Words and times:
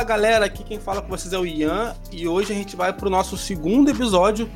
Fala 0.00 0.08
galera, 0.08 0.46
aqui 0.46 0.64
quem 0.64 0.80
fala 0.80 1.02
com 1.02 1.08
vocês 1.08 1.30
é 1.34 1.38
o 1.38 1.44
Ian 1.44 1.94
e 2.10 2.26
hoje 2.26 2.50
a 2.54 2.56
gente 2.56 2.74
vai 2.74 2.90
pro 2.90 3.10
nosso 3.10 3.36
segundo 3.36 3.90
episódio 3.90 4.48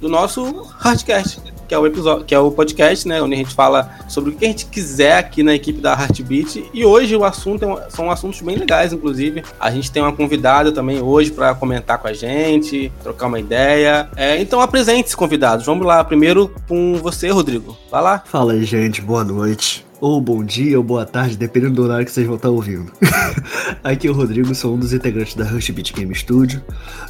do 0.00 0.08
nosso 0.08 0.62
Hardcast, 0.78 1.40
que 1.66 1.74
é 1.74 1.78
o 1.78 1.84
episódio, 1.84 2.24
que 2.24 2.32
é 2.32 2.38
o 2.38 2.52
podcast, 2.52 3.08
né, 3.08 3.20
onde 3.20 3.34
a 3.34 3.38
gente 3.38 3.52
fala 3.52 3.98
sobre 4.06 4.30
o 4.30 4.36
que 4.36 4.44
a 4.44 4.48
gente 4.48 4.66
quiser 4.66 5.16
aqui 5.16 5.42
na 5.42 5.56
equipe 5.56 5.80
da 5.80 5.90
Heartbeat. 5.90 6.70
E 6.72 6.84
hoje 6.84 7.16
o 7.16 7.24
assunto 7.24 7.64
é, 7.64 7.90
são 7.90 8.12
assuntos 8.12 8.40
bem 8.42 8.54
legais, 8.54 8.92
inclusive. 8.92 9.42
A 9.58 9.72
gente 9.72 9.90
tem 9.90 10.00
uma 10.00 10.12
convidada 10.12 10.70
também 10.70 11.02
hoje 11.02 11.32
para 11.32 11.52
comentar 11.52 11.98
com 11.98 12.06
a 12.06 12.12
gente, 12.12 12.92
trocar 13.02 13.26
uma 13.26 13.40
ideia. 13.40 14.08
É, 14.14 14.40
então 14.40 14.60
apresente-se, 14.60 15.16
convidados. 15.16 15.66
Vamos 15.66 15.84
lá, 15.84 16.04
primeiro 16.04 16.54
com 16.68 16.94
você, 16.94 17.28
Rodrigo. 17.28 17.76
Vai 17.90 18.02
lá. 18.02 18.22
Fala 18.24 18.52
aí, 18.52 18.64
gente. 18.64 19.02
Boa 19.02 19.24
noite 19.24 19.84
ou 20.02 20.20
bom 20.20 20.42
dia, 20.42 20.76
ou 20.76 20.82
boa 20.82 21.06
tarde, 21.06 21.36
dependendo 21.36 21.74
do 21.74 21.84
horário 21.84 22.04
que 22.04 22.10
vocês 22.10 22.26
vão 22.26 22.34
estar 22.34 22.48
ouvindo. 22.48 22.90
Aqui 23.84 24.08
é 24.08 24.10
o 24.10 24.12
Rodrigo, 24.12 24.52
sou 24.52 24.74
um 24.74 24.78
dos 24.80 24.92
integrantes 24.92 25.36
da 25.36 25.44
Rush 25.44 25.70
Beat 25.70 25.92
Game 25.94 26.12
Studio. 26.12 26.60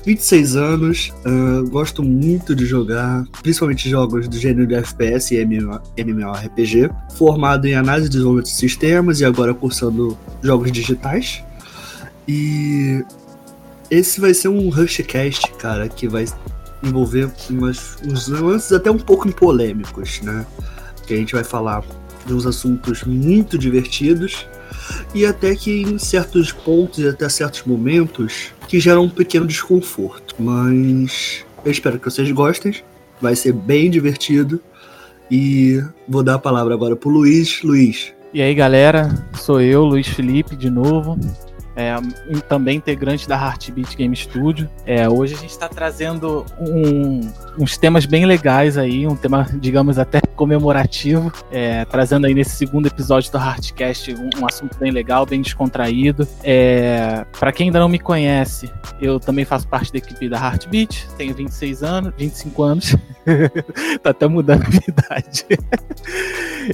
26 0.04 0.56
anos, 0.56 1.10
uh, 1.24 1.66
gosto 1.70 2.02
muito 2.02 2.54
de 2.54 2.66
jogar, 2.66 3.24
principalmente 3.42 3.88
jogos 3.88 4.28
do 4.28 4.36
gênero 4.36 4.66
de 4.66 4.74
FPS 4.74 5.34
e 5.34 5.38
MMORPG. 5.96 6.90
Formado 7.16 7.66
em 7.66 7.74
análise 7.74 8.10
de 8.10 8.16
desenvolvimento 8.16 8.50
de 8.50 8.56
sistemas 8.56 9.20
e 9.20 9.24
agora 9.24 9.54
cursando 9.54 10.18
jogos 10.42 10.70
digitais. 10.70 11.42
E 12.28 13.02
esse 13.90 14.20
vai 14.20 14.34
ser 14.34 14.48
um 14.48 14.68
Rushcast, 14.68 15.50
cara, 15.54 15.88
que 15.88 16.06
vai 16.06 16.26
envolver 16.82 17.30
umas, 17.48 17.96
uns 18.06 18.28
lances 18.28 18.70
até 18.70 18.90
um 18.90 18.98
pouco 18.98 19.32
polêmicos, 19.32 20.20
né? 20.20 20.44
Que 21.06 21.14
a 21.14 21.16
gente 21.16 21.32
vai 21.32 21.42
falar 21.42 21.82
de 22.26 22.34
uns 22.34 22.46
assuntos 22.46 23.04
muito 23.04 23.58
divertidos 23.58 24.46
e 25.14 25.26
até 25.26 25.54
que 25.54 25.82
em 25.82 25.98
certos 25.98 26.52
pontos 26.52 26.98
e 26.98 27.08
até 27.08 27.28
certos 27.28 27.62
momentos 27.64 28.52
que 28.68 28.80
geram 28.80 29.04
um 29.04 29.08
pequeno 29.08 29.46
desconforto. 29.46 30.34
Mas 30.38 31.44
eu 31.64 31.70
espero 31.70 31.98
que 31.98 32.04
vocês 32.04 32.30
gostem, 32.30 32.74
vai 33.20 33.36
ser 33.36 33.52
bem 33.52 33.90
divertido 33.90 34.60
e 35.30 35.82
vou 36.08 36.22
dar 36.22 36.34
a 36.34 36.38
palavra 36.38 36.74
agora 36.74 36.96
pro 36.96 37.10
Luiz. 37.10 37.62
Luiz. 37.62 38.12
E 38.32 38.40
aí 38.40 38.54
galera, 38.54 39.26
sou 39.34 39.60
eu, 39.60 39.84
Luiz 39.84 40.08
Felipe, 40.08 40.56
de 40.56 40.70
novo 40.70 41.18
é, 41.76 41.94
também 42.48 42.76
integrante 42.76 43.28
da 43.28 43.36
Heartbeat 43.36 43.96
Game 43.96 44.14
Studio. 44.14 44.68
É, 44.84 45.08
hoje 45.08 45.34
a 45.34 45.38
gente 45.38 45.50
está 45.50 45.68
trazendo 45.68 46.44
um, 46.58 47.20
uns 47.58 47.76
temas 47.76 48.06
bem 48.06 48.24
legais 48.24 48.78
aí, 48.78 49.06
um 49.06 49.16
tema, 49.16 49.46
digamos, 49.54 49.98
até 49.98 50.20
comemorativo, 50.20 51.32
é, 51.50 51.84
trazendo 51.84 52.26
aí 52.26 52.34
nesse 52.34 52.56
segundo 52.56 52.86
episódio 52.86 53.30
do 53.30 53.38
Heartcast 53.38 54.14
um, 54.14 54.40
um 54.40 54.46
assunto 54.46 54.76
bem 54.78 54.90
legal, 54.90 55.26
bem 55.26 55.40
descontraído. 55.40 56.26
É, 56.42 57.24
Para 57.38 57.52
quem 57.52 57.66
ainda 57.66 57.78
não 57.78 57.88
me 57.88 57.98
conhece, 57.98 58.70
eu 59.00 59.20
também 59.20 59.44
faço 59.44 59.68
parte 59.68 59.92
da 59.92 59.98
equipe 59.98 60.28
da 60.28 60.38
Heartbeat, 60.38 61.08
tenho 61.16 61.34
26 61.34 61.82
anos, 61.82 62.12
25 62.16 62.62
anos, 62.62 62.96
tá 64.02 64.10
até 64.10 64.26
mudando 64.26 64.64
a 64.64 64.68
minha 64.68 64.82
idade. 64.88 65.46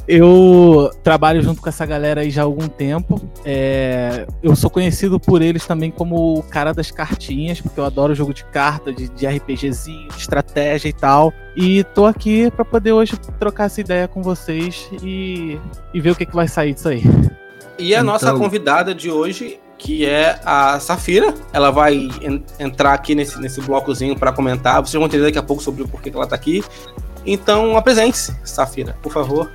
eu 0.06 0.90
trabalho 1.02 1.42
junto 1.42 1.60
com 1.60 1.68
essa 1.68 1.84
galera 1.84 2.20
aí 2.20 2.30
já 2.30 2.42
há 2.42 2.44
algum 2.44 2.68
tempo. 2.68 3.20
É, 3.44 4.26
eu 4.42 4.54
sou 4.54 4.70
conhecido 4.70 5.18
por 5.18 5.42
eles 5.42 5.66
também 5.66 5.90
como 5.90 6.38
o 6.38 6.42
cara 6.42 6.72
das 6.72 6.90
cartinhas, 6.90 7.60
porque 7.60 7.78
eu 7.78 7.84
adoro 7.84 8.14
jogo 8.14 8.32
de 8.32 8.44
carta, 8.44 8.92
de, 8.92 9.08
de 9.08 9.26
RPGzinho, 9.26 10.08
de 10.08 10.18
estratégia 10.18 10.67
e 10.76 10.92
tal. 10.92 11.32
E 11.56 11.82
tô 11.84 12.06
aqui 12.06 12.50
para 12.50 12.64
poder 12.64 12.92
hoje 12.92 13.16
trocar 13.38 13.64
essa 13.64 13.80
ideia 13.80 14.06
com 14.06 14.22
vocês 14.22 14.88
e, 15.02 15.58
e 15.92 16.00
ver 16.00 16.10
o 16.10 16.14
que, 16.14 16.26
que 16.26 16.34
vai 16.34 16.48
sair 16.48 16.74
disso 16.74 16.88
aí. 16.88 17.02
E 17.78 17.94
a 17.94 17.98
então... 17.98 18.12
nossa 18.12 18.32
convidada 18.34 18.94
de 18.94 19.10
hoje 19.10 19.60
que 19.78 20.04
é 20.04 20.38
a 20.44 20.78
Safira. 20.80 21.32
Ela 21.52 21.70
vai 21.70 21.94
en 22.20 22.42
entrar 22.58 22.92
aqui 22.92 23.14
nesse, 23.14 23.40
nesse 23.40 23.60
blocozinho 23.60 24.18
para 24.18 24.32
comentar. 24.32 24.80
Vocês 24.82 24.94
vão 24.94 25.06
entender 25.06 25.24
daqui 25.24 25.38
a 25.38 25.42
pouco 25.42 25.62
sobre 25.62 25.82
o 25.84 25.88
porquê 25.88 26.10
que 26.10 26.16
ela 26.16 26.24
está 26.24 26.36
aqui. 26.36 26.62
Então, 27.24 27.76
apresente-se, 27.76 28.34
Safira, 28.44 28.96
por 29.02 29.12
favor. 29.12 29.50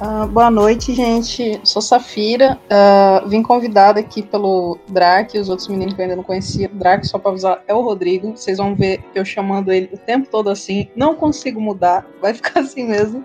Uh, 0.00 0.28
boa 0.28 0.48
noite, 0.48 0.94
gente. 0.94 1.60
Sou 1.64 1.82
Safira. 1.82 2.56
Uh, 2.70 3.28
vim 3.28 3.42
convidada 3.42 3.98
aqui 3.98 4.22
pelo 4.22 4.78
Drac, 4.88 5.36
os 5.36 5.48
outros 5.48 5.66
meninos 5.66 5.94
que 5.94 6.00
eu 6.00 6.04
ainda 6.04 6.14
não 6.14 6.22
conhecia. 6.22 6.68
Drac, 6.72 7.04
só 7.04 7.18
para 7.18 7.32
avisar, 7.32 7.64
é 7.66 7.74
o 7.74 7.80
Rodrigo. 7.80 8.36
Vocês 8.36 8.58
vão 8.58 8.76
ver 8.76 9.02
eu 9.12 9.24
chamando 9.24 9.72
ele 9.72 9.90
o 9.92 9.98
tempo 9.98 10.28
todo 10.30 10.50
assim. 10.50 10.88
Não 10.94 11.16
consigo 11.16 11.60
mudar, 11.60 12.06
vai 12.22 12.32
ficar 12.34 12.60
assim 12.60 12.86
mesmo. 12.86 13.24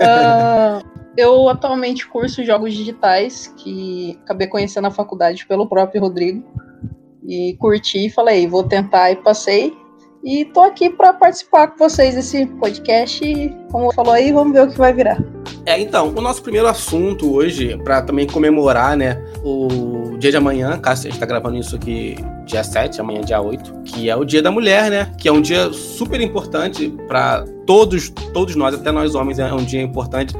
Uh, 0.00 0.82
eu 1.14 1.46
atualmente 1.50 2.08
curso 2.08 2.42
jogos 2.42 2.72
digitais, 2.72 3.52
que 3.58 4.18
acabei 4.24 4.46
conhecendo 4.46 4.84
na 4.84 4.90
faculdade 4.90 5.46
pelo 5.46 5.68
próprio 5.68 6.00
Rodrigo. 6.00 6.42
E 7.22 7.54
curti, 7.58 8.08
falei, 8.08 8.46
vou 8.46 8.64
tentar 8.64 9.10
e 9.10 9.16
passei. 9.16 9.76
E 10.24 10.44
tô 10.44 10.60
aqui 10.60 10.88
para 10.88 11.12
participar 11.12 11.68
com 11.68 11.78
vocês 11.78 12.14
desse 12.14 12.46
podcast. 12.46 13.24
E, 13.24 13.50
como 13.70 13.92
falou 13.92 14.12
aí, 14.12 14.32
vamos 14.32 14.52
ver 14.52 14.62
o 14.62 14.70
que 14.70 14.78
vai 14.78 14.92
virar. 14.92 15.18
É, 15.66 15.80
então, 15.80 16.08
o 16.08 16.20
nosso 16.20 16.42
primeiro 16.42 16.68
assunto 16.68 17.32
hoje, 17.34 17.76
para 17.84 18.02
também 18.02 18.26
comemorar, 18.26 18.96
né, 18.96 19.20
o 19.44 20.16
dia 20.18 20.30
de 20.30 20.36
amanhã, 20.36 20.78
caso 20.78 21.06
a 21.06 21.10
gente 21.10 21.18
tá 21.18 21.26
gravando 21.26 21.56
isso 21.56 21.74
aqui 21.74 22.16
dia 22.44 22.62
7, 22.62 23.00
amanhã 23.00 23.20
dia 23.20 23.40
8, 23.40 23.82
que 23.84 24.08
é 24.08 24.16
o 24.16 24.24
Dia 24.24 24.42
da 24.42 24.50
Mulher, 24.50 24.90
né? 24.90 25.12
Que 25.18 25.28
é 25.28 25.32
um 25.32 25.40
dia 25.40 25.72
super 25.72 26.20
importante 26.20 26.88
para 27.08 27.44
todos, 27.66 28.10
todos 28.32 28.54
nós, 28.56 28.74
até 28.74 28.90
nós 28.90 29.14
homens, 29.14 29.38
é 29.38 29.52
um 29.52 29.64
dia 29.64 29.82
importante 29.82 30.34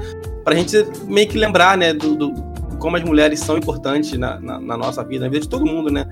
pra 0.45 0.55
gente 0.55 0.85
meio 1.07 1.29
que 1.29 1.39
lembrar, 1.39 1.79
né, 1.79 1.93
do, 1.93 2.17
do 2.17 2.52
como 2.83 2.97
as 2.97 3.05
mulheres 3.05 3.39
são 3.39 3.57
importantes 3.57 4.19
na, 4.19 4.41
na, 4.41 4.59
na, 4.59 4.77
nossa 4.77 5.05
vida, 5.05 5.25
na 5.25 5.31
vida 5.31 5.43
de 5.43 5.49
todo 5.49 5.65
mundo, 5.65 5.89
né? 5.89 6.05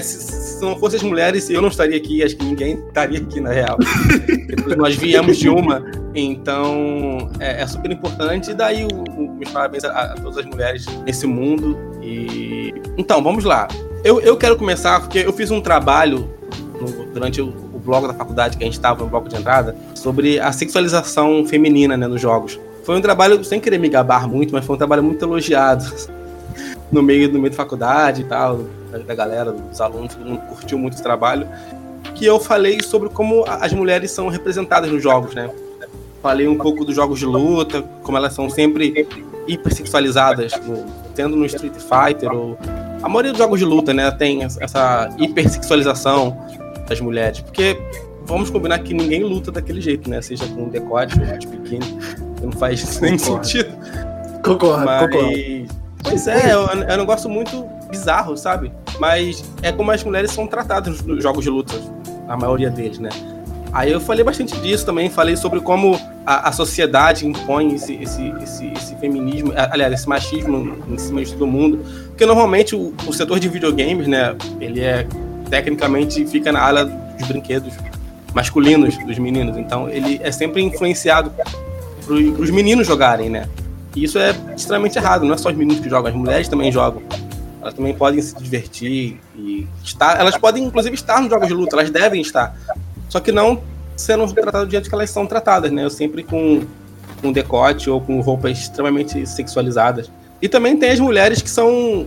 Se, 0.00 0.18
se 0.56 0.62
não 0.64 0.74
fossem 0.78 0.96
as 0.96 1.02
mulheres, 1.02 1.50
eu 1.50 1.60
não 1.60 1.68
estaria 1.68 1.94
aqui, 1.94 2.22
acho 2.22 2.34
que 2.34 2.42
ninguém 2.42 2.82
estaria 2.88 3.18
aqui, 3.18 3.38
na 3.38 3.50
real. 3.50 3.76
nós 4.78 4.96
viemos 4.96 5.36
de 5.36 5.50
uma, 5.50 5.84
então 6.14 7.30
é, 7.38 7.60
é 7.60 7.66
super 7.66 7.90
importante. 7.90 8.52
E 8.52 8.54
daí 8.54 8.84
o, 8.84 9.04
o, 9.12 9.34
meus 9.34 9.50
parabéns 9.50 9.84
a, 9.84 9.90
a, 9.90 10.14
todas 10.14 10.38
as 10.38 10.46
mulheres 10.46 10.86
nesse 11.04 11.26
mundo. 11.26 11.76
E 12.02 12.72
então, 12.96 13.22
vamos 13.22 13.44
lá. 13.44 13.68
Eu, 14.02 14.18
eu 14.22 14.38
quero 14.38 14.56
começar 14.56 15.00
porque 15.00 15.18
eu 15.18 15.34
fiz 15.34 15.50
um 15.50 15.60
trabalho 15.60 16.30
no, 16.80 17.12
durante 17.12 17.42
o, 17.42 17.48
o 17.48 17.78
blog 17.78 18.06
da 18.06 18.14
faculdade 18.14 18.56
que 18.56 18.64
a 18.64 18.66
gente 18.66 18.78
estava 18.78 19.04
no 19.04 19.10
bloco 19.10 19.28
de 19.28 19.36
entrada 19.36 19.76
sobre 19.94 20.40
a 20.40 20.50
sexualização 20.50 21.44
feminina 21.44 21.94
né, 21.94 22.06
nos 22.06 22.22
jogos. 22.22 22.58
Foi 22.86 22.96
um 22.96 23.00
trabalho, 23.00 23.42
sem 23.42 23.58
querer 23.58 23.78
me 23.78 23.88
gabar 23.88 24.28
muito, 24.28 24.52
mas 24.52 24.64
foi 24.64 24.76
um 24.76 24.78
trabalho 24.78 25.02
muito 25.02 25.20
elogiado 25.24 25.84
no 26.90 27.02
meio, 27.02 27.26
no 27.32 27.40
meio 27.40 27.50
da 27.50 27.56
faculdade 27.56 28.22
e 28.22 28.24
tal, 28.24 28.60
da, 29.04 29.12
galera, 29.12 29.50
dos 29.50 29.80
alunos, 29.80 30.14
todo 30.14 30.24
mundo 30.24 30.40
curtiu 30.42 30.78
muito 30.78 30.96
o 30.96 31.02
trabalho. 31.02 31.48
Que 32.14 32.24
eu 32.24 32.38
falei 32.38 32.80
sobre 32.80 33.08
como 33.08 33.44
as 33.44 33.72
mulheres 33.72 34.12
são 34.12 34.28
representadas 34.28 34.88
nos 34.88 35.02
jogos, 35.02 35.34
né? 35.34 35.50
Falei 36.22 36.46
um 36.46 36.56
pouco 36.56 36.84
dos 36.84 36.94
jogos 36.94 37.18
de 37.18 37.26
luta, 37.26 37.82
como 38.04 38.16
elas 38.16 38.32
são 38.32 38.48
sempre 38.48 39.08
hipersexualizadas, 39.48 40.52
tendo 41.16 41.34
no 41.34 41.44
Street 41.44 41.74
Fighter 41.74 42.32
ou. 42.32 42.56
A 43.02 43.08
maioria 43.08 43.32
dos 43.32 43.38
jogos 43.38 43.58
de 43.58 43.64
luta, 43.64 43.92
né, 43.92 44.08
tem 44.12 44.44
essa 44.44 45.08
hipersexualização 45.18 46.38
das 46.88 47.00
mulheres. 47.00 47.40
Porque 47.40 47.76
vamos 48.24 48.48
combinar 48.48 48.78
que 48.78 48.94
ninguém 48.94 49.24
luta 49.24 49.50
daquele 49.50 49.80
jeito, 49.80 50.08
né? 50.08 50.22
Seja 50.22 50.46
com 50.46 50.68
decote 50.68 51.18
ou 51.18 51.36
de 51.36 51.46
biquíni. 51.48 52.25
Não 52.42 52.52
faz 52.52 52.98
nem 53.00 53.18
sentido. 53.18 53.74
Concordo, 54.44 54.84
Mas... 54.84 55.02
concordo. 55.02 55.76
Pois 56.02 56.28
é, 56.28 56.50
é 56.50 56.56
um, 56.56 56.82
é 56.82 56.94
um 56.94 56.98
negócio 56.98 57.28
muito 57.28 57.66
bizarro, 57.90 58.36
sabe? 58.36 58.70
Mas 58.98 59.44
é 59.62 59.72
como 59.72 59.90
as 59.90 60.02
mulheres 60.04 60.30
são 60.30 60.46
tratadas 60.46 61.02
nos 61.02 61.22
jogos 61.22 61.44
de 61.44 61.50
luta, 61.50 61.74
a 62.28 62.36
maioria 62.36 62.70
deles, 62.70 62.98
né? 62.98 63.10
Aí 63.72 63.92
eu 63.92 64.00
falei 64.00 64.24
bastante 64.24 64.56
disso 64.60 64.86
também, 64.86 65.10
falei 65.10 65.36
sobre 65.36 65.60
como 65.60 66.00
a, 66.24 66.48
a 66.48 66.52
sociedade 66.52 67.26
impõe 67.26 67.74
esse, 67.74 67.94
esse, 67.94 68.32
esse, 68.42 68.72
esse, 68.72 68.96
feminismo, 68.96 69.52
aliás, 69.54 69.92
esse 69.92 70.08
machismo 70.08 70.78
em 70.88 70.96
cima 70.96 71.22
de 71.22 71.32
todo 71.32 71.46
mundo. 71.46 71.84
Porque 72.08 72.24
normalmente 72.24 72.74
o, 72.74 72.94
o 73.06 73.12
setor 73.12 73.38
de 73.38 73.48
videogames, 73.48 74.06
né, 74.06 74.34
ele 74.60 74.80
é 74.80 75.06
tecnicamente 75.50 76.26
fica 76.26 76.50
na 76.50 76.60
área 76.60 76.84
dos 76.84 77.28
brinquedos 77.28 77.74
masculinos 78.32 78.96
dos 78.98 79.18
meninos. 79.18 79.56
Então 79.56 79.88
ele 79.88 80.20
é 80.22 80.32
sempre 80.32 80.62
influenciado 80.62 81.30
para 82.06 82.14
os 82.14 82.50
meninos 82.50 82.86
jogarem, 82.86 83.28
né? 83.28 83.48
E 83.94 84.04
isso 84.04 84.18
é 84.18 84.34
extremamente 84.56 84.96
errado. 84.96 85.24
Não 85.24 85.34
é 85.34 85.36
só 85.36 85.50
os 85.50 85.56
meninos 85.56 85.82
que 85.82 85.88
jogam, 85.88 86.10
as 86.10 86.16
mulheres 86.16 86.48
também 86.48 86.70
jogam. 86.70 87.02
Elas 87.60 87.74
também 87.74 87.94
podem 87.94 88.22
se 88.22 88.34
divertir 88.36 89.18
e 89.36 89.66
estar. 89.82 90.18
Elas 90.20 90.36
podem, 90.36 90.64
inclusive, 90.64 90.94
estar 90.94 91.20
nos 91.20 91.30
jogos 91.30 91.48
de 91.48 91.54
luta. 91.54 91.76
Elas 91.76 91.90
devem 91.90 92.20
estar. 92.20 92.56
Só 93.08 93.18
que 93.18 93.32
não 93.32 93.60
sendo 93.96 94.30
tratadas 94.32 94.68
do 94.68 94.70
jeito 94.70 94.88
que 94.88 94.94
elas 94.94 95.10
são 95.10 95.26
tratadas, 95.26 95.72
né? 95.72 95.84
Eu 95.84 95.90
sempre 95.90 96.22
com 96.22 96.62
com 97.20 97.32
decote 97.32 97.88
ou 97.90 98.00
com 98.00 98.20
roupas 98.20 98.58
extremamente 98.58 99.26
sexualizadas. 99.26 100.10
E 100.40 100.48
também 100.48 100.76
tem 100.76 100.90
as 100.90 101.00
mulheres 101.00 101.40
que 101.40 101.50
são 101.50 102.06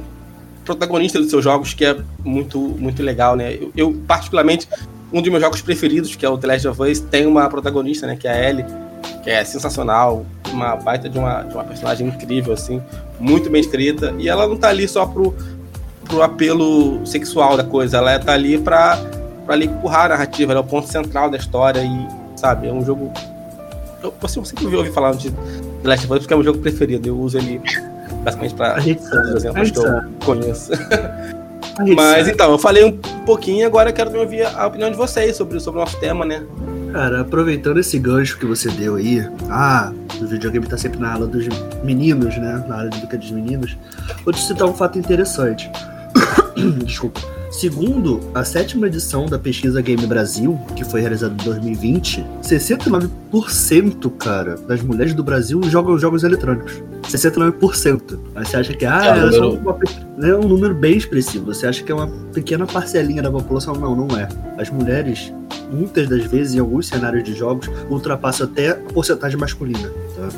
protagonistas 0.63 1.21
dos 1.21 1.31
seus 1.31 1.43
jogos, 1.43 1.73
que 1.73 1.83
é 1.83 1.97
muito, 2.23 2.59
muito 2.59 3.01
legal, 3.01 3.35
né? 3.35 3.55
Eu, 3.55 3.71
eu, 3.75 4.03
particularmente, 4.07 4.67
um 5.11 5.21
dos 5.21 5.29
meus 5.29 5.41
jogos 5.41 5.61
preferidos, 5.61 6.15
que 6.15 6.25
é 6.25 6.29
o 6.29 6.37
The 6.37 6.47
Last 6.47 6.67
of 6.67 6.81
Us, 6.81 6.99
tem 6.99 7.25
uma 7.25 7.49
protagonista, 7.49 8.05
né? 8.05 8.15
Que 8.15 8.27
é 8.27 8.31
a 8.31 8.49
Ellie, 8.49 8.65
que 9.23 9.29
é 9.29 9.43
sensacional, 9.43 10.25
uma 10.51 10.75
baita 10.75 11.09
de 11.09 11.17
uma, 11.17 11.43
de 11.43 11.53
uma 11.53 11.63
personagem 11.63 12.07
incrível, 12.07 12.53
assim, 12.53 12.81
muito 13.19 13.49
bem 13.49 13.61
escrita. 13.61 14.13
E 14.17 14.29
ela 14.29 14.47
não 14.47 14.57
tá 14.57 14.69
ali 14.69 14.87
só 14.87 15.05
pro, 15.05 15.35
pro 16.05 16.21
apelo 16.21 17.05
sexual 17.05 17.57
da 17.57 17.63
coisa. 17.63 17.97
Ela 17.97 18.19
tá 18.19 18.33
ali 18.33 18.57
pra, 18.57 18.97
pra 19.45 19.55
ali 19.55 19.65
empurrar 19.65 20.05
a 20.05 20.09
narrativa, 20.09 20.51
ela 20.51 20.61
é 20.61 20.63
o 20.63 20.67
ponto 20.67 20.87
central 20.87 21.29
da 21.29 21.37
história 21.37 21.81
e, 21.81 22.39
sabe, 22.39 22.67
é 22.67 22.73
um 22.73 22.83
jogo. 22.83 23.11
Eu, 24.01 24.13
você 24.19 24.43
sempre 24.45 24.65
ouviu 24.75 24.93
falar 24.93 25.13
de 25.13 25.29
The 25.31 25.87
Last 25.89 26.05
of 26.05 26.13
Us 26.13 26.19
porque 26.19 26.33
é 26.33 26.37
um 26.37 26.43
jogo 26.43 26.59
preferido. 26.59 27.07
Eu 27.07 27.19
uso 27.19 27.37
ele 27.37 27.61
basicamente 28.23 28.55
pra 28.55 28.75
A 28.75 28.79
gente 28.79 29.01
sabe, 29.03 29.27
os 29.27 29.35
exemplos 29.35 29.61
a 29.61 29.63
gente 29.63 29.73
que 29.73 29.79
eu 29.79 29.83
sabe. 29.83 30.09
conheço. 30.25 30.71
Mas 31.95 32.17
sabe. 32.19 32.31
então, 32.31 32.51
eu 32.51 32.57
falei 32.57 32.83
um 32.83 32.97
pouquinho 33.25 33.59
e 33.59 33.63
agora 33.63 33.89
eu 33.89 33.93
quero 33.93 34.17
ouvir 34.19 34.45
a 34.45 34.67
opinião 34.67 34.91
de 34.91 34.97
vocês 34.97 35.35
sobre, 35.35 35.59
sobre 35.59 35.79
o 35.79 35.83
nosso 35.83 35.97
tema, 35.99 36.25
né? 36.25 36.43
Cara, 36.91 37.21
aproveitando 37.21 37.79
esse 37.79 37.99
gancho 37.99 38.37
que 38.37 38.45
você 38.45 38.69
deu 38.71 38.95
aí, 38.95 39.19
ah, 39.49 39.93
o 40.19 40.25
videogame 40.25 40.65
tá 40.65 40.77
sempre 40.77 40.99
na 40.99 41.13
ala 41.13 41.27
dos 41.27 41.47
meninos, 41.83 42.35
né? 42.37 42.65
Na 42.67 42.77
área 42.77 42.89
de 42.89 42.97
educa 42.97 43.17
dos 43.17 43.31
meninos. 43.31 43.77
Vou 44.23 44.33
te 44.33 44.41
citar 44.41 44.67
um 44.67 44.73
fato 44.73 44.97
interessante. 44.97 45.69
Desculpa. 46.83 47.21
Segundo 47.49 48.19
a 48.35 48.43
sétima 48.43 48.85
edição 48.87 49.25
da 49.25 49.39
pesquisa 49.39 49.81
Game 49.81 50.05
Brasil, 50.05 50.57
que 50.75 50.85
foi 50.85 51.01
realizada 51.01 51.33
em 51.33 51.45
2020, 51.45 52.23
69%, 52.43 54.11
cara, 54.17 54.55
das 54.55 54.81
mulheres 54.83 55.15
do 55.15 55.23
Brasil 55.23 55.59
jogam 55.63 55.97
jogos 55.97 56.23
eletrônicos. 56.23 56.81
69%. 57.03 58.19
Aí 58.35 58.45
você 58.45 58.57
acha 58.57 58.73
que, 58.75 58.85
ah, 58.85 59.03
É 59.03 59.11
um 59.13 59.15
é, 59.15 59.31
número- 59.31 59.53
uma 60.17 60.27
é 60.27 60.35
um 60.35 60.47
número 60.47 60.75
bem 60.75 60.95
expressivo. 60.95 61.45
Você 61.47 61.65
acha 61.65 61.83
que 61.83 61.91
é 61.91 61.95
uma 61.95 62.07
pequena 62.33 62.67
parcelinha 62.67 63.23
da 63.23 63.31
população? 63.31 63.73
Não, 63.73 63.95
não 63.95 64.15
é. 64.17 64.27
As 64.57 64.69
mulheres 64.69 65.33
muitas 65.71 66.07
das 66.07 66.23
vezes, 66.25 66.53
em 66.53 66.59
alguns 66.59 66.87
cenários 66.87 67.23
de 67.23 67.33
jogos, 67.33 67.67
ultrapassa 67.89 68.43
até 68.43 68.69
a 68.71 68.75
porcentagem 68.75 69.39
masculina. 69.39 69.89
Tá? 70.15 70.29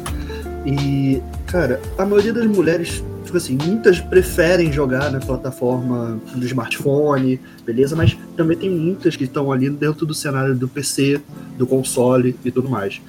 E, 0.66 1.22
cara, 1.48 1.80
a 1.98 2.06
maioria 2.06 2.32
das 2.34 2.46
mulheres, 2.46 3.04
tipo 3.24 3.38
assim, 3.38 3.58
muitas 3.64 4.00
preferem 4.00 4.72
jogar 4.72 5.12
na 5.12 5.20
plataforma 5.20 6.20
do 6.36 6.46
smartphone, 6.46 7.40
beleza? 7.66 7.96
Mas 7.96 8.18
também 8.36 8.58
tem 8.58 8.70
muitas 8.70 9.16
que 9.16 9.24
estão 9.26 9.52
ali 9.52 9.70
dentro 9.70 10.06
do 10.06 10.14
cenário 10.14 10.56
do 10.56 10.68
PC, 10.68 11.22
do 11.58 11.66
console 11.68 12.36
e 12.44 12.52
tudo 12.52 12.70
mais. 12.70 13.02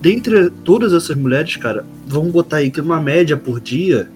Dentre 0.00 0.50
todas 0.64 0.92
essas 0.92 1.16
mulheres, 1.16 1.56
cara, 1.56 1.84
vamos 2.06 2.32
botar 2.32 2.58
aí 2.58 2.70
que 2.70 2.80
uma 2.80 3.00
média 3.00 3.36
por 3.36 3.60
dia, 3.60 4.08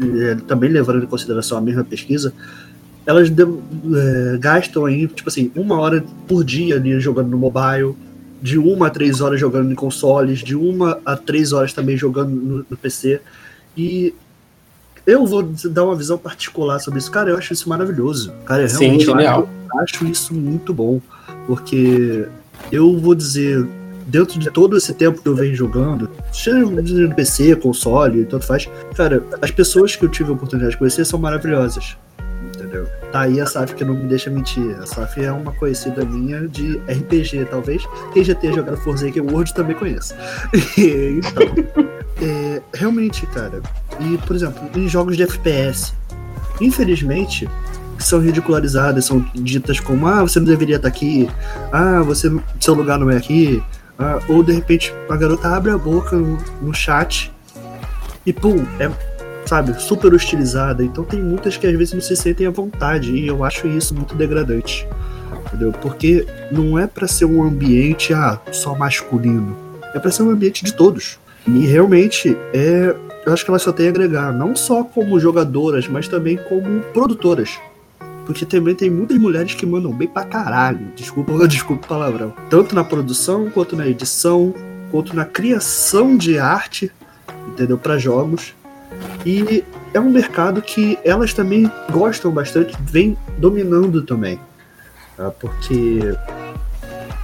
eh, 0.00 0.36
também 0.46 0.70
levando 0.70 1.02
em 1.02 1.06
consideração 1.06 1.56
a 1.56 1.60
mesma 1.60 1.82
pesquisa, 1.84 2.34
elas 3.06 3.30
de- 3.30 3.42
é, 3.42 4.38
gastam 4.38 4.84
aí, 4.84 5.08
tipo 5.08 5.28
assim, 5.28 5.50
uma 5.56 5.80
hora 5.80 6.04
por 6.28 6.44
dia 6.44 6.76
ali 6.76 7.00
jogando 7.00 7.28
no 7.30 7.38
mobile, 7.38 7.94
de 8.42 8.58
uma 8.58 8.86
a 8.86 8.90
três 8.90 9.20
horas 9.20 9.40
jogando 9.40 9.72
em 9.72 9.74
consoles, 9.74 10.40
de 10.40 10.54
uma 10.54 10.98
a 11.04 11.16
três 11.16 11.52
horas 11.52 11.72
também 11.72 11.96
jogando 11.96 12.30
no, 12.30 12.66
no 12.68 12.76
PC. 12.76 13.20
E 13.76 14.14
eu 15.06 15.26
vou 15.26 15.42
dar 15.42 15.84
uma 15.84 15.96
visão 15.96 16.18
particular 16.18 16.78
sobre 16.78 16.98
isso. 16.98 17.10
Cara, 17.10 17.30
eu 17.30 17.38
acho 17.38 17.52
isso 17.52 17.68
maravilhoso. 17.68 18.32
Cara, 18.44 18.62
eu 18.62 18.68
Sim, 18.68 18.78
realmente 18.78 19.06
genial. 19.06 19.48
acho, 19.72 19.82
acho 19.82 20.06
isso 20.06 20.34
muito 20.34 20.72
bom. 20.72 21.00
Porque 21.46 22.28
eu 22.70 22.98
vou 22.98 23.14
dizer, 23.14 23.66
dentro 24.06 24.38
de 24.38 24.50
todo 24.50 24.76
esse 24.76 24.92
tempo 24.94 25.22
que 25.22 25.28
eu 25.28 25.34
venho 25.34 25.54
jogando, 25.54 26.10
seja 26.32 26.64
no 26.64 27.14
PC, 27.14 27.56
console, 27.56 28.24
tanto 28.24 28.44
faz, 28.44 28.68
cara, 28.94 29.24
as 29.40 29.50
pessoas 29.50 29.96
que 29.96 30.04
eu 30.04 30.08
tive 30.08 30.30
a 30.30 30.34
oportunidade 30.34 30.72
de 30.72 30.78
conhecer 30.78 31.04
são 31.04 31.18
maravilhosas. 31.18 31.96
Entendeu? 32.54 32.86
Tá 33.10 33.22
aí 33.22 33.40
a 33.40 33.46
Saf 33.46 33.74
que 33.74 33.84
não 33.84 33.94
me 33.94 34.06
deixa 34.06 34.30
mentir. 34.30 34.76
A 34.80 34.86
Saf 34.86 35.20
é 35.20 35.32
uma 35.32 35.52
conhecida 35.52 36.04
minha 36.04 36.46
de 36.46 36.76
RPG, 36.78 37.46
talvez. 37.50 37.82
Quem 38.12 38.22
já 38.22 38.34
tenha 38.34 38.52
jogado 38.52 38.76
Forza 38.78 39.06
World 39.06 39.54
também 39.54 39.74
conhece. 39.74 40.14
então, 40.76 41.88
é, 42.20 42.62
realmente, 42.74 43.26
cara. 43.26 43.62
E, 44.00 44.18
por 44.18 44.36
exemplo, 44.36 44.68
em 44.74 44.88
jogos 44.88 45.16
de 45.16 45.22
FPS, 45.22 45.92
infelizmente, 46.60 47.48
são 47.98 48.20
ridicularizadas, 48.20 49.04
são 49.04 49.24
ditas 49.34 49.80
como: 49.80 50.06
ah, 50.06 50.22
você 50.22 50.38
não 50.38 50.46
deveria 50.46 50.76
estar 50.76 50.88
aqui, 50.88 51.28
ah, 51.72 52.02
você, 52.02 52.30
seu 52.60 52.74
lugar 52.74 52.98
não 52.98 53.10
é 53.10 53.16
aqui, 53.16 53.62
ah, 53.98 54.18
ou 54.28 54.42
de 54.42 54.52
repente 54.52 54.92
a 55.08 55.16
garota 55.16 55.48
abre 55.48 55.70
a 55.70 55.78
boca 55.78 56.16
no, 56.16 56.38
no 56.62 56.74
chat 56.74 57.32
e, 58.24 58.32
pum, 58.32 58.64
é 58.78 58.90
sabe, 59.46 59.80
super 59.80 60.14
hostilizada. 60.14 60.84
Então 60.84 61.04
tem 61.04 61.20
muitas 61.20 61.56
que 61.56 61.66
às 61.66 61.76
vezes 61.76 61.94
não 61.94 62.00
se 62.00 62.14
sentem 62.16 62.46
à 62.46 62.50
vontade 62.50 63.12
e 63.12 63.26
eu 63.26 63.44
acho 63.44 63.66
isso 63.66 63.94
muito 63.94 64.14
degradante. 64.14 64.86
Entendeu? 65.46 65.72
Porque 65.72 66.26
não 66.52 66.78
é 66.78 66.86
pra 66.86 67.08
ser 67.08 67.24
um 67.24 67.42
ambiente 67.42 68.14
ah, 68.14 68.38
só 68.52 68.76
masculino. 68.76 69.56
É 69.94 69.98
pra 69.98 70.10
ser 70.10 70.22
um 70.22 70.30
ambiente 70.30 70.64
de 70.64 70.72
todos. 70.72 71.18
E 71.46 71.66
realmente 71.66 72.36
é, 72.52 72.94
eu 73.26 73.32
acho 73.32 73.44
que 73.44 73.50
elas 73.50 73.62
só 73.62 73.72
têm 73.72 73.86
a 73.86 73.90
agregar, 73.90 74.32
não 74.32 74.54
só 74.54 74.84
como 74.84 75.18
jogadoras, 75.18 75.88
mas 75.88 76.08
também 76.08 76.36
como 76.48 76.80
produtoras. 76.92 77.58
Porque 78.26 78.46
também 78.46 78.74
tem 78.74 78.88
muitas 78.88 79.18
mulheres 79.18 79.54
que 79.54 79.66
mandam 79.66 79.92
bem 79.92 80.06
pra 80.06 80.24
caralho. 80.24 80.92
Desculpa, 80.94 81.32
desculpa 81.48 81.84
o 81.84 81.88
palavrão. 81.88 82.32
Tanto 82.48 82.74
na 82.74 82.84
produção, 82.84 83.50
quanto 83.50 83.74
na 83.74 83.86
edição, 83.86 84.54
quanto 84.90 85.14
na 85.14 85.24
criação 85.24 86.16
de 86.16 86.38
arte, 86.38 86.92
entendeu? 87.48 87.76
Para 87.76 87.98
jogos. 87.98 88.54
E 89.24 89.64
é 89.92 90.00
um 90.00 90.10
mercado 90.10 90.62
que 90.62 90.98
elas 91.04 91.32
também 91.32 91.70
gostam 91.90 92.30
bastante, 92.30 92.76
vem 92.82 93.16
dominando 93.38 94.02
também. 94.02 94.38
tá? 95.16 95.30
Porque 95.30 96.14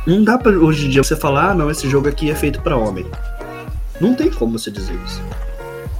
não 0.06 0.22
dá 0.24 0.38
pra 0.38 0.52
hoje 0.52 0.86
em 0.86 0.90
dia 0.90 1.02
você 1.02 1.16
falar, 1.16 1.50
ah, 1.50 1.54
não, 1.54 1.70
esse 1.70 1.88
jogo 1.88 2.08
aqui 2.08 2.30
é 2.30 2.34
feito 2.34 2.60
para 2.62 2.76
homem. 2.76 3.06
Não 4.00 4.14
tem 4.14 4.30
como 4.30 4.58
você 4.58 4.70
dizer 4.70 4.94
isso. 5.06 5.22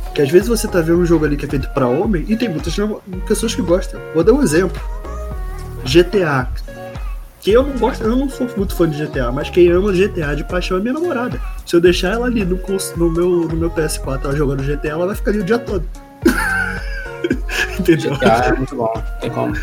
Porque 0.05 0.23
às 0.23 0.31
vezes 0.31 0.49
você 0.49 0.67
tá 0.67 0.81
vendo 0.81 1.01
um 1.01 1.07
jogo 1.07 1.27
ali 1.27 1.37
que 1.37 1.45
é 1.45 1.49
feito 1.49 1.69
para 1.71 1.87
homem 1.87 2.25
e 2.27 2.37
tem 2.37 2.49
muitas 2.49 2.75
pessoas 3.27 3.55
que 3.55 3.63
gostam. 3.63 4.01
Vou 4.15 4.25
dar 4.25 4.33
um 4.33 4.43
exemplo. 4.43 4.81
GTA. 5.85 6.49
Que 7.41 7.53
eu 7.53 7.63
não 7.63 7.77
gosto, 7.79 8.03
eu 8.03 8.17
não 8.17 8.29
sou 8.29 8.49
muito 8.57 8.75
fã 8.75 8.89
de 8.89 9.05
GTA, 9.05 9.31
mas 9.31 9.51
quem 9.51 9.71
ama 9.71 9.93
GTA 9.93 10.35
de 10.35 10.43
paixão 10.45 10.79
é 10.79 10.81
minha 10.81 10.95
namorada. 10.95 11.41
Se 11.65 11.77
eu 11.77 11.81
deixar 11.81 12.15
ela 12.15 12.27
ali 12.27 12.45
no, 12.45 12.59
no 12.97 13.11
meu, 13.11 13.29
no 13.47 13.57
meu 13.57 13.71
PS4, 13.71 14.25
ela 14.25 14.37
jogando 14.37 14.63
GTA, 14.63 14.89
ela 14.89 15.07
vai 15.07 15.15
ficar 15.15 15.31
ali 15.31 15.41
o 15.41 15.45
dia 15.45 15.59
todo. 15.59 15.87
Entendeu? 17.79 18.15
GTA 18.15 18.47
é 18.47 18.53
muito 18.53 18.75
bom, 18.75 18.93
tem 19.21 19.31
como. 19.31 19.55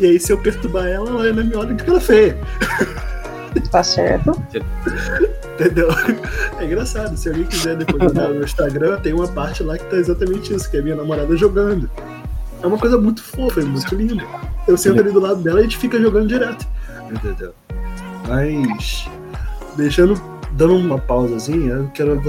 E 0.00 0.06
aí, 0.06 0.18
se 0.18 0.32
eu 0.32 0.38
perturbar 0.38 0.86
ela, 0.86 1.10
ela 1.10 1.24
ainda 1.24 1.44
me 1.44 1.54
olha 1.54 1.74
de 1.74 1.84
cara 1.84 2.00
feia. 2.00 2.38
Tá 3.70 3.82
certo. 3.82 4.32
Entendeu? 5.54 5.88
É 6.58 6.64
engraçado. 6.64 7.16
Se 7.16 7.28
alguém 7.28 7.44
quiser 7.44 7.76
depois 7.76 8.12
olhar 8.12 8.28
no 8.28 8.44
Instagram, 8.44 9.00
tem 9.00 9.12
uma 9.12 9.26
parte 9.26 9.64
lá 9.64 9.76
que 9.76 9.84
tá 9.86 9.96
exatamente 9.96 10.54
isso, 10.54 10.70
que 10.70 10.76
é 10.76 10.82
minha 10.82 10.94
namorada 10.94 11.36
jogando. 11.36 11.90
É 12.62 12.66
uma 12.66 12.78
coisa 12.78 12.96
muito 12.96 13.20
fofa, 13.20 13.60
é 13.60 13.64
muito 13.64 13.92
linda. 13.96 14.24
Eu 14.68 14.76
sento 14.76 15.00
ali 15.00 15.10
do 15.10 15.18
lado 15.18 15.42
dela 15.42 15.58
e 15.58 15.60
a 15.60 15.62
gente 15.64 15.76
fica 15.76 16.00
jogando 16.00 16.28
direto. 16.28 16.64
Entendeu? 17.10 17.52
Mas. 18.28 19.08
Deixando. 19.76 20.20
Dando 20.52 20.76
uma 20.76 20.98
pausazinha, 20.98 21.72
eu 21.72 21.88
quero, 21.94 22.20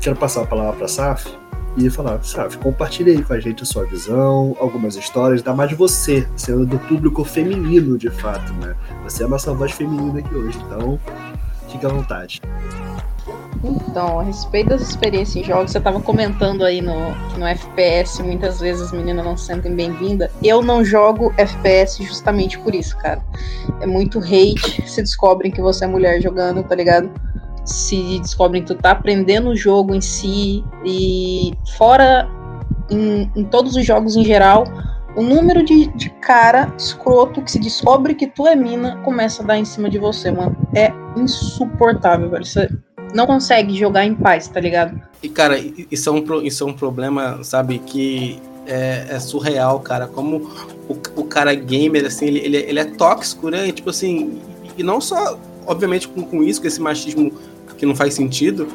quero 0.00 0.16
passar 0.16 0.42
a 0.42 0.46
palavra 0.46 0.74
pra 0.74 0.86
Saf 0.86 1.34
e 1.78 1.88
falar, 1.88 2.22
Saf, 2.22 2.58
compartilha 2.58 3.10
aí 3.10 3.22
com 3.22 3.32
a 3.32 3.40
gente 3.40 3.62
a 3.62 3.66
sua 3.66 3.86
visão, 3.86 4.54
algumas 4.60 4.96
histórias, 4.96 5.40
ainda 5.40 5.54
mais 5.54 5.72
você, 5.72 6.28
sendo 6.36 6.66
do 6.66 6.78
público 6.78 7.24
feminino 7.24 7.96
de 7.96 8.10
fato, 8.10 8.52
né? 8.54 8.74
Você 9.04 9.22
é 9.22 9.26
a 9.26 9.28
nossa 9.30 9.54
voz 9.54 9.72
feminina 9.72 10.18
aqui 10.18 10.34
hoje, 10.34 10.58
então 10.66 11.00
fique 11.70 11.86
à 11.86 11.88
vontade. 11.88 12.40
Então, 13.62 14.20
a 14.20 14.22
respeito 14.22 14.70
das 14.70 14.80
experiências 14.80 15.36
em 15.36 15.46
jogos, 15.46 15.70
você 15.70 15.78
estava 15.78 16.00
comentando 16.00 16.64
aí 16.64 16.80
no, 16.80 17.14
no 17.36 17.46
FPS 17.46 18.22
muitas 18.22 18.58
vezes 18.58 18.82
as 18.82 18.92
meninas 18.92 19.24
não 19.24 19.36
se 19.36 19.46
sentem 19.46 19.74
bem-vindas. 19.74 20.30
Eu 20.42 20.62
não 20.62 20.82
jogo 20.82 21.32
FPS 21.36 22.02
justamente 22.02 22.58
por 22.58 22.74
isso, 22.74 22.96
cara. 22.98 23.22
É 23.80 23.86
muito 23.86 24.18
hate 24.18 24.88
se 24.88 25.02
descobrem 25.02 25.50
que 25.52 25.60
você 25.60 25.84
é 25.84 25.88
mulher 25.88 26.22
jogando, 26.22 26.62
tá 26.62 26.74
ligado? 26.74 27.10
Se 27.64 28.18
descobrem 28.20 28.62
que 28.62 28.68
tu 28.68 28.80
tá 28.80 28.92
aprendendo 28.92 29.50
o 29.50 29.56
jogo 29.56 29.94
em 29.94 30.00
si 30.00 30.64
e 30.84 31.52
fora 31.76 32.26
em, 32.90 33.30
em 33.36 33.44
todos 33.44 33.76
os 33.76 33.84
jogos 33.84 34.16
em 34.16 34.24
geral, 34.24 34.64
o 35.16 35.22
número 35.22 35.64
de, 35.64 35.86
de 35.88 36.10
cara 36.20 36.72
escroto 36.78 37.42
que 37.42 37.50
se 37.50 37.58
descobre 37.58 38.14
que 38.14 38.26
tu 38.26 38.46
é 38.46 38.54
mina 38.54 38.96
começa 39.04 39.42
a 39.42 39.46
dar 39.46 39.58
em 39.58 39.64
cima 39.64 39.90
de 39.90 39.98
você, 39.98 40.30
mano. 40.30 40.56
É 40.74 40.92
insuportável, 41.16 42.30
velho. 42.30 42.44
Você 42.44 42.68
não 43.14 43.26
consegue 43.26 43.76
jogar 43.76 44.04
em 44.04 44.14
paz, 44.14 44.48
tá 44.48 44.60
ligado? 44.60 45.00
E, 45.22 45.28
cara, 45.28 45.58
isso 45.90 46.08
é 46.08 46.12
um, 46.12 46.42
isso 46.42 46.64
é 46.64 46.66
um 46.66 46.72
problema, 46.72 47.42
sabe, 47.42 47.78
que 47.78 48.40
é, 48.66 49.06
é 49.10 49.20
surreal, 49.20 49.80
cara. 49.80 50.06
Como 50.06 50.48
o, 50.88 50.96
o 51.16 51.24
cara 51.24 51.54
gamer, 51.54 52.06
assim, 52.06 52.26
ele, 52.26 52.38
ele, 52.38 52.56
ele 52.56 52.78
é 52.78 52.84
tóxico, 52.84 53.50
né? 53.50 53.68
E, 53.68 53.72
tipo 53.72 53.90
assim, 53.90 54.40
e 54.78 54.82
não 54.82 55.00
só, 55.00 55.38
obviamente, 55.66 56.08
com, 56.08 56.22
com 56.22 56.42
isso, 56.42 56.60
com 56.60 56.68
esse 56.68 56.80
machismo 56.80 57.32
que 57.76 57.86
não 57.86 57.96
faz 57.96 58.14
sentido, 58.14 58.68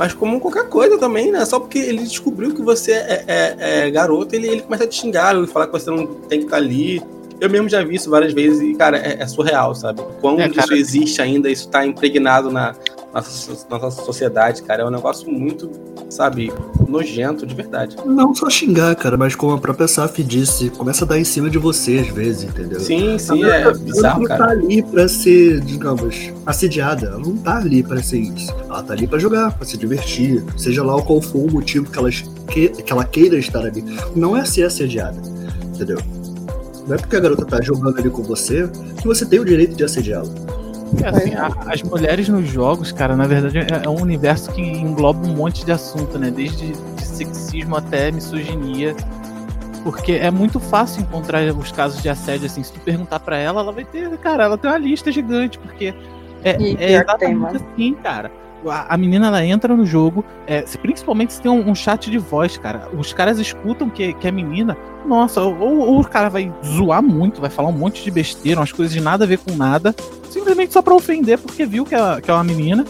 mas 0.00 0.14
como 0.14 0.40
qualquer 0.40 0.66
coisa 0.66 0.96
também, 0.96 1.30
né? 1.30 1.44
Só 1.44 1.60
porque 1.60 1.78
ele 1.78 2.04
descobriu 2.04 2.54
que 2.54 2.62
você 2.62 2.92
é, 2.92 3.24
é, 3.26 3.56
é 3.58 3.90
garoto, 3.90 4.34
ele, 4.34 4.48
ele 4.48 4.62
começa 4.62 4.84
a 4.84 4.86
te 4.86 4.98
xingar, 4.98 5.36
ele 5.36 5.46
fala 5.46 5.66
que 5.66 5.72
você 5.72 5.90
não 5.90 6.06
tem 6.06 6.38
que 6.38 6.46
estar 6.46 6.56
ali. 6.56 7.02
Eu 7.38 7.50
mesmo 7.50 7.68
já 7.68 7.84
vi 7.84 7.96
isso 7.96 8.08
várias 8.08 8.32
vezes 8.32 8.62
e, 8.62 8.74
cara, 8.74 8.96
é, 8.96 9.18
é 9.20 9.26
surreal, 9.26 9.74
sabe? 9.74 10.00
Quando 10.22 10.40
É, 10.40 10.48
isso 10.48 10.72
existe 10.72 11.20
ainda, 11.20 11.50
isso 11.50 11.68
tá 11.68 11.84
impregnado 11.84 12.50
na, 12.50 12.74
nossa, 13.12 13.66
nossa 13.68 14.02
sociedade, 14.02 14.62
cara. 14.62 14.82
É 14.82 14.86
um 14.86 14.90
negócio 14.90 15.30
muito, 15.30 15.70
sabe, 16.08 16.52
nojento, 16.88 17.46
de 17.46 17.54
verdade. 17.54 17.96
Não 18.04 18.34
só 18.34 18.48
xingar, 18.48 18.94
cara, 18.94 19.16
mas 19.16 19.34
como 19.34 19.54
a 19.54 19.58
própria 19.58 19.88
Saf 19.88 20.22
disse, 20.22 20.70
começa 20.70 21.04
a 21.04 21.08
dar 21.08 21.18
em 21.18 21.24
cima 21.24 21.50
de 21.50 21.58
você 21.58 21.98
às 21.98 22.08
vezes, 22.08 22.44
entendeu? 22.44 22.80
Sim, 22.80 23.18
sim, 23.18 23.42
ela, 23.42 23.54
é 23.54 23.74
bizarro, 23.74 24.24
cara. 24.24 24.44
Ela 24.44 24.52
tá 24.52 24.52
ali 24.52 24.82
pra 24.82 25.08
ser, 25.08 25.60
digamos, 25.60 26.32
assediada. 26.46 27.06
Ela 27.06 27.18
não 27.18 27.36
tá 27.36 27.58
ali 27.58 27.82
pra 27.82 28.02
ser 28.02 28.18
isso. 28.18 28.52
Ela 28.68 28.82
tá 28.82 28.92
ali 28.92 29.06
pra 29.06 29.18
jogar, 29.18 29.52
pra 29.56 29.66
se 29.66 29.76
divertir. 29.76 30.44
Seja 30.56 30.84
lá 30.84 31.00
qual 31.02 31.20
for 31.20 31.48
o 31.48 31.52
motivo 31.52 31.90
que 31.90 31.98
ela, 31.98 32.10
que, 32.48 32.68
que 32.68 32.92
ela 32.92 33.04
queira 33.04 33.36
estar 33.36 33.64
ali. 33.64 33.84
Não 34.14 34.36
é 34.36 34.44
ser 34.44 34.64
assediada, 34.64 35.20
entendeu? 35.74 35.98
Não 36.86 36.94
é 36.94 36.98
porque 36.98 37.16
a 37.16 37.20
garota 37.20 37.44
tá 37.44 37.60
jogando 37.60 37.98
ali 37.98 38.10
com 38.10 38.22
você 38.22 38.68
que 39.00 39.06
você 39.06 39.24
tem 39.24 39.38
o 39.38 39.44
direito 39.44 39.76
de 39.76 39.84
assediá-la. 39.84 40.49
É, 41.02 41.08
assim, 41.08 41.34
a, 41.34 41.72
as 41.72 41.82
mulheres 41.82 42.28
nos 42.28 42.48
jogos, 42.48 42.92
cara, 42.92 43.16
na 43.16 43.26
verdade 43.26 43.58
é, 43.58 43.84
é, 43.84 43.88
um 43.88 44.00
universo 44.00 44.52
que 44.52 44.60
engloba 44.60 45.26
um 45.26 45.34
monte 45.34 45.64
de 45.64 45.72
assunto, 45.72 46.18
né? 46.18 46.30
Desde 46.30 46.72
de 46.72 47.04
sexismo 47.04 47.76
até 47.76 48.10
misoginia. 48.10 48.94
Porque 49.82 50.12
é 50.12 50.30
muito 50.30 50.60
fácil 50.60 51.02
encontrar 51.02 51.42
os 51.54 51.72
casos 51.72 52.02
de 52.02 52.08
assédio, 52.08 52.46
assim. 52.46 52.62
Se 52.62 52.72
tu 52.72 52.80
perguntar 52.80 53.20
para 53.20 53.38
ela, 53.38 53.60
ela 53.60 53.72
vai 53.72 53.84
ter, 53.84 54.10
cara, 54.18 54.44
ela 54.44 54.58
tem 54.58 54.70
uma 54.70 54.78
lista 54.78 55.10
gigante, 55.10 55.58
porque 55.58 55.94
é, 56.44 56.50
é 56.50 56.92
exatamente 56.92 57.56
assim, 57.56 57.94
cara. 57.94 58.30
A, 58.66 58.94
a, 58.94 58.96
menina 58.96 59.28
ela 59.28 59.44
entra 59.44 59.74
no 59.74 59.86
jogo, 59.86 60.24
é, 60.46 60.62
principalmente 60.82 61.32
se 61.32 61.40
tem 61.40 61.50
um, 61.50 61.70
um, 61.70 61.74
chat 61.74 62.10
de 62.10 62.18
voz, 62.18 62.58
cara. 62.58 62.88
Os 62.96 63.12
caras 63.12 63.38
escutam 63.38 63.88
que, 63.88 64.12
que 64.14 64.28
é 64.28 64.30
menina, 64.30 64.76
nossa, 65.06 65.40
ou, 65.42 65.78
ou, 65.78 66.00
o 66.00 66.04
cara 66.06 66.28
vai 66.28 66.52
zoar 66.64 67.02
muito, 67.02 67.40
vai 67.40 67.50
falar 67.50 67.68
um 67.68 67.72
monte 67.72 68.02
de 68.04 68.10
besteira, 68.10 68.60
umas 68.60 68.72
coisas 68.72 68.92
de 68.92 69.00
nada 69.00 69.24
a 69.24 69.26
ver 69.26 69.38
com 69.38 69.54
nada, 69.54 69.94
simplesmente 70.28 70.72
só 70.72 70.82
pra 70.82 70.94
ofender 70.94 71.38
porque 71.38 71.64
viu 71.64 71.84
que 71.84 71.94
é, 71.94 72.20
que 72.20 72.30
é 72.30 72.34
uma 72.34 72.44
menina. 72.44 72.84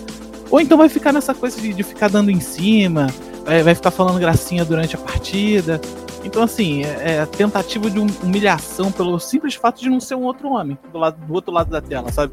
Ou 0.50 0.60
então 0.60 0.76
vai 0.76 0.88
ficar 0.88 1.12
nessa 1.12 1.32
coisa 1.32 1.60
de, 1.60 1.72
de 1.72 1.82
ficar 1.82 2.08
dando 2.08 2.30
em 2.30 2.40
cima, 2.40 3.06
vai, 3.44 3.62
vai, 3.62 3.74
ficar 3.74 3.92
falando 3.92 4.18
gracinha 4.18 4.64
durante 4.64 4.96
a 4.96 4.98
partida. 4.98 5.80
Então, 6.24 6.42
assim, 6.42 6.82
é, 6.84 7.16
é 7.16 7.26
tentativa 7.26 7.88
de 7.88 7.98
humilhação 7.98 8.90
pelo 8.90 9.18
simples 9.18 9.54
fato 9.54 9.80
de 9.80 9.88
não 9.88 10.00
ser 10.00 10.16
um 10.16 10.24
outro 10.24 10.48
homem 10.50 10.76
do, 10.92 10.98
lado, 10.98 11.24
do 11.24 11.32
outro 11.32 11.52
lado 11.52 11.70
da 11.70 11.80
tela, 11.80 12.10
sabe? 12.10 12.32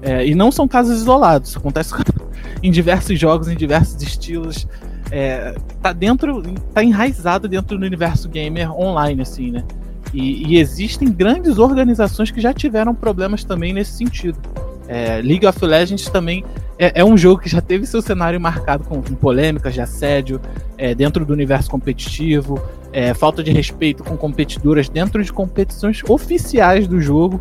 É, 0.00 0.26
e 0.26 0.34
não 0.34 0.52
são 0.52 0.68
casos 0.68 1.00
isolados, 1.00 1.56
acontece 1.56 1.92
em 2.62 2.70
diversos 2.70 3.18
jogos, 3.18 3.48
em 3.48 3.56
diversos 3.56 4.00
estilos. 4.02 4.66
É, 5.10 5.54
tá 5.82 5.92
dentro, 5.92 6.42
tá 6.74 6.84
enraizado 6.84 7.48
dentro 7.48 7.78
do 7.78 7.86
universo 7.86 8.28
gamer 8.28 8.70
online, 8.72 9.22
assim, 9.22 9.50
né? 9.50 9.64
E, 10.12 10.52
e 10.52 10.58
existem 10.58 11.10
grandes 11.10 11.58
organizações 11.58 12.30
que 12.30 12.40
já 12.40 12.52
tiveram 12.52 12.94
problemas 12.94 13.44
também 13.44 13.72
nesse 13.72 13.92
sentido. 13.92 14.38
É, 14.86 15.20
League 15.20 15.46
of 15.46 15.64
Legends 15.64 16.08
também 16.08 16.44
é, 16.78 17.00
é, 17.00 17.04
um 17.04 17.16
jogo 17.16 17.42
que 17.42 17.48
já 17.48 17.60
teve 17.60 17.84
seu 17.84 18.00
cenário 18.00 18.40
marcado 18.40 18.84
com, 18.84 19.02
com 19.02 19.14
polêmicas 19.14 19.74
de 19.74 19.80
assédio 19.80 20.40
é, 20.78 20.94
dentro 20.94 21.26
do 21.26 21.32
universo 21.32 21.70
competitivo, 21.70 22.62
é, 22.92 23.12
falta 23.12 23.42
de 23.42 23.50
respeito 23.50 24.04
com 24.04 24.16
competidoras 24.16 24.88
dentro 24.88 25.22
de 25.22 25.32
competições 25.32 26.02
oficiais 26.08 26.86
do 26.86 27.00
jogo. 27.00 27.40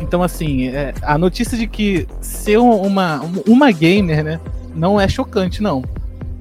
Então, 0.00 0.22
assim, 0.22 0.68
é, 0.68 0.94
a 1.02 1.18
notícia 1.18 1.56
de 1.56 1.66
que 1.66 2.06
ser 2.20 2.58
uma, 2.58 3.20
uma 3.46 3.70
gamer, 3.72 4.22
né, 4.24 4.40
não 4.74 5.00
é 5.00 5.08
chocante, 5.08 5.62
não. 5.62 5.82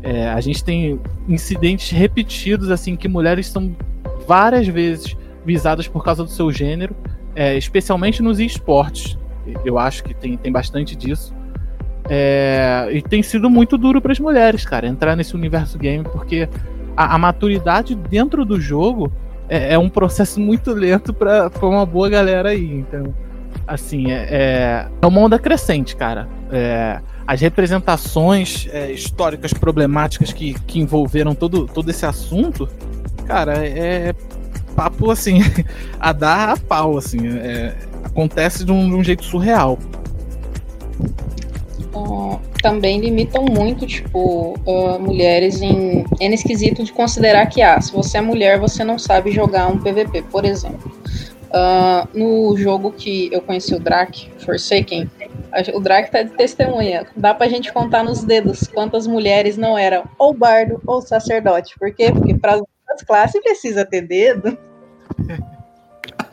É, 0.04 0.30
a 0.30 0.40
gente 0.40 0.64
tem 0.64 1.00
incidentes 1.28 1.92
repetidos, 1.92 2.70
assim, 2.70 2.96
que 2.96 3.08
mulheres 3.08 3.48
são 3.48 3.76
várias 4.28 4.68
vezes 4.68 5.16
visadas 5.46 5.88
por 5.88 6.04
causa 6.04 6.24
do 6.24 6.30
seu 6.30 6.52
gênero, 6.52 6.96
é, 7.36 7.58
especialmente 7.58 8.22
nos 8.22 8.40
esportes. 8.40 9.18
Eu 9.64 9.80
acho 9.80 10.04
que 10.04 10.14
tem, 10.14 10.38
tem 10.38 10.52
bastante 10.52 10.96
disso. 10.96 11.34
É, 12.10 12.88
e 12.92 13.02
tem 13.02 13.22
sido 13.22 13.50
muito 13.50 13.78
duro 13.78 14.02
para 14.02 14.12
as 14.12 14.20
mulheres, 14.20 14.66
cara, 14.66 14.88
entrar 14.88 15.16
nesse 15.16 15.36
universo 15.36 15.78
game, 15.78 16.04
porque 16.06 16.48
a, 16.96 17.16
a 17.16 17.18
maturidade 17.18 17.96
dentro 17.96 18.46
do 18.46 18.60
jogo 18.60 19.12
é, 19.50 19.74
é, 19.74 19.78
um 19.78 19.90
processo 19.90 20.40
muito 20.40 20.72
lento 20.74 21.14
para 21.14 21.50
uma 21.62 21.86
boa 21.86 22.10
galera 22.10 22.50
aí. 22.50 22.72
Então, 22.72 23.14
assim, 23.66 24.12
é, 24.12 24.28
é, 24.30 24.88
é 25.02 25.06
uma 25.06 25.22
onda 25.22 25.40
crescente, 25.40 25.96
cara. 25.96 26.28
É, 26.52 27.00
as 27.26 27.42
representações 27.42 28.68
é, 28.72 28.92
históricas 28.92 29.54
problemáticas 29.54 30.32
que, 30.32 30.54
que 30.62 30.80
envolveram 30.80 31.36
todo, 31.36 31.66
todo 31.66 31.90
esse 31.90 32.06
assunto, 32.06 32.70
cara, 33.26 33.66
é 33.66 34.14
papo 34.76 35.10
assim, 35.10 35.40
a 36.00 36.14
dar 36.14 36.50
a 36.50 36.58
pau, 36.58 36.98
assim. 36.98 37.28
É, 37.28 37.76
acontece 38.04 38.64
de 38.64 38.72
um, 38.72 38.88
de 38.88 38.96
um 38.96 39.04
jeito 39.04 39.26
surreal. 39.26 39.78
Uh, 41.94 42.40
também 42.62 43.00
limitam 43.00 43.44
muito, 43.44 43.86
tipo, 43.88 44.56
uh, 44.66 45.00
mulheres 45.00 45.62
em 45.62 46.06
N 46.20 46.36
esquisito 46.36 46.84
de 46.84 46.92
considerar 46.92 47.46
que, 47.48 47.62
ah, 47.62 47.80
se 47.82 47.92
você 47.92 48.18
é 48.18 48.22
mulher, 48.22 48.60
você 48.60 48.84
não 48.84 49.00
sabe 49.00 49.32
jogar 49.32 49.68
um 49.68 49.80
PVP, 49.80 50.24
por 50.24 50.46
exemplo. 50.46 50.92
Uh, 51.48 52.08
no 52.14 52.58
jogo 52.58 52.92
que 52.92 53.30
eu 53.32 53.42
conheci 53.42 53.74
o 53.74 53.80
Drac, 53.80 54.30
Forsaken, 54.40 55.10
o 55.74 55.80
Drac 55.80 56.12
tá 56.12 56.22
de 56.24 56.32
testemunha. 56.32 57.08
Dá 57.16 57.34
pra 57.34 57.48
gente 57.48 57.72
contar 57.72 58.04
nos 58.04 58.24
dedos 58.24 58.68
quantas 58.68 59.08
mulheres 59.08 59.58
não 59.58 59.78
eram 59.78 60.04
ou 60.18 60.34
bardo 60.34 60.82
ou 60.86 61.02
sacerdote. 61.02 61.78
Por 61.80 61.94
quê? 61.94 62.12
Porque 62.12 62.36
para 62.36 62.62
as 62.90 63.02
classes 63.04 63.42
precisa 63.42 63.86
ter 63.86 64.02
dedo. 64.02 64.58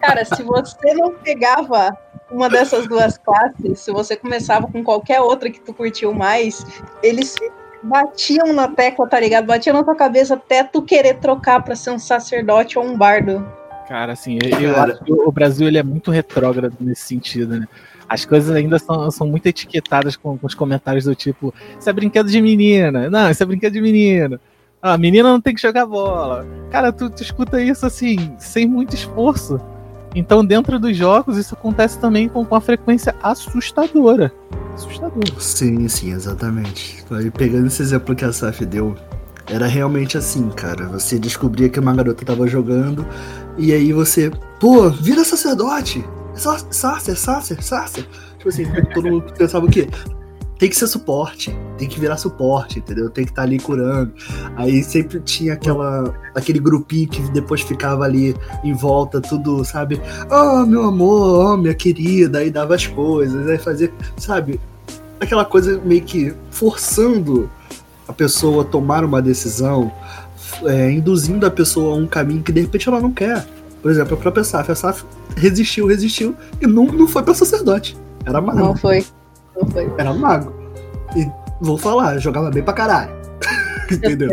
Cara, 0.01 0.25
se 0.25 0.43
você 0.43 0.93
não 0.95 1.15
pegava 1.15 1.97
uma 2.31 2.51
dessas 2.51 2.87
duas 2.87 3.17
classes, 3.17 3.81
se 3.81 3.91
você 3.93 4.17
começava 4.17 4.67
com 4.67 4.83
qualquer 4.83 5.21
outra 5.21 5.49
que 5.49 5.61
tu 5.61 5.73
curtiu 5.73 6.13
mais, 6.13 6.65
eles 7.03 7.37
batiam 7.83 8.53
na 8.53 8.69
tecla, 8.69 9.09
tá 9.09 9.21
ligado? 9.21 9.47
Batiam 9.47 9.77
na 9.77 9.85
tua 9.85 9.95
cabeça 9.95 10.35
até 10.35 10.65
tu 10.65 10.83
querer 10.83 11.19
trocar 11.21 11.63
pra 11.63 11.77
ser 11.77 11.91
um 11.91 11.99
sacerdote 11.99 12.79
ou 12.79 12.85
um 12.85 12.97
bardo. 12.97 13.47
Cara, 13.89 14.13
assim, 14.13 14.39
eu, 14.43 14.61
eu 14.61 14.77
acho 14.77 15.05
que 15.05 15.13
o 15.13 15.31
Brasil 15.31 15.69
ele 15.69 15.79
é 15.79 15.83
muito 15.83 16.11
retrógrado 16.11 16.75
nesse 16.81 17.03
sentido, 17.03 17.59
né? 17.59 17.69
As 18.09 18.25
coisas 18.25 18.55
ainda 18.55 18.79
são, 18.79 19.11
são 19.11 19.27
muito 19.27 19.47
etiquetadas 19.47 20.17
com, 20.17 20.37
com 20.37 20.47
os 20.47 20.55
comentários 20.55 21.05
do 21.05 21.15
tipo: 21.15 21.55
Isso 21.79 21.89
é 21.89 21.93
brinquedo 21.93 22.31
de 22.31 22.41
menina. 22.41 23.11
Não, 23.11 23.31
isso 23.31 23.43
é 23.43 23.47
brinquedo 23.47 23.73
de 23.73 23.81
menino. 23.81 24.39
Ah, 24.81 24.99
menina 24.99 25.31
não 25.31 25.41
tem 25.41 25.55
que 25.55 25.63
jogar 25.63 25.87
bola. 25.87 26.47
Cara, 26.71 26.93
tu, 26.93 27.09
tu 27.09 27.23
escuta 27.23 27.61
isso 27.63 27.87
assim, 27.87 28.35
sem 28.39 28.67
muito 28.67 28.95
esforço. 28.95 29.59
Então, 30.15 30.45
dentro 30.45 30.79
dos 30.79 30.97
jogos, 30.97 31.37
isso 31.37 31.55
acontece 31.55 31.99
também 31.99 32.29
com, 32.29 32.45
com 32.45 32.55
uma 32.55 32.61
frequência 32.61 33.15
assustadora. 33.23 34.33
Assustadora. 34.75 35.41
Sim, 35.41 35.89
sim, 35.89 36.13
exatamente. 36.13 37.03
Aí, 37.11 37.31
pegando 37.31 37.67
esse 37.67 37.83
exemplo 37.83 38.15
que 38.15 38.25
a 38.25 38.33
Saf 38.33 38.65
deu, 38.65 38.95
era 39.47 39.67
realmente 39.67 40.17
assim, 40.17 40.49
cara. 40.51 40.87
Você 40.89 41.19
descobria 41.19 41.69
que 41.69 41.81
uma 41.81 41.95
garota 41.95 42.25
tava 42.25 42.47
jogando, 42.47 43.07
e 43.57 43.73
aí 43.73 43.93
você, 43.93 44.31
pô, 44.61 44.91
vira 44.91 45.25
sacerdote! 45.25 46.05
Sarcer, 46.35 47.17
Sarcer, 47.17 47.63
Sarcer. 47.63 48.09
Tipo 48.39 48.49
assim, 48.49 48.65
todo 48.93 49.09
mundo 49.09 49.33
pensava 49.39 49.65
o 49.65 49.71
quê? 49.71 49.89
Tem 50.59 50.69
que 50.69 50.77
ser 50.77 50.87
suporte, 50.87 51.57
tem 51.79 51.89
que 51.89 51.99
virar 51.99 52.17
suporte, 52.17 52.79
entendeu? 52.79 53.11
Tem 53.11 53.25
que 53.25 53.31
estar 53.31 53.43
tá 53.43 53.49
ali 53.49 53.59
curando. 53.59 54.13
Aí 54.57 54.83
sempre 54.83 55.21
tinha 55.21 55.55
aquela, 55.55 56.15
aquele 56.35 56.59
grupinho 56.59 57.09
que 57.09 57.23
depois 57.33 57.61
ficava 57.61 58.05
ali 58.05 58.35
em 58.63 58.73
volta, 58.73 59.21
tudo, 59.21 59.65
sabe? 59.65 60.01
Oh, 60.31 60.65
meu 60.65 60.85
amor, 60.85 61.55
oh, 61.55 61.57
minha 61.57 61.75
querida, 61.75 62.39
aí 62.39 62.51
dava 62.51 62.75
as 62.75 62.87
coisas, 62.87 63.49
aí 63.49 63.59
fazia, 63.59 63.93
sabe? 64.17 64.61
Aquela 65.21 65.45
coisa 65.45 65.81
meio 65.85 66.03
que 66.03 66.35
forçando 66.51 67.51
a 68.07 68.13
pessoa 68.13 68.63
a 68.63 68.67
tomar 68.67 69.05
uma 69.05 69.21
decisão, 69.21 69.91
é, 70.65 70.91
induzindo 70.91 71.47
a 71.47 71.51
pessoa 71.51 71.95
a 71.95 71.97
um 71.97 72.07
caminho 72.07 72.43
que 72.43 72.53
de 72.53 72.61
repente 72.61 72.89
ela 72.89 73.01
não 73.01 73.13
quer. 73.13 73.45
Por 73.83 73.91
exemplo, 73.91 74.15
a 74.15 74.17
própria 74.17 74.45
Saf. 74.45 74.71
A 74.71 74.75
Saf 74.75 75.05
resistiu, 75.37 75.87
resistiu 75.87 76.35
e 76.61 76.67
não, 76.67 76.87
não 76.87 77.07
foi 77.07 77.23
para 77.23 77.35
sacerdote. 77.35 77.97
Era 78.25 78.41
mago. 78.41 78.59
Não 78.59 78.77
foi. 78.77 79.05
Não 79.61 79.69
foi. 79.69 79.93
Era 79.99 80.13
mago. 80.13 80.53
E 81.17 81.29
vou 81.61 81.77
falar, 81.77 82.19
jogava 82.19 82.51
bem 82.51 82.63
pra 82.63 82.73
caralho. 82.73 83.13
Entendeu? 83.91 84.31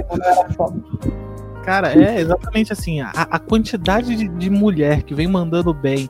Cara, 1.64 1.94
é 1.94 2.22
exatamente 2.22 2.74
assim. 2.74 3.02
A, 3.02 3.12
a 3.14 3.40
quantidade 3.40 4.16
de, 4.16 4.28
de, 4.28 4.50
mulher 4.50 5.04
que 5.04 5.14
vem 5.14 5.28
mandando 5.28 5.74
bem, 5.74 6.10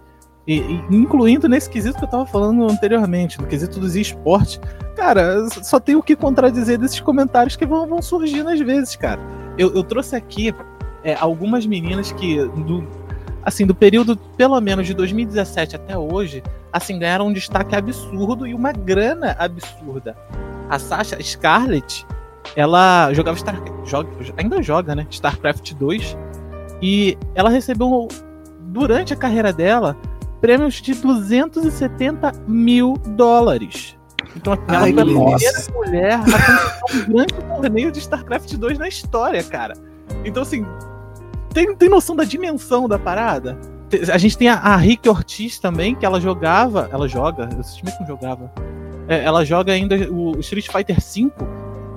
e, 0.59 0.83
incluindo 0.89 1.47
nesse 1.47 1.69
quesito 1.69 1.97
que 1.97 2.03
eu 2.03 2.09
tava 2.09 2.25
falando 2.25 2.69
anteriormente, 2.69 3.39
no 3.39 3.47
quesito 3.47 3.79
dos 3.79 3.95
esportes, 3.95 4.59
cara, 4.97 5.47
só 5.63 5.79
tem 5.79 5.95
o 5.95 6.03
que 6.03 6.13
contradizer 6.13 6.77
desses 6.77 6.99
comentários 6.99 7.55
que 7.55 7.65
vão, 7.65 7.87
vão 7.87 8.01
surgindo 8.01 8.49
às 8.49 8.59
vezes, 8.59 8.97
cara. 8.97 9.21
Eu, 9.57 9.73
eu 9.73 9.81
trouxe 9.81 10.13
aqui 10.13 10.53
é, 11.05 11.15
algumas 11.15 11.65
meninas 11.65 12.11
que, 12.11 12.43
do, 12.45 12.85
assim, 13.43 13.65
do 13.65 13.73
período 13.73 14.17
pelo 14.17 14.59
menos 14.59 14.85
de 14.85 14.93
2017 14.93 15.77
até 15.77 15.97
hoje, 15.97 16.43
assim, 16.73 16.99
ganharam 16.99 17.27
um 17.27 17.33
destaque 17.33 17.73
absurdo 17.73 18.45
e 18.45 18.53
uma 18.53 18.73
grana 18.73 19.35
absurda. 19.39 20.17
A 20.69 20.77
Sasha 20.77 21.17
Scarlett, 21.21 22.05
ela 22.57 23.13
jogava 23.13 23.37
Star, 23.37 23.55
joga, 23.85 24.09
ainda 24.35 24.61
joga, 24.61 24.95
né? 24.95 25.07
StarCraft 25.09 25.73
2 25.75 26.17
e 26.81 27.17
ela 27.35 27.49
recebeu 27.49 28.09
durante 28.59 29.13
a 29.13 29.15
carreira 29.15 29.53
dela 29.53 29.95
prêmios 30.41 30.75
de 30.75 30.93
270 30.95 32.33
mil 32.47 32.93
dólares. 33.15 33.95
Então 34.35 34.53
ela 34.53 34.63
Ai, 34.67 34.93
foi 34.93 35.01
a 35.01 35.05
primeira 35.05 35.71
mulher 35.73 36.13
a 36.13 36.19
conquistar 36.19 36.81
um 36.95 37.13
grande 37.13 37.33
torneio 37.33 37.91
de 37.91 37.99
StarCraft 37.99 38.53
2 38.55 38.77
na 38.77 38.87
história, 38.87 39.43
cara. 39.43 39.75
Então, 40.25 40.43
assim, 40.43 40.65
tem, 41.53 41.75
tem 41.75 41.89
noção 41.89 42.15
da 42.15 42.23
dimensão 42.23 42.87
da 42.87 42.97
parada? 42.97 43.57
A 44.11 44.17
gente 44.17 44.37
tem 44.37 44.47
a, 44.47 44.55
a 44.55 44.75
Rick 44.77 45.07
Ortiz 45.07 45.59
também, 45.59 45.95
que 45.95 46.05
ela 46.05 46.19
jogava. 46.19 46.89
Ela 46.91 47.07
joga, 47.07 47.49
eu 47.53 47.59
assisti 47.59 47.83
que 47.83 47.99
não 47.99 48.07
jogava. 48.07 48.51
É, 49.07 49.23
ela 49.23 49.43
joga 49.43 49.73
ainda 49.73 49.95
o 50.09 50.39
Street 50.39 50.67
Fighter 50.69 50.97
V 50.97 51.31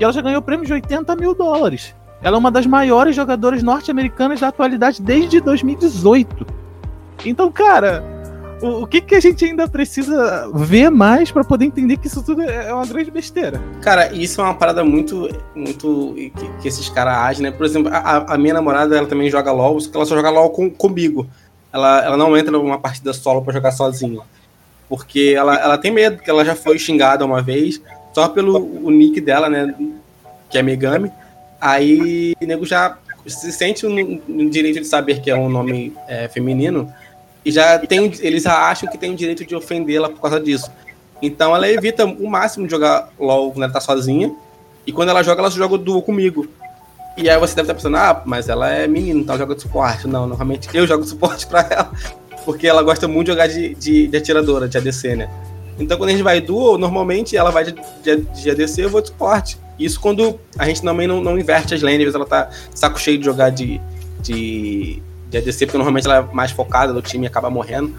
e 0.01 0.05
ela 0.05 0.13
já 0.13 0.21
ganhou 0.21 0.43
prêmio 0.43 0.67
de 0.67 0.73
80 0.73 1.15
mil 1.17 1.35
dólares. 1.35 1.95
Ela 2.21 2.37
é 2.37 2.39
uma 2.39 2.51
das 2.51 2.67
maiores 2.67 3.15
jogadoras 3.15 3.63
norte-americanas 3.63 4.41
da 4.41 4.49
atualidade 4.49 5.01
desde 5.01 5.41
2018. 5.41 6.47
Então, 7.25 7.53
cara, 7.53 8.03
o, 8.61 8.83
o 8.83 8.87
que, 8.87 9.01
que 9.01 9.15
a 9.15 9.21
gente 9.21 9.45
ainda 9.45 9.69
precisa 9.69 10.51
ver 10.55 10.91
mais 10.91 11.31
para 11.31 11.45
poder 11.45 11.65
entender 11.65 11.97
que 11.97 12.07
isso 12.07 12.23
tudo 12.23 12.43
é, 12.43 12.69
é 12.69 12.75
uma 12.75 12.87
grande 12.87 13.11
besteira? 13.11 13.61
Cara, 13.81 14.13
isso 14.13 14.41
é 14.41 14.45
uma 14.45 14.55
parada 14.55 14.85
muito. 14.85 15.29
muito 15.55 16.15
que, 16.15 16.63
que 16.63 16.69
esses 16.69 16.89
caras 16.89 17.17
agem, 17.19 17.43
né? 17.43 17.51
Por 17.51 17.67
exemplo, 17.67 17.93
a, 17.93 18.35
a, 18.35 18.39
minha 18.39 18.55
namorada, 18.55 18.97
ela 18.97 19.07
também 19.07 19.31
joga 19.31 19.53
LOL, 19.53 19.81
só 19.81 19.91
que 19.91 19.97
ela 19.97 20.07
só 20.07 20.15
joga 20.15 20.31
LOL 20.31 20.51
com, 20.51 20.71
comigo. 20.71 21.27
Ela, 21.73 22.05
ela 22.05 22.17
não 22.17 22.37
entra 22.37 22.53
numa 22.53 22.79
partida 22.79 23.13
solo 23.13 23.43
para 23.43 23.53
jogar 23.53 23.73
sozinha. 23.73 24.21
Porque 24.89 25.35
ela, 25.37 25.57
ela 25.57 25.79
tem 25.79 25.91
medo, 25.91 26.17
porque 26.17 26.31
ela 26.31 26.45
já 26.45 26.55
foi 26.55 26.79
xingada 26.79 27.25
uma 27.25 27.43
vez, 27.43 27.83
só 28.13 28.29
pelo 28.29 28.59
o 28.59 28.91
nick 28.91 29.21
dela, 29.21 29.49
né? 29.49 29.75
Que 30.49 30.59
é 30.59 30.63
Megami. 30.63 31.11
Aí 31.61 32.35
o 32.41 32.47
nego 32.47 32.65
já 32.65 32.99
se 33.27 33.51
sente 33.53 33.87
no, 33.87 34.51
direito 34.51 34.81
de 34.81 34.87
saber 34.87 35.21
que 35.21 35.31
é 35.31 35.37
um 35.37 35.49
nome 35.49 35.95
é, 36.07 36.29
feminino 36.29 36.93
e 37.45 37.51
já 37.51 37.79
tem, 37.79 38.13
eles 38.21 38.43
já 38.45 38.71
acham 38.71 38.91
que 38.91 38.97
tem 38.97 39.13
o 39.13 39.17
direito 39.17 39.45
de 39.45 39.55
ofendê-la 39.55 40.09
por 40.09 40.21
causa 40.21 40.41
disso. 40.41 40.71
Então 41.21 41.55
ela 41.55 41.69
evita 41.69 42.05
o 42.05 42.29
máximo 42.29 42.67
de 42.67 42.71
jogar 42.71 43.11
LOL 43.19 43.53
quando 43.53 43.65
ela 43.65 43.73
tá 43.73 43.81
sozinha. 43.81 44.35
E 44.87 44.93
quando 44.93 45.09
ela 45.09 45.23
joga, 45.23 45.41
ela 45.41 45.51
joga 45.51 45.79
duo 45.79 46.03
comigo. 46.03 46.47
E 47.17 47.31
aí 47.31 47.39
você 47.39 47.55
deve 47.55 47.67
estar 47.67 47.75
pensando, 47.75 47.97
ah, 47.97 48.23
mas 48.25 48.49
ela 48.49 48.71
é 48.71 48.87
menina, 48.87 49.21
então 49.21 49.39
joga 49.39 49.55
de 49.55 49.63
suporte. 49.63 50.07
Não, 50.07 50.27
normalmente 50.27 50.69
eu 50.75 50.87
jogo 50.87 51.05
suporte 51.05 51.47
pra 51.49 51.67
ela. 51.71 51.93
Porque 52.45 52.67
ela 52.67 52.83
gosta 52.83 53.09
muito 53.09 53.27
de 53.27 53.33
jogar 53.33 53.47
de, 53.47 53.75
de, 53.75 54.07
de 54.09 54.17
atiradora, 54.17 54.69
de 54.69 54.77
ADC, 54.77 55.17
né? 55.17 55.31
Então 55.79 55.97
quando 55.97 56.11
a 56.11 56.13
gente 56.13 56.23
vai 56.23 56.41
duo, 56.41 56.79
normalmente 56.79 57.37
ela 57.37 57.51
vai 57.51 57.65
de, 57.65 57.75
de, 58.03 58.17
de 58.17 58.51
ADC 58.51 58.85
eu 58.85 58.91
vou 58.91 59.01
de 59.01 59.09
suporte. 59.09 59.59
Isso 59.79 60.01
quando 60.01 60.39
a 60.59 60.67
gente 60.67 60.83
também 60.83 61.07
não, 61.07 61.21
não 61.21 61.39
inverte 61.39 61.75
as 61.75 61.83
lanes, 61.83 62.15
ela 62.15 62.27
tá 62.27 62.51
saco 62.75 63.01
cheio 63.01 63.19
de 63.19 63.25
jogar 63.25 63.51
de, 63.51 63.81
de, 64.21 65.03
de 65.31 65.39
ADC, 65.39 65.67
porque 65.67 65.79
normalmente 65.79 66.07
ela 66.07 66.19
é 66.19 66.35
mais 66.35 66.51
focada 66.51 66.93
no 66.93 67.03
time 67.03 67.25
e 67.25 67.27
acaba 67.27 67.51
morrendo. 67.51 67.95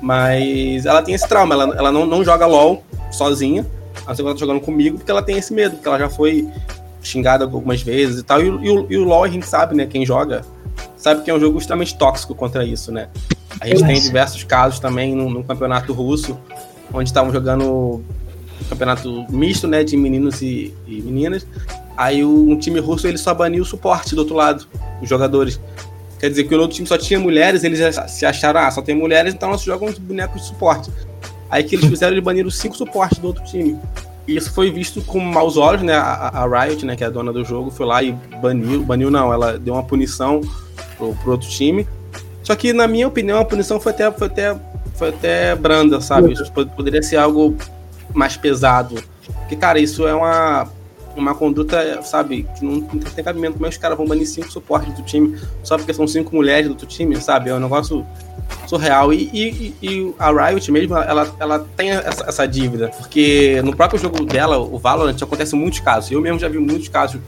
Mas 0.00 0.86
ela 0.86 1.02
tem 1.02 1.14
esse 1.14 1.28
trauma, 1.28 1.54
ela, 1.54 1.76
ela 1.76 1.92
não, 1.92 2.06
não 2.06 2.24
joga 2.24 2.46
LOL 2.46 2.82
sozinha, 3.10 3.66
a 4.06 4.14
não 4.14 4.26
ela 4.26 4.34
tá 4.34 4.40
jogando 4.40 4.60
comigo, 4.60 4.98
porque 4.98 5.10
ela 5.10 5.22
tem 5.22 5.36
esse 5.36 5.52
medo, 5.52 5.76
porque 5.76 5.88
ela 5.88 5.98
já 5.98 6.08
foi 6.08 6.48
xingada 7.02 7.44
algumas 7.44 7.82
vezes 7.82 8.20
e 8.20 8.22
tal. 8.22 8.40
E, 8.40 8.46
e, 8.46 8.70
o, 8.70 8.86
e 8.90 8.96
o 8.96 9.04
LOL 9.04 9.24
a 9.24 9.28
gente 9.28 9.46
sabe, 9.46 9.74
né? 9.74 9.86
Quem 9.86 10.04
joga 10.04 10.42
sabe 10.96 11.22
que 11.22 11.30
é 11.30 11.34
um 11.34 11.40
jogo 11.40 11.58
extremamente 11.58 11.96
tóxico 11.96 12.34
contra 12.34 12.64
isso, 12.64 12.92
né? 12.92 13.08
A 13.60 13.66
gente 13.66 13.84
tem 13.84 14.00
diversos 14.00 14.44
casos 14.44 14.78
também 14.78 15.14
no, 15.14 15.28
no 15.28 15.44
campeonato 15.44 15.92
russo, 15.92 16.38
onde 16.92 17.08
estavam 17.08 17.32
jogando 17.32 18.02
campeonato 18.68 19.26
misto, 19.30 19.66
né, 19.66 19.82
de 19.82 19.96
meninos 19.96 20.40
e, 20.42 20.74
e 20.86 21.00
meninas. 21.02 21.46
Aí 21.96 22.24
o, 22.24 22.50
um 22.50 22.58
time 22.58 22.78
russo 22.78 23.06
ele 23.06 23.18
só 23.18 23.34
baniu 23.34 23.62
o 23.62 23.66
suporte 23.66 24.14
do 24.14 24.20
outro 24.20 24.34
lado, 24.34 24.66
os 25.02 25.08
jogadores. 25.08 25.60
Quer 26.20 26.28
dizer 26.28 26.44
que 26.44 26.54
o 26.54 26.60
outro 26.60 26.76
time 26.76 26.86
só 26.86 26.98
tinha 26.98 27.18
mulheres, 27.18 27.64
eles 27.64 27.80
se 28.08 28.26
acharam, 28.26 28.60
ah, 28.60 28.70
só 28.70 28.82
tem 28.82 28.94
mulheres, 28.94 29.32
então 29.32 29.48
nós 29.48 29.62
jogamos 29.62 29.98
bonecos 29.98 30.42
de 30.42 30.48
suporte. 30.48 30.90
Aí 31.48 31.64
que 31.64 31.74
eles 31.74 31.86
fizeram, 31.88 32.12
eles 32.12 32.22
baniram 32.22 32.50
cinco 32.50 32.76
suportes 32.76 33.18
do 33.18 33.26
outro 33.26 33.42
time. 33.44 33.78
E 34.28 34.36
isso 34.36 34.52
foi 34.52 34.70
visto 34.70 35.00
com 35.02 35.18
maus 35.18 35.56
olhos, 35.56 35.82
né? 35.82 35.94
A, 35.94 36.28
a, 36.28 36.64
Riot, 36.64 36.84
né, 36.84 36.94
que 36.94 37.02
é 37.02 37.06
a 37.06 37.10
dona 37.10 37.32
do 37.32 37.42
jogo, 37.42 37.70
foi 37.70 37.86
lá 37.86 38.02
e 38.02 38.12
baniu. 38.40 38.82
Baniu 38.82 39.10
não, 39.10 39.32
ela 39.32 39.58
deu 39.58 39.74
uma 39.74 39.82
punição 39.82 40.42
pro, 40.98 41.14
pro 41.16 41.32
outro 41.32 41.48
time. 41.48 41.88
Só 42.42 42.54
que, 42.54 42.72
na 42.72 42.86
minha 42.86 43.08
opinião, 43.08 43.38
a 43.38 43.44
punição 43.44 43.80
foi 43.80 43.92
até, 43.92 44.10
foi 44.12 44.26
até, 44.26 44.56
foi 44.94 45.08
até 45.08 45.54
branda, 45.54 46.02
sabe? 46.02 46.32
Isso 46.32 46.52
poderia 46.52 47.02
ser 47.02 47.16
algo 47.16 47.56
mais 48.12 48.36
pesado. 48.36 49.02
Porque, 49.40 49.56
cara, 49.56 49.80
isso 49.80 50.06
é 50.06 50.14
uma, 50.14 50.68
uma 51.20 51.34
conduta, 51.34 52.02
sabe, 52.02 52.46
que 52.56 52.64
não, 52.64 52.80
tem 52.80 53.24
cabimento. 53.24 53.54
Como 53.54 53.66
é 53.66 53.68
que 53.68 53.76
os 53.76 53.80
caras 53.80 53.96
vão 53.96 54.06
banir 54.06 54.26
cinco 54.26 54.50
suportes 54.50 54.94
do 54.94 55.02
time 55.02 55.38
só 55.62 55.76
porque 55.76 55.92
são 55.92 56.06
cinco 56.06 56.34
mulheres 56.34 56.66
do 56.66 56.70
outro 56.70 56.86
time, 56.86 57.20
sabe? 57.20 57.50
É 57.50 57.54
um 57.54 57.60
negócio 57.60 58.04
surreal. 58.66 59.12
E, 59.12 59.30
e, 59.32 59.74
e 59.82 60.14
a 60.18 60.30
Riot 60.30 60.70
mesmo, 60.72 60.96
ela, 60.96 61.34
ela 61.38 61.66
tem 61.76 61.90
essa, 61.90 62.24
essa, 62.28 62.46
dívida. 62.46 62.88
Porque 62.88 63.60
no 63.62 63.74
próprio 63.74 64.00
jogo 64.00 64.24
dela, 64.24 64.58
o 64.58 64.78
Valorant, 64.78 65.20
acontece 65.20 65.54
muitos 65.54 65.80
casos. 65.80 66.10
Eu 66.10 66.20
mesmo 66.20 66.38
já 66.38 66.48
vi 66.48 66.58
muitos 66.58 66.88
casos 66.88 67.20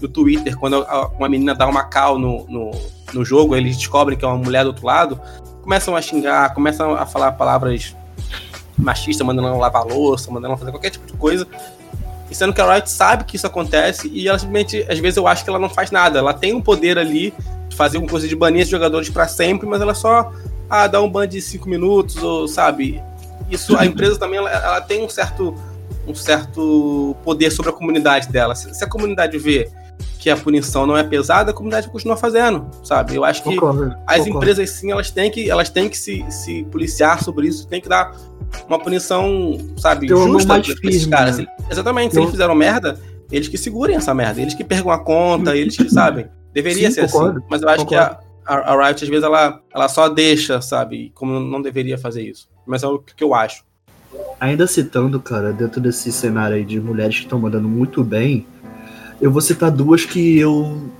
no 0.00 0.08
Twitter, 0.08 0.56
quando 0.56 0.86
uma 1.18 1.28
menina 1.28 1.54
dá 1.54 1.66
uma 1.66 1.84
cal 1.84 2.18
no, 2.18 2.46
no, 2.48 2.70
no 3.12 3.24
jogo, 3.24 3.54
eles 3.54 3.76
descobrem 3.76 4.16
que 4.16 4.24
é 4.24 4.28
uma 4.28 4.38
mulher 4.38 4.62
do 4.62 4.68
outro 4.68 4.86
lado, 4.86 5.20
começam 5.62 5.94
a 5.94 6.00
xingar, 6.00 6.54
começam 6.54 6.94
a 6.94 7.04
falar 7.04 7.32
palavras 7.32 7.94
machista, 8.78 9.22
mandando 9.22 9.48
ela 9.48 9.58
lavar 9.58 9.84
louça, 9.84 10.30
mandando 10.30 10.48
ela 10.48 10.56
fazer 10.56 10.70
qualquer 10.70 10.90
tipo 10.90 11.06
de 11.06 11.12
coisa. 11.12 11.46
E 12.30 12.34
sendo 12.34 12.52
que 12.52 12.60
a 12.60 12.74
Riot 12.74 12.88
sabe 12.88 13.24
que 13.24 13.36
isso 13.36 13.46
acontece 13.46 14.08
e 14.08 14.28
ela 14.28 14.38
simplesmente, 14.38 14.86
às 14.88 14.98
vezes 14.98 15.16
eu 15.16 15.26
acho 15.26 15.42
que 15.42 15.50
ela 15.50 15.58
não 15.58 15.68
faz 15.68 15.90
nada. 15.90 16.18
Ela 16.18 16.32
tem 16.32 16.54
um 16.54 16.60
poder 16.60 16.98
ali 16.98 17.34
de 17.68 17.76
fazer 17.76 17.98
uma 17.98 18.08
coisa 18.08 18.28
de 18.28 18.36
banir 18.36 18.62
os 18.62 18.68
jogadores 18.68 19.08
para 19.08 19.26
sempre, 19.26 19.66
mas 19.66 19.80
ela 19.80 19.94
só 19.94 20.32
ah, 20.68 20.86
dá 20.86 21.02
um 21.02 21.10
ban 21.10 21.26
de 21.26 21.40
5 21.40 21.68
minutos, 21.68 22.22
ou 22.22 22.46
sabe. 22.46 23.02
Isso, 23.50 23.76
a 23.76 23.84
empresa 23.84 24.16
também 24.16 24.38
ela, 24.38 24.48
ela, 24.48 24.80
tem 24.80 25.04
um 25.04 25.08
certo, 25.08 25.56
um 26.06 26.14
certo 26.14 27.16
poder 27.24 27.50
sobre 27.50 27.70
a 27.70 27.74
comunidade 27.74 28.28
dela. 28.28 28.54
Se, 28.54 28.72
se 28.72 28.84
a 28.84 28.86
comunidade 28.86 29.36
vê 29.36 29.68
que 30.20 30.30
a 30.30 30.36
punição 30.36 30.86
não 30.86 30.96
é 30.96 31.02
pesada, 31.02 31.50
a 31.50 31.54
comunidade 31.54 31.88
continua 31.88 32.16
fazendo, 32.16 32.70
sabe? 32.84 33.16
Eu 33.16 33.24
acho 33.24 33.42
que 33.42 33.54
concordo, 33.54 33.96
as 34.06 34.18
concordo. 34.18 34.28
empresas 34.28 34.70
sim, 34.70 34.92
elas 34.92 35.10
têm 35.10 35.30
que, 35.30 35.50
elas 35.50 35.70
têm 35.70 35.88
que 35.88 35.98
se, 35.98 36.24
se 36.30 36.62
policiar 36.64 37.24
sobre 37.24 37.48
isso, 37.48 37.66
tem 37.66 37.80
que 37.80 37.88
dar 37.88 38.14
uma 38.68 38.78
punição, 38.78 39.58
sabe, 39.76 40.08
justa 40.08 40.60
pra 40.60 40.90
esses 40.90 41.06
caras. 41.06 41.38
Né? 41.38 41.46
Exatamente, 41.70 42.14
se 42.14 42.20
eles 42.20 42.30
fizeram 42.30 42.54
merda, 42.54 42.98
eles 43.30 43.48
que 43.48 43.58
segurem 43.58 43.96
essa 43.96 44.14
merda, 44.14 44.40
eles 44.40 44.54
que 44.54 44.64
percam 44.64 44.90
a 44.90 44.98
conta, 44.98 45.56
eles 45.56 45.76
que 45.76 45.88
sabem. 45.90 46.26
Deveria 46.52 46.88
Sim, 46.88 46.94
ser 46.94 47.00
assim. 47.02 47.12
concordo, 47.12 47.38
assim. 47.38 47.46
Mas 47.50 47.62
eu 47.62 47.68
acho 47.68 47.84
concordo. 47.84 48.16
que 48.16 48.22
a, 48.46 48.54
a, 48.54 48.74
a, 48.74 48.86
Riot, 48.86 49.04
às 49.04 49.10
vezes, 49.10 49.24
ela, 49.24 49.60
ela 49.72 49.88
só 49.88 50.08
deixa, 50.08 50.60
sabe? 50.60 51.12
Como 51.14 51.38
não 51.38 51.62
deveria 51.62 51.96
fazer 51.96 52.22
isso. 52.22 52.48
Mas 52.66 52.82
é 52.82 52.86
o 52.86 52.98
que 52.98 53.22
eu 53.22 53.34
acho. 53.34 53.64
Ainda 54.40 54.66
citando, 54.66 55.20
cara, 55.20 55.52
dentro 55.52 55.80
desse 55.80 56.10
cenário 56.10 56.56
aí 56.56 56.64
de 56.64 56.80
mulheres 56.80 57.16
que 57.16 57.22
estão 57.22 57.38
mandando 57.38 57.68
muito 57.68 58.02
bem, 58.02 58.46
eu 59.20 59.30
vou 59.30 59.40
citar 59.40 59.70
duas 59.70 60.04
que 60.04 60.38
eu 60.38 60.90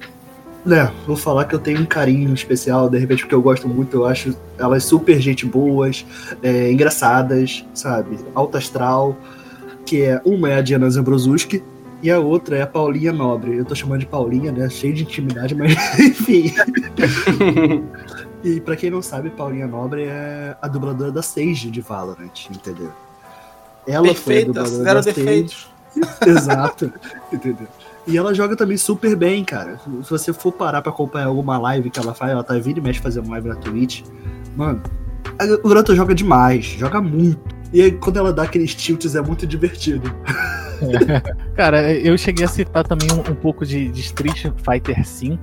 né, 0.64 0.92
vou 1.06 1.16
falar 1.16 1.44
que 1.46 1.54
eu 1.54 1.58
tenho 1.58 1.80
um 1.80 1.86
carinho 1.86 2.32
especial, 2.34 2.88
de 2.88 2.98
repente, 2.98 3.22
porque 3.22 3.34
eu 3.34 3.42
gosto 3.42 3.68
muito, 3.68 3.96
eu 3.96 4.06
acho 4.06 4.36
elas 4.58 4.84
super 4.84 5.18
gente 5.20 5.46
boas, 5.46 6.04
é, 6.42 6.70
engraçadas, 6.70 7.64
sabe? 7.72 8.18
Alta 8.34 8.58
astral, 8.58 9.16
que 9.86 10.02
é 10.02 10.20
uma 10.24 10.50
é 10.50 10.56
a 10.56 10.60
Diana 10.60 10.88
Zambrosuski 10.90 11.62
e 12.02 12.10
a 12.10 12.18
outra 12.18 12.56
é 12.56 12.62
a 12.62 12.66
Paulinha 12.66 13.12
Nobre. 13.12 13.56
Eu 13.56 13.64
tô 13.64 13.74
chamando 13.74 14.00
de 14.00 14.06
Paulinha, 14.06 14.52
né? 14.52 14.68
Cheio 14.68 14.94
de 14.94 15.02
intimidade, 15.02 15.54
mas 15.54 15.74
enfim. 15.98 16.52
e 18.44 18.60
para 18.60 18.76
quem 18.76 18.90
não 18.90 19.02
sabe, 19.02 19.30
Paulinha 19.30 19.66
Nobre 19.66 20.04
é 20.04 20.56
a 20.60 20.68
dubladora 20.68 21.10
da 21.10 21.22
Sage 21.22 21.70
de 21.70 21.80
Valorant, 21.80 22.48
entendeu? 22.50 22.92
Ela 23.86 24.08
Perfeita, 24.08 24.52
foi 24.52 24.62
a 24.62 24.64
dubladora 24.66 24.94
da 24.94 25.02
Sage. 25.02 25.66
Exato, 26.26 26.92
entendeu? 27.32 27.66
E 28.06 28.16
ela 28.16 28.34
joga 28.34 28.56
também 28.56 28.76
super 28.76 29.14
bem, 29.14 29.44
cara. 29.44 29.78
Se 30.02 30.10
você 30.10 30.32
for 30.32 30.52
parar 30.52 30.82
pra 30.82 30.90
acompanhar 30.90 31.26
alguma 31.26 31.58
live 31.58 31.90
que 31.90 31.98
ela 31.98 32.14
faz, 32.14 32.32
ela 32.32 32.42
tá 32.42 32.54
vindo 32.54 32.78
e 32.78 32.80
mexe 32.80 33.00
fazendo 33.00 33.30
live 33.30 33.48
na 33.48 33.56
Twitch. 33.56 34.02
Mano, 34.56 34.82
o 35.62 35.68
garota 35.68 35.94
joga 35.94 36.14
demais, 36.14 36.64
joga 36.64 37.00
muito. 37.00 37.60
E 37.72 37.82
aí, 37.82 37.92
quando 37.92 38.16
ela 38.16 38.32
dá 38.32 38.42
aqueles 38.42 38.74
tilts, 38.74 39.14
é 39.14 39.20
muito 39.20 39.46
divertido. 39.46 40.12
É. 40.82 41.20
Cara, 41.54 41.92
eu 41.92 42.16
cheguei 42.18 42.44
a 42.44 42.48
citar 42.48 42.86
também 42.86 43.08
um, 43.12 43.30
um 43.30 43.34
pouco 43.34 43.64
de, 43.64 43.88
de, 43.90 44.00
Street 44.00 44.46
Fighter 44.64 44.96
V. 44.96 45.38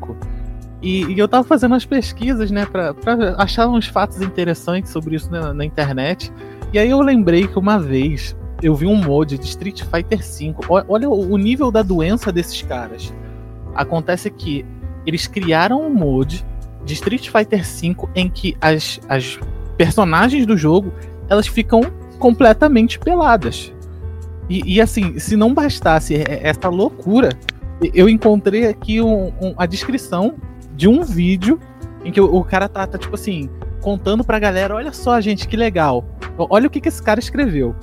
E, 0.81 1.05
e, 1.05 1.17
eu 1.17 1.27
tava 1.27 1.43
fazendo 1.43 1.73
as 1.73 1.85
pesquisas, 1.85 2.51
né, 2.51 2.65
pra, 2.65 2.93
pra 2.93 3.35
achar 3.37 3.67
uns 3.67 3.87
fatos 3.87 4.21
interessantes 4.21 4.91
sobre 4.91 5.15
isso 5.15 5.31
na, 5.31 5.53
na 5.53 5.63
internet. 5.63 6.31
E 6.73 6.79
aí 6.79 6.89
eu 6.89 6.99
lembrei 7.01 7.47
que 7.47 7.57
uma 7.57 7.79
vez 7.79 8.35
eu 8.61 8.73
vi 8.75 8.87
um 8.87 8.95
mod 8.95 9.37
de 9.37 9.45
Street 9.45 9.83
Fighter 9.83 10.19
V. 10.19 10.55
Olha 10.87 11.09
o 11.09 11.37
nível 11.37 11.71
da 11.71 11.81
doença 11.81 12.31
desses 12.31 12.61
caras. 12.61 13.13
Acontece 13.75 14.29
que 14.29 14.65
eles 15.05 15.27
criaram 15.27 15.81
um 15.81 15.93
mod 15.93 16.45
de 16.83 16.93
Street 16.93 17.29
Fighter 17.29 17.63
V 17.63 17.95
em 18.15 18.29
que 18.29 18.57
as, 18.59 18.99
as 19.07 19.39
personagens 19.77 20.45
do 20.45 20.57
jogo 20.57 20.91
elas 21.29 21.47
ficam 21.47 21.81
completamente 22.17 22.97
peladas. 22.97 23.73
E, 24.49 24.75
e 24.75 24.81
assim, 24.81 25.19
se 25.19 25.35
não 25.35 25.53
bastasse 25.53 26.23
essa 26.27 26.69
loucura, 26.69 27.29
eu 27.93 28.09
encontrei 28.09 28.65
aqui 28.65 29.01
um, 29.01 29.27
um, 29.41 29.53
a 29.57 29.65
descrição 29.65 30.35
de 30.75 30.87
um 30.87 31.03
vídeo 31.03 31.59
em 32.03 32.11
que 32.11 32.21
o, 32.21 32.33
o, 32.33 32.43
cara 32.43 32.67
tá, 32.67 32.87
tá, 32.87 32.97
tipo 32.97 33.13
assim, 33.13 33.49
contando 33.81 34.23
pra 34.23 34.39
galera: 34.39 34.73
olha 34.73 34.93
só, 34.93 35.19
gente, 35.19 35.47
que 35.47 35.57
legal. 35.57 36.05
Olha 36.37 36.67
o 36.67 36.69
que, 36.69 36.79
que 36.79 36.87
esse 36.87 37.03
cara 37.03 37.19
escreveu 37.19 37.75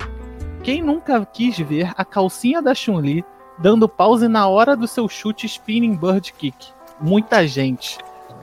quem 0.65 0.81
nunca 0.81 1.23
quis 1.23 1.59
ver 1.59 1.91
a 1.95 2.03
calcinha 2.03 2.59
da 2.59 2.73
Chun-Li 2.73 3.23
dando 3.59 3.87
pause 3.87 4.27
na 4.27 4.47
hora 4.47 4.75
do 4.75 4.87
seu 4.87 5.07
chute 5.07 5.45
spinning 5.45 5.95
bird 5.95 6.33
kick? 6.33 6.55
Muita 6.99 7.45
gente. 7.45 7.99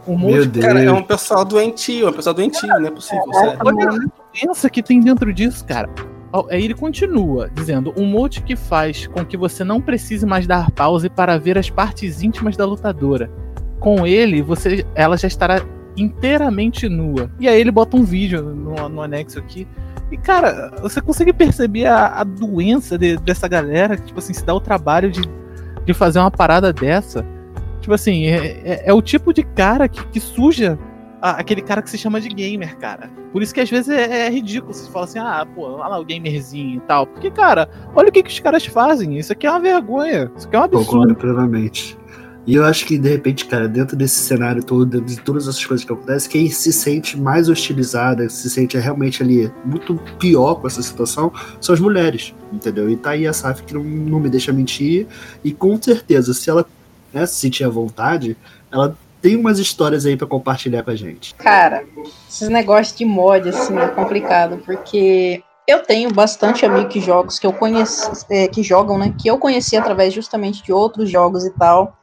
Um 0.07 0.17
Meu 0.17 0.47
Deus. 0.47 0.65
Cara, 0.65 0.81
é 0.81 0.93
um 0.93 1.03
pessoal 1.03 1.45
doentio, 1.45 2.07
é 2.07 2.11
um 2.11 2.13
pessoal 2.13 2.33
doentio, 2.33 2.69
não 2.69 2.87
é 2.87 2.91
possível, 2.93 3.25
sério. 3.35 3.59
Olha 3.65 3.89
a 3.89 4.47
doença 4.47 4.71
que 4.71 4.83
tem 4.85 5.01
dentro 5.01 5.33
disso, 5.33 5.65
cara. 5.65 5.91
Aí 6.49 6.65
ele 6.65 6.75
continua 6.75 7.51
dizendo: 7.53 7.93
um 7.97 8.07
mote 8.07 8.41
que 8.41 8.55
faz 8.55 9.09
com 9.09 9.25
que 9.25 9.37
você 9.37 9.65
não 9.65 9.81
precise 9.81 10.25
mais 10.25 10.47
dar 10.47 10.71
pause 10.71 11.09
para 11.11 11.37
ver 11.39 11.59
as 11.59 11.71
partes 11.71 12.23
íntimas 12.23 12.57
da 12.57 12.65
lutadora. 12.65 13.29
Com 13.81 14.07
ele, 14.07 14.43
você, 14.43 14.87
ela 14.95 15.17
já 15.17 15.27
estará 15.27 15.61
inteiramente 15.97 16.89
nua. 16.89 17.31
E 17.41 17.49
aí 17.49 17.61
ele 17.61 17.73
bota 17.73 17.97
um 17.97 18.05
vídeo 18.05 18.43
no, 18.43 18.89
no 18.89 19.03
anexo 19.03 19.41
aqui. 19.41 19.67
E, 20.13 20.17
cara, 20.19 20.71
você 20.83 21.01
consegue 21.01 21.33
perceber 21.33 21.87
a, 21.87 22.21
a 22.21 22.23
doença 22.23 22.99
de, 22.99 23.17
dessa 23.17 23.49
galera 23.49 23.97
que, 23.97 24.05
tipo 24.05 24.19
assim, 24.19 24.35
se 24.35 24.45
dá 24.45 24.53
o 24.53 24.61
trabalho 24.61 25.11
de, 25.11 25.23
de 25.87 25.95
fazer 25.95 26.19
uma 26.19 26.31
parada 26.31 26.71
dessa. 26.71 27.25
Tipo 27.81 27.95
assim, 27.95 28.27
é, 28.27 28.61
é, 28.63 28.83
é 28.85 28.93
o 28.93 29.01
tipo 29.01 29.33
de 29.33 29.43
cara 29.43 29.89
que, 29.89 30.07
que 30.09 30.21
suja 30.21 30.79
a, 31.23 31.31
aquele 31.31 31.63
cara 31.63 31.81
que 31.81 31.89
se 31.89 31.97
chama 31.97 32.21
de 32.21 32.29
gamer, 32.29 32.77
cara. 32.77 33.11
Por 33.33 33.43
isso 33.43 33.55
que 33.55 33.61
às 33.61 33.71
vezes 33.71 33.89
é, 33.89 34.27
é 34.27 34.31
ridículo. 34.31 34.75
Você 34.75 34.91
fala 34.91 35.07
assim, 35.07 35.19
ah, 35.19 35.47
pô, 35.55 35.63
olha 35.63 35.89
lá 35.89 35.99
o 35.99 36.05
gamerzinho 36.05 36.77
e 36.77 36.81
tal. 36.81 37.07
Porque, 37.07 37.31
cara, 37.31 37.71
olha 37.97 38.11
o 38.11 38.13
que, 38.13 38.23
que 38.23 38.31
os 38.31 38.39
caras 38.39 38.67
fazem. 38.67 39.17
Isso 39.17 39.33
aqui 39.33 39.47
é 39.47 39.51
uma 39.51 39.61
vergonha. 39.61 40.31
Isso 40.37 40.47
aqui 40.47 40.57
é 40.57 40.59
um 40.59 40.65
absurdo. 40.65 40.87
Concordo 40.87 41.15
plenamente. 41.15 41.99
E 42.45 42.57
eu 42.57 42.65
acho 42.65 42.85
que, 42.87 42.99
de 42.99 43.09
repente, 43.09 43.45
cara, 43.47 43.69
dentro 43.69 43.97
desse 43.97 44.19
cenário 44.19 44.65
todo, 44.65 44.85
dentro 44.85 45.07
de 45.07 45.21
todas 45.21 45.47
essas 45.47 45.65
coisas 45.65 45.87
que 45.87 45.93
acontecem, 45.93 46.31
quem 46.31 46.51
se 46.51 46.73
sente 46.73 47.19
mais 47.19 47.49
hostilizada, 47.49 48.29
se 48.29 48.51
sente 48.51 48.77
realmente 48.77 49.23
ali 49.23 49.51
muito 49.65 49.95
pior 50.19 50.57
com 50.57 50.67
essa 50.67 50.83
situação, 50.83 51.33
são 51.61 51.73
as 51.73 51.81
mulheres, 51.81 52.35
entendeu? 52.53 52.91
E 52.91 52.97
tá 52.97 53.11
aí 53.11 53.29
a 53.29 53.33
Saf 53.33 53.63
que 53.63 53.73
não, 53.73 53.85
não 53.85 54.19
me 54.19 54.29
deixa 54.29 54.53
mentir, 54.53 55.07
e 55.45 55.53
com 55.53 55.81
certeza, 55.81 56.35
se 56.35 56.51
ela 56.51 56.67
né, 57.13 57.25
se 57.27 57.37
sentir 57.37 57.63
à 57.63 57.69
vontade, 57.69 58.37
ela 58.73 58.97
tem 59.21 59.37
umas 59.37 59.61
histórias 59.61 60.05
aí 60.05 60.17
para 60.17 60.27
compartilhar 60.27 60.83
com 60.83 60.91
a 60.91 60.97
gente. 60.97 61.35
Cara, 61.37 61.85
esses 62.29 62.49
negócios 62.49 62.97
de 62.97 63.05
mod, 63.05 63.49
assim, 63.49 63.79
é 63.79 63.87
complicado, 63.87 64.61
porque 64.67 65.41
eu 65.67 65.83
tenho 65.83 66.13
bastante 66.13 66.67
amigos 66.67 66.93
que 66.93 67.01
jogos 67.01 67.39
que 67.39 67.47
eu 67.47 67.53
conheço, 67.53 68.27
é, 68.31 68.49
que 68.49 68.63
jogam, 68.63 68.99
né? 68.99 69.15
Que 69.21 69.29
eu 69.29 69.39
conheci 69.39 69.77
através 69.77 70.13
justamente 70.13 70.63
de 70.63 70.73
outros 70.73 71.11
jogos 71.11 71.45
e 71.45 71.51
tal. 71.51 71.97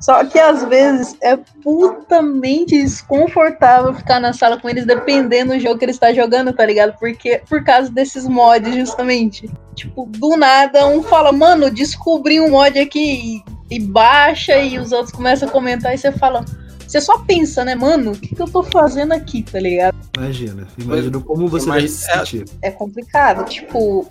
Só 0.00 0.24
que 0.24 0.38
às 0.38 0.64
vezes 0.64 1.16
é 1.22 1.36
putamente 1.62 2.82
desconfortável 2.82 3.94
ficar 3.94 4.20
na 4.20 4.32
sala 4.32 4.60
com 4.60 4.68
eles, 4.68 4.84
dependendo 4.84 5.54
do 5.54 5.60
jogo 5.60 5.78
que 5.78 5.84
eles 5.84 5.96
estão 5.96 6.10
tá 6.10 6.14
jogando, 6.14 6.52
tá 6.52 6.66
ligado? 6.66 6.94
Porque 6.98 7.40
por 7.48 7.62
causa 7.64 7.90
desses 7.90 8.26
mods, 8.26 8.74
justamente. 8.74 9.50
Tipo, 9.74 10.06
do 10.06 10.36
nada, 10.36 10.86
um 10.86 11.02
fala, 11.02 11.32
mano, 11.32 11.70
descobri 11.70 12.40
um 12.40 12.50
mod 12.50 12.78
aqui 12.78 13.42
e, 13.70 13.76
e 13.76 13.80
baixa, 13.80 14.56
e 14.58 14.78
os 14.78 14.92
outros 14.92 15.12
começam 15.12 15.48
a 15.48 15.50
comentar, 15.50 15.94
e 15.94 15.98
você 15.98 16.12
fala, 16.12 16.44
você 16.86 17.00
só 17.00 17.18
pensa, 17.18 17.64
né, 17.64 17.74
mano, 17.74 18.12
o 18.12 18.18
que, 18.18 18.34
que 18.34 18.40
eu 18.40 18.46
tô 18.46 18.62
fazendo 18.62 19.12
aqui, 19.12 19.42
tá 19.42 19.58
ligado? 19.58 19.96
Imagina, 20.16 20.66
imagina 20.78 21.20
como 21.20 21.48
você 21.48 21.68
vai 21.68 21.88
se 21.88 22.04
sentir. 22.04 22.44
É, 22.62 22.68
é 22.68 22.70
complicado, 22.70 23.44
tipo. 23.48 24.02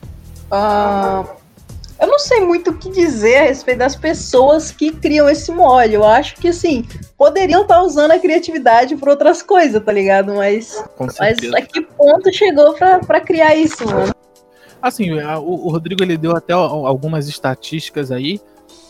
Uh, 0.51 1.43
eu 1.99 2.07
não 2.07 2.19
sei 2.19 2.41
muito 2.41 2.71
o 2.71 2.77
que 2.77 2.89
dizer 2.89 3.37
a 3.37 3.41
respeito 3.43 3.79
das 3.79 3.95
pessoas 3.95 4.71
que 4.71 4.91
criam 4.91 5.29
esse 5.29 5.51
mod. 5.51 5.93
Eu 5.93 6.03
acho 6.03 6.35
que, 6.35 6.49
assim, 6.49 6.85
poderiam 7.17 7.61
estar 7.61 7.75
tá 7.75 7.83
usando 7.83 8.11
a 8.11 8.19
criatividade 8.19 8.95
para 8.97 9.11
outras 9.11 9.41
coisas, 9.41 9.81
tá 9.81 9.91
ligado? 9.91 10.33
Mas, 10.35 10.83
mas 10.99 11.37
a 11.53 11.61
que 11.61 11.81
ponto 11.81 12.33
chegou 12.33 12.73
para 12.73 13.21
criar 13.21 13.55
isso, 13.55 13.85
mano? 13.85 14.13
Assim, 14.81 15.13
o, 15.13 15.67
o 15.67 15.69
Rodrigo 15.69 16.03
ele 16.03 16.17
deu 16.17 16.35
até 16.35 16.51
algumas 16.51 17.29
estatísticas 17.29 18.11
aí 18.11 18.41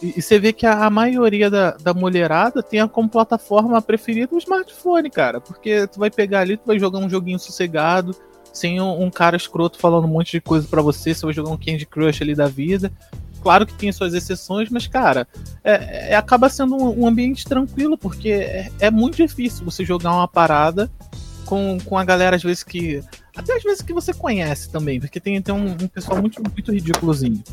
e, 0.04 0.22
você 0.22 0.38
vê 0.38 0.52
que 0.52 0.66
a, 0.66 0.86
a 0.86 0.90
maioria 0.90 1.50
da, 1.50 1.72
da, 1.72 1.94
mulherada 1.94 2.62
tem 2.62 2.86
como 2.88 3.08
plataforma 3.08 3.82
preferida 3.82 4.36
o 4.36 4.38
smartphone, 4.38 5.10
cara. 5.10 5.40
Porque 5.40 5.88
tu 5.88 6.00
vai 6.00 6.12
pegar 6.12 6.42
ali, 6.42 6.58
tu 6.58 6.68
vai 6.68 6.78
jogar 6.78 7.00
um 7.00 7.10
joguinho 7.10 7.40
sossegado, 7.40 8.14
sem 8.52 8.82
um, 8.82 9.04
um 9.04 9.10
cara 9.10 9.38
escroto 9.38 9.80
falando 9.80 10.06
um 10.06 10.10
monte 10.10 10.34
de 10.34 10.42
coisa 10.42 10.68
para 10.68 10.82
você, 10.82 11.14
você 11.14 11.26
vai 11.26 11.34
jogar 11.34 11.52
um 11.52 11.58
Candy 11.58 11.86
Crush 11.86 12.22
ali 12.22 12.36
da 12.36 12.48
vida. 12.48 12.92
Claro 13.42 13.66
que 13.66 13.74
tem 13.74 13.92
suas 13.92 14.14
exceções, 14.14 14.70
mas, 14.70 14.88
cara, 14.88 15.28
é, 15.64 16.12
é 16.12 16.16
acaba 16.16 16.50
sendo 16.50 16.76
um, 16.76 17.02
um, 17.02 17.08
ambiente 17.08 17.46
tranquilo, 17.46 17.98
porque 17.98 18.30
é, 18.30 18.72
é, 18.80 18.92
muito 18.92 19.18
difícil 19.18 19.66
você 19.66 19.84
jogar 19.84 20.14
uma 20.14 20.28
parada 20.28 20.90
com, 21.46 21.78
com 21.84 21.98
a 21.98 22.06
galera, 22.06 22.36
às 22.36 22.44
vezes, 22.44 22.64
que. 22.64 23.02
Até 23.36 23.56
às 23.56 23.64
vezes 23.64 23.82
que 23.82 23.92
você 23.92 24.14
conhece 24.14 24.70
também, 24.70 25.00
porque 25.00 25.20
tem, 25.20 25.42
tem 25.42 25.54
um, 25.54 25.72
um 25.72 25.88
pessoal 25.88 26.22
muito, 26.22 26.42
muito 26.42 26.72
ridículozinho. 26.72 27.44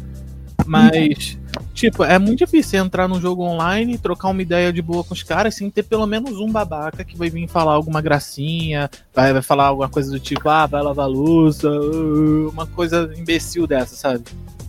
Mas, 0.66 1.38
tipo, 1.74 2.04
é 2.04 2.18
muito 2.18 2.38
difícil 2.38 2.84
entrar 2.84 3.08
num 3.08 3.20
jogo 3.20 3.42
online, 3.42 3.98
trocar 3.98 4.28
uma 4.28 4.42
ideia 4.42 4.72
de 4.72 4.80
boa 4.80 5.04
com 5.04 5.14
os 5.14 5.22
caras, 5.22 5.54
sem 5.54 5.70
ter 5.70 5.82
pelo 5.82 6.06
menos 6.06 6.38
um 6.38 6.50
babaca 6.50 7.04
que 7.04 7.16
vai 7.16 7.30
vir 7.30 7.48
falar 7.48 7.72
alguma 7.72 8.00
gracinha, 8.00 8.90
vai, 9.14 9.32
vai 9.32 9.42
falar 9.42 9.66
alguma 9.66 9.88
coisa 9.88 10.10
do 10.10 10.20
tipo, 10.20 10.48
ah, 10.48 10.66
vai 10.66 10.82
lavar 10.82 11.08
louça, 11.08 11.68
uh, 11.68 12.48
uma 12.50 12.66
coisa 12.66 13.12
imbecil 13.16 13.66
dessa, 13.66 13.96
sabe? 13.96 14.24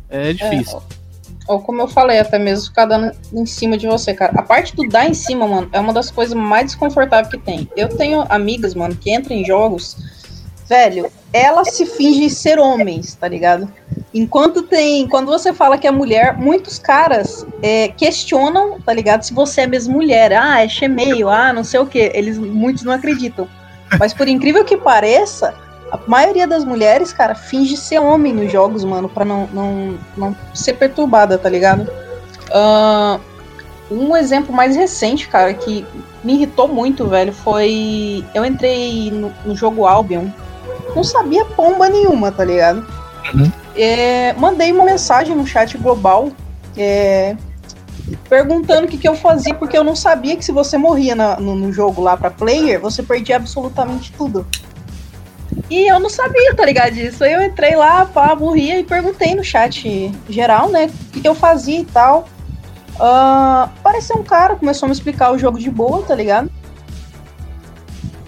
É 0.09 0.33
difícil. 0.33 0.77
É, 0.77 1.01
ou 1.47 1.59
como 1.59 1.81
eu 1.81 1.87
falei, 1.87 2.19
até 2.19 2.37
mesmo 2.37 2.67
ficar 2.67 2.85
dando 2.85 3.11
em 3.33 3.45
cima 3.45 3.77
de 3.77 3.87
você, 3.87 4.13
cara. 4.13 4.33
A 4.37 4.43
parte 4.43 4.75
do 4.75 4.87
dar 4.87 5.07
em 5.07 5.13
cima, 5.13 5.47
mano, 5.47 5.69
é 5.71 5.79
uma 5.79 5.93
das 5.93 6.11
coisas 6.11 6.35
mais 6.35 6.67
desconfortáveis 6.67 7.29
que 7.29 7.37
tem. 7.37 7.69
Eu 7.75 7.89
tenho 7.89 8.25
amigas, 8.29 8.73
mano, 8.75 8.95
que 8.95 9.13
entram 9.13 9.35
em 9.35 9.45
jogos 9.45 9.97
velho, 10.71 11.11
ela 11.33 11.65
se 11.65 11.85
finge 11.85 12.29
ser 12.29 12.57
homens, 12.57 13.13
tá 13.13 13.27
ligado? 13.27 13.67
Enquanto 14.13 14.61
tem. 14.61 15.05
Quando 15.05 15.27
você 15.27 15.53
fala 15.53 15.77
que 15.77 15.85
é 15.85 15.91
mulher, 15.91 16.37
muitos 16.37 16.79
caras 16.79 17.45
é, 17.61 17.89
questionam, 17.89 18.79
tá 18.79 18.93
ligado? 18.93 19.23
Se 19.23 19.33
você 19.33 19.61
é 19.61 19.67
mesmo 19.67 19.95
mulher. 19.95 20.31
Ah, 20.31 20.63
é 20.63 20.69
chemeio, 20.69 21.27
ah, 21.29 21.51
não 21.51 21.65
sei 21.65 21.81
o 21.81 21.85
que. 21.85 21.99
Eles 22.13 22.37
muitos 22.37 22.83
não 22.83 22.93
acreditam. 22.93 23.49
Mas 23.99 24.13
por 24.13 24.29
incrível 24.29 24.63
que 24.63 24.77
pareça, 24.77 25.53
a 25.91 25.99
maioria 26.07 26.47
das 26.47 26.63
mulheres, 26.63 27.11
cara, 27.11 27.35
finge 27.35 27.75
ser 27.75 27.99
homem 27.99 28.31
nos 28.31 28.49
jogos, 28.49 28.85
mano, 28.85 29.09
pra 29.09 29.25
não, 29.25 29.47
não, 29.47 29.99
não 30.15 30.37
ser 30.53 30.73
perturbada, 30.73 31.37
tá 31.37 31.49
ligado? 31.49 31.81
Uh, 32.49 33.19
um 33.93 34.15
exemplo 34.15 34.55
mais 34.55 34.77
recente, 34.77 35.27
cara, 35.27 35.53
que 35.53 35.85
me 36.23 36.35
irritou 36.35 36.69
muito, 36.69 37.07
velho, 37.07 37.33
foi. 37.33 38.23
Eu 38.33 38.45
entrei 38.45 39.11
no, 39.11 39.33
no 39.45 39.53
jogo 39.53 39.85
Albion 39.85 40.29
não 40.95 41.03
sabia 41.03 41.45
pomba 41.45 41.89
nenhuma, 41.89 42.31
tá 42.31 42.43
ligado? 42.43 42.85
Uhum. 43.33 43.51
É, 43.75 44.33
mandei 44.33 44.71
uma 44.71 44.83
mensagem 44.83 45.35
no 45.35 45.45
chat 45.45 45.77
global 45.77 46.31
é, 46.75 47.35
perguntando 48.29 48.85
o 48.85 48.89
que, 48.89 48.97
que 48.97 49.07
eu 49.07 49.15
fazia, 49.15 49.53
porque 49.53 49.77
eu 49.77 49.83
não 49.83 49.95
sabia 49.95 50.35
que 50.35 50.43
se 50.43 50.51
você 50.51 50.77
morria 50.77 51.15
na, 51.15 51.39
no, 51.39 51.55
no, 51.55 51.71
jogo 51.71 52.01
lá 52.01 52.17
pra 52.17 52.31
player, 52.31 52.79
você 52.79 53.03
perdia 53.03 53.35
absolutamente 53.35 54.11
tudo. 54.13 54.45
E 55.69 55.87
eu 55.89 55.99
não 55.99 56.09
sabia, 56.09 56.55
tá 56.55 56.65
ligado? 56.65 56.93
Disso. 56.93 57.23
Aí 57.23 57.33
eu 57.33 57.43
entrei 57.43 57.75
lá, 57.75 58.05
pá, 58.05 58.35
morria 58.35 58.79
e 58.79 58.83
perguntei 58.83 59.35
no 59.35 59.43
chat 59.43 60.11
geral, 60.29 60.69
né, 60.69 60.85
o 60.85 61.11
que, 61.11 61.21
que 61.21 61.27
eu 61.27 61.35
fazia 61.35 61.79
e 61.79 61.85
tal. 61.85 62.27
Uh, 62.95 63.63
apareceu 63.63 64.17
um 64.17 64.23
cara, 64.23 64.55
começou 64.55 64.85
a 64.85 64.89
me 64.89 64.93
explicar 64.93 65.31
o 65.31 65.37
jogo 65.37 65.57
de 65.57 65.69
boa, 65.69 66.03
tá 66.03 66.13
ligado? 66.13 66.51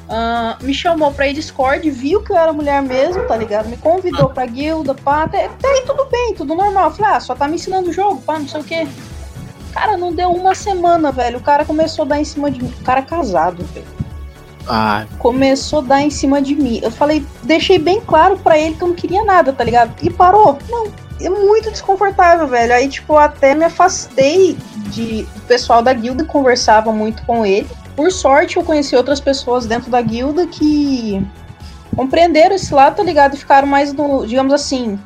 Uh, 0.04 0.63
me 0.63 0.74
chamou 0.74 1.12
pra 1.12 1.28
ir 1.28 1.34
Discord, 1.34 1.89
viu 1.89 2.22
que 2.22 2.32
eu 2.32 2.38
era 2.38 2.52
mulher 2.52 2.82
mesmo, 2.82 3.24
tá 3.24 3.36
ligado? 3.38 3.70
Me 3.70 3.78
convidou 3.78 4.30
pra 4.30 4.46
guilda, 4.46 4.94
pá, 4.94 5.24
até, 5.24 5.46
até 5.46 5.68
aí 5.68 5.84
tudo 5.86 6.06
bem, 6.06 6.34
tudo 6.36 6.56
normal. 6.56 6.89
Eu 6.89 6.92
falei, 6.92 7.12
ah, 7.13 7.20
só 7.20 7.34
tá 7.34 7.48
me 7.48 7.56
ensinando 7.56 7.89
o 7.89 7.94
jogo, 7.94 8.22
pá, 8.22 8.38
não 8.38 8.48
sei 8.48 8.62
o 8.62 8.63
quê. 8.63 8.88
Cara, 9.74 9.98
não 9.98 10.13
deu 10.13 10.32
uma 10.32 10.54
semana, 10.54 11.12
velho. 11.12 11.39
O 11.39 11.42
cara 11.42 11.66
começou 11.66 12.06
a 12.06 12.08
dar 12.10 12.20
em 12.20 12.26
cima 12.26 12.52
de 12.52 12.62
mim. 12.62 12.74
O 12.80 12.84
cara 12.84 13.00
é 13.00 13.04
casado, 13.04 13.63
velho. 13.74 13.88
Ah. 14.68 15.06
Começou 15.18 15.80
a 15.80 15.84
dar 15.84 16.02
em 16.02 16.12
cima 16.12 16.42
de 16.42 16.56
mim. 16.56 16.80
Eu 16.84 16.92
falei, 16.92 17.26
deixei 17.42 17.80
bem 17.80 18.00
claro 18.00 18.38
para 18.38 18.58
ele 18.58 18.76
que 18.76 18.84
eu 18.84 18.89
não 18.89 18.96
queria 18.96 19.24
nada, 19.24 19.52
tá 19.52 19.63
ligado? 19.63 19.96
E 20.02 20.12
parou. 20.12 20.60
Não, 20.70 20.88
é 21.20 21.30
muito 21.30 21.72
desconfortável, 21.72 22.48
velho. 22.48 22.74
Aí, 22.74 22.88
tipo, 22.88 23.18
até 23.18 23.56
me 23.56 23.66
afastei 23.66 24.58
de. 24.89 25.28
O 25.38 25.42
pessoal 25.42 25.82
da 25.82 25.92
guilda 25.92 26.24
conversava 26.24 26.92
muito 26.92 27.26
com 27.26 27.46
ele. 27.46 27.68
Por 27.96 28.12
sorte, 28.12 28.58
eu 28.58 28.64
conheci 28.64 28.96
outras 28.96 29.20
pessoas 29.20 29.66
dentro 29.66 29.92
da 29.92 30.02
guilda 30.02 30.48
que 30.48 31.26
compreenderam 31.96 32.56
esse 32.56 32.74
lado, 32.74 32.96
tá 32.96 33.04
ligado? 33.04 33.36
E 33.36 33.38
ficaram 33.38 33.68
mais 33.68 33.94
no, 33.94 34.26
digamos 34.26 34.54
assim, 34.54 35.00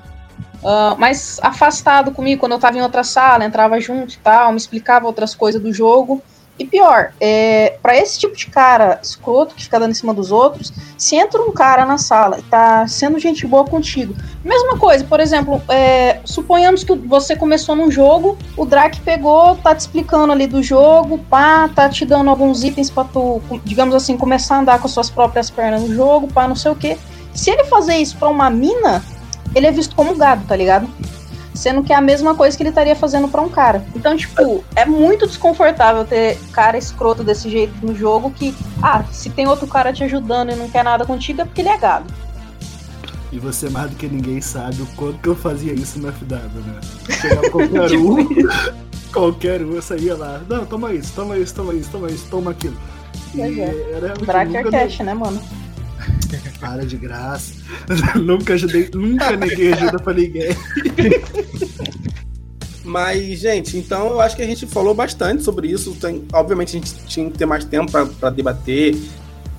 uh, 0.64 0.98
mais 0.98 1.40
afastado 1.42 2.12
comigo 2.12 2.40
quando 2.40 2.54
eu 2.54 2.60
tava 2.60 2.78
em 2.78 2.82
outra 2.82 3.04
sala, 3.04 3.46
entrava 3.46 3.80
junto 3.80 4.14
e 4.14 4.18
tal, 4.18 4.52
me 4.52 4.58
explicava 4.58 5.06
outras 5.06 5.36
coisas 5.36 5.62
do 5.62 5.74
jogo. 5.74 6.22
E 6.60 6.66
pior, 6.66 7.14
é, 7.22 7.78
para 7.84 7.96
esse 7.96 8.18
tipo 8.18 8.36
de 8.36 8.48
cara 8.48 9.00
escroto 9.02 9.54
que 9.54 9.64
fica 9.64 9.80
dando 9.80 9.92
em 9.92 9.94
cima 9.94 10.14
dos 10.14 10.32
outros, 10.32 10.74
se 10.98 11.16
entra 11.16 11.40
um 11.42 11.52
cara 11.52 11.86
na 11.86 12.00
sala 12.00 12.40
e 12.40 12.42
tá 12.42 12.88
sendo 12.88 13.20
gente 13.20 13.46
boa 13.46 13.64
contigo. 13.64 14.16
Mesma 14.44 14.78
coisa, 14.78 15.04
por 15.04 15.20
exemplo, 15.20 15.62
é, 15.70 16.20
suponhamos 16.26 16.84
que 16.84 16.96
você 16.96 17.36
começou 17.36 17.76
num 17.76 17.92
jogo, 17.92 18.38
o 18.56 18.66
Drake 18.66 19.02
pegou, 19.02 19.56
tá 19.58 19.76
te 19.76 19.82
explicando 19.82 20.32
ali 20.32 20.48
do 20.48 20.64
jogo, 20.64 21.20
pá, 21.30 21.70
tá 21.70 21.88
te 21.90 22.06
dando 22.06 22.30
alguns 22.30 22.64
itens 22.64 22.90
pra 22.90 23.04
tu, 23.04 23.40
digamos 23.64 23.94
assim, 23.94 24.18
começar 24.18 24.56
a 24.56 24.60
andar 24.60 24.82
com 24.82 24.88
suas 24.88 25.12
próprias 25.12 25.52
pernas 25.52 25.84
no 25.84 25.94
jogo, 25.94 26.28
pá, 26.28 26.48
não 26.48 26.56
sei 26.56 26.72
o 26.72 26.76
que. 26.76 26.98
Se 27.34 27.52
ele 27.52 27.66
fazer 27.66 27.98
isso 27.98 28.18
pra 28.18 28.30
uma 28.30 28.50
mina, 28.50 29.04
ele 29.54 29.68
é 29.68 29.72
visto 29.72 29.96
como 29.96 30.16
gado, 30.16 30.44
tá 30.48 30.56
ligado? 30.56 30.90
Sendo 31.58 31.82
que 31.82 31.92
é 31.92 31.96
a 31.96 32.02
mesma 32.02 32.36
coisa 32.36 32.56
que 32.56 32.62
ele 32.62 32.70
estaria 32.70 32.96
fazendo 32.96 33.28
para 33.28 33.42
um 33.42 33.50
cara. 33.50 33.84
Então, 33.96 34.16
tipo, 34.16 34.64
é 34.76 34.86
muito 34.86 35.26
desconfortável 35.26 36.06
ter 36.06 36.38
cara 36.52 36.78
escroto 36.78 37.24
desse 37.24 37.50
jeito 37.50 37.74
no 37.84 37.96
jogo 37.96 38.30
que, 38.30 38.56
ah, 38.82 39.04
se 39.12 39.32
tem 39.32 39.48
outro 39.48 39.66
cara 39.66 39.92
te 39.92 40.04
ajudando 40.04 40.52
e 40.52 40.56
não 40.56 40.70
quer 40.70 40.84
nada 40.84 41.04
contigo 41.04 41.42
é 41.42 41.46
porque 41.46 41.62
ele 41.62 41.70
é 41.70 41.78
gado. 41.78 42.14
E 43.32 43.40
você 43.40 43.70
mais 43.72 43.90
do 43.90 43.96
que 43.96 44.08
ninguém 44.08 44.40
sabe 44.40 44.84
o 44.84 44.86
quanto 44.96 45.18
que 45.18 45.30
eu 45.30 45.36
fazia 45.36 45.74
isso 45.74 46.00
no 46.00 46.14
FW, 46.14 46.36
né? 46.36 46.80
Chegava 47.20 47.50
qualquer 47.50 47.98
um, 47.98 48.28
qualquer 49.12 49.62
um, 49.64 49.74
eu 49.74 49.82
saía 49.82 50.16
lá. 50.16 50.40
Não, 50.48 50.64
toma 50.64 50.94
isso, 50.94 51.12
toma 51.16 51.38
isso, 51.40 51.56
toma 51.56 51.74
isso, 51.74 51.90
toma 51.90 52.08
isso, 52.08 52.28
toma 52.30 52.52
aquilo. 52.52 52.78
E 53.34 53.42
é. 53.42 53.94
era 53.96 54.14
Bracker 54.14 54.70
Cash, 54.70 55.00
né, 55.00 55.16
mano? 55.16 55.42
Para 56.60 56.86
de 56.86 56.98
graça. 56.98 57.54
nunca 58.20 58.54
ajudei, 58.54 58.90
nunca 58.94 59.36
neguei 59.36 59.74
ajuda 59.74 60.00
pra 60.00 60.14
ninguém. 60.14 60.50
Mas, 62.84 63.40
gente, 63.40 63.78
então 63.78 64.08
eu 64.08 64.22
acho 64.22 64.36
que 64.36 64.42
a 64.42 64.46
gente 64.46 64.66
falou 64.66 64.96
bastante 64.96 65.44
sobre 65.44 65.68
isso. 65.68 65.94
Tem, 65.96 66.24
obviamente 66.32 66.70
a 66.70 66.80
gente 66.80 66.94
tinha 67.06 67.30
que 67.30 67.38
ter 67.38 67.46
mais 67.46 67.66
tempo 67.66 67.92
para 67.92 68.30
debater 68.30 68.98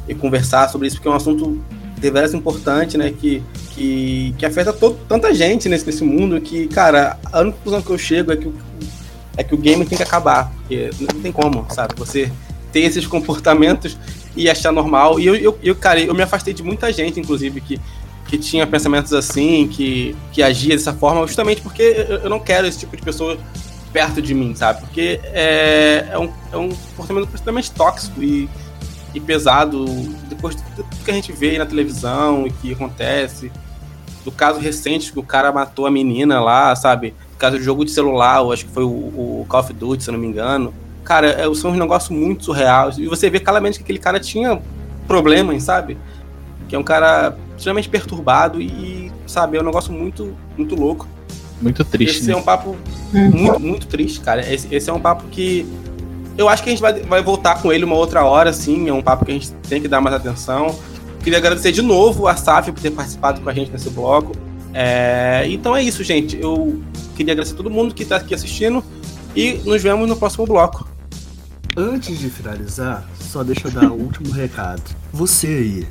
e 0.08 0.14
conversar 0.14 0.68
sobre 0.68 0.88
isso, 0.88 0.96
porque 0.96 1.08
é 1.08 1.10
um 1.10 1.14
assunto 1.14 1.62
deveras 1.98 2.32
importante, 2.32 2.96
né? 2.96 3.12
Que, 3.12 3.42
que, 3.74 4.34
que 4.38 4.46
afeta 4.46 4.72
todo, 4.72 4.98
tanta 5.06 5.34
gente 5.34 5.68
nesse, 5.68 5.84
nesse 5.84 6.02
mundo 6.02 6.40
que, 6.40 6.68
cara, 6.68 7.18
a 7.30 7.40
única 7.40 7.58
conclusão 7.58 7.82
que 7.82 7.90
eu 7.90 7.98
chego 7.98 8.32
é 8.32 8.36
que, 8.36 8.52
é 9.36 9.44
que 9.44 9.54
o 9.54 9.58
game 9.58 9.84
tem 9.84 9.98
que 9.98 10.04
acabar. 10.04 10.50
Porque 10.60 10.90
não 10.98 11.20
tem 11.20 11.30
como, 11.30 11.66
sabe? 11.70 11.94
Você 11.98 12.32
ter 12.72 12.80
esses 12.80 13.06
comportamentos 13.06 13.98
e 14.38 14.48
achar 14.48 14.72
normal. 14.72 15.18
E 15.18 15.26
eu, 15.26 15.34
eu, 15.34 15.58
eu, 15.62 15.74
cara, 15.74 16.00
eu 16.00 16.14
me 16.14 16.22
afastei 16.22 16.54
de 16.54 16.62
muita 16.62 16.92
gente, 16.92 17.18
inclusive, 17.18 17.60
que, 17.60 17.80
que 18.28 18.38
tinha 18.38 18.64
pensamentos 18.66 19.12
assim, 19.12 19.66
que, 19.66 20.16
que 20.32 20.42
agia 20.42 20.76
dessa 20.76 20.92
forma, 20.92 21.26
justamente 21.26 21.60
porque 21.60 22.06
eu 22.22 22.30
não 22.30 22.38
quero 22.38 22.66
esse 22.66 22.78
tipo 22.78 22.96
de 22.96 23.02
pessoa 23.02 23.36
perto 23.92 24.22
de 24.22 24.32
mim, 24.34 24.54
sabe? 24.54 24.80
Porque 24.80 25.20
é, 25.24 26.06
é, 26.12 26.18
um, 26.18 26.30
é 26.52 26.56
um 26.56 26.68
comportamento 26.68 27.34
extremamente 27.34 27.72
tóxico 27.72 28.22
e, 28.22 28.48
e 29.12 29.18
pesado, 29.18 29.84
depois 30.28 30.54
de 30.54 30.62
tudo 30.62 31.04
que 31.04 31.10
a 31.10 31.14
gente 31.14 31.32
vê 31.32 31.58
na 31.58 31.66
televisão 31.66 32.46
e 32.46 32.50
que 32.50 32.72
acontece. 32.72 33.50
Do 34.24 34.30
caso 34.30 34.60
recente 34.60 35.12
que 35.12 35.18
o 35.18 35.22
cara 35.22 35.50
matou 35.50 35.86
a 35.86 35.90
menina 35.90 36.40
lá, 36.40 36.76
sabe? 36.76 37.14
Caso 37.38 37.56
do 37.56 37.62
jogo 37.62 37.84
de 37.84 37.90
celular, 37.90 38.40
eu 38.40 38.52
acho 38.52 38.66
que 38.66 38.72
foi 38.72 38.84
o, 38.84 38.88
o 38.88 39.46
Call 39.48 39.60
of 39.60 39.72
Duty, 39.72 40.04
se 40.04 40.10
eu 40.10 40.12
não 40.12 40.20
me 40.20 40.26
engano 40.28 40.72
cara, 41.08 41.28
é, 41.28 41.54
são 41.54 41.70
uns 41.70 41.78
negócios 41.78 42.10
muito 42.10 42.44
surreais. 42.44 42.98
E 42.98 43.06
você 43.06 43.30
vê 43.30 43.40
claramente 43.40 43.78
que 43.78 43.82
aquele 43.82 43.98
cara 43.98 44.20
tinha 44.20 44.60
problemas, 45.06 45.62
sabe? 45.62 45.96
Que 46.68 46.76
é 46.76 46.78
um 46.78 46.82
cara 46.82 47.34
extremamente 47.56 47.88
perturbado 47.88 48.60
e, 48.60 49.10
sabe, 49.26 49.56
é 49.56 49.60
um 49.62 49.64
negócio 49.64 49.90
muito, 49.90 50.36
muito 50.54 50.74
louco. 50.74 51.08
Muito 51.62 51.82
triste. 51.82 52.18
Esse 52.18 52.26
né? 52.28 52.34
é 52.34 52.36
um 52.36 52.42
papo 52.42 52.76
muito, 53.10 53.58
muito 53.58 53.86
triste, 53.86 54.20
cara. 54.20 54.42
Esse, 54.52 54.72
esse, 54.72 54.90
é 54.90 54.92
um 54.92 55.00
papo 55.00 55.24
que 55.30 55.66
eu 56.36 56.46
acho 56.46 56.62
que 56.62 56.68
a 56.68 56.72
gente 56.72 56.82
vai, 56.82 56.92
vai 57.00 57.22
voltar 57.22 57.62
com 57.62 57.72
ele 57.72 57.86
uma 57.86 57.96
outra 57.96 58.22
hora, 58.22 58.52
sim. 58.52 58.86
É 58.86 58.92
um 58.92 59.02
papo 59.02 59.24
que 59.24 59.30
a 59.30 59.34
gente 59.34 59.50
tem 59.66 59.80
que 59.80 59.88
dar 59.88 60.02
mais 60.02 60.14
atenção. 60.14 60.78
Queria 61.24 61.38
agradecer 61.38 61.72
de 61.72 61.80
novo 61.80 62.28
a 62.28 62.36
Saf 62.36 62.70
por 62.70 62.82
ter 62.82 62.90
participado 62.90 63.40
com 63.40 63.48
a 63.48 63.54
gente 63.54 63.70
nesse 63.70 63.88
bloco. 63.88 64.32
É, 64.74 65.46
então 65.48 65.74
é 65.74 65.82
isso, 65.82 66.04
gente. 66.04 66.38
Eu 66.38 66.82
queria 67.16 67.32
agradecer 67.32 67.54
a 67.54 67.56
todo 67.56 67.70
mundo 67.70 67.94
que 67.94 68.02
está 68.02 68.16
aqui 68.16 68.34
assistindo 68.34 68.84
e 69.34 69.54
nos 69.64 69.82
vemos 69.82 70.06
no 70.06 70.14
próximo 70.14 70.44
bloco. 70.46 70.97
Antes 71.80 72.18
de 72.18 72.28
finalizar, 72.28 73.08
só 73.20 73.44
deixa 73.44 73.68
eu 73.68 73.70
dar 73.70 73.92
o 73.92 73.94
último 73.94 74.32
recado. 74.32 74.82
Você 75.12 75.46
aí, 75.46 75.86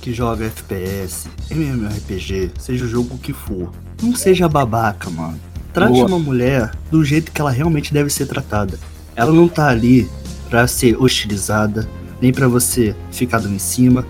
que 0.00 0.12
joga 0.12 0.44
FPS, 0.44 1.28
MMORPG, 1.50 2.52
seja 2.56 2.84
o 2.84 2.88
jogo 2.88 3.18
que 3.18 3.32
for, 3.32 3.72
não 4.00 4.14
seja 4.14 4.48
babaca, 4.48 5.10
mano. 5.10 5.36
Trate 5.72 5.94
Boa. 5.94 6.06
uma 6.06 6.20
mulher 6.20 6.70
do 6.92 7.04
jeito 7.04 7.32
que 7.32 7.40
ela 7.40 7.50
realmente 7.50 7.92
deve 7.92 8.08
ser 8.08 8.26
tratada. 8.26 8.78
Ela 9.16 9.32
não 9.32 9.48
tá 9.48 9.68
ali 9.68 10.08
pra 10.48 10.68
ser 10.68 10.96
hostilizada, 10.96 11.88
nem 12.22 12.32
para 12.32 12.46
você 12.46 12.94
ficar 13.10 13.40
dando 13.40 13.56
em 13.56 13.58
cima, 13.58 14.06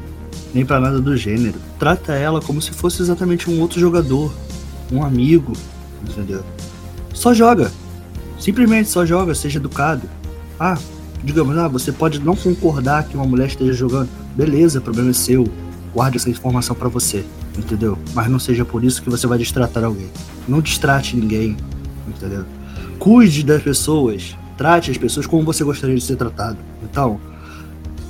nem 0.53 0.67
para 0.67 0.81
nada 0.81 1.01
do 1.01 1.17
gênero. 1.17 1.59
Trata 1.79 2.13
ela 2.13 2.43
como 2.43 2.61
se 2.61 2.73
fosse 2.73 3.01
exatamente 3.01 3.49
um 3.49 3.59
outro 3.63 3.81
jogador, 3.81 4.35
um 4.93 5.03
amigo, 5.03 5.55
entendeu? 6.07 6.45
Só 7.15 7.33
joga. 7.33 7.73
Simplesmente 8.39 8.91
só 8.91 9.07
joga, 9.07 9.35
seja 9.35 9.59
educado. 9.59 10.07
Ah, 10.61 10.77
digamos, 11.23 11.57
ah, 11.59 11.69
você 11.69 11.93
pode 11.93 12.21
não 12.21 12.37
concordar 12.37 13.05
que 13.05 13.17
uma 13.17 13.27
mulher 13.27 13.49
esteja 13.49 13.73
jogando, 13.73 14.09
beleza, 14.37 14.81
problema 14.81 15.11
é 15.11 15.13
seu, 15.13 15.49
guarde 15.95 16.17
essa 16.17 16.29
informação 16.29 16.77
para 16.77 16.89
você, 16.89 17.25
entendeu? 17.57 17.99
Mas 18.15 18.29
não 18.29 18.39
seja 18.39 18.65
por 18.65 18.85
isso 18.85 19.03
que 19.03 19.11
você 19.11 19.27
vai 19.27 19.39
distratar 19.39 19.85
alguém. 19.85 20.11
Não 20.47 20.61
distrate 20.61 21.17
ninguém, 21.17 21.57
entendeu? 22.07 22.45
Cuide 22.99 23.43
das 23.43 23.63
pessoas, 23.63 24.37
trate 24.57 24.91
as 24.91 24.99
pessoas 24.99 25.27
como 25.27 25.43
você 25.45 25.65
gostaria 25.65 25.97
de 25.97 26.03
ser 26.03 26.17
tratado. 26.17 26.59
Então, 26.83 27.21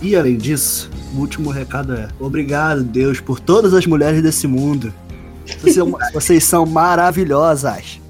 e 0.03 0.14
além 0.14 0.37
disso, 0.37 0.90
o 1.14 1.21
último 1.21 1.51
recado 1.51 1.95
é: 1.95 2.09
obrigado, 2.19 2.83
Deus, 2.83 3.21
por 3.21 3.40
todas 3.40 3.73
as 3.73 3.87
mulheres 3.87 4.23
desse 4.23 4.47
mundo. 4.47 4.92
Vocês 6.12 6.45
são 6.45 6.66
maravilhosas. 6.66 8.01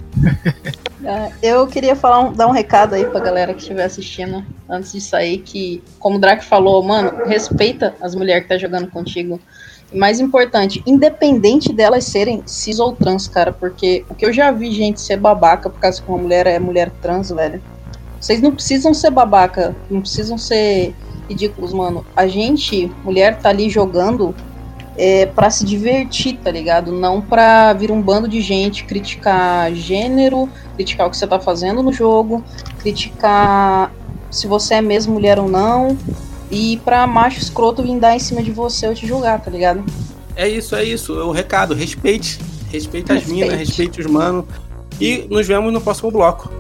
É, 1.07 1.31
eu 1.41 1.69
queria 1.69 1.95
falar 1.95 2.19
um, 2.19 2.33
dar 2.33 2.49
um 2.49 2.51
recado 2.51 2.97
aí 2.97 3.07
pra 3.07 3.21
galera 3.21 3.55
que 3.55 3.61
estiver 3.61 3.85
assistindo 3.85 4.45
antes 4.69 4.91
de 4.91 5.01
sair, 5.01 5.39
que, 5.39 5.81
como 6.01 6.17
o 6.17 6.19
Drake 6.19 6.45
falou, 6.45 6.83
mano, 6.83 7.25
respeita 7.27 7.95
as 8.01 8.17
mulheres 8.17 8.43
que 8.43 8.49
tá 8.49 8.59
jogando 8.59 8.91
contigo. 8.91 9.41
E 9.93 9.97
mais 9.97 10.19
importante, 10.19 10.83
independente 10.85 11.73
delas 11.73 12.07
serem 12.07 12.43
cis 12.45 12.81
ou 12.81 12.93
trans, 12.93 13.29
cara, 13.29 13.53
porque 13.53 14.05
o 14.11 14.17
que 14.17 14.27
eu 14.27 14.33
já 14.33 14.51
vi 14.51 14.73
gente 14.73 15.01
ser 15.01 15.17
babaca 15.17 15.71
por 15.71 15.79
causa 15.79 16.03
que 16.03 16.09
uma 16.09 16.19
mulher 16.19 16.45
é 16.49 16.59
mulher 16.59 16.91
trans, 17.01 17.31
velho. 17.31 17.63
Vocês 18.21 18.43
não 18.43 18.51
precisam 18.51 18.93
ser 18.93 19.11
babaca, 19.11 19.77
não 19.89 20.01
precisam 20.01 20.37
ser 20.37 20.93
ridículos, 21.29 21.73
mano. 21.73 22.05
A 22.17 22.27
gente, 22.27 22.91
mulher, 23.05 23.39
tá 23.39 23.51
ali 23.51 23.71
jogando 23.71 24.35
é, 24.99 25.27
para 25.27 25.51
se 25.51 25.65
divertir, 25.65 26.39
tá 26.43 26.51
ligado? 26.51 26.93
Não 26.93 27.21
pra 27.21 27.73
vir 27.73 27.91
um 27.91 28.01
bando 28.01 28.29
de 28.29 28.41
gente 28.41 28.85
criticar 28.85 29.73
gênero, 29.75 30.49
criticar 30.75 31.07
o 31.07 31.11
que 31.11 31.17
você 31.17 31.27
tá 31.27 31.39
fazendo 31.39 31.83
no 31.83 31.93
jogo, 31.93 32.43
criticar 32.79 33.93
se 34.31 34.47
você 34.47 34.75
é 34.75 34.81
mesmo 34.81 35.15
mulher 35.15 35.39
ou 35.39 35.49
não, 35.49 35.97
e 36.51 36.81
pra 36.85 37.07
macho 37.07 37.39
escroto 37.39 37.83
vir 37.83 37.99
dar 37.99 38.15
em 38.15 38.19
cima 38.19 38.43
de 38.43 38.51
você 38.51 38.87
ou 38.87 38.95
te 38.95 39.07
julgar, 39.07 39.41
tá 39.41 39.51
ligado? 39.51 39.85
É 40.37 40.47
isso, 40.47 40.77
é 40.77 40.85
isso. 40.85 41.19
É 41.19 41.25
o 41.25 41.31
recado. 41.31 41.75
Respeite. 41.75 42.39
Respeite 42.71 43.11
as 43.11 43.25
minas, 43.25 43.55
respeite 43.55 44.01
os 44.01 44.07
manos. 44.07 44.45
E 45.01 45.27
nos 45.31 45.47
vemos 45.47 45.73
no 45.73 45.81
próximo 45.81 46.11
bloco. 46.11 46.51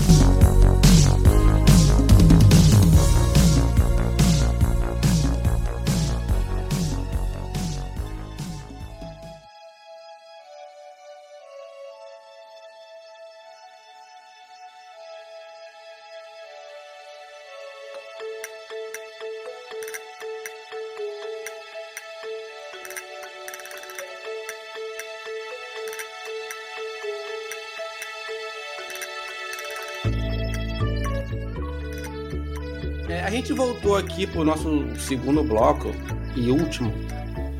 Voltou 33.86 33.96
aqui 33.96 34.26
pro 34.26 34.44
nosso 34.44 34.84
segundo 34.98 35.44
bloco 35.44 35.92
e 36.34 36.50
último 36.50 36.92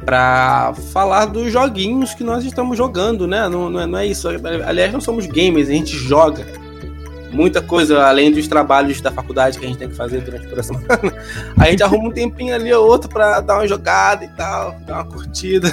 para 0.04 0.74
falar 0.92 1.26
dos 1.26 1.52
joguinhos 1.52 2.14
que 2.14 2.24
nós 2.24 2.44
estamos 2.44 2.76
jogando, 2.76 3.26
né? 3.26 3.48
Não, 3.48 3.70
não, 3.70 3.80
é, 3.80 3.86
não 3.86 3.98
é 3.98 4.06
isso. 4.06 4.28
Aliás, 4.66 4.92
não 4.92 5.00
somos 5.00 5.26
gamers, 5.26 5.68
a 5.68 5.72
gente 5.72 5.96
joga 5.96 6.46
muita 7.32 7.60
coisa 7.60 8.04
além 8.06 8.30
dos 8.30 8.46
trabalhos 8.46 9.00
da 9.00 9.10
faculdade 9.10 9.58
que 9.58 9.64
a 9.64 9.68
gente 9.68 9.78
tem 9.78 9.88
que 9.88 9.94
fazer 9.94 10.20
durante 10.20 10.46
toda 10.48 10.60
a 10.60 10.64
semana. 10.64 10.86
A 11.58 11.70
gente 11.70 11.82
arruma 11.82 12.08
um 12.08 12.12
tempinho 12.12 12.54
ali 12.54 12.72
ou 12.72 12.86
outro 12.86 13.08
para 13.08 13.40
dar 13.40 13.56
uma 13.56 13.66
jogada 13.66 14.24
e 14.24 14.28
tal, 14.28 14.76
dar 14.86 14.94
uma 14.94 15.04
curtida, 15.04 15.70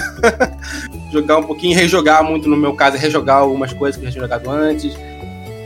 jogar 1.12 1.38
um 1.38 1.44
pouquinho, 1.44 1.76
rejogar 1.76 2.24
muito 2.24 2.48
no 2.48 2.56
meu 2.56 2.74
caso, 2.74 2.96
rejogar 2.96 3.38
algumas 3.38 3.72
coisas 3.72 3.96
que 3.96 4.04
eu 4.04 4.10
já 4.10 4.12
tinha 4.12 4.22
jogado 4.24 4.50
antes. 4.50 4.96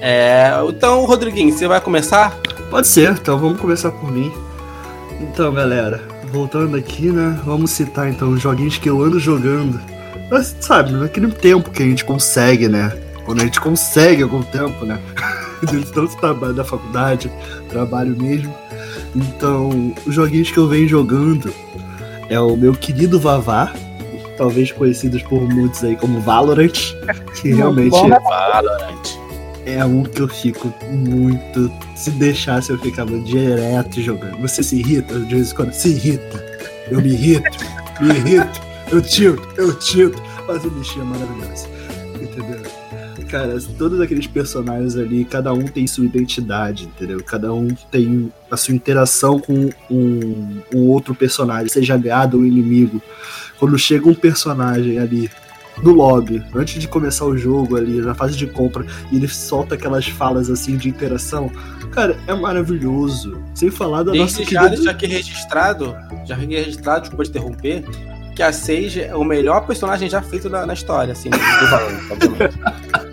É, 0.01 0.53
então, 0.68 1.05
Rodriguinho, 1.05 1.53
você 1.53 1.66
vai 1.66 1.81
começar? 1.81 2.37
Pode 2.70 2.87
ser, 2.87 3.12
então 3.12 3.38
vamos 3.38 3.61
começar 3.61 3.90
por 3.90 4.12
mim. 4.12 4.31
Então, 5.20 5.52
galera, 5.52 6.00
voltando 6.33 6.76
aqui, 6.76 7.11
né? 7.11 7.38
Vamos 7.44 7.70
citar 7.70 8.09
então 8.09 8.31
os 8.31 8.40
joguinhos 8.40 8.78
que 8.78 8.88
eu 8.88 9.02
ando 9.02 9.18
jogando. 9.18 9.81
Mas, 10.31 10.54
sabe, 10.61 10.92
naquele 10.92 11.31
tempo 11.33 11.70
que 11.70 11.83
a 11.83 11.87
gente 11.87 12.04
consegue, 12.04 12.68
né? 12.68 12.92
Quando 13.24 13.40
a 13.40 13.44
gente 13.44 13.61
consegue 13.61 14.22
algum 14.22 14.42
tempo, 14.42 14.85
né? 14.85 14.98
tanto 15.92 16.16
trabalho 16.16 16.54
da 16.54 16.64
faculdade, 16.64 17.31
trabalho 17.68 18.16
mesmo. 18.16 18.54
Então, 19.14 19.94
os 20.07 20.14
joguinhos 20.14 20.50
que 20.50 20.59
eu 20.59 20.68
venho 20.68 20.88
jogando 20.88 21.52
é 22.28 22.38
o 22.38 22.57
meu 22.57 22.74
querido 22.74 23.18
Vavá, 23.18 23.72
talvez 24.37 24.70
conhecidos 24.70 25.22
por 25.22 25.42
muitos 25.42 25.83
aí 25.83 25.96
como 25.96 26.20
Valorant, 26.20 26.94
que 27.35 27.52
realmente 27.54 27.90
Valorant. 27.90 29.27
É 29.68 29.85
um 29.85 30.02
que 30.02 30.22
eu 30.22 30.28
fico 30.28 30.72
muito. 30.90 31.70
Se 31.94 32.11
deixasse, 32.12 32.70
eu 32.70 32.78
ficava 32.78 33.18
direto 33.20 34.00
jogando. 34.00 34.38
Você 34.38 34.62
se 34.62 34.76
irrita 34.76 35.18
de 35.20 35.35
vez 35.35 35.52
em 35.52 35.54
quando? 35.54 35.72
Se 35.72 35.88
irrita. 35.88 36.44
Eu 36.90 37.02
me 37.02 37.11
irrito, 37.11 37.59
me 38.00 38.09
irrito, 38.09 38.61
eu 38.90 39.02
tilto, 39.02 39.46
eu 39.57 39.74
tilto. 39.78 40.22
Mas 40.46 40.64
o 40.64 40.70
bichinho 40.70 41.02
é 41.02 41.04
maravilhoso. 41.04 41.68
Entendeu? 42.14 42.62
Cara, 43.28 43.59
todos 43.76 44.00
aqueles 44.00 44.26
personagens 44.26 44.96
ali, 44.96 45.22
cada 45.22 45.52
um 45.52 45.64
tem 45.64 45.87
sua 45.87 46.07
identidade, 46.07 46.85
entendeu? 46.85 47.22
Cada 47.22 47.52
um 47.52 47.68
tem 47.90 48.33
a 48.50 48.57
sua 48.57 48.74
interação 48.74 49.38
com 49.38 49.68
um, 49.90 50.62
um 50.74 50.87
outro 50.87 51.14
personagem, 51.14 51.68
seja 51.68 51.92
aliado 51.92 52.38
ou 52.38 52.46
inimigo. 52.46 53.02
Quando 53.59 53.78
chega 53.78 54.09
um 54.09 54.14
personagem 54.14 54.98
ali 54.98 55.31
no 55.82 55.92
lobby, 55.92 56.42
antes 56.54 56.80
de 56.80 56.88
começar 56.88 57.24
o 57.24 57.36
jogo 57.36 57.76
ali, 57.76 58.00
na 58.00 58.14
fase 58.14 58.36
de 58.36 58.46
compra, 58.46 58.84
e 59.12 59.16
ele 59.16 59.28
solta 59.28 59.74
aquelas 59.74 60.06
falas 60.06 60.50
assim 60.50 60.76
de 60.76 60.88
interação, 60.88 61.50
cara, 61.92 62.16
é 62.26 62.34
maravilhoso. 62.34 63.40
Sem 63.54 63.70
falar 63.70 64.02
da 64.02 64.12
Desde 64.12 64.20
nossa 64.40 64.42
já 64.50 64.60
querida- 64.60 64.76
deixar 64.76 64.90
aqui 64.90 65.06
registrado, 65.06 65.96
já 66.26 66.36
fiquei 66.36 66.58
registrado, 66.58 67.00
desculpa 67.02 67.24
te 67.24 67.30
interromper, 67.30 67.84
que 68.34 68.42
a 68.42 68.52
Sage 68.52 69.02
é 69.02 69.14
o 69.16 69.24
melhor 69.24 69.66
personagem 69.66 70.08
já 70.08 70.22
feito 70.22 70.48
na, 70.48 70.64
na 70.64 70.72
história, 70.74 71.12
assim, 71.12 71.28
do 71.30 71.38
Valorant, 71.38 72.00
obviamente. 72.10 72.58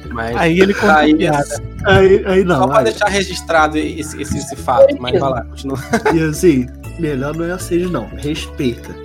Mas 0.13 0.35
Aí 0.37 0.59
ele 0.61 0.73
conta 0.73 0.95
Aí, 0.97 1.13
piada. 1.15 1.43
Aí, 1.83 2.23
aí 2.25 2.43
não, 2.45 2.59
só 2.59 2.67
pra 2.67 2.77
aí- 2.77 2.83
deixar 2.85 3.07
registrado 3.09 3.77
esse, 3.77 4.21
esse, 4.21 4.37
esse 4.37 4.55
fato, 4.55 4.95
mas 4.97 5.19
vai 5.19 5.29
lá, 5.29 5.43
continua. 5.43 5.77
E 6.13 6.21
assim, 6.23 6.67
melhor 6.97 7.35
não 7.35 7.43
é 7.43 7.51
a 7.51 7.57
Sage, 7.59 7.87
não. 7.87 8.07
Respeita. 8.15 8.95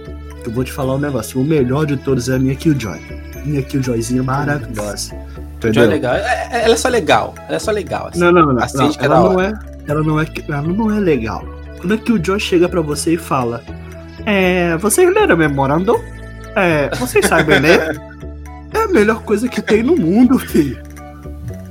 Eu 0.44 0.50
vou 0.52 0.64
te 0.64 0.72
falar 0.72 0.94
um 0.94 0.98
negócio. 0.98 1.40
O 1.40 1.44
melhor 1.44 1.86
de 1.86 1.96
todos 1.96 2.28
é 2.28 2.36
a 2.36 2.38
minha 2.38 2.54
Killjoy. 2.54 2.98
Minha 3.44 3.62
Killjoyzinha 3.62 4.22
maravilhosa. 4.22 5.10
Já 5.10 5.68
Entendeu? 5.68 5.82
é 5.84 5.86
legal. 5.86 6.14
É- 6.14 6.48
é- 6.52 6.64
ela 6.64 6.74
é 6.74 6.76
só 6.76 6.88
legal. 6.88 7.34
Ela 7.46 7.56
é 7.56 7.58
só 7.58 7.70
legal. 7.70 8.08
assim. 8.08 8.18
Não, 8.20 8.32
não, 8.32 8.46
não. 8.46 8.54
Não. 8.54 8.60
É 8.62 9.04
Ela, 9.04 9.20
não 9.20 9.40
é, 9.40 9.52
ela, 9.88 10.02
não 10.02 10.20
é, 10.20 10.26
ela 10.48 10.62
não 10.62 10.90
é 10.96 11.00
legal. 11.00 11.44
Quando 11.78 11.94
a 11.94 11.98
Killjoy 11.98 12.40
chega 12.40 12.68
pra 12.68 12.80
você 12.80 13.14
e 13.14 13.16
fala: 13.18 13.62
É. 14.26 14.76
Vocês 14.78 15.12
leram 15.12 15.36
Memorandum? 15.36 15.98
É. 16.56 16.88
Vocês 16.96 17.26
sabem 17.26 17.58
ler? 17.58 18.00
É 18.72 18.84
a 18.84 18.86
melhor 18.86 19.22
coisa 19.24 19.48
que 19.48 19.60
tem 19.60 19.82
no 19.82 19.96
mundo, 19.96 20.38
filho. 20.38 20.80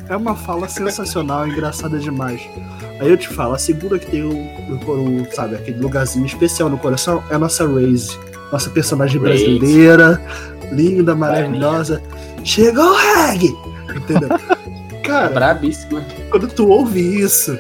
É 0.09 0.17
uma 0.17 0.35
fala 0.35 0.67
sensacional, 0.67 1.47
engraçada 1.47 1.97
demais. 1.97 2.41
Aí 2.99 3.09
eu 3.09 3.15
te 3.15 3.29
falo, 3.29 3.53
a 3.53 3.57
segunda 3.57 3.97
que 3.97 4.05
tem 4.07 4.21
o, 4.21 4.31
o- 4.33 5.21
o- 5.21 5.27
sabe, 5.33 5.55
aquele 5.55 5.79
lugarzinho 5.79 6.25
especial 6.25 6.67
no 6.69 6.77
coração 6.77 7.23
é 7.29 7.35
a 7.35 7.39
nossa 7.39 7.65
Raze. 7.65 8.19
Nossa 8.51 8.69
personagem 8.69 9.19
brasileira, 9.19 10.21
linda, 10.71 11.13
maravilhosa. 11.15 12.01
Chegou 12.43 12.83
o 12.91 12.95
Reg! 12.95 13.55
Entendeu? 13.95 14.29
Cara, 15.03 15.29
Brabíssima. 15.29 16.03
quando 16.29 16.47
tu 16.47 16.67
ouve 16.67 16.99
isso, 16.99 17.57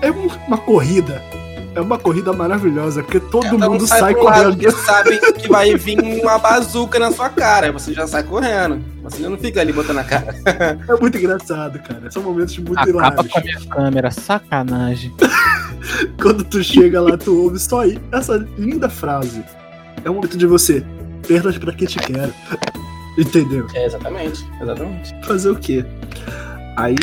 é 0.00 0.10
um- 0.10 0.28
uma 0.48 0.56
corrida. 0.58 1.22
É 1.74 1.80
uma 1.80 1.98
corrida 1.98 2.34
maravilhosa, 2.34 3.02
porque 3.02 3.18
todo 3.18 3.44
Cada 3.44 3.66
um 3.68 3.72
mundo 3.72 3.86
sai, 3.86 4.12
pro 4.14 4.24
lado, 4.24 4.42
correndo. 4.44 4.58
porque 4.58 4.70
sabe 4.84 5.18
que 5.32 5.48
vai 5.48 5.74
vir 5.74 5.98
uma 6.22 6.38
bazuca 6.38 6.98
na 6.98 7.10
sua 7.10 7.30
cara. 7.30 7.72
Você 7.72 7.94
já 7.94 8.06
sai 8.06 8.22
correndo. 8.22 8.82
Você 9.02 9.22
não 9.26 9.38
fica 9.38 9.62
ali 9.62 9.72
botando 9.72 9.98
a 9.98 10.04
cara. 10.04 10.34
É 10.86 11.00
muito 11.00 11.16
engraçado, 11.16 11.78
cara. 11.78 12.10
São 12.10 12.22
momentos 12.22 12.58
muito 12.58 12.78
Acaba 12.78 12.90
hilários. 12.90 13.32
com 13.32 13.38
a 13.38 13.42
minha 13.42 13.60
câmera, 13.70 14.10
sacanagem. 14.10 15.14
Quando 16.20 16.44
tu 16.44 16.62
chega 16.62 17.00
lá, 17.00 17.16
tu 17.16 17.42
ouve 17.42 17.58
só 17.58 17.80
aí 17.80 17.98
essa 18.12 18.36
linda 18.58 18.88
frase. 18.90 19.42
É 20.04 20.10
um 20.10 20.14
momento 20.14 20.36
de 20.36 20.46
você. 20.46 20.84
Perdas 21.26 21.58
pra 21.58 21.72
quem 21.72 21.86
te 21.86 21.98
quer. 21.98 22.32
Entendeu? 23.16 23.66
É, 23.74 23.86
exatamente. 23.86 24.44
Exatamente. 24.60 25.14
Fazer 25.24 25.50
o 25.50 25.56
quê? 25.56 25.84
Aí, 26.76 26.96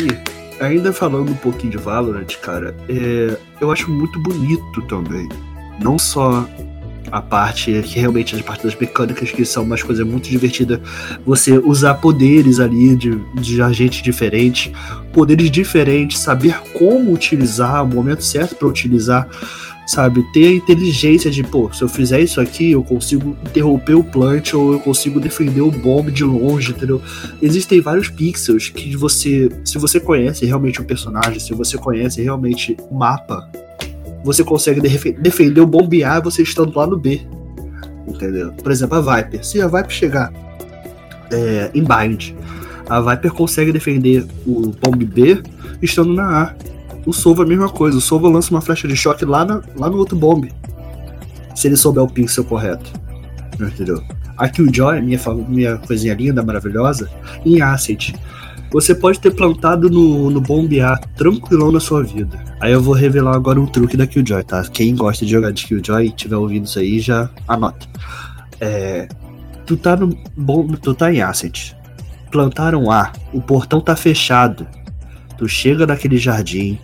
ainda 0.60 0.92
falando 0.92 1.30
um 1.30 1.36
pouquinho 1.36 1.72
de 1.72 1.78
Valorant, 1.78 2.36
cara, 2.42 2.74
é, 2.88 3.36
eu 3.60 3.70
acho 3.70 3.90
muito 3.90 4.20
bonito 4.20 4.82
também. 4.82 5.28
Não 5.80 5.98
só 5.98 6.46
a 7.10 7.20
parte 7.20 7.82
que 7.82 7.98
realmente 7.98 8.36
as 8.36 8.42
partes 8.42 8.64
das 8.64 8.76
mecânicas 8.76 9.30
que 9.30 9.44
são 9.44 9.64
umas 9.64 9.82
coisas 9.82 10.06
muito 10.06 10.28
divertidas. 10.28 10.80
Você 11.26 11.58
usar 11.58 11.94
poderes 11.94 12.60
ali 12.60 12.94
de, 12.94 13.16
de 13.34 13.60
agente 13.62 14.02
diferente, 14.02 14.72
poderes 15.12 15.50
diferentes, 15.50 16.20
saber 16.20 16.60
como 16.72 17.12
utilizar, 17.12 17.84
o 17.84 17.88
momento 17.88 18.22
certo 18.22 18.54
para 18.54 18.68
utilizar, 18.68 19.28
sabe? 19.90 20.22
Ter 20.32 20.46
a 20.46 20.52
inteligência 20.52 21.30
de, 21.30 21.42
pô, 21.42 21.68
se 21.72 21.82
eu 21.82 21.88
fizer 21.88 22.20
isso 22.20 22.40
aqui, 22.40 22.70
eu 22.70 22.82
consigo 22.84 23.36
interromper 23.44 23.94
o 23.94 24.04
plant 24.04 24.54
ou 24.54 24.74
eu 24.74 24.78
consigo 24.78 25.18
defender 25.18 25.62
o 25.62 25.70
bomb 25.70 26.12
de 26.12 26.22
longe, 26.22 26.70
entendeu? 26.70 27.02
Existem 27.42 27.80
vários 27.80 28.08
pixels 28.08 28.68
que 28.68 28.96
você, 28.96 29.50
se 29.64 29.78
você 29.78 29.98
conhece 29.98 30.46
realmente 30.46 30.80
o 30.80 30.84
personagem, 30.84 31.40
se 31.40 31.52
você 31.54 31.76
conhece 31.76 32.22
realmente 32.22 32.76
o 32.88 32.94
mapa, 32.94 33.50
você 34.24 34.44
consegue 34.44 34.80
defe- 34.80 35.12
defender 35.12 35.60
o 35.60 35.66
bombear 35.66 36.22
você 36.22 36.42
estando 36.42 36.72
lá 36.78 36.86
no 36.86 36.96
B. 36.96 37.22
Entendeu? 38.06 38.52
Por 38.52 38.70
exemplo, 38.70 38.96
a 38.96 39.16
Viper. 39.16 39.44
Se 39.44 39.60
a 39.60 39.66
Viper 39.66 39.90
chegar 39.90 40.32
é, 41.32 41.68
em 41.74 41.82
bind, 41.82 42.32
a 42.88 43.00
Viper 43.00 43.32
consegue 43.32 43.72
defender 43.72 44.24
o 44.46 44.72
bomb 44.80 45.04
B 45.04 45.42
estando 45.82 46.12
na 46.12 46.42
A. 46.44 46.54
O 47.06 47.12
Sova 47.12 47.42
é 47.42 47.46
a 47.46 47.48
mesma 47.48 47.68
coisa. 47.68 47.96
O 47.98 48.00
Sova 48.00 48.28
lança 48.28 48.50
uma 48.50 48.60
flecha 48.60 48.86
de 48.86 48.96
choque 48.96 49.24
lá, 49.24 49.44
na- 49.44 49.62
lá 49.76 49.88
no 49.88 49.96
outro 49.98 50.16
bomb. 50.16 50.48
Se 51.54 51.66
ele 51.68 51.76
souber 51.76 52.02
o 52.02 52.08
pixel 52.08 52.44
correto. 52.44 52.90
Entendeu? 53.60 54.02
A 54.36 54.48
Killjoy, 54.48 55.00
minha, 55.02 55.20
minha 55.48 55.76
coisinha 55.78 56.14
linda, 56.14 56.42
maravilhosa, 56.42 57.10
em 57.44 57.60
Acid. 57.60 58.14
Você 58.72 58.94
pode 58.94 59.18
ter 59.20 59.32
plantado 59.32 59.90
no, 59.90 60.30
no 60.30 60.40
bombear 60.40 60.98
tranquilão 61.16 61.72
na 61.72 61.80
sua 61.80 62.02
vida. 62.02 62.38
Aí 62.60 62.72
eu 62.72 62.80
vou 62.80 62.94
revelar 62.94 63.34
agora 63.34 63.60
um 63.60 63.66
truque 63.66 63.96
da 63.96 64.06
Killjoy, 64.06 64.44
tá? 64.44 64.62
Quem 64.72 64.94
gosta 64.94 65.24
de 65.26 65.32
jogar 65.32 65.50
de 65.50 65.66
Killjoy 65.66 66.06
e 66.06 66.10
tiver 66.12 66.36
ouvindo 66.36 66.66
isso 66.66 66.78
aí, 66.78 67.00
já 67.00 67.28
anota. 67.48 67.86
É, 68.60 69.08
tu 69.66 69.76
tá 69.76 69.96
no 69.96 70.16
bom, 70.36 70.66
tu 70.68 70.94
tá 70.94 71.12
em 71.12 71.20
Asset. 71.20 71.76
Plantaram 72.30 72.90
A, 72.90 73.12
o 73.32 73.40
portão 73.40 73.80
tá 73.80 73.96
fechado. 73.96 74.66
Tu 75.36 75.48
chega 75.48 75.86
naquele 75.86 76.16
jardim, 76.16 76.78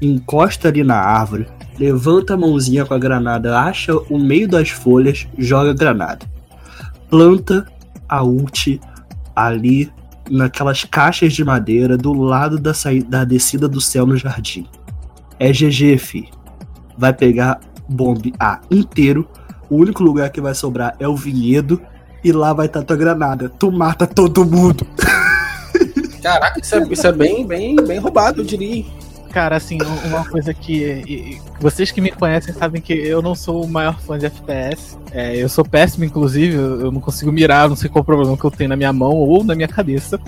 encosta 0.00 0.68
ali 0.68 0.82
na 0.82 0.96
árvore, 0.96 1.46
levanta 1.78 2.34
a 2.34 2.36
mãozinha 2.36 2.84
com 2.84 2.94
a 2.94 2.98
granada, 2.98 3.58
acha 3.58 3.94
o 3.94 4.18
meio 4.18 4.48
das 4.48 4.70
folhas, 4.70 5.26
joga 5.38 5.70
a 5.70 5.74
granada. 5.74 6.26
Planta 7.08 7.66
a 8.08 8.22
ult 8.22 8.80
ali 9.34 9.90
naquelas 10.30 10.84
caixas 10.84 11.32
de 11.32 11.44
madeira 11.44 11.96
do 11.96 12.12
lado 12.12 12.58
da, 12.58 12.72
saída, 12.72 13.08
da 13.08 13.24
descida 13.24 13.68
do 13.68 13.80
céu 13.80 14.06
no 14.06 14.16
jardim. 14.16 14.66
É 15.38 15.50
GG, 15.50 15.98
fi. 15.98 16.28
Vai 16.96 17.12
pegar 17.12 17.60
bombe 17.88 18.32
A 18.38 18.60
inteiro. 18.70 19.28
O 19.68 19.76
único 19.76 20.02
lugar 20.02 20.30
que 20.30 20.40
vai 20.40 20.54
sobrar 20.54 20.94
é 21.00 21.08
o 21.08 21.16
vinhedo. 21.16 21.80
E 22.22 22.32
lá 22.32 22.52
vai 22.52 22.66
estar 22.66 22.82
tua 22.82 22.96
granada. 22.96 23.48
Tu 23.48 23.72
mata 23.72 24.06
todo 24.06 24.44
mundo. 24.44 24.86
Caraca, 26.22 26.60
isso 26.60 26.74
é, 26.74 26.86
isso 26.90 27.06
é 27.06 27.12
bem, 27.12 27.46
bem, 27.46 27.76
bem 27.76 27.98
roubado, 27.98 28.42
eu 28.42 28.44
diria. 28.44 28.84
Cara, 29.32 29.56
assim, 29.56 29.78
um- 29.80 30.08
uma 30.08 30.24
coisa 30.24 30.52
que. 30.52 31.40
vocês 31.60 31.90
que 31.90 32.00
me 32.00 32.10
conhecem 32.10 32.52
sabem 32.52 32.82
que 32.82 32.92
eu 32.92 33.22
não 33.22 33.34
sou 33.34 33.64
o 33.64 33.68
maior 33.68 33.98
fã 34.00 34.18
de 34.18 34.26
FPS. 34.26 34.98
É, 35.12 35.36
eu 35.36 35.48
sou 35.48 35.64
péssimo, 35.64 36.04
inclusive, 36.04 36.54
eu 36.54 36.90
não 36.90 37.00
consigo 37.00 37.30
mirar, 37.30 37.68
não 37.68 37.76
sei 37.76 37.88
qual 37.88 38.02
o 38.02 38.04
problema 38.04 38.36
que 38.36 38.44
eu 38.44 38.50
tenho 38.50 38.70
na 38.70 38.76
minha 38.76 38.92
mão 38.92 39.12
ou 39.16 39.44
na 39.44 39.54
minha 39.54 39.68
cabeça. 39.68 40.18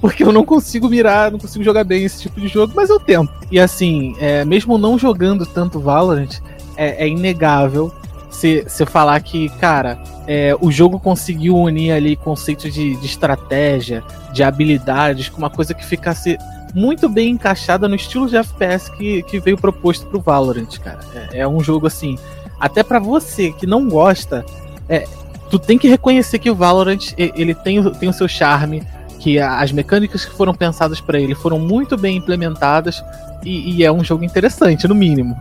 Porque 0.00 0.24
eu 0.24 0.32
não 0.32 0.44
consigo 0.44 0.88
mirar, 0.88 1.30
não 1.30 1.38
consigo 1.38 1.64
jogar 1.64 1.84
bem 1.84 2.04
esse 2.04 2.22
tipo 2.22 2.40
de 2.40 2.48
jogo, 2.48 2.72
mas 2.74 2.90
eu 2.90 2.98
tento. 2.98 3.32
E 3.52 3.60
assim, 3.60 4.16
é, 4.18 4.44
mesmo 4.44 4.76
não 4.76 4.98
jogando 4.98 5.46
tanto 5.46 5.78
Valorant, 5.78 6.40
é, 6.76 7.04
é 7.04 7.08
inegável 7.08 7.92
se 8.28 8.64
você 8.66 8.84
falar 8.84 9.20
que, 9.20 9.48
cara, 9.60 10.02
é, 10.26 10.56
o 10.60 10.72
jogo 10.72 10.98
conseguiu 10.98 11.56
unir 11.56 11.92
ali 11.92 12.16
conceitos 12.16 12.74
de, 12.74 12.96
de 12.96 13.06
estratégia, 13.06 14.02
de 14.32 14.42
habilidades, 14.42 15.28
com 15.28 15.38
uma 15.38 15.50
coisa 15.50 15.72
que 15.74 15.84
ficasse 15.86 16.36
muito 16.74 17.08
bem 17.08 17.30
encaixada 17.30 17.86
no 17.88 17.94
estilo 17.94 18.28
de 18.28 18.36
FPS 18.36 18.90
que, 18.92 19.22
que 19.24 19.38
veio 19.40 19.56
proposto 19.58 20.06
pro 20.06 20.20
Valorant, 20.20 20.78
cara. 20.82 21.00
É, 21.32 21.40
é 21.40 21.48
um 21.48 21.62
jogo 21.62 21.86
assim, 21.86 22.18
até 22.58 22.82
pra 22.82 22.98
você 22.98 23.52
que 23.52 23.66
não 23.66 23.88
gosta, 23.88 24.44
é, 24.88 25.06
tu 25.50 25.58
tem 25.58 25.76
que 25.78 25.88
reconhecer 25.88 26.38
que 26.38 26.50
o 26.50 26.54
Valorant 26.54 27.12
ele 27.16 27.54
tem, 27.54 27.78
o- 27.78 27.90
tem 27.90 28.08
o 28.08 28.12
seu 28.12 28.26
charme, 28.28 28.82
que 29.18 29.38
as 29.38 29.70
mecânicas 29.70 30.24
que 30.24 30.32
foram 30.34 30.54
pensadas 30.54 31.00
pra 31.00 31.20
ele 31.20 31.34
foram 31.34 31.58
muito 31.58 31.96
bem 31.96 32.16
implementadas 32.16 33.02
e, 33.44 33.76
e 33.76 33.84
é 33.84 33.92
um 33.92 34.02
jogo 34.02 34.24
interessante, 34.24 34.88
no 34.88 34.94
mínimo. 34.94 35.36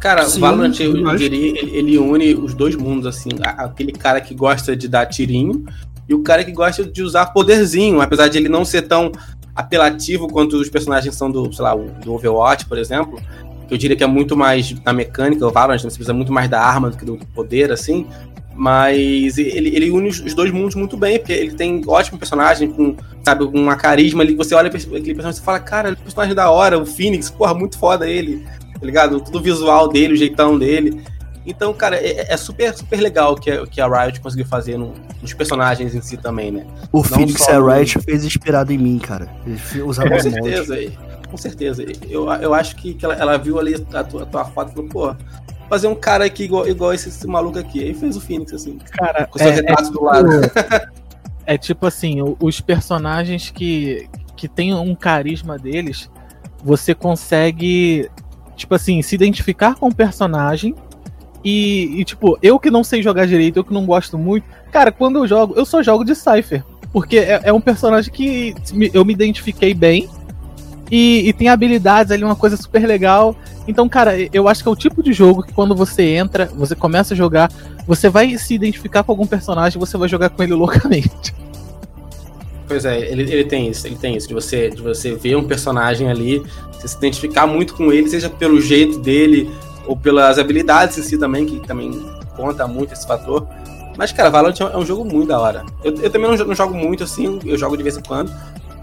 Cara, 0.00 0.24
Sim, 0.24 0.38
o 0.38 0.40
Valorant, 0.40 0.80
eu, 0.80 0.96
eu 0.96 1.16
diria, 1.16 1.48
ele, 1.60 1.76
ele 1.76 1.98
une 1.98 2.34
os 2.34 2.54
dois 2.54 2.74
mundos, 2.74 3.06
assim. 3.06 3.28
Aquele 3.40 3.92
cara 3.92 4.20
que 4.20 4.34
gosta 4.34 4.74
de 4.76 4.88
dar 4.88 5.06
tirinho 5.06 5.64
e 6.08 6.14
o 6.14 6.22
cara 6.24 6.42
que 6.42 6.50
gosta 6.50 6.82
de 6.84 7.02
usar 7.04 7.26
poderzinho, 7.26 8.00
apesar 8.00 8.26
de 8.26 8.36
ele 8.36 8.48
não 8.48 8.64
ser 8.64 8.82
tão 8.82 9.12
apelativo 9.54 10.28
quanto 10.28 10.56
os 10.56 10.68
personagens 10.68 11.14
são 11.14 11.30
do, 11.30 11.52
sei 11.52 11.62
lá, 11.62 11.74
do 11.74 12.14
Overwatch, 12.14 12.66
por 12.66 12.78
exemplo. 12.78 13.20
Que 13.68 13.74
eu 13.74 13.78
diria 13.78 13.96
que 13.96 14.04
é 14.04 14.06
muito 14.06 14.36
mais 14.36 14.74
na 14.84 14.92
mecânica, 14.92 15.46
o 15.46 15.50
Valorant, 15.50 15.78
você 15.78 15.88
precisa 15.88 16.14
muito 16.14 16.32
mais 16.32 16.48
da 16.48 16.60
arma 16.60 16.90
do 16.90 16.96
que 16.96 17.04
do 17.04 17.18
poder, 17.34 17.70
assim. 17.70 18.06
Mas 18.54 19.38
ele, 19.38 19.74
ele 19.74 19.90
une 19.90 20.08
os 20.08 20.34
dois 20.34 20.50
mundos 20.50 20.74
muito 20.74 20.96
bem, 20.96 21.18
porque 21.18 21.32
ele 21.32 21.54
tem 21.54 21.82
ótimo 21.86 22.18
personagem, 22.18 22.70
com, 22.70 22.96
sabe, 23.24 23.44
uma 23.44 23.76
carisma 23.76 24.22
ali. 24.22 24.34
Você 24.34 24.54
olha 24.54 24.68
aquele 24.68 25.14
personagem 25.14 25.40
e 25.40 25.44
fala, 25.44 25.60
cara, 25.60 25.96
personagem 25.96 26.34
da 26.34 26.50
hora, 26.50 26.78
o 26.78 26.84
Phoenix, 26.84 27.30
porra, 27.30 27.54
muito 27.54 27.78
foda 27.78 28.08
ele, 28.08 28.44
tá 28.78 28.84
ligado? 28.84 29.20
Tudo 29.20 29.38
o 29.38 29.42
visual 29.42 29.88
dele, 29.88 30.14
o 30.14 30.16
jeitão 30.16 30.58
dele. 30.58 31.02
Então, 31.44 31.72
cara, 31.74 31.96
é, 31.96 32.32
é, 32.32 32.36
super, 32.36 32.72
super 32.74 33.00
legal 33.00 33.34
que 33.34 33.66
que 33.66 33.80
a 33.80 33.86
Riot 33.86 34.20
conseguiu 34.20 34.46
fazer 34.46 34.76
no, 34.76 34.94
nos 35.20 35.34
personagens 35.34 35.94
em 35.94 36.00
si 36.00 36.16
também, 36.16 36.52
né? 36.52 36.66
O 36.92 36.98
Não 36.98 37.04
Phoenix 37.04 37.48
a 37.48 37.58
Riot 37.58 37.96
no... 37.96 38.02
fez 38.02 38.24
inspirado 38.24 38.72
em 38.72 38.78
mim, 38.78 38.98
cara. 38.98 39.28
Ele 39.44 39.82
usava 39.82 40.10
com 40.10 40.20
certeza, 40.20 40.76
com 41.28 41.36
certeza. 41.36 41.84
Eu, 42.08 42.30
eu 42.34 42.54
acho 42.54 42.76
que, 42.76 42.94
que 42.94 43.04
ela, 43.04 43.14
ela 43.14 43.36
viu 43.38 43.58
ali 43.58 43.74
a 43.92 44.04
tua, 44.04 44.22
a 44.22 44.26
tua 44.26 44.44
foto 44.44 44.70
e 44.70 44.74
falou, 44.74 44.88
pô, 44.88 45.16
fazer 45.68 45.88
um 45.88 45.94
cara 45.94 46.24
aqui 46.24 46.44
igual, 46.44 46.68
igual 46.68 46.92
esse, 46.92 47.08
esse 47.08 47.26
maluco 47.26 47.58
aqui. 47.58 47.82
Aí 47.82 47.94
fez 47.94 48.16
o 48.16 48.20
Phoenix, 48.20 48.52
assim. 48.52 48.78
Cara, 48.92 49.26
com 49.26 49.38
seu 49.38 49.48
é, 49.48 49.54
retrato 49.54 49.80
é 49.80 49.84
do 49.84 49.90
tipo, 49.90 50.04
lado. 50.04 50.28
é 51.46 51.58
tipo 51.58 51.86
assim, 51.86 52.18
os 52.38 52.60
personagens 52.60 53.50
que, 53.50 54.08
que 54.36 54.46
tem 54.46 54.74
um 54.74 54.94
carisma 54.94 55.58
deles, 55.58 56.08
você 56.62 56.94
consegue, 56.94 58.08
tipo 58.54 58.74
assim, 58.74 59.02
se 59.02 59.14
identificar 59.14 59.74
com 59.74 59.88
o 59.88 59.94
personagem 59.94 60.74
e, 61.44 62.00
e, 62.00 62.04
tipo, 62.04 62.38
eu 62.40 62.58
que 62.58 62.70
não 62.70 62.84
sei 62.84 63.02
jogar 63.02 63.26
direito, 63.26 63.58
eu 63.58 63.64
que 63.64 63.74
não 63.74 63.84
gosto 63.84 64.16
muito, 64.16 64.44
cara, 64.70 64.92
quando 64.92 65.18
eu 65.18 65.26
jogo, 65.26 65.54
eu 65.56 65.64
só 65.64 65.82
jogo 65.82 66.04
de 66.04 66.14
Cypher. 66.14 66.62
Porque 66.92 67.18
é, 67.18 67.40
é 67.44 67.52
um 67.52 67.60
personagem 67.60 68.12
que 68.12 68.54
eu 68.92 69.04
me 69.04 69.12
identifiquei 69.12 69.74
bem. 69.74 70.08
E, 70.90 71.26
e, 71.26 71.32
tem 71.32 71.48
habilidades 71.48 72.12
ali, 72.12 72.22
uma 72.22 72.36
coisa 72.36 72.56
super 72.56 72.86
legal. 72.86 73.34
Então, 73.66 73.88
cara, 73.88 74.12
eu 74.30 74.46
acho 74.46 74.62
que 74.62 74.68
é 74.68 74.72
o 74.72 74.76
tipo 74.76 75.02
de 75.02 75.12
jogo 75.12 75.42
que 75.42 75.52
quando 75.52 75.74
você 75.74 76.02
entra, 76.02 76.46
você 76.54 76.74
começa 76.74 77.14
a 77.14 77.16
jogar, 77.16 77.50
você 77.86 78.10
vai 78.10 78.36
se 78.36 78.54
identificar 78.54 79.02
com 79.02 79.10
algum 79.10 79.26
personagem, 79.26 79.80
você 79.80 79.96
vai 79.96 80.08
jogar 80.08 80.28
com 80.28 80.42
ele 80.42 80.52
loucamente. 80.54 81.34
Pois 82.68 82.84
é, 82.84 83.10
ele, 83.10 83.22
ele 83.22 83.44
tem 83.44 83.68
isso, 83.68 83.86
ele 83.86 83.96
tem 83.96 84.16
isso, 84.16 84.28
de 84.28 84.34
você, 84.34 84.68
de 84.70 84.82
você 84.82 85.14
ver 85.14 85.36
um 85.36 85.44
personagem 85.44 86.08
ali, 86.08 86.42
você 86.72 86.88
se 86.88 86.96
identificar 86.96 87.46
muito 87.46 87.74
com 87.74 87.90
ele, 87.90 88.08
seja 88.08 88.28
pelo 88.28 88.60
jeito 88.60 88.98
dele, 88.98 89.50
ou 89.86 89.96
pelas 89.96 90.38
habilidades 90.38 90.98
em 90.98 91.02
si 91.02 91.18
também, 91.18 91.46
que 91.46 91.60
também 91.66 91.90
conta 92.36 92.66
muito 92.66 92.92
esse 92.92 93.06
fator. 93.06 93.46
Mas, 93.96 94.12
cara, 94.12 94.30
Valorant 94.30 94.58
é 94.60 94.76
um 94.76 94.86
jogo 94.86 95.04
muito 95.04 95.28
da 95.28 95.38
hora. 95.38 95.64
Eu, 95.84 95.94
eu 95.96 96.10
também 96.10 96.30
não, 96.30 96.46
não, 96.46 96.54
jogo 96.54 96.74
muito 96.74 97.04
assim, 97.04 97.38
eu 97.44 97.58
jogo 97.58 97.76
de 97.76 97.82
vez 97.82 97.96
em 97.96 98.02
quando. 98.02 98.32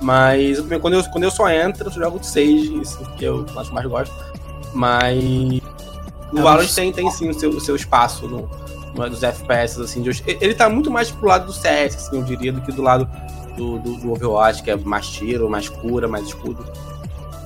Mas 0.02 0.60
eu, 0.60 0.80
quando, 0.80 0.94
eu, 0.94 1.04
quando 1.06 1.24
eu 1.24 1.32
só 1.32 1.50
entro, 1.50 1.88
eu 1.88 1.92
jogo 1.92 2.20
de 2.20 2.28
Sage, 2.28 2.80
assim, 2.82 3.04
que 3.18 3.26
eu 3.26 3.46
acho 3.56 3.74
mais 3.74 3.86
gosto. 3.88 4.14
Mas. 4.74 5.62
O 6.32 6.42
Valorant 6.42 6.72
tem, 6.74 6.92
tem 6.94 7.10
sim 7.10 7.30
o 7.30 7.34
seu, 7.34 7.50
o 7.50 7.60
seu 7.60 7.76
espaço 7.76 8.28
no, 8.28 8.50
no, 8.94 9.10
dos 9.10 9.24
FPS, 9.24 9.82
assim. 9.82 10.02
De, 10.02 10.12
ele 10.40 10.54
tá 10.54 10.70
muito 10.70 10.92
mais 10.92 11.10
pro 11.10 11.28
lado 11.28 11.48
do 11.48 11.54
CS, 11.54 11.96
assim, 11.96 12.18
eu 12.18 12.24
diria, 12.24 12.54
do 12.54 12.62
que 12.62 12.72
do 12.72 12.84
lado 12.84 13.10
do, 13.58 13.80
do, 13.80 13.96
do 13.96 14.12
Overwatch, 14.12 14.62
que 14.62 14.70
é 14.70 14.76
mais 14.76 15.08
tiro, 15.10 15.50
mais 15.50 15.68
cura, 15.68 16.08
mais 16.08 16.28
escudo. 16.28 16.64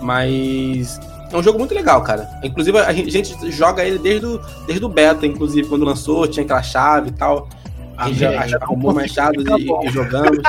Mas 0.01 0.99
é 1.34 1.38
um 1.38 1.43
jogo 1.43 1.57
muito 1.57 1.73
legal, 1.73 2.01
cara. 2.03 2.29
Inclusive, 2.43 2.77
a 2.77 2.93
gente 2.93 3.51
joga 3.51 3.84
ele 3.84 3.97
desde 3.97 4.25
o, 4.25 4.39
desde 4.67 4.86
o 4.86 4.89
beta, 4.89 5.25
inclusive, 5.25 5.67
quando 5.67 5.84
lançou, 5.84 6.27
tinha 6.27 6.43
aquela 6.43 6.61
chave 6.61 7.09
e 7.09 7.13
tal. 7.13 7.49
A 7.97 8.11
gente 8.11 8.55
arrumou 8.55 8.93
mais 8.93 9.11
chaves 9.11 9.43
e, 9.45 9.88
e, 9.88 9.91
jogamos. 9.91 10.39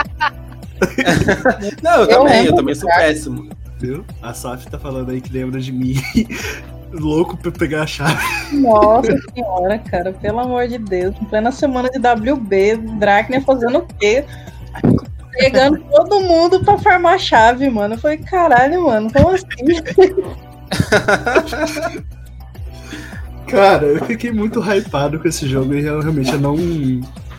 não, 1.82 1.94
eu, 1.96 2.00
eu 2.00 2.08
também, 2.08 2.46
eu 2.46 2.54
também 2.54 2.74
sou 2.74 2.88
péssimo. 2.88 3.48
Viu? 3.78 4.04
A 4.22 4.32
Saf 4.32 4.66
tá 4.70 4.78
falando 4.78 5.10
aí 5.10 5.20
que 5.20 5.32
lembra 5.32 5.60
de 5.60 5.72
mim. 5.72 5.94
Louco 6.92 7.36
pra 7.36 7.50
pegar 7.50 7.82
a 7.82 7.86
chave. 7.86 8.22
Nossa 8.52 9.12
senhora, 9.34 9.78
cara, 9.78 10.12
pelo 10.12 10.40
amor 10.40 10.68
de 10.68 10.78
Deus. 10.78 11.14
Em 11.20 11.24
plena 11.24 11.50
semana 11.50 11.90
de 11.90 11.98
WB, 11.98 12.76
Drakner 12.98 13.42
fazendo 13.42 13.78
o 13.78 13.86
quê? 13.98 14.24
Pegando 15.32 15.80
todo 15.90 16.20
mundo 16.20 16.62
pra 16.64 16.78
farmar 16.78 17.14
a 17.14 17.18
chave, 17.18 17.68
mano. 17.68 17.94
Eu 17.94 17.98
falei, 17.98 18.18
caralho, 18.18 18.84
mano, 18.84 19.12
como 19.12 19.30
assim? 19.30 19.46
Cara, 23.48 23.86
eu 23.86 24.04
fiquei 24.06 24.32
muito 24.32 24.60
hypado 24.60 25.18
com 25.18 25.28
esse 25.28 25.46
jogo 25.48 25.74
e 25.74 25.80
realmente 25.80 26.32
eu 26.32 26.40
não. 26.40 26.56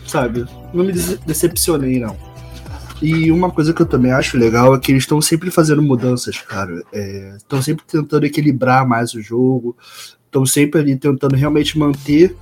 Sabe? 0.07 0.45
Não 0.73 0.85
me 0.85 0.93
decepcionei, 1.25 1.99
não. 1.99 2.15
E 3.01 3.31
uma 3.31 3.51
coisa 3.51 3.73
que 3.73 3.81
eu 3.81 3.85
também 3.85 4.11
acho 4.11 4.37
legal 4.37 4.73
é 4.73 4.79
que 4.79 4.91
eles 4.91 5.03
estão 5.03 5.21
sempre 5.21 5.51
fazendo 5.51 5.81
mudanças, 5.81 6.37
cara. 6.37 6.83
Estão 7.35 7.59
é, 7.59 7.61
sempre 7.61 7.83
tentando 7.85 8.25
equilibrar 8.25 8.87
mais 8.87 9.13
o 9.13 9.21
jogo. 9.21 9.75
Estão 10.25 10.45
sempre 10.45 10.79
ali 10.79 10.95
tentando 10.95 11.35
realmente 11.35 11.77
manter 11.77 12.35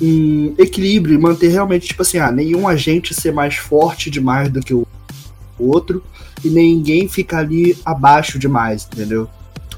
um 0.00 0.54
equilíbrio, 0.58 1.20
manter 1.20 1.48
realmente, 1.48 1.88
tipo 1.88 2.02
assim, 2.02 2.18
ah, 2.18 2.32
nenhum 2.32 2.66
agente 2.66 3.14
ser 3.14 3.32
mais 3.32 3.56
forte 3.56 4.10
demais 4.10 4.50
do 4.50 4.60
que 4.60 4.74
o 4.74 4.86
outro 5.58 6.02
e 6.44 6.48
ninguém 6.48 7.08
ficar 7.08 7.38
ali 7.38 7.76
abaixo 7.84 8.38
demais, 8.38 8.88
entendeu? 8.92 9.28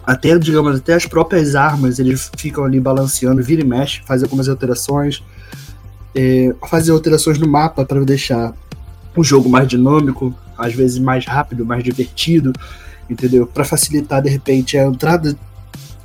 Até, 0.06 0.38
digamos, 0.38 0.76
até 0.76 0.94
as 0.94 1.06
próprias 1.06 1.54
armas, 1.54 1.98
eles 1.98 2.30
ficam 2.36 2.64
ali 2.64 2.78
balanceando, 2.78 3.42
vira 3.42 3.62
e 3.62 3.64
mexe, 3.64 4.02
faz 4.04 4.22
algumas 4.22 4.48
alterações, 4.48 5.22
é, 6.14 6.54
alterações 6.90 7.38
no 7.38 7.48
mapa 7.48 7.84
para 7.84 8.04
deixar 8.04 8.52
o 9.16 9.24
jogo 9.24 9.48
mais 9.48 9.66
dinâmico, 9.66 10.34
às 10.58 10.74
vezes 10.74 10.98
mais 10.98 11.24
rápido, 11.26 11.64
mais 11.64 11.82
divertido, 11.82 12.52
entendeu? 13.08 13.46
Para 13.46 13.64
facilitar, 13.64 14.22
de 14.22 14.28
repente, 14.28 14.76
a 14.76 14.84
entrada 14.84 15.36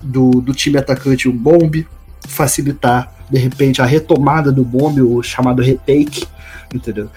do, 0.02 0.32
do 0.32 0.54
time 0.54 0.78
atacante, 0.78 1.28
o 1.28 1.34
bombe, 1.34 1.88
facilitar, 2.28 3.14
de 3.30 3.38
repente, 3.38 3.82
a 3.82 3.86
retomada 3.86 4.52
do 4.52 4.64
bombe, 4.64 5.02
o 5.02 5.22
chamado 5.22 5.62
retake, 5.62 6.26
entendeu? 6.74 7.10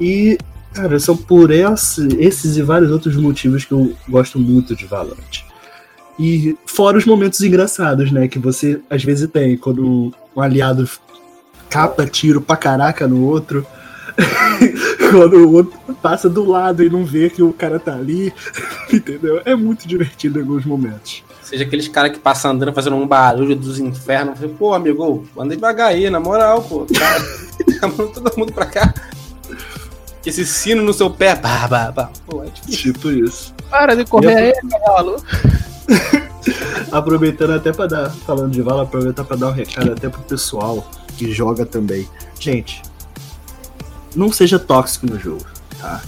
E, 0.00 0.38
cara, 0.72 0.98
são 0.98 1.16
por 1.16 1.50
esse, 1.50 2.06
esses 2.18 2.56
e 2.56 2.62
vários 2.62 2.90
outros 2.90 3.16
motivos 3.16 3.64
que 3.64 3.72
eu 3.72 3.94
gosto 4.08 4.38
muito 4.38 4.74
de 4.74 4.86
Valorant. 4.86 5.49
E 6.18 6.56
fora 6.66 6.98
os 6.98 7.04
momentos 7.04 7.40
engraçados, 7.40 8.10
né? 8.10 8.28
Que 8.28 8.38
você 8.38 8.80
às 8.90 9.02
vezes 9.02 9.28
tem, 9.30 9.56
quando 9.56 10.12
um 10.36 10.40
aliado 10.40 10.88
capa 11.68 12.06
tiro 12.06 12.40
pra 12.40 12.56
caraca 12.56 13.06
no 13.06 13.24
outro. 13.24 13.66
quando 15.10 15.36
o 15.36 15.52
outro 15.54 15.94
passa 16.02 16.28
do 16.28 16.44
lado 16.44 16.82
e 16.82 16.90
não 16.90 17.04
vê 17.04 17.30
que 17.30 17.42
o 17.42 17.52
cara 17.52 17.78
tá 17.78 17.94
ali. 17.94 18.32
Entendeu? 18.92 19.40
É 19.44 19.54
muito 19.54 19.86
divertido 19.86 20.38
em 20.38 20.42
alguns 20.42 20.64
momentos. 20.64 21.22
Seja 21.42 21.64
aqueles 21.64 21.88
caras 21.88 22.12
que 22.12 22.18
passam 22.18 22.52
andando 22.52 22.72
fazendo 22.72 22.96
um 22.96 23.06
barulho 23.06 23.56
dos 23.56 23.80
infernos. 23.80 24.38
Pô, 24.58 24.72
amigo, 24.72 25.26
anda 25.36 25.54
devagar 25.56 25.88
aí, 25.88 26.08
na 26.08 26.20
moral, 26.20 26.62
pô. 26.62 26.86
Cara, 26.96 27.20
chamando 27.80 28.12
todo 28.12 28.38
mundo 28.38 28.52
pra 28.52 28.66
cá. 28.66 28.94
Esse 30.24 30.44
sino 30.44 30.82
no 30.82 30.92
seu 30.92 31.10
pé. 31.10 31.34
Bah, 31.34 31.66
bah, 31.66 31.90
bah. 31.90 32.10
Pô, 32.26 32.44
é. 32.44 32.50
Tipo 32.70 33.10
isso. 33.10 33.54
Para 33.68 33.96
de 33.96 34.04
correr 34.04 34.36
aí, 34.36 34.52
cavalo. 34.68 35.16
Aproveitando 36.90 37.52
até 37.52 37.72
para 37.72 37.86
dar, 37.86 38.10
falando 38.10 38.52
de 38.52 38.62
vala, 38.62 38.82
aproveitar 38.82 39.24
para 39.24 39.36
dar 39.36 39.48
um 39.48 39.52
recado 39.52 39.92
até 39.92 40.08
pro 40.08 40.20
pessoal 40.22 40.88
que 41.16 41.32
joga 41.32 41.64
também. 41.66 42.08
Gente, 42.38 42.82
não 44.14 44.32
seja 44.32 44.58
tóxico 44.58 45.06
no 45.06 45.18
jogo, 45.18 45.44
tá? 45.80 46.00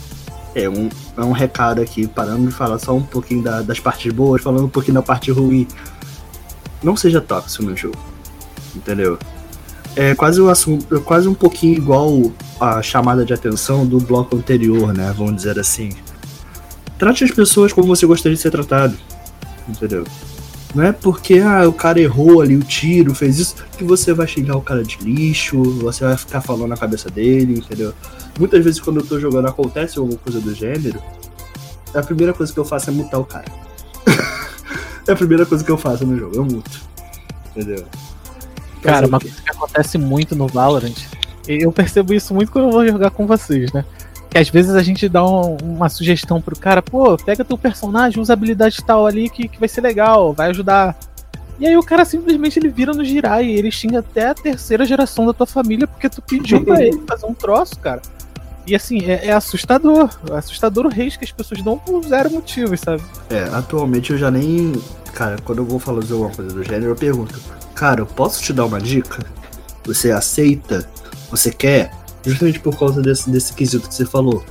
É 0.54 0.68
um, 0.68 0.88
é 1.16 1.22
um 1.22 1.32
recado 1.32 1.80
aqui, 1.80 2.06
parando 2.06 2.46
de 2.46 2.52
falar 2.52 2.78
só 2.78 2.94
um 2.94 3.02
pouquinho 3.02 3.42
da, 3.42 3.62
das 3.62 3.80
partes 3.80 4.12
boas, 4.12 4.42
falando 4.42 4.64
um 4.64 4.68
pouquinho 4.68 4.94
da 4.94 5.02
parte 5.02 5.30
ruim. 5.30 5.66
Não 6.82 6.96
seja 6.96 7.20
tóxico 7.20 7.64
no 7.64 7.76
jogo, 7.76 7.98
entendeu? 8.74 9.18
É 9.94 10.14
quase, 10.14 10.40
um 10.40 10.48
assunto, 10.48 10.96
é 10.96 11.00
quase 11.00 11.28
um 11.28 11.34
pouquinho 11.34 11.76
igual 11.76 12.32
a 12.58 12.82
chamada 12.82 13.24
de 13.24 13.32
atenção 13.32 13.86
do 13.86 13.98
bloco 13.98 14.36
anterior, 14.36 14.92
né? 14.92 15.14
Vamos 15.16 15.36
dizer 15.36 15.58
assim. 15.58 15.90
Trate 16.98 17.24
as 17.24 17.30
pessoas 17.30 17.72
como 17.72 17.88
você 17.88 18.06
gostaria 18.06 18.36
de 18.36 18.42
ser 18.42 18.50
tratado 18.50 18.96
entendeu? 19.68 20.04
Não 20.74 20.84
é 20.84 20.92
porque 20.92 21.38
ah, 21.38 21.68
o 21.68 21.72
cara 21.72 22.00
errou 22.00 22.40
ali 22.40 22.56
o 22.56 22.62
tiro, 22.62 23.14
fez 23.14 23.38
isso, 23.38 23.56
que 23.76 23.84
você 23.84 24.14
vai 24.14 24.26
xingar 24.26 24.56
o 24.56 24.62
cara 24.62 24.82
de 24.82 24.96
lixo, 24.98 25.62
você 25.80 26.04
vai 26.04 26.16
ficar 26.16 26.40
falando 26.40 26.68
na 26.68 26.76
cabeça 26.76 27.10
dele, 27.10 27.58
entendeu? 27.58 27.92
Muitas 28.38 28.64
vezes 28.64 28.80
quando 28.80 29.00
eu 29.00 29.06
tô 29.06 29.20
jogando 29.20 29.48
acontece 29.48 29.98
alguma 29.98 30.18
coisa 30.18 30.40
do 30.40 30.54
gênero, 30.54 31.02
a 31.94 32.02
primeira 32.02 32.32
coisa 32.32 32.50
que 32.52 32.58
eu 32.58 32.64
faço 32.64 32.88
é 32.88 32.92
mutar 32.92 33.20
o 33.20 33.24
cara. 33.24 33.44
é 35.06 35.12
a 35.12 35.16
primeira 35.16 35.44
coisa 35.44 35.62
que 35.62 35.70
eu 35.70 35.76
faço 35.76 36.06
no 36.06 36.18
jogo, 36.18 36.36
eu 36.36 36.44
muto. 36.44 36.80
Entendeu? 37.54 37.84
Cara, 38.80 39.06
uma 39.06 39.20
coisa 39.20 39.36
que 39.42 39.50
acontece 39.50 39.98
muito 39.98 40.34
no 40.34 40.48
Valorant, 40.48 40.96
eu 41.46 41.70
percebo 41.70 42.14
isso 42.14 42.32
muito 42.32 42.50
quando 42.50 42.66
eu 42.66 42.72
vou 42.72 42.86
jogar 42.86 43.10
com 43.10 43.26
vocês, 43.26 43.70
né? 43.72 43.84
Que 44.32 44.38
às 44.38 44.48
vezes 44.48 44.74
a 44.74 44.82
gente 44.82 45.10
dá 45.10 45.22
um, 45.22 45.58
uma 45.62 45.90
sugestão 45.90 46.40
pro 46.40 46.58
cara, 46.58 46.80
pô, 46.80 47.18
pega 47.18 47.44
teu 47.44 47.58
personagem, 47.58 48.18
usa 48.18 48.32
habilidade 48.32 48.82
tal 48.82 49.06
ali 49.06 49.28
que, 49.28 49.46
que 49.46 49.60
vai 49.60 49.68
ser 49.68 49.82
legal, 49.82 50.32
vai 50.32 50.48
ajudar. 50.48 50.96
E 51.60 51.66
aí 51.66 51.76
o 51.76 51.82
cara 51.82 52.02
simplesmente 52.06 52.58
ele 52.58 52.70
vira 52.70 52.94
no 52.94 53.04
girar 53.04 53.44
e 53.44 53.52
ele 53.52 53.70
xinga 53.70 53.98
até 53.98 54.28
a 54.28 54.34
terceira 54.34 54.86
geração 54.86 55.26
da 55.26 55.34
tua 55.34 55.46
família 55.46 55.86
porque 55.86 56.08
tu 56.08 56.22
pediu 56.22 56.64
pra 56.64 56.80
ele 56.82 56.98
fazer 57.06 57.26
um 57.26 57.34
troço, 57.34 57.78
cara. 57.78 58.00
E 58.66 58.74
assim, 58.74 59.04
é, 59.04 59.26
é 59.26 59.32
assustador. 59.32 60.08
É 60.30 60.38
assustador 60.38 60.86
o 60.86 60.88
reis 60.88 61.14
que 61.14 61.24
as 61.24 61.32
pessoas 61.32 61.60
dão 61.62 61.76
por 61.76 62.02
zero 62.02 62.30
motivos, 62.30 62.80
sabe? 62.80 63.02
É, 63.28 63.42
atualmente 63.52 64.12
eu 64.12 64.18
já 64.18 64.30
nem. 64.30 64.72
Cara, 65.12 65.36
quando 65.44 65.58
eu 65.58 65.66
vou 65.66 65.78
falar 65.78 66.00
de 66.00 66.10
alguma 66.10 66.30
coisa 66.30 66.50
do 66.54 66.62
gênero, 66.62 66.92
eu 66.92 66.96
pergunto, 66.96 67.38
cara, 67.74 68.00
eu 68.00 68.06
posso 68.06 68.42
te 68.42 68.52
dar 68.52 68.64
uma 68.64 68.80
dica? 68.80 69.22
Você 69.84 70.10
aceita? 70.10 70.88
você 71.32 71.50
quer, 71.50 71.90
justamente 72.24 72.60
por 72.60 72.78
causa 72.78 73.00
desse, 73.02 73.30
desse 73.30 73.52
quesito 73.52 73.88
que 73.88 73.94
você 73.94 74.04
falou. 74.04 74.44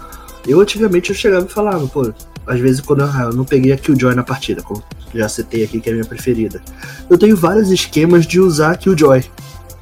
Eu 0.47 0.59
antigamente 0.59 1.09
eu 1.09 1.15
chegava 1.15 1.45
e 1.45 1.49
falava, 1.49 1.87
pô, 1.87 2.11
às 2.45 2.59
vezes 2.59 2.81
quando 2.81 3.01
eu, 3.01 3.05
ah, 3.07 3.23
eu 3.23 3.33
não 3.33 3.45
peguei 3.45 3.71
a 3.71 3.77
Killjoy 3.77 4.15
na 4.15 4.23
partida, 4.23 4.61
como 4.61 4.83
já 5.13 5.29
citei 5.29 5.63
aqui 5.63 5.79
que 5.79 5.89
é 5.89 5.91
a 5.91 5.95
minha 5.95 6.07
preferida. 6.07 6.61
Eu 7.09 7.17
tenho 7.17 7.35
vários 7.35 7.69
esquemas 7.69 8.25
de 8.25 8.39
usar 8.39 8.71
a 8.71 8.75
Killjoy, 8.75 9.23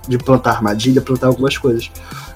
de 0.08 0.18
plantar 0.18 0.52
armadilha, 0.52 1.02
plantar 1.02 1.28
algumas 1.28 1.58
coisas. 1.58 1.90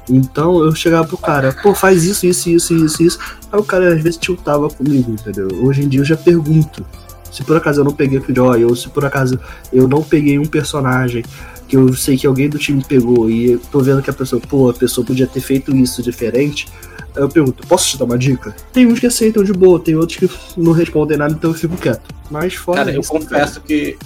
Então 0.10 0.60
eu 0.60 0.76
chegava 0.76 1.08
pro 1.08 1.18
cara, 1.18 1.56
pô, 1.62 1.74
faz 1.74 2.04
isso, 2.04 2.26
isso, 2.26 2.50
isso, 2.50 2.74
isso, 2.74 3.04
isso. 3.04 3.20
Aí 3.52 3.60
o 3.60 3.64
cara 3.64 3.94
às 3.94 4.02
vezes 4.02 4.18
tiltava 4.18 4.70
comigo, 4.70 5.12
entendeu? 5.12 5.48
Hoje 5.62 5.84
em 5.84 5.88
dia 5.88 6.02
eu 6.02 6.06
já 6.06 6.18
pergunto. 6.18 6.86
Se 7.34 7.44
por 7.44 7.58
acaso 7.58 7.82
eu 7.82 7.84
não 7.84 7.94
peguei 7.94 8.20
o 8.20 8.22
Killjoy, 8.22 8.64
ou 8.64 8.76
se 8.76 8.88
por 8.90 9.04
acaso 9.04 9.40
eu 9.72 9.88
não 9.88 10.04
peguei 10.04 10.38
um 10.38 10.46
personagem 10.46 11.24
que 11.68 11.76
eu 11.76 11.94
sei 11.96 12.16
que 12.16 12.28
alguém 12.28 12.48
do 12.48 12.60
time 12.60 12.84
pegou 12.84 13.30
e 13.30 13.54
eu 13.54 13.60
tô 13.72 13.80
vendo 13.80 14.02
que 14.02 14.10
a 14.10 14.14
pessoa, 14.14 14.40
pô, 14.48 14.70
a 14.70 14.74
pessoa 14.74 15.06
podia 15.06 15.26
ter 15.26 15.42
feito 15.42 15.76
isso 15.76 16.04
diferente, 16.04 16.68
eu 17.16 17.30
pergunto, 17.30 17.66
posso 17.68 17.90
te 17.90 17.98
dar 17.98 18.06
uma 18.06 18.18
dica? 18.18 18.56
Tem 18.72 18.86
uns 18.86 19.00
que 19.00 19.08
aceitam 19.08 19.44
de 19.44 19.54
boa, 19.54 19.80
tem 19.80 19.96
outros 19.96 20.18
que 20.18 20.30
não 20.58 20.72
respondem 20.72 21.18
nada, 21.18 21.34
então 21.34 21.52
eu 21.52 21.56
fico 21.56 21.76
quieto. 21.78 22.14
Mas 22.30 22.54
fora 22.54 22.80
Cara, 22.80 22.92
eu 22.92 23.02
isso, 23.02 23.12
confesso 23.12 23.62
que. 23.62 23.98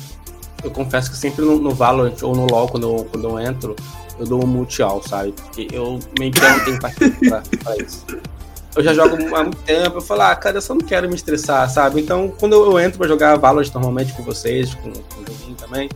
Eu 0.64 0.72
confesso 0.72 1.12
que 1.12 1.18
sempre 1.18 1.46
no, 1.46 1.60
no 1.60 1.72
Valorant 1.72 2.22
ou 2.22 2.36
no 2.36 2.48
LoL, 2.48 2.68
quando 2.68 2.88
eu, 2.88 3.06
quando 3.06 3.30
eu 3.30 3.40
entro, 3.40 3.76
eu 4.20 4.26
dou 4.26 4.44
um 4.44 4.48
multi-all, 4.48 5.02
sabe? 5.04 5.32
Porque 5.32 5.68
eu 5.72 6.00
meio 6.20 6.32
que 6.32 6.42
não 6.42 6.60
tenho 6.66 6.76
empatia 6.78 7.16
pra, 7.30 7.44
pra 7.64 7.78
isso. 7.78 8.06
Eu 8.78 8.84
já 8.84 8.94
jogo 8.94 9.16
há 9.36 9.44
muito 9.44 9.58
tempo, 9.64 9.98
eu 9.98 10.02
falo, 10.02 10.22
ah, 10.22 10.36
cara, 10.36 10.58
eu 10.58 10.62
só 10.62 10.74
não 10.74 10.82
quero 10.82 11.08
me 11.10 11.16
estressar, 11.16 11.68
sabe? 11.70 12.00
Então, 12.00 12.32
quando 12.40 12.54
eu, 12.54 12.80
entro 12.80 13.00
pra 13.00 13.08
jogar 13.08 13.36
Valorant 13.38 13.70
normalmente 13.74 14.14
com 14.14 14.22
vocês, 14.24 14.74
com, 14.76 14.92
com 14.94 15.22
o 15.22 15.26
joguinho 15.28 15.56
também, 15.56 15.90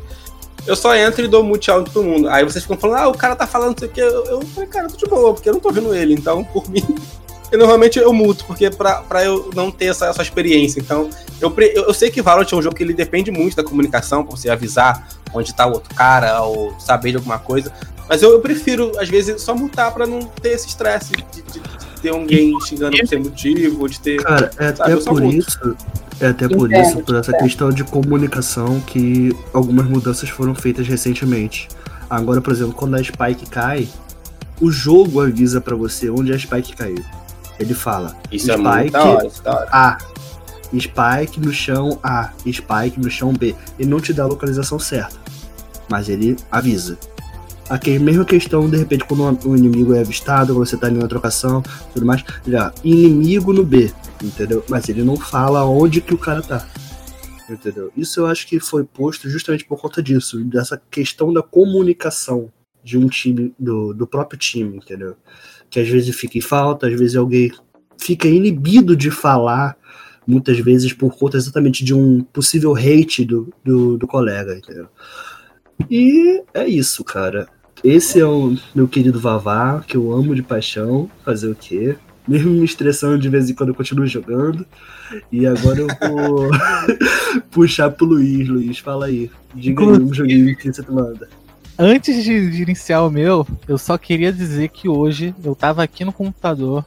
eu 0.66 0.76
só 0.76 0.96
entro 0.96 1.24
e 1.24 1.28
dou 1.28 1.44
multi-all 1.44 1.82
em 1.82 1.84
todo 1.84 2.04
mundo. 2.04 2.28
Aí 2.30 2.44
vocês 2.44 2.64
ficam 2.64 2.78
falando, 2.78 3.00
ah, 3.00 3.08
o 3.08 3.18
cara 3.18 3.36
tá 3.36 3.46
falando 3.46 3.78
isso 3.78 3.86
aqui. 3.86 4.00
Eu, 4.00 4.26
eu 4.26 4.42
falei, 4.42 4.70
cara, 4.70 4.86
eu 4.88 4.92
tô 4.92 4.98
de 4.98 5.06
boa, 5.06 5.34
porque 5.34 5.50
eu 5.50 5.54
não 5.54 5.60
tô 5.60 5.72
vendo 5.72 5.94
ele. 5.94 6.14
Então, 6.14 6.44
por 6.44 6.68
mim, 6.70 6.84
eu 7.52 7.60
normalmente 7.60 8.00
eu 8.00 8.12
muto, 8.14 8.46
porque 8.46 8.70
pra, 8.72 9.02
pra 9.04 9.24
eu 9.24 9.50
não 9.56 9.70
ter 9.70 9.86
essa, 9.88 10.08
essa 10.08 10.22
experiência. 10.24 10.80
Então, 10.80 11.10
eu, 11.40 11.54
eu 11.76 11.94
sei 11.94 12.10
que 12.10 12.22
Valorant 12.22 12.52
é 12.52 12.56
um 12.56 12.62
jogo 12.62 12.76
que 12.76 12.84
ele 12.84 12.94
depende 12.94 13.30
muito 13.30 13.56
da 13.56 13.64
comunicação, 13.64 14.24
pra 14.24 14.36
você 14.36 14.50
avisar 14.50 15.08
onde 15.34 15.54
tá 15.56 15.68
o 15.68 15.72
outro 15.74 15.94
cara, 15.94 16.42
ou 16.42 16.74
saber 16.80 17.12
de 17.12 17.18
alguma 17.18 17.38
coisa. 17.40 17.72
Mas 18.10 18.22
eu, 18.22 18.32
eu 18.32 18.40
prefiro, 18.40 18.92
às 19.00 19.08
vezes, 19.08 19.42
só 19.42 19.54
mutar 19.56 19.92
pra 19.94 20.06
não 20.06 20.20
ter 20.22 20.50
esse 20.50 20.68
estresse 20.68 21.12
de, 21.12 21.24
de- 21.42 21.42
de 21.60 21.62
ter 22.02 22.10
alguém 22.10 22.60
xingando 22.62 22.96
sem 23.08 23.20
motivo, 23.20 23.88
de 23.88 24.00
ter. 24.00 24.24
Cara, 24.24 24.52
é 24.58 24.68
até 24.68 24.96
por 24.98 25.24
isso. 25.24 25.76
É 26.20 26.28
até 26.28 26.48
por 26.48 26.72
isso, 26.72 27.02
por 27.02 27.16
essa 27.16 27.34
questão 27.34 27.72
de 27.72 27.84
comunicação, 27.84 28.80
que 28.82 29.36
algumas 29.54 29.88
mudanças 29.88 30.30
foram 30.30 30.54
feitas 30.54 30.88
recentemente. 30.88 31.68
Agora, 32.10 32.42
por 32.42 32.54
exemplo, 32.54 32.74
quando 32.74 32.96
a 32.96 33.04
Spike 33.04 33.50
cai, 33.50 33.88
o 34.60 34.72
jogo 34.72 35.22
avisa 35.22 35.60
pra 35.60 35.76
você 35.76 36.10
onde 36.10 36.32
a 36.32 36.38
Spike 36.38 36.76
caiu. 36.76 37.04
Ele 37.60 37.74
fala 37.74 38.16
Isso 38.32 38.52
é 38.52 38.56
Spike 38.56 38.70
muito 38.70 38.92
da 38.92 39.04
hora, 39.04 39.28
isso 39.28 39.42
é 39.42 39.44
da 39.44 39.56
hora. 39.56 39.70
A, 39.72 39.98
Spike 40.80 41.40
no 41.40 41.52
chão 41.52 42.00
A, 42.04 42.32
Spike 42.40 43.00
no 43.00 43.10
chão 43.10 43.34
B. 43.34 43.56
Ele 43.80 43.90
não 43.90 44.00
te 44.00 44.14
dá 44.14 44.24
a 44.24 44.28
localização 44.28 44.78
certa, 44.78 45.16
mas 45.90 46.10
ele 46.10 46.36
avisa. 46.52 46.98
Aqui, 47.72 47.98
mesma 47.98 48.26
questão, 48.26 48.70
de 48.70 48.76
repente, 48.76 49.06
quando 49.06 49.48
o 49.48 49.56
inimigo 49.56 49.96
é 49.96 50.02
avistado, 50.02 50.54
você 50.54 50.76
tá 50.76 50.90
em 50.90 50.98
uma 50.98 51.08
trocação, 51.08 51.64
tudo 51.94 52.06
mais, 52.06 52.22
ó, 52.22 52.70
inimigo 52.84 53.54
no 53.54 53.64
B, 53.64 53.90
entendeu? 54.22 54.62
Mas 54.68 54.90
ele 54.90 55.04
não 55.04 55.16
fala 55.16 55.64
onde 55.64 56.02
que 56.02 56.14
o 56.14 56.18
cara 56.18 56.42
tá. 56.42 56.68
Entendeu? 57.50 57.90
Isso 57.96 58.20
eu 58.20 58.26
acho 58.26 58.46
que 58.46 58.60
foi 58.60 58.84
posto 58.84 59.30
justamente 59.30 59.64
por 59.64 59.80
conta 59.80 60.04
disso, 60.04 60.44
dessa 60.44 60.82
questão 60.92 61.32
da 61.32 61.42
comunicação 61.42 62.52
de 62.84 62.98
um 62.98 63.08
time, 63.08 63.56
do, 63.58 63.94
do 63.94 64.06
próprio 64.06 64.38
time, 64.38 64.76
entendeu? 64.76 65.16
Que 65.70 65.80
às 65.80 65.88
vezes 65.88 66.14
fica 66.14 66.38
em 66.38 66.42
falta, 66.42 66.88
às 66.88 67.00
vezes 67.00 67.16
alguém 67.16 67.54
fica 67.98 68.28
inibido 68.28 68.98
de 68.98 69.10
falar, 69.10 69.78
muitas 70.28 70.60
vezes 70.60 70.92
por 70.92 71.18
conta 71.18 71.38
exatamente 71.38 71.86
de 71.86 71.94
um 71.94 72.22
possível 72.22 72.76
hate 72.76 73.24
do, 73.24 73.54
do, 73.64 73.98
do 73.98 74.08
colega, 74.08 74.58
entendeu? 74.58 74.90
E 75.90 76.44
é 76.54 76.68
isso, 76.68 77.02
cara. 77.06 77.48
Esse 77.84 78.20
é 78.20 78.26
o 78.26 78.56
meu 78.76 78.88
querido 78.88 79.20
Vavá, 79.20 79.84
que 79.86 79.98
eu 79.98 80.12
amo 80.12 80.36
de 80.36 80.44
paixão. 80.44 81.10
Fazer 81.26 81.50
o 81.50 81.56
quê? 81.56 81.96
Mesmo 82.28 82.52
me 82.52 82.64
estressando 82.64 83.18
de 83.18 83.28
vez 83.28 83.50
em 83.50 83.56
quando 83.56 83.70
eu 83.70 83.76
continuo 83.76 84.06
jogando. 84.06 84.66
E 85.32 85.48
agora 85.48 85.80
eu 85.80 85.88
vou 85.88 86.50
puxar 87.50 87.90
pro 87.90 88.06
Luiz. 88.06 88.48
Luiz, 88.48 88.78
fala 88.78 89.08
aí. 89.08 89.32
Diga 89.56 89.84
aí 89.84 89.90
um 89.90 90.14
joguinho 90.14 90.56
que 90.56 90.72
você 90.72 90.84
manda. 90.90 91.28
Antes 91.78 92.24
de, 92.24 92.52
de 92.52 92.62
iniciar 92.62 93.02
o 93.02 93.10
meu, 93.10 93.48
eu 93.68 93.78
só 93.78 93.98
queria 93.98 94.32
dizer 94.32 94.70
que 94.70 94.88
hoje 94.88 95.34
eu 95.44 95.56
tava 95.56 95.82
aqui 95.82 96.06
no 96.06 96.14
computador, 96.14 96.86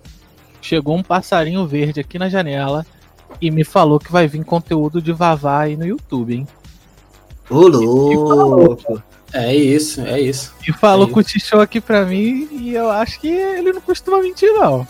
chegou 0.63 0.97
um 0.97 1.03
passarinho 1.03 1.67
verde 1.67 1.99
aqui 1.99 2.17
na 2.17 2.29
janela 2.29 2.87
e 3.41 3.51
me 3.51 3.65
falou 3.65 3.99
que 3.99 4.13
vai 4.13 4.29
vir 4.29 4.45
conteúdo 4.45 5.03
de 5.03 5.13
Vavá 5.13 5.63
aí 5.63 5.77
no 5.77 5.85
YouTube, 5.85 6.35
hein? 6.35 6.47
Ô, 7.51 7.67
louco! 7.67 9.03
É 9.37 9.55
isso, 9.55 10.01
é 10.03 10.21
isso. 10.21 10.53
E 10.67 10.73
falou, 10.73 11.05
É 11.07 11.09
isso. 11.09 11.15
cochichou 11.15 11.61
aqui 11.61 11.81
pra 11.81 12.05
mim 12.05 12.49
e 12.53 12.73
eu 12.73 12.89
acho 12.91 13.19
que 13.21 13.29
ele 13.29 13.73
não 13.73 13.81
costuma 13.81 14.21
mentir, 14.21 14.49
não. 14.53 14.87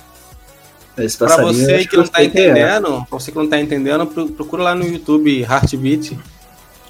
Esse 0.99 1.16
Pra 1.18 1.36
você 1.42 1.84
que 1.86 1.97
não 1.97 2.05
tá 2.07 2.18
sei 2.18 2.28
quem 2.28 2.42
é. 2.42 2.51
entendendo, 2.51 3.07
pra 3.09 3.18
você 3.18 3.32
que 3.32 3.38
não 3.38 3.49
tá 3.49 3.59
entendendo, 3.59 4.07
pro- 4.07 4.28
procura 4.28 4.62
lá 4.62 4.74
no 4.74 4.84
YouTube 4.86 5.40
Heartbeat. 5.42 6.16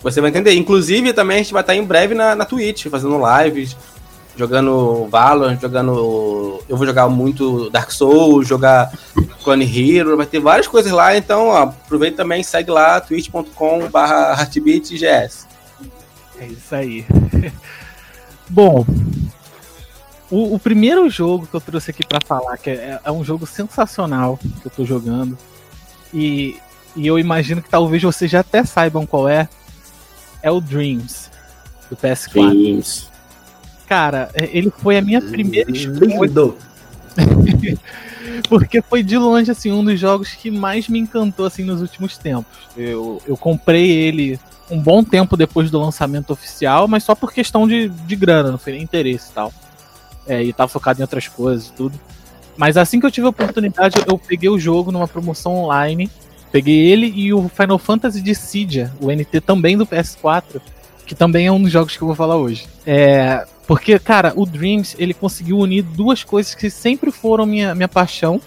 Você 0.02 0.20
vai 0.20 0.28
entender. 0.30 0.52
Inclusive, 0.54 1.12
também 1.14 1.36
a 1.38 1.42
gente 1.42 1.52
vai 1.52 1.62
estar 1.62 1.74
em 1.74 1.82
breve 1.84 2.14
na, 2.14 2.34
na 2.36 2.44
Twitch, 2.44 2.86
fazendo 2.88 3.18
lives, 3.42 3.74
jogando 4.36 5.06
Valorant, 5.08 5.58
jogando. 5.60 6.60
Eu 6.68 6.76
vou 6.76 6.84
jogar 6.86 7.08
muito 7.08 7.70
Dark 7.70 7.90
Souls, 7.92 8.46
jogar 8.46 8.92
Clone 9.42 9.64
Hero, 9.64 10.16
vai 10.16 10.26
ter 10.26 10.40
várias 10.40 10.66
coisas 10.66 10.92
lá, 10.92 11.16
então 11.16 11.46
ó, 11.48 11.62
aproveita 11.62 12.18
também, 12.18 12.42
segue 12.42 12.70
lá, 12.70 13.00
twitch.com.br 13.00 13.98
heartbeatgs. 14.38 15.46
É 16.38 16.46
isso 16.46 16.74
aí. 16.74 17.06
Bom, 18.48 18.84
o, 20.30 20.54
o 20.54 20.58
primeiro 20.58 21.08
jogo 21.08 21.46
que 21.46 21.54
eu 21.54 21.60
trouxe 21.60 21.90
aqui 21.90 22.04
pra 22.06 22.18
falar, 22.24 22.56
que 22.58 22.70
é, 22.70 23.00
é 23.02 23.12
um 23.12 23.24
jogo 23.24 23.46
sensacional 23.46 24.38
que 24.38 24.66
eu 24.66 24.70
tô 24.70 24.84
jogando, 24.84 25.38
e, 26.12 26.56
e 26.96 27.06
eu 27.06 27.18
imagino 27.18 27.62
que 27.62 27.68
talvez 27.68 28.02
vocês 28.02 28.30
já 28.30 28.40
até 28.40 28.64
saibam 28.64 29.06
qual 29.06 29.28
é, 29.28 29.48
é 30.42 30.50
o 30.50 30.60
Dreams, 30.60 31.30
do 31.88 31.96
PS4. 31.96 32.50
Dreams. 32.50 33.08
Cara, 33.86 34.30
é- 34.34 34.48
ele 34.52 34.70
foi 34.70 34.98
a 34.98 35.02
minha 35.02 35.20
primeira 35.20 35.70
escolha, 35.70 36.26
Lindo. 36.26 36.56
porque 38.48 38.82
foi 38.82 39.02
de 39.02 39.16
longe 39.16 39.50
assim, 39.50 39.72
um 39.72 39.84
dos 39.84 39.98
jogos 39.98 40.32
que 40.32 40.50
mais 40.50 40.88
me 40.88 40.98
encantou 40.98 41.46
assim, 41.46 41.64
nos 41.64 41.80
últimos 41.80 42.16
tempos. 42.16 42.52
Eu, 42.76 43.20
eu 43.26 43.36
comprei 43.36 43.90
ele 43.90 44.38
um 44.70 44.80
bom 44.80 45.04
tempo 45.04 45.36
depois 45.36 45.70
do 45.70 45.78
lançamento 45.78 46.32
oficial, 46.32 46.88
mas 46.88 47.04
só 47.04 47.14
por 47.14 47.32
questão 47.32 47.68
de, 47.68 47.88
de 47.88 48.16
grana, 48.16 48.50
não 48.50 48.58
foi 48.58 48.72
nem 48.74 48.82
interesse 48.82 49.30
e 49.30 49.34
tal. 49.34 49.52
É, 50.26 50.42
e 50.42 50.52
tava 50.52 50.68
focado 50.68 51.00
em 51.00 51.02
outras 51.02 51.28
coisas 51.28 51.68
e 51.68 51.72
tudo. 51.72 51.98
Mas 52.56 52.76
assim 52.76 53.00
que 53.00 53.06
eu 53.06 53.10
tive 53.10 53.26
a 53.26 53.30
oportunidade, 53.30 53.96
eu 54.06 54.18
peguei 54.18 54.48
o 54.48 54.58
jogo 54.58 54.90
numa 54.90 55.08
promoção 55.08 55.54
online. 55.54 56.10
Peguei 56.50 56.86
ele 56.86 57.12
e 57.14 57.32
o 57.32 57.48
Final 57.48 57.78
Fantasy 57.78 58.22
Dissidia, 58.22 58.92
o 59.00 59.10
NT 59.10 59.40
também 59.40 59.76
do 59.76 59.84
PS4, 59.84 60.60
que 61.04 61.14
também 61.14 61.46
é 61.46 61.52
um 61.52 61.60
dos 61.60 61.72
jogos 61.72 61.96
que 61.96 62.02
eu 62.02 62.06
vou 62.06 62.16
falar 62.16 62.36
hoje. 62.36 62.64
É, 62.86 63.44
porque, 63.66 63.98
cara, 63.98 64.32
o 64.36 64.44
Dreams, 64.44 64.94
ele 64.98 65.14
conseguiu 65.14 65.58
unir 65.58 65.82
duas 65.82 66.22
coisas 66.22 66.54
que 66.54 66.68
sempre 66.68 67.10
foram 67.10 67.46
minha, 67.46 67.74
minha 67.74 67.88
paixão. 67.88 68.40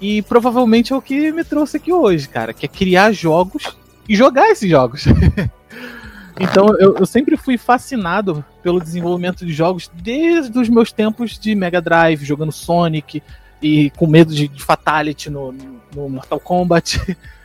E 0.00 0.22
provavelmente 0.22 0.92
é 0.92 0.96
o 0.96 1.02
que 1.02 1.30
me 1.30 1.44
trouxe 1.44 1.76
aqui 1.76 1.92
hoje, 1.92 2.26
cara, 2.26 2.54
que 2.54 2.64
é 2.64 2.68
criar 2.68 3.12
jogos 3.12 3.76
e 4.08 4.16
jogar 4.16 4.48
esses 4.48 4.68
jogos. 4.68 5.04
então 6.40 6.68
eu, 6.78 6.96
eu 6.96 7.06
sempre 7.06 7.36
fui 7.36 7.58
fascinado 7.58 8.42
pelo 8.62 8.80
desenvolvimento 8.80 9.44
de 9.44 9.52
jogos 9.52 9.90
desde 9.94 10.58
os 10.58 10.70
meus 10.70 10.90
tempos 10.90 11.38
de 11.38 11.54
Mega 11.54 11.82
Drive, 11.82 12.24
jogando 12.24 12.50
Sonic 12.50 13.22
e 13.62 13.90
com 13.90 14.06
medo 14.06 14.34
de, 14.34 14.48
de 14.48 14.62
Fatality 14.62 15.28
no, 15.28 15.54
no 15.94 16.08
Mortal 16.08 16.40
Kombat. 16.40 16.98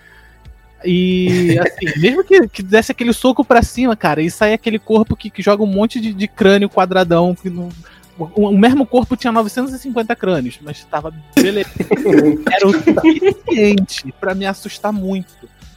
E 0.85 1.57
assim, 1.59 1.85
mesmo 1.99 2.23
que, 2.23 2.47
que 2.47 2.63
desse 2.63 2.91
aquele 2.91 3.13
soco 3.13 3.43
pra 3.43 3.61
cima, 3.61 3.95
cara, 3.95 4.21
e 4.21 4.29
sair 4.29 4.53
aquele 4.53 4.79
corpo 4.79 5.15
que, 5.15 5.29
que 5.29 5.41
joga 5.41 5.63
um 5.63 5.67
monte 5.67 5.99
de, 5.99 6.13
de 6.13 6.27
crânio 6.27 6.69
quadradão. 6.69 7.35
Que 7.35 7.49
não, 7.49 7.69
o, 8.17 8.49
o 8.49 8.57
mesmo 8.57 8.85
corpo 8.85 9.15
tinha 9.15 9.31
950 9.31 10.15
crânios, 10.15 10.59
mas 10.61 10.83
tava 10.85 11.13
beleza. 11.35 11.69
Era 12.51 12.67
o 12.67 12.73
suficiente 12.73 14.13
pra 14.19 14.33
me 14.33 14.45
assustar 14.45 14.93
muito. 14.93 15.33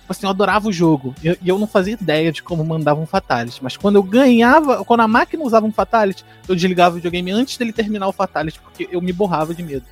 Tipo 0.08 0.12
Assim, 0.12 0.26
eu 0.26 0.30
adorava 0.30 0.68
o 0.68 0.72
jogo. 0.72 1.14
E 1.22 1.26
eu, 1.26 1.36
eu 1.44 1.58
não 1.58 1.66
fazia 1.66 1.92
ideia 1.92 2.32
de 2.32 2.42
como 2.42 2.64
mandava 2.64 3.00
um 3.00 3.06
Fatality. 3.06 3.62
Mas 3.62 3.76
quando 3.76 3.96
eu 3.96 4.02
ganhava, 4.02 4.82
quando 4.84 5.00
a 5.00 5.08
máquina 5.08 5.44
usava 5.44 5.66
um 5.66 5.72
Fatality, 5.72 6.24
eu 6.48 6.54
desligava 6.54 6.94
o 6.94 6.96
videogame 6.96 7.30
antes 7.30 7.58
dele 7.58 7.72
terminar 7.72 8.08
o 8.08 8.12
Fatality, 8.12 8.58
porque 8.60 8.88
eu 8.90 9.02
me 9.02 9.12
borrava 9.12 9.54
de 9.54 9.62
medo. 9.62 9.84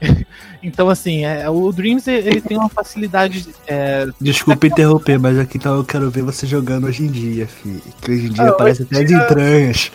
então, 0.62 0.88
assim, 0.88 1.24
é, 1.24 1.48
o 1.48 1.70
Dreams 1.72 2.06
ele 2.08 2.40
tem 2.40 2.56
uma 2.56 2.68
facilidade. 2.68 3.48
É, 3.66 4.06
Desculpa 4.20 4.66
interromper, 4.66 5.18
mas 5.18 5.38
aqui 5.38 5.58
então 5.58 5.76
eu 5.76 5.84
quero 5.84 6.10
ver 6.10 6.22
você 6.22 6.46
jogando 6.46 6.86
hoje 6.86 7.04
em 7.04 7.08
dia, 7.10 7.46
filho. 7.46 7.82
Que 8.00 8.10
hoje 8.12 8.26
em 8.26 8.32
dia 8.32 8.48
Ah, 8.48 8.52
parece 8.52 8.82
até 8.82 9.04
dia- 9.04 9.16
entranhas. 9.18 9.90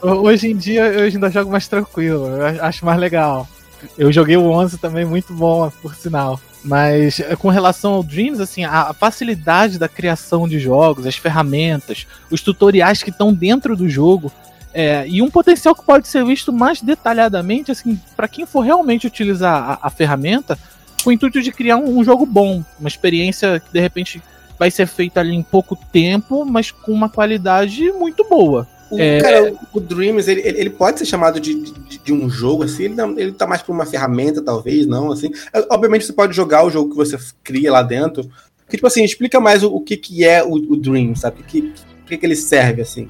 Hoje 0.00 0.48
em 0.50 0.56
dia 0.56 0.86
eu 0.92 1.04
ainda 1.04 1.28
jogo 1.30 1.50
mais 1.50 1.66
tranquilo, 1.66 2.26
eu 2.28 2.64
acho 2.64 2.84
mais 2.84 3.00
legal. 3.00 3.48
Eu 3.96 4.12
joguei 4.12 4.36
o 4.36 4.44
11 4.50 4.78
também, 4.78 5.04
muito 5.04 5.32
bom, 5.32 5.70
por 5.82 5.94
sinal. 5.94 6.40
Mas 6.64 7.20
eh, 7.20 7.36
com 7.36 7.48
relação 7.48 7.92
ao 7.94 8.02
Dreams, 8.02 8.40
assim, 8.40 8.64
a 8.64 8.92
facilidade 8.92 9.78
da 9.78 9.88
criação 9.88 10.48
de 10.48 10.58
jogos, 10.58 11.06
as 11.06 11.16
ferramentas, 11.16 12.06
os 12.30 12.42
tutoriais 12.42 13.02
que 13.02 13.10
estão 13.10 13.32
dentro 13.32 13.76
do 13.76 13.88
jogo, 13.88 14.30
é, 14.78 15.04
e 15.08 15.20
um 15.20 15.28
potencial 15.28 15.74
que 15.74 15.84
pode 15.84 16.06
ser 16.06 16.24
visto 16.24 16.52
mais 16.52 16.80
detalhadamente, 16.80 17.72
assim, 17.72 18.00
para 18.16 18.28
quem 18.28 18.46
for 18.46 18.60
realmente 18.60 19.08
utilizar 19.08 19.72
a, 19.82 19.88
a, 19.88 19.90
ferramenta, 19.90 20.56
com 21.02 21.10
o 21.10 21.12
intuito 21.12 21.42
de 21.42 21.50
criar 21.50 21.78
um, 21.78 21.98
um, 21.98 22.04
jogo 22.04 22.24
bom, 22.24 22.62
uma 22.78 22.88
experiência 22.88 23.58
que 23.58 23.72
de 23.72 23.80
repente 23.80 24.22
vai 24.56 24.70
ser 24.70 24.86
feita 24.86 25.18
ali 25.18 25.34
em 25.34 25.42
pouco 25.42 25.76
tempo, 25.92 26.44
mas 26.44 26.70
com 26.70 26.92
uma 26.92 27.08
qualidade 27.08 27.90
muito 27.90 28.22
boa. 28.22 28.68
O, 28.88 29.00
é... 29.00 29.20
Cara, 29.20 29.52
o 29.74 29.80
Dreams, 29.80 30.30
ele, 30.30 30.42
ele 30.42 30.70
pode 30.70 31.00
ser 31.00 31.06
chamado 31.06 31.40
de, 31.40 31.54
de, 31.54 31.98
de 31.98 32.12
um 32.12 32.30
jogo, 32.30 32.62
assim, 32.62 32.84
ele, 32.84 32.94
não, 32.94 33.18
ele 33.18 33.32
tá 33.32 33.48
mais 33.48 33.62
para 33.62 33.74
uma 33.74 33.84
ferramenta, 33.84 34.40
talvez, 34.40 34.86
não, 34.86 35.10
assim. 35.10 35.32
É, 35.52 35.66
obviamente 35.72 36.06
você 36.06 36.12
pode 36.12 36.36
jogar 36.36 36.64
o 36.64 36.70
jogo 36.70 36.90
que 36.90 36.96
você 36.96 37.18
cria 37.42 37.72
lá 37.72 37.82
dentro. 37.82 38.30
Que, 38.68 38.76
tipo 38.76 38.86
assim, 38.86 39.02
explica 39.02 39.40
mais 39.40 39.64
o, 39.64 39.74
o 39.74 39.80
que, 39.80 39.96
que 39.96 40.24
é 40.24 40.44
o, 40.44 40.52
o 40.52 40.76
Dreams, 40.76 41.18
sabe? 41.18 41.40
O 41.40 41.44
que, 41.44 41.72
que, 42.06 42.16
que 42.16 42.24
ele 42.24 42.36
serve, 42.36 42.82
assim. 42.82 43.08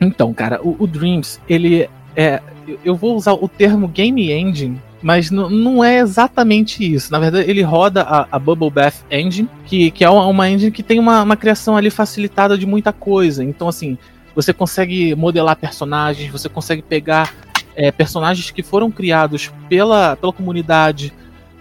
Então, 0.00 0.32
cara, 0.32 0.60
o, 0.62 0.76
o 0.78 0.86
Dreams, 0.86 1.40
ele 1.48 1.88
é. 2.16 2.40
Eu 2.84 2.94
vou 2.94 3.16
usar 3.16 3.32
o 3.32 3.48
termo 3.48 3.88
Game 3.88 4.30
Engine 4.30 4.80
mas 5.00 5.30
não 5.30 5.82
é 5.82 5.98
exatamente 5.98 6.82
isso. 6.82 7.12
Na 7.12 7.18
verdade, 7.18 7.48
ele 7.48 7.62
roda 7.62 8.02
a, 8.02 8.26
a 8.32 8.38
Bubble 8.38 8.70
Bath 8.70 8.96
Engine, 9.10 9.48
que, 9.64 9.90
que 9.90 10.04
é 10.04 10.10
uma 10.10 10.50
engine 10.50 10.72
que 10.72 10.82
tem 10.82 10.98
uma, 10.98 11.22
uma 11.22 11.36
criação 11.36 11.76
ali 11.76 11.90
facilitada 11.90 12.58
de 12.58 12.66
muita 12.66 12.92
coisa. 12.92 13.44
Então, 13.44 13.68
assim, 13.68 13.96
você 14.34 14.52
consegue 14.52 15.14
modelar 15.14 15.56
personagens, 15.56 16.30
você 16.30 16.48
consegue 16.48 16.82
pegar 16.82 17.32
é, 17.76 17.92
personagens 17.92 18.50
que 18.50 18.62
foram 18.62 18.90
criados 18.90 19.52
pela, 19.68 20.16
pela 20.16 20.32
comunidade. 20.32 21.12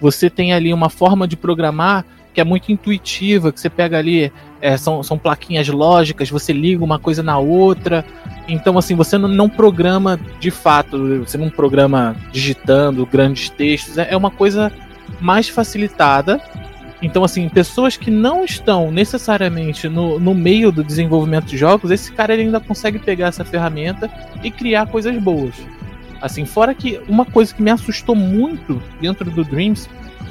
Você 0.01 0.29
tem 0.29 0.53
ali 0.53 0.73
uma 0.73 0.89
forma 0.89 1.27
de 1.27 1.35
programar 1.38 2.05
que 2.38 2.41
é 2.41 2.43
muito 2.43 2.71
intuitiva, 2.71 3.51
que 3.51 3.59
você 3.59 3.67
pega 3.67 3.97
ali, 3.97 4.31
é, 4.61 4.77
são, 4.77 5.01
são 5.01 5.17
plaquinhas 5.17 5.67
lógicas, 5.69 6.29
você 6.29 6.53
liga 6.53 6.83
uma 6.83 6.99
coisa 6.99 7.23
na 7.23 7.39
outra. 7.39 8.05
Então, 8.47 8.77
assim, 8.77 8.93
você 8.93 9.17
não, 9.17 9.27
não 9.27 9.49
programa 9.49 10.19
de 10.39 10.51
fato, 10.51 11.25
você 11.25 11.35
não 11.35 11.49
programa 11.49 12.15
digitando 12.31 13.07
grandes 13.07 13.49
textos, 13.49 13.97
é, 13.97 14.09
é 14.11 14.15
uma 14.15 14.29
coisa 14.29 14.71
mais 15.19 15.49
facilitada 15.49 16.39
então, 17.01 17.23
assim, 17.23 17.49
pessoas 17.49 17.97
que 17.97 18.11
não 18.11 18.43
estão 18.43 18.91
necessariamente 18.91 19.89
no, 19.89 20.19
no 20.19 20.35
meio 20.35 20.71
do 20.71 20.83
desenvolvimento 20.83 21.45
de 21.45 21.57
jogos, 21.57 21.89
esse 21.89 22.11
cara 22.11 22.35
ainda 22.35 22.59
consegue 22.59 22.99
pegar 22.99 23.27
essa 23.27 23.43
ferramenta 23.43 24.11
e 24.43 24.51
criar 24.51 24.85
coisas 24.85 25.15
boas. 25.17 25.55
Assim, 26.21 26.45
fora 26.45 26.73
que 26.75 26.99
uma 27.07 27.25
coisa 27.25 27.53
que 27.53 27.63
me 27.63 27.71
assustou 27.71 28.15
muito 28.15 28.79
dentro 29.01 29.29
do 29.29 29.43
Dreams 29.43 29.88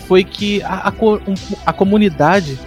foi 0.07 0.25
que 0.25 0.63
a, 0.63 0.89
a, 0.89 0.93
a 1.67 1.73
comunidade 1.73 2.59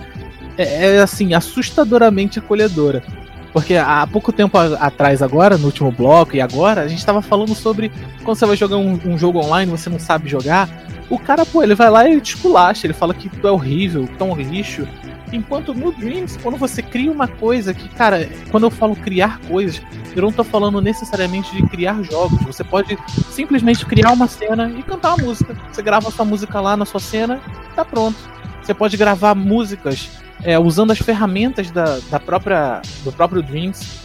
é, 0.57 0.95
é, 0.95 0.99
assim, 0.99 1.33
assustadoramente 1.33 2.39
acolhedora. 2.39 3.03
Porque 3.51 3.75
há 3.75 4.05
pouco 4.05 4.31
tempo 4.31 4.57
atrás, 4.57 5.23
agora, 5.23 5.57
no 5.57 5.65
último 5.65 5.91
bloco 5.91 6.35
e 6.35 6.41
agora, 6.41 6.81
a 6.81 6.87
gente 6.87 6.99
estava 6.99 7.21
falando 7.21 7.55
sobre 7.55 7.91
quando 8.23 8.37
você 8.37 8.45
vai 8.45 8.55
jogar 8.55 8.77
um, 8.77 8.99
um 9.05 9.17
jogo 9.17 9.39
online 9.39 9.71
você 9.71 9.89
não 9.89 9.97
sabe 9.97 10.29
jogar, 10.29 10.69
o 11.09 11.17
cara, 11.17 11.45
pô, 11.45 11.63
ele 11.63 11.73
vai 11.73 11.89
lá 11.89 12.07
e 12.07 12.21
te 12.21 12.35
esculacha, 12.35 12.85
ele 12.85 12.93
fala 12.93 13.13
que 13.13 13.27
tu 13.27 13.47
é 13.47 13.51
horrível, 13.51 14.05
que 14.05 14.15
tu 14.15 14.23
é 14.23 14.27
um 14.27 14.35
lixo. 14.35 14.87
Enquanto 15.31 15.73
no 15.73 15.91
Dreams, 15.91 16.37
quando 16.41 16.57
você 16.57 16.81
cria 16.81 17.11
uma 17.11 17.27
coisa 17.27 17.73
que, 17.73 17.87
cara, 17.89 18.27
quando 18.49 18.63
eu 18.63 18.71
falo 18.71 18.95
criar 18.95 19.39
coisas, 19.41 19.81
eu 20.15 20.21
não 20.21 20.31
tô 20.31 20.43
falando 20.43 20.81
necessariamente 20.81 21.55
de 21.55 21.67
criar 21.67 22.01
jogos. 22.03 22.41
Você 22.43 22.63
pode 22.63 22.97
simplesmente 23.31 23.85
criar 23.85 24.11
uma 24.11 24.27
cena 24.27 24.69
e 24.69 24.81
cantar 24.81 25.15
uma 25.15 25.25
música. 25.25 25.55
Você 25.71 25.81
grava 25.81 26.09
a 26.09 26.11
sua 26.11 26.25
música 26.25 26.59
lá 26.59 26.75
na 26.75 26.85
sua 26.85 26.99
cena 26.99 27.39
tá 27.75 27.85
pronto. 27.85 28.17
Você 28.61 28.73
pode 28.73 28.97
gravar 28.97 29.33
músicas 29.35 30.09
é, 30.43 30.57
usando 30.59 30.91
as 30.91 30.99
ferramentas 30.99 31.71
da, 31.71 31.99
da 32.09 32.19
própria, 32.19 32.81
do 33.03 33.11
próprio 33.11 33.41
Dreams. 33.41 33.99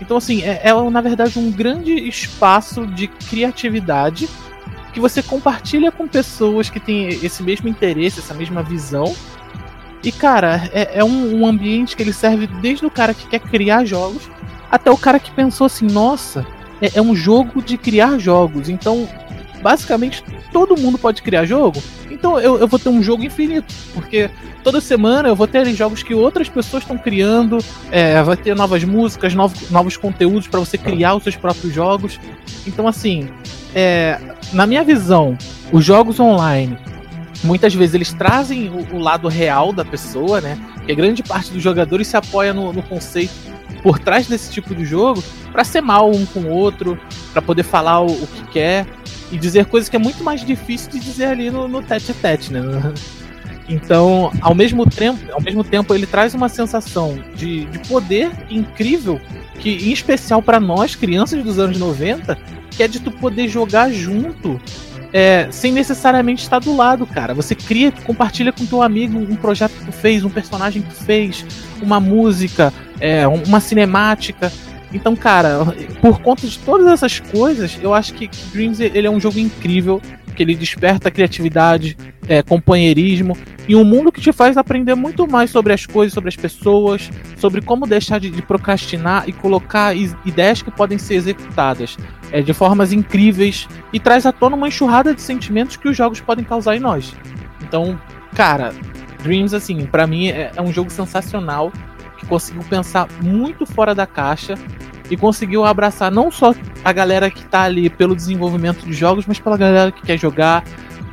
Então, 0.00 0.16
assim, 0.16 0.42
é, 0.42 0.60
é 0.64 0.90
na 0.90 1.00
verdade 1.00 1.38
um 1.38 1.50
grande 1.50 1.92
espaço 1.92 2.86
de 2.86 3.08
criatividade 3.08 4.28
que 4.92 5.00
você 5.00 5.22
compartilha 5.22 5.92
com 5.92 6.08
pessoas 6.08 6.70
que 6.70 6.80
têm 6.80 7.08
esse 7.08 7.42
mesmo 7.42 7.68
interesse, 7.68 8.20
essa 8.20 8.34
mesma 8.34 8.62
visão. 8.62 9.14
E, 10.02 10.12
cara, 10.12 10.68
é, 10.72 10.98
é 11.00 11.04
um, 11.04 11.40
um, 11.40 11.46
ambiente 11.46 11.96
que 11.96 12.02
ele 12.02 12.12
serve 12.12 12.46
desde 12.46 12.86
o 12.86 12.90
cara 12.90 13.12
que 13.12 13.26
quer 13.26 13.40
criar 13.40 13.84
jogos 13.84 14.30
até 14.70 14.90
o 14.90 14.96
cara 14.96 15.18
que 15.18 15.30
pensou 15.30 15.66
assim: 15.66 15.86
nossa, 15.86 16.46
é, 16.80 16.98
é 16.98 17.02
um 17.02 17.14
jogo 17.14 17.62
de 17.62 17.76
criar 17.76 18.18
jogos. 18.18 18.68
Então, 18.68 19.08
basicamente, 19.60 20.22
todo 20.52 20.76
mundo 20.76 20.98
pode 20.98 21.22
criar 21.22 21.44
jogo. 21.44 21.82
Então, 22.10 22.38
eu, 22.40 22.58
eu 22.58 22.68
vou 22.68 22.78
ter 22.78 22.88
um 22.88 23.02
jogo 23.02 23.24
infinito. 23.24 23.72
Porque 23.92 24.30
toda 24.62 24.80
semana 24.80 25.28
eu 25.28 25.36
vou 25.36 25.46
ter 25.46 25.66
jogos 25.74 26.02
que 26.02 26.14
outras 26.14 26.48
pessoas 26.48 26.82
estão 26.82 26.96
criando, 26.96 27.58
é, 27.90 28.22
vai 28.22 28.36
ter 28.36 28.54
novas 28.54 28.84
músicas, 28.84 29.34
novos, 29.34 29.70
novos 29.70 29.96
conteúdos 29.96 30.46
para 30.46 30.60
você 30.60 30.78
criar 30.78 31.14
os 31.14 31.22
seus 31.22 31.36
próprios 31.36 31.72
jogos. 31.74 32.20
Então, 32.66 32.86
assim, 32.86 33.28
é, 33.74 34.18
na 34.52 34.66
minha 34.66 34.84
visão, 34.84 35.36
os 35.72 35.84
jogos 35.84 36.18
online 36.20 36.78
muitas 37.42 37.74
vezes 37.74 37.94
eles 37.94 38.12
trazem 38.12 38.68
o, 38.68 38.96
o, 38.96 38.98
lado 38.98 39.28
real 39.28 39.72
da 39.72 39.84
pessoa, 39.84 40.40
né? 40.40 40.58
Que 40.86 40.94
grande 40.94 41.22
parte 41.22 41.52
dos 41.52 41.62
jogadores 41.62 42.06
se 42.06 42.16
apoia 42.16 42.52
no, 42.52 42.72
no 42.72 42.82
conceito 42.82 43.32
por 43.82 43.98
trás 43.98 44.26
desse 44.26 44.50
tipo 44.50 44.74
de 44.74 44.84
jogo 44.84 45.22
para 45.52 45.64
ser 45.64 45.80
mal 45.80 46.10
um 46.10 46.26
com 46.26 46.40
o 46.40 46.50
outro, 46.50 46.98
para 47.32 47.40
poder 47.40 47.62
falar 47.62 48.00
o, 48.00 48.06
o, 48.06 48.26
que 48.26 48.42
quer 48.48 48.86
e 49.30 49.38
dizer 49.38 49.66
coisas 49.66 49.88
que 49.88 49.96
é 49.96 49.98
muito 49.98 50.24
mais 50.24 50.44
difícil 50.44 50.90
de 50.90 51.00
dizer 51.00 51.26
ali 51.26 51.50
no, 51.50 51.68
no 51.68 51.82
tete 51.82 52.10
a 52.10 52.14
tete, 52.14 52.52
né? 52.52 52.60
Então, 53.70 54.32
ao 54.40 54.54
mesmo 54.54 54.88
tempo, 54.88 55.20
ao 55.30 55.42
mesmo 55.42 55.62
tempo 55.62 55.94
ele 55.94 56.06
traz 56.06 56.32
uma 56.32 56.48
sensação 56.48 57.22
de, 57.34 57.66
de 57.66 57.78
poder 57.80 58.30
incrível 58.48 59.20
que, 59.58 59.70
em 59.70 59.92
especial 59.92 60.40
para 60.40 60.58
nós, 60.58 60.94
crianças 60.94 61.44
dos 61.44 61.58
anos 61.58 61.78
90, 61.78 62.38
que 62.70 62.82
é 62.82 62.88
de 62.88 62.98
tu 62.98 63.10
poder 63.10 63.46
jogar 63.46 63.92
junto 63.92 64.58
é, 65.12 65.48
sem 65.50 65.72
necessariamente 65.72 66.42
estar 66.42 66.58
do 66.58 66.76
lado, 66.76 67.06
cara. 67.06 67.34
Você 67.34 67.54
cria, 67.54 67.92
compartilha 67.92 68.52
com 68.52 68.66
teu 68.66 68.82
amigo 68.82 69.18
um 69.18 69.36
projeto 69.36 69.72
que 69.72 69.86
tu 69.86 69.92
fez, 69.92 70.24
um 70.24 70.30
personagem 70.30 70.82
que 70.82 70.88
tu 70.88 71.04
fez, 71.04 71.44
uma 71.82 72.00
música, 72.00 72.72
é, 73.00 73.26
uma 73.26 73.60
cinemática. 73.60 74.52
Então, 74.92 75.14
cara, 75.14 75.60
por 76.00 76.20
conta 76.20 76.46
de 76.46 76.58
todas 76.58 76.86
essas 76.86 77.20
coisas, 77.20 77.78
eu 77.82 77.92
acho 77.92 78.14
que 78.14 78.28
Dreams 78.52 78.80
ele 78.80 79.06
é 79.06 79.10
um 79.10 79.20
jogo 79.20 79.38
incrível 79.38 80.00
que 80.38 80.44
ele 80.44 80.54
desperta 80.54 81.10
criatividade, 81.10 81.96
é, 82.28 82.44
companheirismo 82.44 83.36
e 83.66 83.74
um 83.74 83.82
mundo 83.82 84.12
que 84.12 84.20
te 84.20 84.32
faz 84.32 84.56
aprender 84.56 84.94
muito 84.94 85.26
mais 85.26 85.50
sobre 85.50 85.72
as 85.72 85.84
coisas, 85.84 86.14
sobre 86.14 86.28
as 86.28 86.36
pessoas, 86.36 87.10
sobre 87.36 87.60
como 87.60 87.88
deixar 87.88 88.20
de, 88.20 88.30
de 88.30 88.40
procrastinar 88.40 89.28
e 89.28 89.32
colocar 89.32 89.96
ideias 89.96 90.62
que 90.62 90.70
podem 90.70 90.96
ser 90.96 91.16
executadas 91.16 91.96
é, 92.30 92.40
de 92.40 92.54
formas 92.54 92.92
incríveis 92.92 93.66
e 93.92 93.98
traz 93.98 94.24
à 94.26 94.32
tona 94.32 94.54
uma 94.54 94.68
enxurrada 94.68 95.12
de 95.12 95.20
sentimentos 95.20 95.76
que 95.76 95.88
os 95.88 95.96
jogos 95.96 96.20
podem 96.20 96.44
causar 96.44 96.76
em 96.76 96.80
nós. 96.80 97.12
Então, 97.60 98.00
cara, 98.36 98.72
Dreams, 99.24 99.56
assim, 99.56 99.86
para 99.86 100.06
mim 100.06 100.28
é, 100.28 100.52
é 100.54 100.62
um 100.62 100.72
jogo 100.72 100.88
sensacional 100.88 101.72
que 102.16 102.26
conseguiu 102.26 102.62
pensar 102.62 103.08
muito 103.20 103.66
fora 103.66 103.92
da 103.92 104.06
caixa 104.06 104.54
e 105.10 105.16
conseguiu 105.16 105.64
abraçar 105.64 106.10
não 106.10 106.30
só 106.30 106.54
a 106.84 106.92
galera 106.92 107.30
que 107.30 107.44
tá 107.44 107.62
ali 107.62 107.88
pelo 107.88 108.14
desenvolvimento 108.14 108.84
de 108.84 108.92
jogos, 108.92 109.26
mas 109.26 109.38
pela 109.38 109.56
galera 109.56 109.90
que 109.90 110.02
quer 110.02 110.18
jogar, 110.18 110.64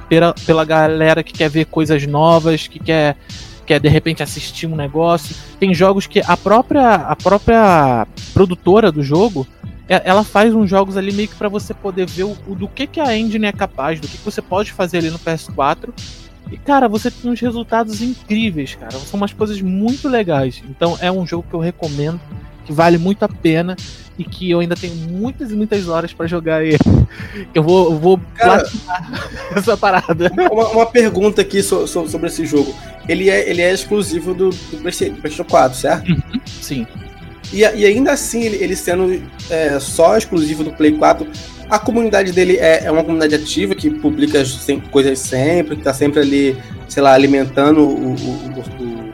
pela, 0.10 0.34
pela 0.46 0.66
galera 0.66 1.24
que 1.24 1.34
quer 1.34 1.50
ver 1.50 1.66
coisas 1.66 2.06
novas, 2.06 2.68
que 2.68 2.80
quer 2.80 3.18
quer 3.66 3.80
de 3.80 3.90
repente 3.90 4.22
assistir 4.22 4.68
um 4.68 4.76
negócio. 4.76 5.36
Tem 5.60 5.74
jogos 5.74 6.06
que 6.06 6.22
a 6.26 6.38
própria 6.38 6.96
a 6.96 7.16
própria 7.16 8.06
produtora 8.34 8.92
do 8.92 9.02
jogo 9.02 9.48
ela 9.88 10.24
faz 10.24 10.54
uns 10.54 10.70
jogos 10.70 10.98
ali 10.98 11.12
meio 11.12 11.28
que 11.28 11.36
para 11.36 11.48
você 11.48 11.74
poder 11.74 12.08
ver 12.08 12.24
o, 12.24 12.36
o, 12.48 12.56
do 12.56 12.68
que, 12.68 12.88
que 12.88 13.00
a 13.00 13.16
engine 13.16 13.46
é 13.46 13.52
capaz, 13.52 14.00
do 14.00 14.08
que, 14.08 14.18
que 14.18 14.26
você 14.26 14.42
pode 14.42 14.72
fazer 14.72 14.98
ali 14.98 15.12
no 15.12 15.20
PS4. 15.20 15.90
E, 16.52 16.58
cara, 16.58 16.88
você 16.88 17.10
tem 17.12 17.30
uns 17.30 17.40
resultados 17.40 18.02
incríveis, 18.02 18.76
cara. 18.76 18.92
São 18.92 19.18
umas 19.18 19.34
coisas 19.34 19.62
muito 19.62 20.08
legais. 20.08 20.62
Então 20.70 20.98
é 21.00 21.12
um 21.12 21.26
jogo 21.26 21.46
que 21.48 21.54
eu 21.54 21.60
recomendo 21.60 22.20
que 22.66 22.74
vale 22.74 22.98
muito 22.98 23.24
a 23.24 23.30
pena 23.30 23.76
e 24.18 24.24
que 24.24 24.50
eu 24.50 24.60
ainda 24.60 24.76
tenho 24.76 24.96
muitas 24.96 25.52
e 25.52 25.56
muitas 25.56 25.88
horas 25.88 26.14
para 26.14 26.26
jogar 26.26 26.64
ele. 26.64 26.78
Eu 27.54 27.64
vou, 27.64 27.92
eu 27.92 28.00
vou 28.00 28.22
Cara, 28.36 28.64
essa 29.56 29.78
parada. 29.78 30.32
Uma, 30.52 30.70
uma, 30.70 30.86
pergunta 30.86 31.42
aqui 31.42 31.62
so, 31.62 31.86
so, 31.88 32.08
sobre 32.08 32.28
esse 32.28 32.46
jogo. 32.46 32.74
Ele 33.08 33.30
é, 33.30 33.50
ele 33.50 33.62
é 33.62 33.74
exclusivo 33.74 34.34
do, 34.34 34.50
do 34.50 34.78
PlayStation 34.78 35.44
4, 35.44 35.78
certo? 35.78 36.10
Uhum, 36.10 36.42
sim. 36.62 36.88
E, 37.54 37.60
e, 37.60 37.86
ainda 37.86 38.14
assim, 38.14 38.44
ele, 38.44 38.58
ele 38.64 38.76
sendo 38.76 39.22
é, 39.50 39.80
só 39.80 40.18
exclusivo 40.18 40.64
do 40.64 40.72
Play 40.72 40.94
4, 40.94 41.28
a 41.70 41.78
comunidade 41.78 42.32
dele 42.32 42.58
é, 42.58 42.86
é 42.86 42.92
uma 42.92 43.04
comunidade 43.04 43.36
ativa 43.36 43.76
que 43.76 43.90
publica 43.90 44.44
sem, 44.46 44.80
coisas 44.80 45.20
sempre, 45.20 45.76
que 45.76 45.84
tá 45.84 45.94
sempre 45.94 46.20
ali 46.20 46.58
sei 46.88 47.04
lá, 47.04 47.14
alimentando 47.14 47.82
o, 47.82 47.94
o, 47.94 48.16
o, 48.16 49.06
o 49.10 49.12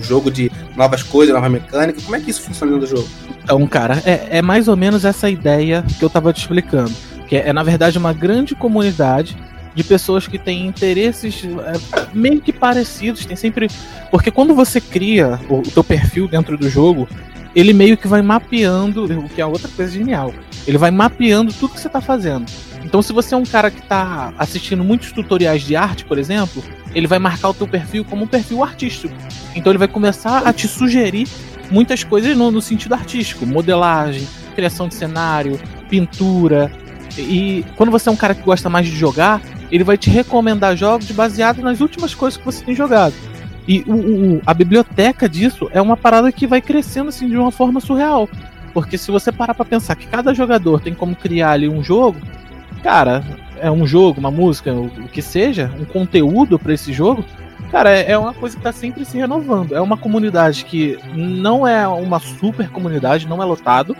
jogo 0.00 0.30
de 0.30 0.50
novas 0.76 1.02
coisas, 1.02 1.34
nova 1.34 1.48
mecânica? 1.48 2.00
Como 2.02 2.16
é 2.16 2.20
que 2.20 2.30
isso 2.30 2.42
funciona 2.42 2.76
no 2.76 2.86
jogo? 2.86 3.08
Então, 3.42 3.66
cara, 3.66 4.02
é, 4.04 4.38
é 4.38 4.42
mais 4.42 4.68
ou 4.68 4.76
menos 4.76 5.04
essa 5.04 5.30
ideia 5.30 5.84
que 5.98 6.04
eu 6.04 6.10
tava 6.10 6.32
te 6.32 6.40
explicando. 6.40 6.92
Que 7.28 7.36
é, 7.36 7.48
é 7.48 7.52
na 7.52 7.62
verdade, 7.62 7.98
uma 7.98 8.12
grande 8.12 8.54
comunidade 8.54 9.36
de 9.74 9.84
pessoas 9.84 10.26
que 10.26 10.38
têm 10.38 10.66
interesses 10.66 11.44
é, 11.44 12.08
meio 12.12 12.40
que 12.40 12.52
parecidos. 12.52 13.24
Tem 13.26 13.36
sempre. 13.36 13.68
Porque 14.10 14.30
quando 14.30 14.54
você 14.54 14.80
cria 14.80 15.38
o, 15.48 15.58
o 15.58 15.62
teu 15.62 15.84
perfil 15.84 16.26
dentro 16.26 16.56
do 16.56 16.68
jogo, 16.68 17.08
ele 17.54 17.72
meio 17.72 17.96
que 17.96 18.08
vai 18.08 18.20
mapeando, 18.20 19.04
o 19.04 19.28
que 19.28 19.40
é 19.40 19.46
outra 19.46 19.68
coisa 19.68 19.92
genial. 19.92 20.32
Ele 20.66 20.76
vai 20.76 20.90
mapeando 20.90 21.52
tudo 21.52 21.74
que 21.74 21.80
você 21.80 21.86
está 21.86 22.00
fazendo. 22.00 22.44
Então, 22.86 23.02
se 23.02 23.12
você 23.12 23.34
é 23.34 23.36
um 23.36 23.44
cara 23.44 23.68
que 23.68 23.80
está 23.80 24.32
assistindo 24.38 24.84
muitos 24.84 25.10
tutoriais 25.10 25.62
de 25.62 25.74
arte, 25.74 26.04
por 26.04 26.18
exemplo, 26.18 26.62
ele 26.94 27.08
vai 27.08 27.18
marcar 27.18 27.48
o 27.48 27.54
teu 27.54 27.66
perfil 27.66 28.04
como 28.04 28.22
um 28.22 28.28
perfil 28.28 28.62
artístico. 28.62 29.12
Então, 29.56 29.72
ele 29.72 29.78
vai 29.78 29.88
começar 29.88 30.46
a 30.46 30.52
te 30.52 30.68
sugerir 30.68 31.26
muitas 31.68 32.04
coisas 32.04 32.36
no, 32.36 32.48
no 32.48 32.62
sentido 32.62 32.94
artístico, 32.94 33.44
modelagem, 33.44 34.24
criação 34.54 34.86
de 34.86 34.94
cenário, 34.94 35.58
pintura. 35.90 36.70
E 37.18 37.64
quando 37.74 37.90
você 37.90 38.08
é 38.08 38.12
um 38.12 38.16
cara 38.16 38.36
que 38.36 38.42
gosta 38.42 38.70
mais 38.70 38.86
de 38.86 38.96
jogar, 38.96 39.42
ele 39.68 39.82
vai 39.82 39.98
te 39.98 40.08
recomendar 40.08 40.76
jogos 40.76 41.10
baseados 41.10 41.64
nas 41.64 41.80
últimas 41.80 42.14
coisas 42.14 42.38
que 42.38 42.44
você 42.44 42.64
tem 42.64 42.74
jogado. 42.74 43.14
E 43.66 43.82
o, 43.84 43.94
o, 44.36 44.42
a 44.46 44.54
biblioteca 44.54 45.28
disso 45.28 45.68
é 45.72 45.82
uma 45.82 45.96
parada 45.96 46.30
que 46.30 46.46
vai 46.46 46.60
crescendo 46.60 47.08
assim 47.08 47.28
de 47.28 47.36
uma 47.36 47.50
forma 47.50 47.80
surreal. 47.80 48.28
Porque 48.72 48.96
se 48.96 49.10
você 49.10 49.32
parar 49.32 49.54
para 49.54 49.64
pensar 49.64 49.96
que 49.96 50.06
cada 50.06 50.32
jogador 50.32 50.80
tem 50.80 50.94
como 50.94 51.16
criar 51.16 51.50
ali 51.50 51.68
um 51.68 51.82
jogo, 51.82 52.20
cara, 52.82 53.24
é 53.58 53.70
um 53.70 53.86
jogo, 53.86 54.20
uma 54.20 54.30
música, 54.30 54.72
o, 54.72 54.90
que 55.08 55.22
seja, 55.22 55.72
um 55.78 55.84
conteúdo 55.84 56.58
para 56.58 56.74
esse 56.74 56.92
jogo, 56.92 57.24
cara, 57.70 57.90
é, 57.90 58.12
é 58.12 58.18
uma 58.18 58.34
coisa 58.34 58.56
que 58.56 58.62
tá 58.62 58.72
sempre 58.72 59.04
se 59.04 59.18
renovando. 59.18 59.74
É 59.74 59.80
uma 59.80 59.96
comunidade 59.96 60.64
que 60.64 60.98
não 61.14 61.66
é 61.66 61.86
uma 61.86 62.20
super 62.20 62.68
comunidade, 62.70 63.28
não 63.28 63.42
é 63.42 63.44
lotado, 63.44 63.96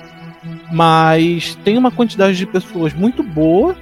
mas 0.70 1.56
tem 1.64 1.76
uma 1.76 1.90
quantidade 1.90 2.36
de 2.36 2.46
pessoas 2.46 2.92
muito 2.92 3.22
boa 3.22 3.76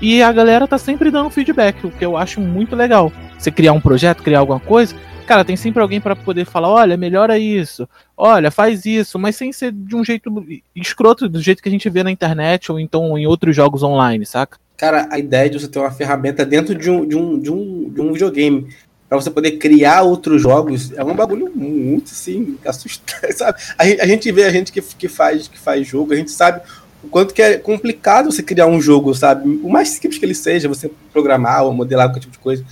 e 0.00 0.22
a 0.22 0.30
galera 0.32 0.66
tá 0.66 0.78
sempre 0.78 1.10
dando 1.10 1.30
feedback, 1.30 1.86
o 1.86 1.90
que 1.90 2.04
eu 2.04 2.16
acho 2.16 2.40
muito 2.40 2.76
legal. 2.76 3.12
Você 3.38 3.50
criar 3.50 3.72
um 3.72 3.80
projeto, 3.80 4.22
criar 4.22 4.40
alguma 4.40 4.60
coisa, 4.60 4.94
cara, 5.26 5.44
tem 5.44 5.56
sempre 5.56 5.82
alguém 5.82 6.00
para 6.00 6.16
poder 6.16 6.44
falar, 6.44 6.68
olha, 6.68 6.96
melhora 6.96 7.38
isso, 7.38 7.88
olha, 8.16 8.50
faz 8.50 8.86
isso, 8.86 9.18
mas 9.18 9.36
sem 9.36 9.52
ser 9.52 9.72
de 9.72 9.94
um 9.94 10.04
jeito 10.04 10.32
escroto, 10.74 11.28
do 11.28 11.42
jeito 11.42 11.62
que 11.62 11.68
a 11.68 11.72
gente 11.72 11.88
vê 11.90 12.02
na 12.02 12.10
internet 12.10 12.72
ou 12.72 12.80
então 12.80 13.16
em 13.18 13.26
outros 13.26 13.54
jogos 13.54 13.82
online, 13.82 14.24
saca? 14.24 14.58
Cara, 14.76 15.08
a 15.10 15.18
ideia 15.18 15.48
de 15.48 15.58
você 15.58 15.68
ter 15.68 15.78
uma 15.78 15.90
ferramenta 15.90 16.44
dentro 16.44 16.74
de 16.74 16.90
um, 16.90 17.06
de 17.06 17.16
um, 17.16 17.38
de 17.38 17.50
um, 17.50 17.90
de 17.90 18.00
um 18.00 18.12
videogame 18.12 18.68
para 19.08 19.20
você 19.20 19.30
poder 19.30 19.52
criar 19.52 20.02
outros 20.02 20.42
jogos 20.42 20.92
é 20.92 21.04
um 21.04 21.14
bagulho 21.14 21.50
muito 21.54 22.10
assim 22.12 22.58
assustador, 22.64 23.32
sabe? 23.36 23.58
A 23.78 23.86
gente, 23.86 24.00
a 24.00 24.06
gente 24.06 24.32
vê 24.32 24.44
a 24.44 24.50
gente 24.50 24.72
que, 24.72 24.82
que 24.82 25.08
faz 25.08 25.48
que 25.48 25.58
faz 25.58 25.86
jogo, 25.86 26.12
a 26.12 26.16
gente 26.16 26.30
sabe 26.30 26.60
o 27.02 27.08
quanto 27.08 27.32
que 27.32 27.40
é 27.40 27.56
complicado 27.56 28.32
você 28.32 28.42
criar 28.42 28.66
um 28.66 28.80
jogo, 28.80 29.14
sabe? 29.14 29.48
O 29.62 29.70
mais 29.70 29.90
simples 29.90 30.18
que 30.18 30.24
ele 30.24 30.34
seja, 30.34 30.68
você 30.68 30.90
programar 31.12 31.64
ou 31.64 31.72
modelar 31.72 32.08
qualquer 32.08 32.20
tipo 32.20 32.32
de 32.32 32.38
coisa. 32.38 32.64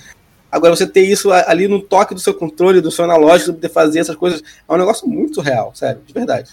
Agora, 0.55 0.73
você 0.73 0.87
ter 0.87 1.01
isso 1.01 1.33
ali 1.33 1.67
no 1.67 1.81
toque 1.81 2.13
do 2.13 2.19
seu 2.21 2.33
controle, 2.33 2.79
do 2.79 2.89
seu 2.89 3.03
analógico, 3.03 3.51
de 3.51 3.67
fazer 3.67 3.99
essas 3.99 4.15
coisas, 4.15 4.41
é 4.41 4.73
um 4.73 4.77
negócio 4.77 5.05
muito 5.05 5.41
real, 5.41 5.73
sério, 5.75 5.99
de 6.07 6.13
verdade. 6.13 6.51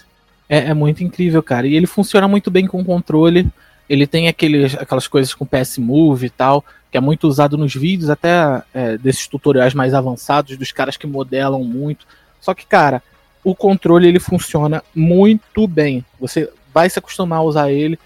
É, 0.49 0.57
é 0.71 0.73
muito 0.73 1.01
incrível, 1.05 1.41
cara. 1.41 1.65
E 1.65 1.73
ele 1.73 1.87
funciona 1.87 2.27
muito 2.27 2.51
bem 2.51 2.67
com 2.67 2.83
controle. 2.83 3.47
Ele 3.89 4.05
tem 4.05 4.27
aqueles, 4.27 4.75
aquelas 4.75 5.07
coisas 5.07 5.33
com 5.33 5.45
PS 5.45 5.77
Move 5.77 6.25
e 6.25 6.29
tal, 6.29 6.65
que 6.91 6.97
é 6.97 6.99
muito 6.99 7.29
usado 7.29 7.57
nos 7.57 7.73
vídeos, 7.73 8.09
até 8.09 8.61
é, 8.73 8.97
desses 8.97 9.25
tutoriais 9.25 9.73
mais 9.73 9.93
avançados, 9.93 10.57
dos 10.57 10.73
caras 10.73 10.97
que 10.97 11.07
modelam 11.07 11.63
muito. 11.63 12.05
Só 12.41 12.53
que, 12.53 12.65
cara, 12.65 13.01
o 13.41 13.55
controle 13.55 14.09
ele 14.09 14.19
funciona 14.19 14.83
muito 14.93 15.65
bem. 15.65 16.03
Você 16.19 16.51
vai 16.73 16.89
se 16.89 16.99
acostumar 16.99 17.39
a 17.39 17.43
usar 17.43 17.71
ele. 17.71 17.97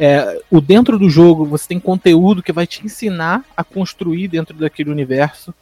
É, 0.00 0.40
o 0.48 0.60
dentro 0.60 0.96
do 0.96 1.10
jogo 1.10 1.44
você 1.44 1.66
tem 1.66 1.80
conteúdo 1.80 2.40
que 2.40 2.52
vai 2.52 2.68
te 2.68 2.86
ensinar 2.86 3.44
a 3.56 3.64
construir 3.64 4.28
dentro 4.28 4.56
daquele 4.56 4.90
universo. 4.90 5.52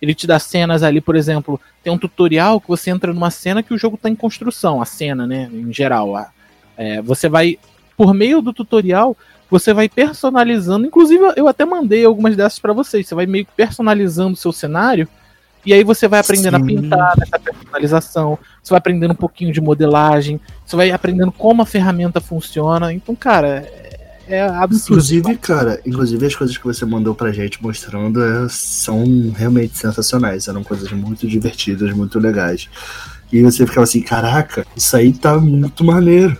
Ele 0.00 0.14
te 0.14 0.26
dá 0.26 0.38
cenas 0.38 0.82
ali, 0.82 1.00
por 1.00 1.16
exemplo, 1.16 1.58
tem 1.82 1.90
um 1.90 1.96
tutorial 1.96 2.60
que 2.60 2.68
você 2.68 2.90
entra 2.90 3.14
numa 3.14 3.30
cena 3.30 3.62
que 3.62 3.72
o 3.72 3.78
jogo 3.78 3.96
está 3.96 4.10
em 4.10 4.14
construção, 4.14 4.82
a 4.82 4.84
cena, 4.84 5.26
né, 5.26 5.48
em 5.50 5.72
geral. 5.72 6.30
É, 6.76 7.00
você 7.00 7.30
vai, 7.30 7.58
por 7.96 8.12
meio 8.12 8.42
do 8.42 8.52
tutorial, 8.52 9.16
você 9.50 9.72
vai 9.72 9.88
personalizando. 9.88 10.86
Inclusive, 10.86 11.32
eu 11.34 11.48
até 11.48 11.64
mandei 11.64 12.04
algumas 12.04 12.36
dessas 12.36 12.58
para 12.58 12.74
vocês. 12.74 13.08
Você 13.08 13.14
vai 13.14 13.24
meio 13.24 13.46
que 13.46 13.52
personalizando 13.56 14.34
o 14.34 14.36
seu 14.36 14.52
cenário 14.52 15.08
e 15.64 15.72
aí 15.72 15.84
você 15.84 16.08
vai 16.08 16.20
aprendendo 16.20 16.56
Sim. 16.56 16.62
a 16.62 16.66
pintar 16.66 17.14
nessa 17.18 17.38
personalização, 17.38 18.38
você 18.62 18.70
vai 18.70 18.78
aprendendo 18.78 19.12
um 19.12 19.16
pouquinho 19.16 19.52
de 19.52 19.60
modelagem, 19.60 20.40
você 20.64 20.76
vai 20.76 20.90
aprendendo 20.90 21.32
como 21.32 21.62
a 21.62 21.66
ferramenta 21.66 22.20
funciona. 22.20 22.92
Então, 22.92 23.14
cara, 23.14 23.48
é, 23.48 24.10
é 24.28 24.42
absurdo. 24.42 24.92
Inclusive, 24.92 25.36
cara, 25.38 25.80
inclusive 25.84 26.26
as 26.26 26.34
coisas 26.34 26.56
que 26.56 26.64
você 26.64 26.84
mandou 26.84 27.14
pra 27.14 27.32
gente 27.32 27.62
mostrando 27.62 28.22
é, 28.22 28.48
são 28.48 29.04
realmente 29.36 29.76
sensacionais. 29.76 30.48
Eram 30.48 30.62
coisas 30.62 30.90
muito 30.92 31.26
divertidas, 31.26 31.92
muito 31.92 32.18
legais. 32.18 32.68
E 33.32 33.42
você 33.42 33.66
ficava 33.66 33.84
assim, 33.84 34.00
caraca, 34.00 34.66
isso 34.74 34.96
aí 34.96 35.12
tá 35.12 35.38
muito 35.38 35.84
maneiro. 35.84 36.36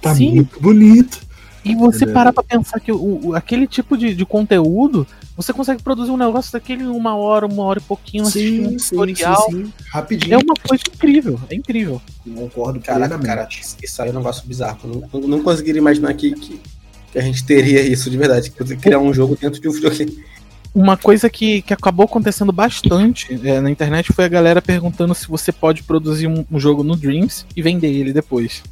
Tá 0.00 0.14
Sim. 0.14 0.34
muito 0.36 0.60
bonito. 0.60 1.20
E 1.64 1.74
você 1.74 2.04
Entendeu? 2.04 2.14
para 2.14 2.32
pra 2.32 2.42
pensar 2.42 2.80
que 2.80 2.90
o, 2.90 3.28
o 3.28 3.34
aquele 3.34 3.66
tipo 3.66 3.96
de, 3.96 4.14
de 4.14 4.24
conteúdo 4.24 5.06
você 5.40 5.54
consegue 5.54 5.82
produzir 5.82 6.10
um 6.10 6.18
negócio 6.18 6.52
daquele 6.52 6.82
em 6.82 6.86
uma 6.86 7.16
hora, 7.16 7.46
uma 7.46 7.62
hora 7.62 7.78
e 7.78 7.82
pouquinho, 7.82 8.26
sim, 8.26 8.66
um 8.66 8.78
sim, 8.78 8.90
tutorial. 8.90 9.50
Sim, 9.50 9.64
sim. 9.64 9.72
Rapidinho. 9.90 10.34
É 10.34 10.36
uma 10.36 10.54
coisa 10.54 10.84
incrível, 10.94 11.40
é 11.48 11.54
incrível. 11.54 12.00
Concordo 12.34 12.78
Caraca, 12.80 13.18
cara, 13.18 13.48
isso 13.82 14.02
aí 14.02 14.08
é 14.08 14.12
um 14.12 14.16
negócio 14.16 14.46
bizarro. 14.46 15.08
Não, 15.10 15.20
não 15.20 15.42
conseguiria 15.42 15.80
imaginar 15.80 16.12
que, 16.12 16.32
que, 16.34 16.60
que, 17.10 17.18
a 17.18 17.22
gente 17.22 17.42
teria 17.42 17.80
isso 17.80 18.10
de 18.10 18.18
verdade, 18.18 18.50
que 18.50 18.76
criar 18.76 18.98
um 18.98 19.14
jogo 19.14 19.34
dentro 19.34 19.58
de 19.58 19.66
um 19.66 19.72
videogame. 19.72 20.22
Uma 20.74 20.98
coisa 20.98 21.30
que, 21.30 21.62
que 21.62 21.72
acabou 21.72 22.04
acontecendo 22.04 22.52
bastante 22.52 23.40
é, 23.42 23.60
na 23.60 23.70
internet 23.70 24.12
foi 24.12 24.26
a 24.26 24.28
galera 24.28 24.60
perguntando 24.60 25.14
se 25.14 25.26
você 25.26 25.50
pode 25.50 25.82
produzir 25.84 26.26
um, 26.26 26.44
um 26.50 26.60
jogo 26.60 26.84
no 26.84 26.94
Dreams 26.94 27.46
e 27.56 27.62
vender 27.62 27.88
ele 27.88 28.12
depois. 28.12 28.62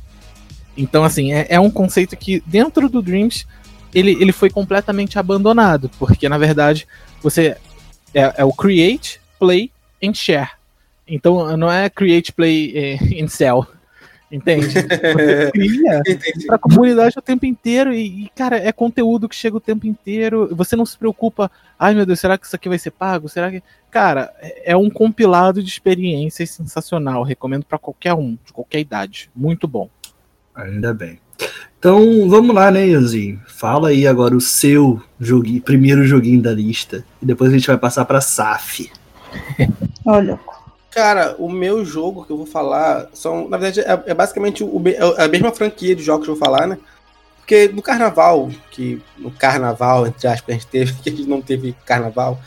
Então, 0.76 1.02
assim, 1.02 1.32
é, 1.32 1.46
é 1.48 1.58
um 1.58 1.70
conceito 1.70 2.14
que 2.14 2.42
dentro 2.46 2.90
do 2.90 3.00
Dreams 3.00 3.46
ele, 3.94 4.12
ele 4.20 4.32
foi 4.32 4.50
completamente 4.50 5.18
abandonado, 5.18 5.90
porque 5.98 6.28
na 6.28 6.38
verdade 6.38 6.86
você 7.22 7.56
é, 8.14 8.34
é 8.38 8.44
o 8.44 8.52
create, 8.52 9.20
play 9.38 9.70
and 10.02 10.14
share. 10.14 10.50
Então 11.06 11.56
não 11.56 11.70
é 11.70 11.88
create, 11.88 12.32
play 12.32 12.72
é, 12.76 12.98
and 13.22 13.28
sell. 13.28 13.66
Entende? 14.30 14.66
Você 14.66 15.50
cria 15.52 16.02
pra 16.46 16.58
comunidade 16.58 17.18
o 17.18 17.22
tempo 17.22 17.46
inteiro 17.46 17.94
e, 17.94 18.24
e, 18.24 18.28
cara, 18.28 18.58
é 18.58 18.70
conteúdo 18.70 19.26
que 19.26 19.34
chega 19.34 19.56
o 19.56 19.60
tempo 19.60 19.86
inteiro. 19.86 20.54
Você 20.54 20.76
não 20.76 20.84
se 20.84 20.98
preocupa, 20.98 21.50
ai 21.78 21.94
meu 21.94 22.04
Deus, 22.04 22.20
será 22.20 22.36
que 22.36 22.46
isso 22.46 22.54
aqui 22.54 22.68
vai 22.68 22.78
ser 22.78 22.90
pago? 22.90 23.28
Será 23.28 23.50
que. 23.50 23.62
Cara, 23.90 24.30
é, 24.38 24.72
é 24.72 24.76
um 24.76 24.90
compilado 24.90 25.62
de 25.62 25.70
experiências 25.70 26.50
sensacional. 26.50 27.22
Recomendo 27.22 27.64
para 27.64 27.78
qualquer 27.78 28.12
um, 28.12 28.36
de 28.44 28.52
qualquer 28.52 28.80
idade. 28.80 29.30
Muito 29.34 29.66
bom. 29.66 29.88
Ainda 30.54 30.92
bem. 30.92 31.18
Então 31.78 32.28
vamos 32.28 32.54
lá, 32.54 32.70
né, 32.70 32.88
Ianzinho? 32.88 33.40
Fala 33.46 33.88
aí 33.88 34.06
agora 34.06 34.36
o 34.36 34.40
seu 34.40 35.00
joguinho, 35.20 35.62
primeiro 35.62 36.04
joguinho 36.04 36.42
da 36.42 36.52
lista. 36.52 37.04
E 37.22 37.26
depois 37.26 37.50
a 37.50 37.54
gente 37.54 37.66
vai 37.66 37.78
passar 37.78 38.04
pra 38.04 38.20
SAF. 38.20 38.90
Olha. 40.04 40.38
Cara, 40.90 41.36
o 41.38 41.48
meu 41.48 41.84
jogo 41.84 42.24
que 42.24 42.32
eu 42.32 42.36
vou 42.36 42.46
falar 42.46 43.08
são. 43.12 43.48
Na 43.48 43.56
verdade, 43.56 43.80
é, 43.80 44.10
é 44.10 44.14
basicamente 44.14 44.64
o, 44.64 44.82
é 44.86 45.24
a 45.24 45.28
mesma 45.28 45.52
franquia 45.52 45.94
de 45.94 46.02
jogos 46.02 46.24
que 46.24 46.30
eu 46.30 46.34
vou 46.34 46.44
falar, 46.44 46.66
né? 46.66 46.78
Porque 47.36 47.68
no 47.68 47.80
carnaval, 47.80 48.50
que 48.70 49.00
no 49.16 49.30
carnaval, 49.30 50.06
entre 50.06 50.26
aspas, 50.26 50.48
a 50.48 50.52
gente 50.52 50.66
teve, 50.66 50.92
que 51.00 51.08
a 51.08 51.12
gente 51.12 51.28
não 51.28 51.40
teve 51.40 51.74
carnaval, 51.86 52.40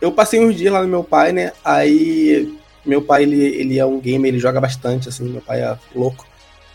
eu 0.00 0.10
passei 0.10 0.44
uns 0.44 0.56
dias 0.56 0.72
lá 0.72 0.82
no 0.82 0.88
meu 0.88 1.04
pai, 1.04 1.32
né? 1.32 1.52
Aí 1.64 2.52
meu 2.84 3.00
pai, 3.00 3.22
ele, 3.22 3.40
ele 3.40 3.78
é 3.78 3.86
um 3.86 4.00
gamer, 4.00 4.28
ele 4.28 4.38
joga 4.38 4.60
bastante, 4.60 5.08
assim, 5.08 5.28
meu 5.28 5.40
pai 5.40 5.60
é 5.60 5.78
louco. 5.94 6.26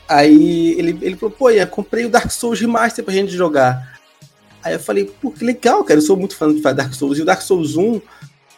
Aí 0.08 0.76
ele, 0.78 0.98
ele 1.02 1.16
falou, 1.18 1.36
pô, 1.38 1.50
eu 1.50 1.68
comprei 1.68 2.06
o 2.06 2.10
Dark 2.10 2.32
Souls 2.32 2.60
Remaster 2.60 3.04
pra 3.04 3.14
gente 3.14 3.32
jogar. 3.32 4.00
Aí 4.64 4.74
eu 4.74 4.80
falei, 4.80 5.06
pô, 5.06 5.32
que 5.32 5.44
legal, 5.44 5.84
cara, 5.84 6.00
eu 6.00 6.04
sou 6.04 6.16
muito 6.16 6.36
fã 6.36 6.54
de 6.54 6.62
Dark 6.62 6.94
Souls. 6.94 7.18
E 7.18 7.22
o 7.22 7.26
Dark 7.26 7.42
Souls 7.42 7.76
1, 7.76 8.02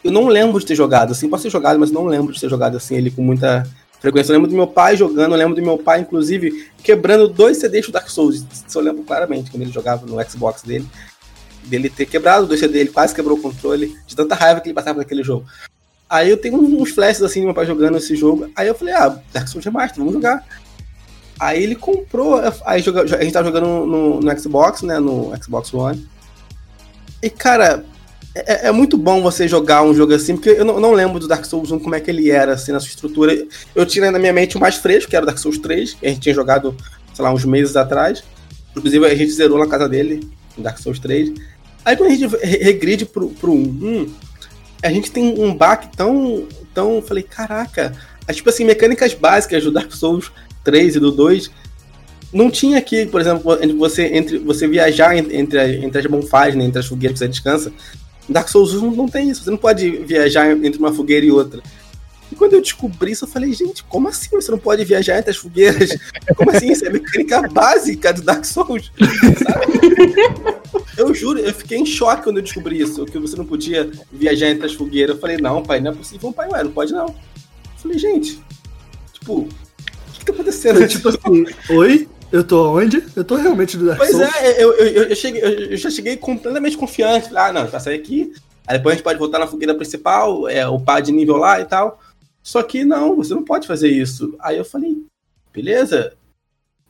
eu 0.04 0.10
não 0.10 0.28
lembro 0.28 0.58
de 0.60 0.66
ter 0.66 0.74
jogado, 0.74 1.12
assim, 1.12 1.28
posso 1.28 1.44
ter 1.44 1.50
jogado, 1.50 1.78
mas 1.78 1.90
não 1.90 2.06
lembro 2.06 2.32
de 2.32 2.40
ter 2.40 2.48
jogado, 2.48 2.76
assim, 2.76 2.96
ele 2.96 3.10
com 3.10 3.22
muita 3.22 3.66
frequência. 4.00 4.32
Eu 4.32 4.36
lembro 4.36 4.50
do 4.50 4.56
meu 4.56 4.66
pai 4.66 4.96
jogando, 4.96 5.32
eu 5.32 5.38
lembro 5.38 5.54
do 5.54 5.62
meu 5.62 5.78
pai, 5.78 6.00
inclusive, 6.00 6.68
quebrando 6.82 7.28
dois 7.28 7.58
CDs 7.58 7.86
do 7.86 7.92
Dark 7.92 8.08
Souls. 8.08 8.44
Isso 8.52 8.78
eu 8.78 8.82
lembro 8.82 9.02
claramente, 9.02 9.50
quando 9.50 9.62
ele 9.62 9.72
jogava 9.72 10.06
no 10.06 10.22
Xbox 10.28 10.62
dele. 10.62 10.86
Dele 11.64 11.90
ter 11.90 12.06
quebrado 12.06 12.46
dois 12.46 12.58
CDs, 12.58 12.80
ele 12.80 12.90
quase 12.90 13.14
quebrou 13.14 13.36
o 13.36 13.40
controle, 13.40 13.94
de 14.06 14.16
tanta 14.16 14.34
raiva 14.34 14.60
que 14.60 14.68
ele 14.68 14.74
passava 14.74 14.98
naquele 14.98 15.22
jogo. 15.22 15.44
Aí 16.08 16.28
eu 16.28 16.36
tenho 16.36 16.58
uns 16.58 16.90
flashes 16.90 17.22
assim, 17.22 17.44
meu 17.44 17.54
pai 17.54 17.66
jogando 17.66 17.98
esse 17.98 18.16
jogo. 18.16 18.50
Aí 18.56 18.66
eu 18.66 18.74
falei, 18.74 18.94
ah, 18.94 19.16
Dark 19.32 19.46
Souls 19.46 19.64
Remaster, 19.64 19.98
vamos 19.98 20.14
jogar. 20.14 20.44
Aí 21.40 21.62
ele 21.62 21.74
comprou, 21.74 22.38
aí 22.66 22.82
joga, 22.82 23.00
a 23.00 23.22
gente 23.22 23.32
tava 23.32 23.46
jogando 23.46 23.86
no, 23.86 24.20
no, 24.20 24.38
Xbox, 24.38 24.82
né, 24.82 24.98
no 24.98 25.32
Xbox 25.42 25.72
One. 25.72 26.06
E 27.22 27.30
cara, 27.30 27.82
é, 28.34 28.68
é, 28.68 28.70
muito 28.70 28.98
bom 28.98 29.22
você 29.22 29.48
jogar 29.48 29.82
um 29.82 29.94
jogo 29.94 30.12
assim, 30.12 30.36
porque 30.36 30.50
eu 30.50 30.66
não, 30.66 30.78
não, 30.78 30.92
lembro 30.92 31.18
do 31.18 31.26
Dark 31.26 31.46
Souls 31.46 31.72
1 31.72 31.78
como 31.78 31.94
é 31.94 32.00
que 32.00 32.10
ele 32.10 32.30
era, 32.30 32.52
assim, 32.52 32.72
na 32.72 32.78
sua 32.78 32.90
estrutura. 32.90 33.46
Eu 33.74 33.86
tinha 33.86 34.10
na 34.10 34.18
minha 34.18 34.34
mente 34.34 34.58
o 34.58 34.60
mais 34.60 34.76
fresco, 34.76 35.08
que 35.08 35.16
era 35.16 35.22
o 35.22 35.26
Dark 35.26 35.38
Souls 35.38 35.56
3, 35.56 35.94
que 35.94 36.06
a 36.06 36.10
gente 36.10 36.20
tinha 36.20 36.34
jogado, 36.34 36.76
sei 37.14 37.24
lá, 37.24 37.32
uns 37.32 37.46
meses 37.46 37.74
atrás. 37.74 38.22
Inclusive, 38.76 39.06
a 39.06 39.14
gente 39.14 39.32
zerou 39.32 39.58
na 39.58 39.66
casa 39.66 39.88
dele, 39.88 40.20
no 40.58 40.62
Dark 40.62 40.78
Souls 40.78 40.98
3. 40.98 41.32
Aí 41.86 41.96
quando 41.96 42.12
a 42.12 42.14
gente 42.14 42.36
regride 42.36 43.06
pro, 43.06 43.30
pro 43.30 43.54
1, 43.54 44.12
a 44.82 44.90
gente 44.90 45.10
tem 45.10 45.42
um 45.42 45.54
baque 45.54 45.88
tão. 45.96 46.46
tão. 46.74 47.00
Falei, 47.00 47.22
caraca. 47.22 47.94
tipo 48.30 48.50
assim, 48.50 48.66
mecânicas 48.66 49.14
básicas 49.14 49.64
do 49.64 49.72
Dark 49.72 49.90
Souls 49.90 50.30
3 50.64 50.96
e 50.96 51.00
do 51.00 51.10
2 51.10 51.50
não 52.32 52.50
tinha 52.50 52.78
aqui, 52.78 53.06
por 53.06 53.20
exemplo, 53.20 53.58
você 53.76 54.04
entre 54.06 54.38
você 54.38 54.68
viajar 54.68 55.16
entre, 55.16 55.84
entre 55.84 55.98
as 55.98 56.06
bonfires, 56.06 56.54
né, 56.54 56.64
entre 56.64 56.78
as 56.78 56.86
fogueiras 56.86 57.18
que 57.18 57.24
você 57.24 57.28
descansa. 57.28 57.72
Dark 58.28 58.48
Souls 58.48 58.74
1 58.74 58.92
não 58.92 59.08
tem 59.08 59.30
isso, 59.30 59.42
você 59.42 59.50
não 59.50 59.58
pode 59.58 59.90
viajar 59.90 60.50
entre 60.50 60.78
uma 60.78 60.92
fogueira 60.92 61.26
e 61.26 61.30
outra. 61.32 61.60
E 62.30 62.36
quando 62.36 62.52
eu 62.52 62.60
descobri 62.60 63.10
isso, 63.10 63.24
eu 63.24 63.28
falei, 63.28 63.52
gente, 63.52 63.82
como 63.84 64.06
assim 64.06 64.28
você 64.30 64.52
não 64.52 64.58
pode 64.58 64.84
viajar 64.84 65.18
entre 65.18 65.32
as 65.32 65.36
fogueiras? 65.36 65.90
Como 66.36 66.48
assim? 66.52 66.70
Isso 66.70 66.86
é 66.86 66.90
mecânica 66.90 67.42
básica 67.48 68.12
do 68.12 68.22
Dark 68.22 68.44
Souls. 68.44 68.92
Sabe? 69.42 69.80
Eu 70.96 71.12
juro, 71.12 71.40
eu 71.40 71.52
fiquei 71.52 71.78
em 71.78 71.86
choque 71.86 72.22
quando 72.22 72.36
eu 72.36 72.42
descobri 72.44 72.80
isso, 72.80 73.04
que 73.04 73.18
você 73.18 73.34
não 73.34 73.44
podia 73.44 73.90
viajar 74.12 74.48
entre 74.48 74.66
as 74.66 74.74
fogueiras. 74.74 75.16
Eu 75.16 75.20
falei, 75.20 75.38
não, 75.38 75.60
pai, 75.60 75.80
não 75.80 75.90
é 75.90 75.94
possível. 75.94 76.32
Pai, 76.32 76.48
ué, 76.48 76.62
não 76.62 76.70
pode 76.70 76.92
não. 76.92 77.06
Eu 77.06 77.14
falei, 77.78 77.98
gente, 77.98 78.40
tipo, 79.12 79.48
que, 80.20 80.26
que 80.26 80.32
tá 80.32 80.32
acontecendo? 80.32 80.86
tipo 80.86 81.08
assim, 81.08 81.46
oi? 81.70 82.08
Eu 82.30 82.44
tô 82.44 82.76
onde? 82.76 83.02
Eu 83.16 83.24
tô 83.24 83.34
realmente 83.34 83.76
do 83.76 83.86
Dark 83.86 84.04
Souls. 84.04 84.16
Pois 84.16 84.42
é, 84.42 84.62
eu, 84.62 84.72
eu, 84.74 85.02
eu, 85.04 85.16
cheguei, 85.16 85.42
eu, 85.42 85.76
já 85.76 85.90
cheguei 85.90 86.16
completamente 86.16 86.76
confiante. 86.76 87.28
Ah, 87.34 87.52
não, 87.52 87.66
vai 87.66 87.80
sair 87.80 87.96
aqui. 87.96 88.32
Aí 88.66 88.78
depois 88.78 88.92
a 88.92 88.96
gente 88.96 89.04
pode 89.04 89.18
voltar 89.18 89.40
na 89.40 89.48
fogueira 89.48 89.74
principal, 89.74 90.48
é, 90.48 90.68
upar 90.68 91.02
de 91.02 91.10
nível 91.10 91.36
lá 91.36 91.60
e 91.60 91.64
tal. 91.64 91.98
Só 92.40 92.62
que 92.62 92.84
não, 92.84 93.16
você 93.16 93.34
não 93.34 93.44
pode 93.44 93.66
fazer 93.66 93.88
isso. 93.88 94.36
Aí 94.40 94.56
eu 94.56 94.64
falei, 94.64 95.02
beleza. 95.52 96.12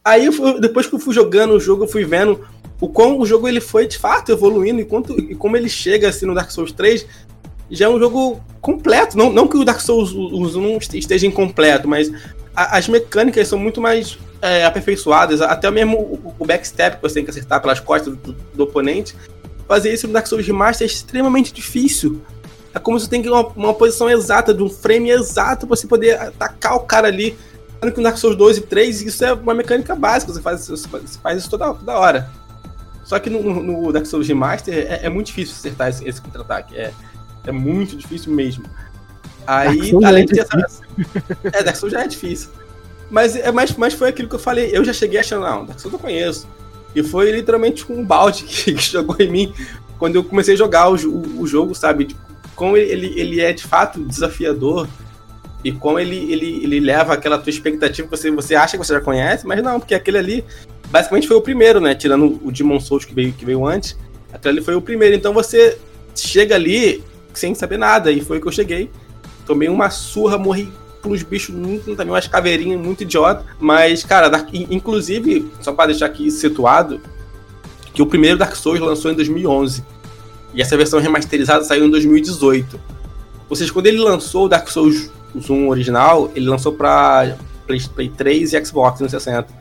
Aí 0.05 0.27
eu 0.27 0.61
depois 0.61 0.87
que 0.87 0.95
eu 0.95 0.99
fui 0.99 1.15
jogando 1.15 1.55
o 1.55 1.61
jogo, 1.61 1.85
eu 1.85 1.89
fui 1.89 2.05
vendo 2.05 2.47
o 2.79 2.89
quão 2.89 3.19
o 3.19 3.27
jogo 3.27 3.49
ele 3.49 3.61
foi 3.61 3.87
de 3.87 3.99
fato 3.99 4.33
evoluindo 4.33 4.81
e, 4.81 4.85
quanto, 4.85 5.19
e 5.19 5.35
como 5.35 5.57
ele 5.57 5.69
chega 5.69 6.09
assim 6.09 6.27
no 6.27 6.35
Dark 6.35 6.51
Souls 6.51 6.73
3 6.73 7.07
já 7.71 7.87
é 7.87 7.89
um 7.89 7.99
jogo 7.99 8.41
completo. 8.61 9.17
Não, 9.17 9.33
não 9.33 9.47
que 9.47 9.57
o 9.57 9.65
Dark 9.65 9.81
Souls 9.81 10.13
1 10.13 10.79
esteja 10.95 11.27
incompleto, 11.27 11.89
mas 11.89 12.11
as 12.67 12.89
mecânicas 12.89 13.49
são 13.49 13.59
muito 13.59 13.81
mais 13.81 14.19
é, 14.43 14.65
aperfeiçoadas, 14.65 15.41
até 15.41 15.71
mesmo 15.71 15.97
o, 15.97 16.35
o, 16.39 16.47
backstep 16.47 16.97
que 16.97 17.03
você 17.03 17.15
tem 17.15 17.25
que 17.25 17.31
acertar 17.31 17.61
pelas 17.61 17.81
costas 17.81 18.17
do, 18.17 18.33
do, 18.33 18.65
oponente. 18.65 19.17
Fazer 19.67 19.93
isso 19.93 20.07
no 20.07 20.13
Dark 20.13 20.27
Souls 20.27 20.47
Remaster 20.47 20.87
é 20.87 20.91
extremamente 20.91 21.53
difícil. 21.53 22.21
É 22.75 22.79
como 22.79 22.99
se 22.99 23.07
você 23.07 23.11
tem 23.11 23.23
que 23.23 23.29
uma, 23.29 23.47
uma 23.49 23.75
posição 23.75 24.11
exata, 24.11 24.53
de 24.53 24.63
um 24.63 24.69
frame 24.69 25.11
exato, 25.11 25.67
pra 25.67 25.77
você 25.77 25.87
poder 25.87 26.21
atacar 26.21 26.75
o 26.77 26.81
cara 26.81 27.09
ali. 27.09 27.37
Sendo 27.81 27.93
que 27.93 27.99
no 27.99 28.05
Dark 28.05 28.19
Souls 28.19 28.37
2 28.37 28.59
e 28.59 28.61
3, 28.63 29.03
isso 29.03 29.25
é 29.25 29.33
uma 29.33 29.55
mecânica 29.55 29.95
básica, 29.95 30.33
você 30.33 30.43
faz, 30.43 30.69
você 30.69 30.87
faz 31.23 31.39
isso 31.39 31.49
toda, 31.49 31.73
toda 31.73 31.99
hora. 31.99 32.31
Só 33.05 33.19
que 33.19 33.31
no, 33.31 33.43
no 33.43 33.93
Dark 33.93 34.07
Souls 34.07 34.29
Remaster 34.29 34.75
é, 34.75 35.07
é 35.07 35.09
muito 35.09 35.29
difícil 35.29 35.55
acertar 35.57 35.89
esse, 35.89 36.07
esse 36.07 36.21
contra-ataque. 36.21 36.77
É, 36.77 36.93
é 37.47 37.53
muito 37.53 37.97
difícil 37.97 38.33
mesmo. 38.33 38.65
Aí, 39.47 39.93
além 40.05 40.25
é 40.25 40.27
de 40.27 40.41
essa. 40.41 40.81
É, 41.53 41.63
Dark 41.63 41.77
Souls 41.77 41.93
já 41.93 42.03
é 42.03 42.09
difícil. 42.09 42.51
Mas, 43.11 43.35
é, 43.35 43.51
mas, 43.51 43.75
mas 43.77 43.95
foi 43.95 44.09
aquilo 44.09 44.29
que 44.29 44.35
eu 44.35 44.41
falei. 44.41 44.71
Eu 44.73 44.85
já 44.85 44.93
cheguei 44.93 45.19
achando, 45.19 45.43
não, 45.43 45.65
Dark 45.65 45.81
Souls 45.81 45.93
eu 45.93 45.99
conheço. 45.99 46.49
E 46.95 47.03
foi 47.03 47.31
literalmente 47.33 47.91
um 47.91 48.05
balde 48.05 48.45
que, 48.49 48.75
que 48.75 48.83
jogou 48.83 49.17
em 49.19 49.31
mim 49.31 49.55
quando 49.99 50.17
eu 50.17 50.25
comecei 50.25 50.55
a 50.55 50.57
jogar 50.57 50.89
o, 50.89 50.95
o, 50.95 51.43
o 51.43 51.47
jogo, 51.47 51.75
sabe? 51.75 52.07
Tipo, 52.07 52.21
como 52.55 52.77
ele, 52.77 53.19
ele 53.19 53.41
é 53.41 53.53
de 53.53 53.63
fato 53.63 54.03
desafiador 54.03 54.89
e 55.63 55.73
como 55.73 55.99
ele, 55.99 56.33
ele, 56.33 56.63
ele 56.63 56.81
leva 56.81 57.13
aquela 57.13 57.39
tua 57.39 57.51
expectativa 57.51 58.09
que 58.09 58.17
você, 58.17 58.31
você 58.31 58.55
acha 58.55 58.79
que 58.79 58.85
você 58.85 58.95
já 58.95 59.01
conhece, 59.01 59.47
mas 59.47 59.63
não, 59.63 59.79
porque 59.79 59.95
aquele 59.95 60.19
ali 60.19 60.45
basicamente 60.91 61.29
foi 61.29 61.37
o 61.37 61.41
primeiro, 61.41 61.81
né? 61.81 61.95
Tirando 61.95 62.41
o 62.43 62.51
Demon 62.51 62.81
Souls 62.81 63.05
que 63.05 63.15
veio, 63.15 63.33
que 63.33 63.45
veio 63.45 63.67
antes, 63.67 63.97
aquele 64.33 64.57
ali 64.57 64.65
foi 64.65 64.75
o 64.75 64.81
primeiro. 64.81 65.15
Então 65.15 65.35
você 65.35 65.77
chega 66.15 66.55
ali 66.55 67.05
sem 67.35 67.55
saber 67.55 67.79
nada, 67.79 68.11
e 68.11 68.21
foi 68.21 68.41
que 68.41 68.49
eu 68.49 68.53
cheguei. 68.53 68.91
Tomei 69.47 69.69
uma 69.69 69.91
surra, 69.91 70.39
morri 70.39 70.73
pelos 71.03 71.23
bichos 71.23 71.55
muito, 71.55 71.97
também 71.97 72.13
umas 72.13 72.29
caveirinhas 72.29 72.81
muito 72.81 73.03
idiota. 73.03 73.45
Mas, 73.59 74.05
cara, 74.05 74.29
Dark, 74.29 74.49
inclusive, 74.53 75.51
só 75.61 75.73
para 75.73 75.87
deixar 75.87 76.07
aqui 76.07 76.31
situado, 76.31 77.01
que 77.93 78.03
o 78.03 78.07
primeiro 78.07 78.39
Dark 78.39 78.55
Souls 78.55 78.81
lançou 78.81 79.11
em 79.11 79.15
2011. 79.15 79.85
E 80.55 80.61
essa 80.61 80.77
versão 80.77 81.01
remasterizada 81.01 81.65
saiu 81.65 81.87
em 81.87 81.91
2018. 81.91 82.81
Ou 83.49 83.57
seja, 83.57 83.73
quando 83.73 83.87
ele 83.87 83.99
lançou 83.99 84.47
o 84.47 84.49
Dark 84.49 84.69
Souls 84.69 85.11
1 85.35 85.69
original, 85.69 86.31
ele 86.35 86.49
lançou 86.49 86.73
para 86.73 87.37
Play 87.67 88.09
3 88.09 88.53
e 88.53 88.65
Xbox 88.65 88.99
360. 88.99 89.61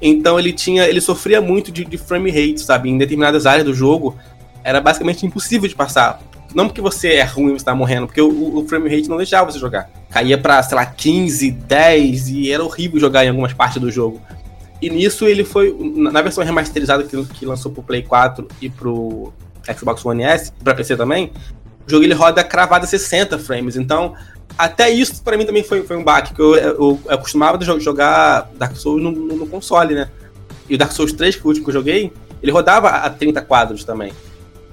Então 0.00 0.38
ele 0.38 0.52
tinha, 0.52 0.86
ele 0.86 1.00
sofria 1.00 1.40
muito 1.40 1.72
de, 1.72 1.84
de 1.84 1.96
frame 1.96 2.30
rate, 2.30 2.60
sabe? 2.60 2.90
Em 2.90 2.98
determinadas 2.98 3.46
áreas 3.46 3.64
do 3.64 3.74
jogo 3.74 4.16
era 4.62 4.80
basicamente 4.80 5.24
impossível 5.24 5.68
de 5.68 5.74
passar. 5.74 6.20
Não 6.54 6.66
porque 6.66 6.80
você 6.80 7.14
é 7.14 7.24
ruim 7.24 7.52
você 7.52 7.64
tá 7.64 7.74
morrendo, 7.74 8.06
porque 8.06 8.20
o, 8.20 8.58
o, 8.58 8.66
frame 8.68 8.88
rate 8.88 9.08
não 9.08 9.16
deixava 9.16 9.50
você 9.50 9.58
jogar. 9.58 9.90
Caía 10.10 10.38
pra, 10.38 10.62
sei 10.62 10.76
lá, 10.76 10.86
15, 10.86 11.50
10 11.50 12.28
e 12.28 12.52
era 12.52 12.64
horrível 12.64 12.98
jogar 12.98 13.24
em 13.24 13.28
algumas 13.28 13.52
partes 13.52 13.80
do 13.80 13.90
jogo. 13.90 14.20
E 14.80 14.90
nisso 14.90 15.26
ele 15.26 15.44
foi, 15.44 15.74
na 15.96 16.22
versão 16.22 16.44
remasterizada 16.44 17.02
que, 17.04 17.24
que 17.24 17.46
lançou 17.46 17.72
pro 17.72 17.82
Play 17.82 18.02
4 18.02 18.46
e 18.60 18.68
pro 18.68 19.32
Xbox 19.76 20.04
One 20.04 20.22
S, 20.22 20.52
pra 20.62 20.74
PC 20.74 20.96
também, 20.96 21.32
o 21.86 21.90
jogo 21.90 22.04
ele 22.04 22.14
roda 22.14 22.44
cravado 22.44 22.86
60 22.86 23.38
frames. 23.38 23.76
Então, 23.76 24.14
até 24.58 24.90
isso 24.90 25.22
para 25.22 25.36
mim 25.36 25.44
também 25.44 25.62
foi, 25.62 25.82
foi 25.82 25.96
um 25.96 26.04
baque, 26.04 26.34
que 26.34 26.40
eu, 26.40 26.54
eu, 26.56 26.74
eu 26.78 27.00
acostumava 27.08 27.58
a 27.58 27.78
jogar 27.78 28.50
Dark 28.56 28.76
Souls 28.76 29.02
no, 29.02 29.10
no, 29.10 29.36
no, 29.36 29.46
console, 29.46 29.94
né? 29.94 30.10
E 30.68 30.74
o 30.74 30.78
Dark 30.78 30.92
Souls 30.92 31.12
3, 31.12 31.36
que 31.36 31.42
foi 31.42 31.48
o 31.48 31.50
último 31.50 31.64
que 31.64 31.70
eu 31.70 31.74
joguei, 31.80 32.12
ele 32.42 32.52
rodava 32.52 32.88
a 32.88 33.10
30 33.10 33.42
quadros 33.42 33.84
também. 33.84 34.12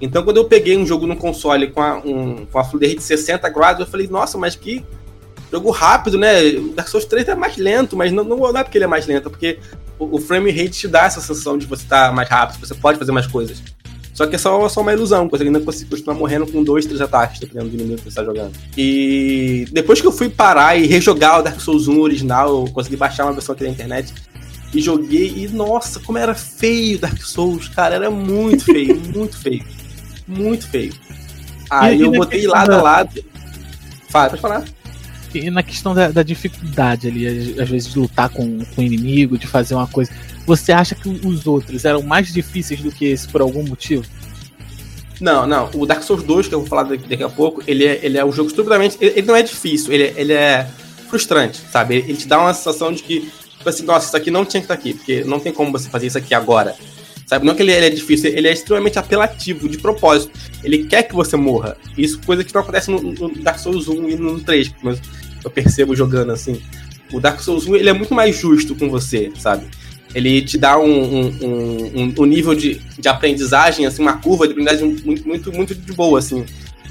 Então, 0.03 0.21
quando 0.21 0.37
eu 0.37 0.45
peguei 0.45 0.77
um 0.77 0.85
jogo 0.85 1.07
no 1.07 1.15
console 1.15 1.71
com 1.71 1.81
a, 1.81 1.95
um, 1.97 2.45
com 2.45 2.59
a 2.59 2.63
fluidez 2.63 2.95
de 2.95 3.03
60 3.03 3.47
graus, 3.49 3.79
eu 3.79 3.85
falei, 3.85 4.05
nossa, 4.07 4.37
mas 4.37 4.53
que 4.53 4.83
jogo 5.49 5.71
rápido, 5.71 6.17
né? 6.17 6.43
O 6.49 6.73
Dark 6.73 6.89
Souls 6.89 7.05
3 7.05 7.29
é 7.29 7.35
mais 7.35 7.55
lento, 7.55 7.95
mas 7.95 8.11
não, 8.11 8.23
não 8.23 8.57
é 8.57 8.63
porque 8.63 8.77
ele 8.77 8.85
é 8.85 8.87
mais 8.87 9.07
lento, 9.07 9.29
porque 9.29 9.59
o, 9.97 10.17
o 10.17 10.19
frame 10.19 10.51
rate 10.51 10.71
te 10.71 10.87
dá 10.89 11.05
essa 11.05 11.21
sensação 11.21 11.57
de 11.57 11.65
você 11.65 11.83
estar 11.83 12.07
tá 12.07 12.11
mais 12.11 12.27
rápido, 12.27 12.59
você 12.59 12.75
pode 12.75 12.99
fazer 12.99 13.13
mais 13.13 13.27
coisas. 13.27 13.63
Só 14.13 14.27
que 14.27 14.35
é 14.35 14.37
só, 14.37 14.67
só 14.67 14.81
uma 14.81 14.91
ilusão, 14.91 15.29
você 15.29 15.43
ainda 15.43 15.61
costuma 15.61 16.13
morrendo 16.13 16.45
com 16.45 16.63
dois, 16.63 16.85
três 16.85 16.99
ataques, 16.99 17.39
dependendo 17.39 17.69
do 17.69 17.75
inimigo 17.75 17.97
que 17.97 18.03
você 18.03 18.09
está 18.09 18.23
jogando. 18.23 18.51
E 18.77 19.65
depois 19.71 20.01
que 20.01 20.05
eu 20.05 20.11
fui 20.11 20.29
parar 20.29 20.77
e 20.77 20.85
rejogar 20.85 21.39
o 21.39 21.43
Dark 21.43 21.59
Souls 21.61 21.87
1 21.87 21.99
original, 21.99 22.49
eu 22.49 22.71
consegui 22.73 22.97
baixar 22.97 23.23
uma 23.23 23.33
versão 23.33 23.55
aqui 23.55 23.63
na 23.63 23.69
internet 23.69 24.13
e 24.73 24.81
joguei, 24.81 25.33
e 25.37 25.47
nossa, 25.47 25.99
como 25.99 26.17
era 26.17 26.35
feio 26.35 26.99
Dark 26.99 27.21
Souls, 27.21 27.69
cara, 27.69 27.95
era 27.95 28.11
muito 28.11 28.65
feio, 28.65 28.99
muito 29.15 29.37
feio 29.37 29.63
muito 30.27 30.67
feio. 30.67 30.93
Aí 31.69 32.01
eu 32.01 32.11
botei 32.11 32.45
lado 32.47 32.67
da... 32.67 32.79
a 32.79 32.81
lado. 32.81 33.23
Fala, 34.09 34.29
pode 34.29 34.41
falar. 34.41 34.63
E 35.33 35.49
na 35.49 35.63
questão 35.63 35.95
da, 35.95 36.09
da 36.09 36.21
dificuldade 36.21 37.07
ali, 37.07 37.59
às 37.59 37.67
vezes 37.67 37.91
de 37.91 37.97
lutar 37.97 38.29
com, 38.29 38.59
com 38.59 38.81
o 38.81 38.83
inimigo, 38.83 39.37
de 39.37 39.47
fazer 39.47 39.73
uma 39.73 39.87
coisa. 39.87 40.11
Você 40.45 40.71
acha 40.71 40.93
que 40.93 41.09
os 41.09 41.47
outros 41.47 41.85
eram 41.85 42.03
mais 42.03 42.31
difíceis 42.31 42.81
do 42.81 42.91
que 42.91 43.05
esse 43.05 43.27
por 43.27 43.41
algum 43.41 43.63
motivo? 43.63 44.05
Não, 45.19 45.47
não. 45.47 45.69
O 45.73 45.85
Dark 45.85 46.03
Souls 46.03 46.23
2, 46.23 46.47
que 46.47 46.53
eu 46.53 46.59
vou 46.59 46.67
falar 46.67 46.83
daqui, 46.83 47.07
daqui 47.07 47.23
a 47.23 47.29
pouco, 47.29 47.63
ele 47.65 47.85
é, 47.85 47.99
ele 48.03 48.17
é 48.17 48.25
um 48.25 48.31
jogo 48.31 48.49
estupidamente. 48.49 48.97
Ele, 48.99 49.19
ele, 49.19 49.27
não 49.27 49.35
é 49.35 49.41
difícil, 49.41 49.91
ele, 49.91 50.13
ele 50.15 50.33
é 50.33 50.67
frustrante, 51.09 51.61
sabe? 51.71 51.95
Ele, 51.95 52.09
ele 52.09 52.17
te 52.17 52.27
dá 52.27 52.39
uma 52.39 52.53
sensação 52.53 52.91
de 52.91 53.01
que, 53.01 53.21
tipo 53.57 53.69
assim, 53.69 53.83
nossa, 53.83 54.07
isso 54.07 54.17
aqui 54.17 54.29
não 54.29 54.45
tinha 54.45 54.61
que 54.61 54.65
estar 54.65 54.73
aqui, 54.73 54.93
porque 54.93 55.23
não 55.23 55.39
tem 55.39 55.53
como 55.53 55.71
você 55.71 55.89
fazer 55.89 56.07
isso 56.07 56.17
aqui 56.17 56.33
agora. 56.33 56.75
Sabe? 57.25 57.45
Não 57.45 57.55
que 57.55 57.61
ele, 57.61 57.71
ele, 57.71 57.85
é 57.85 57.89
difícil, 57.89 58.29
ele 58.29 58.47
é 58.47 58.51
extremamente 58.51 58.99
apelativo, 58.99 59.69
de 59.69 59.77
propósito. 59.77 60.31
Ele 60.63 60.85
quer 60.85 61.03
que 61.03 61.15
você 61.15 61.35
morra. 61.35 61.77
Isso 61.97 62.19
coisa 62.21 62.43
que 62.43 62.53
não 62.53 62.61
acontece 62.61 62.91
no, 62.91 63.01
no 63.01 63.29
Dark 63.41 63.59
Souls 63.59 63.87
1 63.87 64.09
e 64.09 64.15
no 64.15 64.39
3, 64.39 64.73
mas 64.83 65.01
eu 65.43 65.49
percebo 65.49 65.95
jogando 65.95 66.31
assim. 66.31 66.61
O 67.11 67.19
Dark 67.19 67.39
Souls 67.39 67.67
1 67.67 67.75
ele 67.75 67.89
é 67.89 67.93
muito 67.93 68.13
mais 68.13 68.37
justo 68.37 68.75
com 68.75 68.89
você, 68.89 69.31
sabe? 69.37 69.65
Ele 70.13 70.41
te 70.41 70.57
dá 70.57 70.77
um, 70.77 70.85
um, 70.85 71.93
um, 71.95 72.13
um 72.19 72.25
nível 72.25 72.53
de, 72.53 72.79
de 72.99 73.07
aprendizagem, 73.07 73.85
assim, 73.85 74.01
uma 74.01 74.17
curva 74.17 74.45
de 74.45 74.53
aprendizagem 74.53 74.97
muito, 75.03 75.27
muito, 75.27 75.51
muito 75.51 75.75
de 75.75 75.93
boa, 75.93 76.19
assim. 76.19 76.45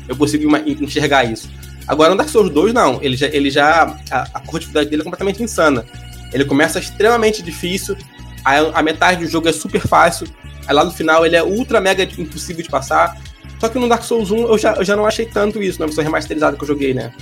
Eu 0.08 0.16
consigo 0.16 0.44
enxergar 0.80 1.24
isso. 1.24 1.48
Agora, 1.86 2.10
no 2.10 2.16
Dark 2.16 2.28
Souls 2.28 2.50
2, 2.50 2.72
não. 2.72 3.00
Ele 3.02 3.16
já. 3.16 3.26
Ele 3.28 3.50
já 3.50 3.96
a, 4.10 4.22
a 4.22 4.40
curva 4.40 4.58
de 4.58 4.60
dificuldade 4.60 4.90
dele 4.90 5.02
é 5.02 5.04
completamente 5.04 5.42
insana. 5.42 5.84
Ele 6.32 6.44
começa 6.44 6.78
extremamente 6.78 7.42
difícil, 7.42 7.96
a, 8.44 8.78
a 8.78 8.82
metade 8.82 9.24
do 9.24 9.30
jogo 9.30 9.48
é 9.48 9.52
super 9.52 9.80
fácil. 9.80 10.26
Aí 10.66 10.74
lá 10.74 10.84
no 10.84 10.90
final 10.90 11.24
ele 11.26 11.36
é 11.36 11.42
ultra 11.42 11.80
mega 11.80 12.02
impossível 12.02 12.62
de 12.62 12.68
passar. 12.68 13.20
Só 13.58 13.68
que 13.68 13.78
no 13.78 13.88
Dark 13.88 14.02
Souls 14.02 14.30
1 14.30 14.36
eu 14.36 14.58
já, 14.58 14.74
eu 14.74 14.84
já 14.84 14.96
não 14.96 15.06
achei 15.06 15.26
tanto 15.26 15.62
isso 15.62 15.78
na 15.78 15.86
versão 15.86 16.02
remasterizada 16.02 16.56
que 16.56 16.62
eu 16.62 16.68
joguei, 16.68 16.92
né? 16.92 17.12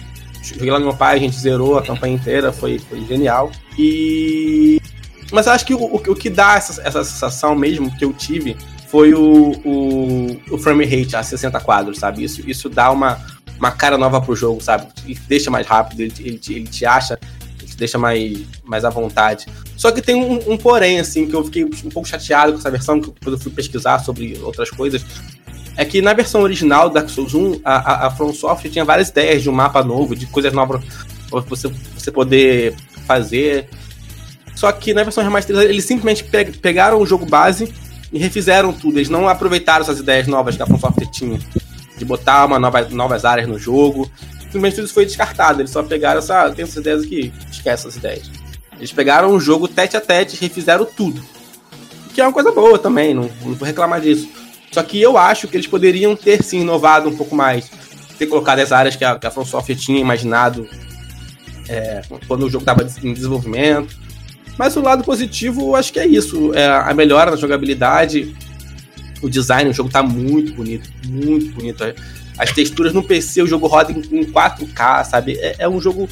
Joguei 0.42 0.70
lá 0.70 0.78
no 0.78 0.86
meu 0.86 0.96
pai, 0.96 1.16
a 1.16 1.18
gente 1.18 1.38
zerou 1.38 1.76
a 1.76 1.82
campanha 1.82 2.14
inteira, 2.14 2.50
foi, 2.52 2.78
foi 2.78 3.04
genial. 3.04 3.50
E. 3.78 4.80
Mas 5.30 5.46
eu 5.46 5.52
acho 5.52 5.66
que 5.66 5.74
o, 5.74 5.84
o, 5.84 6.16
que 6.16 6.30
dá 6.30 6.54
essa, 6.56 6.80
essa 6.82 7.04
sensação 7.04 7.54
mesmo 7.54 7.94
que 7.96 8.04
eu 8.04 8.12
tive 8.12 8.56
foi 8.88 9.14
o, 9.14 9.52
o, 9.64 10.40
o 10.50 10.58
frame 10.58 10.84
rate 10.84 11.14
a 11.14 11.22
60 11.22 11.60
quadros, 11.60 11.98
sabe? 11.98 12.24
Isso, 12.24 12.42
isso 12.48 12.68
dá 12.68 12.90
uma, 12.90 13.20
uma 13.58 13.70
cara 13.70 13.96
nova 13.96 14.20
pro 14.20 14.34
jogo, 14.34 14.60
sabe? 14.60 14.86
Te 14.94 15.14
deixa 15.28 15.50
mais 15.50 15.66
rápido, 15.66 16.00
ele, 16.00 16.14
ele, 16.18 16.40
ele 16.48 16.66
te 16.66 16.84
acha, 16.84 17.18
deixa 17.80 17.98
mais, 17.98 18.38
mais 18.62 18.84
à 18.84 18.90
vontade. 18.90 19.46
Só 19.76 19.90
que 19.90 20.00
tem 20.00 20.14
um, 20.14 20.52
um, 20.52 20.56
porém, 20.56 21.00
assim, 21.00 21.26
que 21.26 21.34
eu 21.34 21.44
fiquei 21.44 21.64
um 21.64 21.88
pouco 21.88 22.06
chateado 22.06 22.52
com 22.52 22.58
essa 22.58 22.70
versão, 22.70 23.00
que 23.00 23.10
eu 23.26 23.38
fui 23.38 23.50
pesquisar 23.50 23.98
sobre 24.00 24.38
outras 24.42 24.70
coisas. 24.70 25.04
É 25.76 25.84
que 25.84 26.02
na 26.02 26.12
versão 26.12 26.42
original 26.42 26.88
do 26.88 26.94
Dark 26.94 27.08
Souls 27.08 27.34
1, 27.34 27.62
a, 27.64 27.74
a, 27.74 28.06
a 28.06 28.10
From 28.10 28.32
tinha 28.70 28.84
várias 28.84 29.08
ideias 29.08 29.42
de 29.42 29.48
um 29.48 29.52
mapa 29.52 29.82
novo, 29.82 30.14
de 30.14 30.26
coisas 30.26 30.52
novas 30.52 30.84
pra 31.30 31.40
você, 31.40 31.68
você 31.96 32.12
poder 32.12 32.74
fazer. 33.06 33.68
Só 34.54 34.70
que 34.70 34.92
na 34.92 35.02
versão 35.02 35.24
remasterizada, 35.24 35.70
eles 35.70 35.84
simplesmente 35.84 36.24
pegaram 36.60 37.00
o 37.00 37.06
jogo 37.06 37.24
base 37.24 37.72
e 38.12 38.18
refizeram 38.18 38.74
tudo. 38.74 38.98
Eles 38.98 39.08
não 39.08 39.26
aproveitaram 39.26 39.82
essas 39.82 40.00
ideias 40.00 40.26
novas 40.26 40.54
que 40.54 40.62
a 40.62 40.66
From 40.66 40.78
Software 40.78 41.10
tinha 41.10 41.38
de 41.96 42.04
botar 42.04 42.44
uma 42.44 42.58
nova, 42.58 42.82
novas 42.90 43.24
áreas 43.24 43.48
no 43.48 43.58
jogo. 43.58 44.10
Simplesmente 44.50 44.80
isso 44.84 44.94
foi 44.94 45.06
descartado. 45.06 45.60
Eles 45.60 45.70
só 45.70 45.82
pegaram 45.82 46.18
essa. 46.18 46.50
Tem 46.50 46.64
essas 46.64 46.76
ideias 46.76 47.02
aqui, 47.02 47.32
esquece 47.50 47.86
essas 47.86 47.96
ideias. 47.96 48.30
Eles 48.76 48.92
pegaram 48.92 49.32
o 49.32 49.40
jogo 49.40 49.68
tete 49.68 49.96
a 49.96 50.00
tete 50.00 50.36
refizeram 50.40 50.84
tudo. 50.84 51.22
Que 52.14 52.20
é 52.20 52.24
uma 52.24 52.32
coisa 52.32 52.50
boa 52.50 52.78
também, 52.78 53.14
não, 53.14 53.30
não 53.42 53.54
vou 53.54 53.66
reclamar 53.66 54.00
disso. 54.00 54.28
Só 54.72 54.82
que 54.82 55.00
eu 55.00 55.16
acho 55.16 55.46
que 55.46 55.56
eles 55.56 55.66
poderiam 55.66 56.16
ter 56.16 56.42
sim 56.42 56.60
inovado 56.60 57.08
um 57.08 57.16
pouco 57.16 57.34
mais. 57.34 57.70
Ter 58.18 58.26
colocado 58.26 58.58
as 58.58 58.72
áreas 58.72 58.96
que 58.96 59.04
a, 59.04 59.18
que 59.18 59.26
a 59.26 59.30
From 59.30 59.44
tinha 59.76 60.00
imaginado 60.00 60.68
é, 61.68 62.02
quando 62.26 62.46
o 62.46 62.50
jogo 62.50 62.62
estava 62.62 62.86
em 63.02 63.12
desenvolvimento. 63.12 63.96
Mas 64.58 64.76
o 64.76 64.80
lado 64.80 65.04
positivo, 65.04 65.76
acho 65.76 65.92
que 65.92 66.00
é 66.00 66.06
isso. 66.06 66.52
É 66.54 66.66
a 66.66 66.92
melhora 66.92 67.30
na 67.30 67.36
jogabilidade, 67.36 68.34
o 69.22 69.28
design, 69.28 69.70
o 69.70 69.72
jogo 69.72 69.88
está 69.88 70.02
muito 70.02 70.52
bonito, 70.54 70.90
muito 71.06 71.52
bonito. 71.52 71.84
As 72.40 72.52
texturas 72.52 72.94
no 72.94 73.02
PC, 73.02 73.42
o 73.42 73.46
jogo 73.46 73.66
roda 73.66 73.92
em 73.92 74.24
4K, 74.24 75.04
sabe? 75.04 75.36
É, 75.38 75.56
é 75.58 75.68
um 75.68 75.78
jogo 75.78 76.08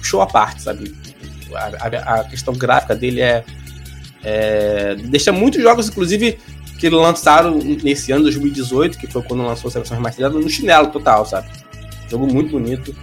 show 0.00 0.22
à 0.22 0.26
parte, 0.26 0.62
sabe? 0.62 0.94
A, 1.52 1.64
a, 1.86 2.20
a 2.20 2.24
questão 2.24 2.54
gráfica 2.54 2.94
dele 2.94 3.20
é, 3.20 3.44
é, 4.22 4.94
Deixa 4.94 5.32
muitos 5.32 5.60
jogos, 5.60 5.88
inclusive, 5.88 6.38
que 6.78 6.88
lançaram 6.88 7.58
nesse 7.82 8.12
ano, 8.12 8.22
2018, 8.22 8.96
que 8.96 9.08
foi 9.08 9.22
quando 9.22 9.42
lançou 9.42 9.68
a 9.68 9.72
seleção 9.72 9.96
remasterizada, 9.96 10.38
no 10.38 10.48
chinelo 10.48 10.86
total, 10.86 11.26
sabe? 11.26 11.48
Jogo 12.08 12.32
muito 12.32 12.52
bonito. 12.52 12.94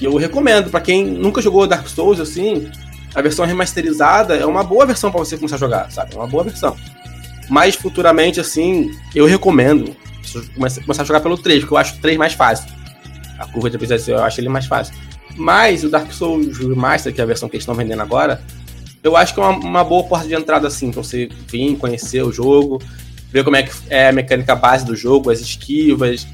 E 0.00 0.04
eu 0.04 0.14
recomendo, 0.16 0.70
para 0.70 0.80
quem 0.80 1.04
nunca 1.04 1.42
jogou 1.42 1.66
Dark 1.66 1.88
Souls, 1.88 2.20
assim, 2.20 2.70
a 3.12 3.20
versão 3.20 3.44
remasterizada 3.44 4.36
é 4.36 4.46
uma 4.46 4.62
boa 4.62 4.86
versão 4.86 5.10
para 5.10 5.18
você 5.18 5.36
começar 5.36 5.56
a 5.56 5.58
jogar, 5.58 5.90
sabe? 5.90 6.14
É 6.14 6.16
uma 6.16 6.28
boa 6.28 6.44
versão. 6.44 6.76
Mas 7.50 7.74
futuramente, 7.74 8.38
assim, 8.38 8.88
eu 9.16 9.26
recomendo 9.26 9.96
começar 10.54 11.02
a 11.02 11.04
jogar 11.04 11.20
pelo 11.20 11.38
3, 11.38 11.60
porque 11.60 11.74
eu 11.74 11.78
acho 11.78 11.96
o 11.96 11.98
3 11.98 12.16
mais 12.16 12.32
fácil. 12.32 12.68
A 13.38 13.46
curva 13.46 13.70
de 13.70 13.76
aprendizagem 13.76 14.14
eu 14.14 14.22
acho 14.22 14.40
ele 14.40 14.48
mais 14.48 14.66
fácil. 14.66 14.94
Mas 15.36 15.84
o 15.84 15.88
Dark 15.88 16.12
Souls 16.12 16.58
Remaster, 16.58 17.14
que 17.14 17.20
é 17.20 17.24
a 17.24 17.26
versão 17.26 17.48
que 17.48 17.56
eles 17.56 17.62
estão 17.62 17.74
vendendo 17.74 18.02
agora, 18.02 18.42
eu 19.02 19.16
acho 19.16 19.32
que 19.32 19.40
é 19.40 19.42
uma, 19.42 19.56
uma 19.58 19.84
boa 19.84 20.04
porta 20.04 20.26
de 20.26 20.34
entrada, 20.34 20.66
assim, 20.66 20.90
pra 20.90 21.02
você 21.02 21.28
vir, 21.46 21.76
conhecer 21.76 22.22
o 22.22 22.32
jogo, 22.32 22.82
ver 23.30 23.44
como 23.44 23.56
é 23.56 23.62
que 23.62 23.72
é 23.88 24.08
a 24.08 24.12
mecânica 24.12 24.56
base 24.56 24.84
do 24.84 24.96
jogo, 24.96 25.30
as 25.30 25.40
esquivas, 25.40 26.26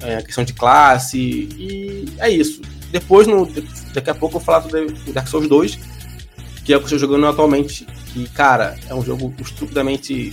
é, 0.00 0.16
a 0.16 0.22
questão 0.22 0.44
de 0.44 0.52
classe, 0.52 1.18
e 1.18 2.08
é 2.18 2.30
isso. 2.30 2.62
Depois, 2.92 3.26
no, 3.26 3.46
daqui 3.92 4.10
a 4.10 4.14
pouco, 4.14 4.36
eu 4.36 4.40
vou 4.40 4.40
falar 4.40 4.60
do 4.60 5.12
Dark 5.12 5.26
Souls 5.26 5.48
2, 5.48 5.78
que 6.64 6.72
é 6.72 6.76
o 6.76 6.80
que 6.80 6.84
eu 6.84 6.96
estou 6.96 6.98
jogando 6.98 7.26
atualmente. 7.26 7.86
Que, 8.12 8.28
cara, 8.30 8.78
é 8.88 8.94
um 8.94 9.02
jogo 9.04 9.34
estupidamente 9.40 10.32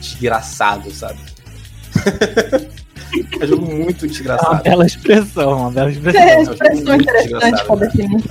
desgraçado, 0.00 0.90
sabe? 0.90 1.18
é 3.40 3.44
um 3.44 3.46
jogo 3.46 3.66
muito 3.66 4.06
desgraçado. 4.06 4.48
É 4.48 4.54
uma 4.54 4.62
bela 4.62 4.86
expressão, 4.86 5.58
uma 5.58 5.70
bela 5.70 5.90
expressão. 5.90 6.22
É, 6.22 6.42
expressão 6.42 6.94
interessante 6.96 7.64
pra 7.64 7.76
definir. 7.76 8.24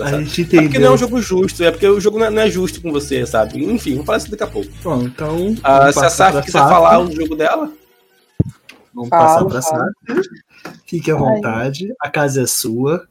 A 0.00 0.20
gente 0.20 0.42
entendeu. 0.42 0.60
É 0.60 0.62
porque 0.64 0.78
não 0.78 0.88
é 0.88 0.90
um 0.92 0.98
jogo 0.98 1.20
justo, 1.20 1.62
é 1.62 1.70
porque 1.70 1.86
o 1.86 2.00
jogo 2.00 2.18
não 2.18 2.42
é, 2.42 2.50
justo 2.50 2.80
com 2.80 2.90
você, 2.90 3.26
sabe? 3.26 3.62
Enfim, 3.64 3.92
vamos 3.92 4.06
falar 4.06 4.18
isso 4.18 4.30
daqui 4.30 4.42
a 4.42 4.46
pouco. 4.46 4.70
Bom, 4.82 5.02
então. 5.02 5.54
Ah, 5.62 5.92
se 5.92 6.04
a 6.04 6.10
Saf 6.10 6.42
quiser 6.42 6.58
falar 6.58 6.98
o 7.00 7.12
jogo 7.12 7.36
dela. 7.36 7.70
Vamos 8.94 9.08
fala, 9.08 9.46
passar 9.46 9.46
pra 9.46 9.62
Saf. 9.62 9.92
Fique 10.86 11.10
à 11.10 11.16
vontade, 11.16 11.92
a 12.00 12.10
casa 12.10 12.42
é 12.42 12.46
sua. 12.46 13.06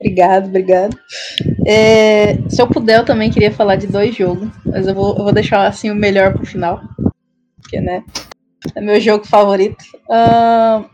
Obrigado, 0.00 0.48
obrigado. 0.48 0.98
É, 1.66 2.36
se 2.48 2.60
eu 2.60 2.66
puder, 2.66 2.98
eu 2.98 3.04
também 3.04 3.30
queria 3.30 3.52
falar 3.52 3.76
de 3.76 3.86
dois 3.86 4.14
jogos, 4.14 4.48
mas 4.64 4.86
eu 4.86 4.94
vou, 4.94 5.16
eu 5.16 5.24
vou 5.24 5.32
deixar 5.32 5.66
assim 5.66 5.90
o 5.90 5.94
melhor 5.94 6.32
pro 6.32 6.46
final. 6.46 6.80
Porque, 7.60 7.80
né? 7.80 8.02
É 8.74 8.80
meu 8.80 9.00
jogo 9.00 9.26
favorito. 9.26 9.84
Uh, 10.08 10.84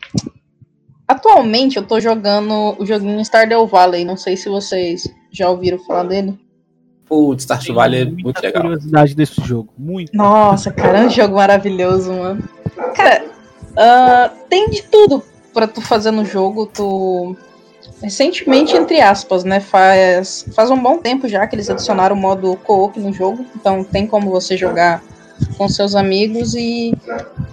atualmente 1.07 1.77
eu 1.77 1.87
tô 1.87 1.99
jogando 2.01 2.77
o 2.79 2.87
joguinho 2.87 3.21
Stardew 3.25 3.67
Valley. 3.67 4.05
Não 4.05 4.17
sei 4.17 4.37
se 4.37 4.49
vocês 4.49 5.09
já 5.31 5.49
ouviram 5.49 5.79
falar 5.79 6.05
dele. 6.05 6.39
O 7.09 7.35
Stardew 7.35 7.75
Valley 7.75 8.03
é 8.03 8.05
muito 8.05 8.41
legal. 8.41 8.63
curiosidade 8.63 9.15
desse 9.15 9.41
jogo. 9.43 9.73
Muito. 9.79 10.17
Nossa, 10.17 10.71
cara, 10.71 11.01
é 11.01 11.07
um 11.07 11.11
jogo 11.11 11.37
maravilhoso, 11.37 12.13
mano. 12.13 12.43
Cara, 12.95 13.25
uh, 13.73 14.49
tem 14.49 14.69
de 14.71 14.83
tudo 14.83 15.23
pra 15.53 15.67
tu 15.67 15.81
fazer 15.81 16.11
no 16.11 16.25
jogo. 16.25 16.67
Tu 16.67 17.37
recentemente, 18.03 18.77
entre 18.77 19.01
aspas, 19.01 19.45
né? 19.45 19.61
Faz, 19.61 20.47
faz 20.55 20.71
um 20.71 20.81
bom 20.81 20.99
tempo 20.99 21.29
já 21.29 21.47
que 21.47 21.55
eles 21.55 21.71
adicionaram 21.71 22.17
o 22.17 22.19
modo 22.19 22.57
co-op 22.65 22.99
no 23.01 23.13
jogo, 23.13 23.45
então 23.57 23.85
tem 23.85 24.07
como 24.07 24.31
você 24.31 24.57
jogar 24.57 25.03
com 25.57 25.69
seus 25.69 25.95
amigos 25.95 26.55
e 26.55 26.95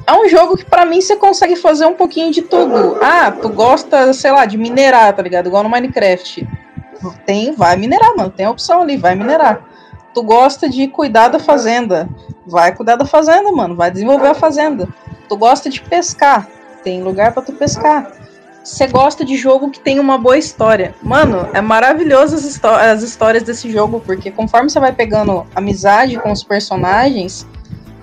é 0.05 0.13
um 0.13 0.27
jogo 0.27 0.57
que 0.57 0.65
para 0.65 0.85
mim 0.85 1.01
você 1.01 1.15
consegue 1.15 1.55
fazer 1.55 1.85
um 1.85 1.93
pouquinho 1.93 2.31
de 2.31 2.41
tudo. 2.41 2.97
Ah, 3.01 3.31
tu 3.31 3.49
gosta, 3.49 4.13
sei 4.13 4.31
lá, 4.31 4.45
de 4.45 4.57
minerar, 4.57 5.15
tá 5.15 5.21
ligado? 5.21 5.47
Igual 5.47 5.63
no 5.63 5.69
Minecraft. 5.69 6.47
Tem, 7.25 7.53
vai 7.53 7.75
minerar, 7.75 8.15
mano, 8.15 8.29
tem 8.29 8.45
a 8.45 8.51
opção 8.51 8.81
ali, 8.81 8.97
vai 8.97 9.15
minerar. 9.15 9.65
Tu 10.13 10.21
gosta 10.21 10.69
de 10.69 10.87
cuidar 10.87 11.29
da 11.29 11.39
fazenda, 11.39 12.07
vai 12.45 12.75
cuidar 12.75 12.95
da 12.95 13.05
fazenda, 13.05 13.51
mano, 13.51 13.75
vai 13.75 13.89
desenvolver 13.89 14.27
a 14.27 14.35
fazenda. 14.35 14.87
Tu 15.27 15.35
gosta 15.37 15.69
de 15.69 15.81
pescar, 15.81 16.47
tem 16.83 17.01
lugar 17.01 17.33
para 17.33 17.41
tu 17.43 17.53
pescar 17.53 18.21
você 18.63 18.87
gosta 18.87 19.25
de 19.25 19.35
jogo 19.37 19.71
que 19.71 19.79
tem 19.79 19.99
uma 19.99 20.17
boa 20.17 20.37
história. 20.37 20.93
Mano, 21.01 21.49
é 21.53 21.61
maravilhoso 21.61 22.35
as, 22.35 22.63
as, 22.63 23.01
histórias 23.01 23.43
desse 23.43 23.71
jogo, 23.71 23.99
porque 23.99 24.29
conforme 24.29 24.69
você 24.69 24.79
vai 24.79 24.93
pegando 24.93 25.45
amizade 25.55 26.17
com 26.19 26.31
os 26.31 26.43
personagens, 26.43 27.47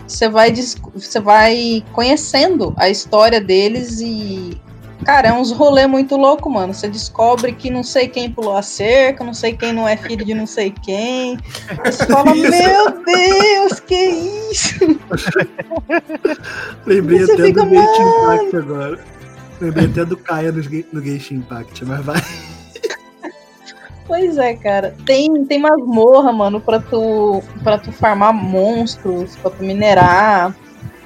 você 0.08 0.28
vai, 0.28 0.52
você 0.52 1.20
vai 1.20 1.84
conhecendo 1.92 2.74
a 2.76 2.88
história 2.88 3.40
deles 3.40 4.00
e. 4.00 4.58
Cara, 5.04 5.28
é 5.28 5.32
uns 5.32 5.52
rolê 5.52 5.86
muito 5.86 6.16
louco, 6.16 6.50
mano. 6.50 6.74
Você 6.74 6.88
descobre 6.88 7.52
que 7.52 7.70
não 7.70 7.84
sei 7.84 8.08
quem 8.08 8.32
pulou 8.32 8.56
a 8.56 8.62
cerca, 8.62 9.22
não 9.22 9.32
sei 9.32 9.56
quem 9.56 9.72
não 9.72 9.86
é 9.86 9.96
filho 9.96 10.24
de 10.24 10.34
não 10.34 10.46
sei 10.46 10.74
quem. 10.82 11.38
Você 11.84 12.04
fala, 12.06 12.34
meu 12.34 13.04
Deus, 13.04 13.80
que 13.80 13.94
isso? 13.94 14.74
Lembrei 16.84 17.22
até 17.22 17.52
do 17.52 17.64
Gate 17.64 18.00
Impact 18.00 18.56
agora. 18.56 18.98
Lembrei 19.60 19.86
até 19.86 20.04
do 20.04 20.16
Kaia 20.16 20.50
no, 20.50 20.62
no 20.92 21.02
Genshin 21.02 21.36
Impact, 21.36 21.84
mas 21.84 22.04
vai. 22.04 22.22
Pois 24.08 24.38
é, 24.38 24.54
cara. 24.54 24.96
Tem, 25.04 25.44
tem 25.44 25.58
masmorra, 25.58 26.32
mano, 26.32 26.60
pra 26.60 26.80
tu, 26.80 27.42
pra 27.62 27.76
tu 27.76 27.92
farmar 27.92 28.32
monstros, 28.32 29.36
pra 29.36 29.50
tu 29.50 29.62
minerar. 29.62 30.56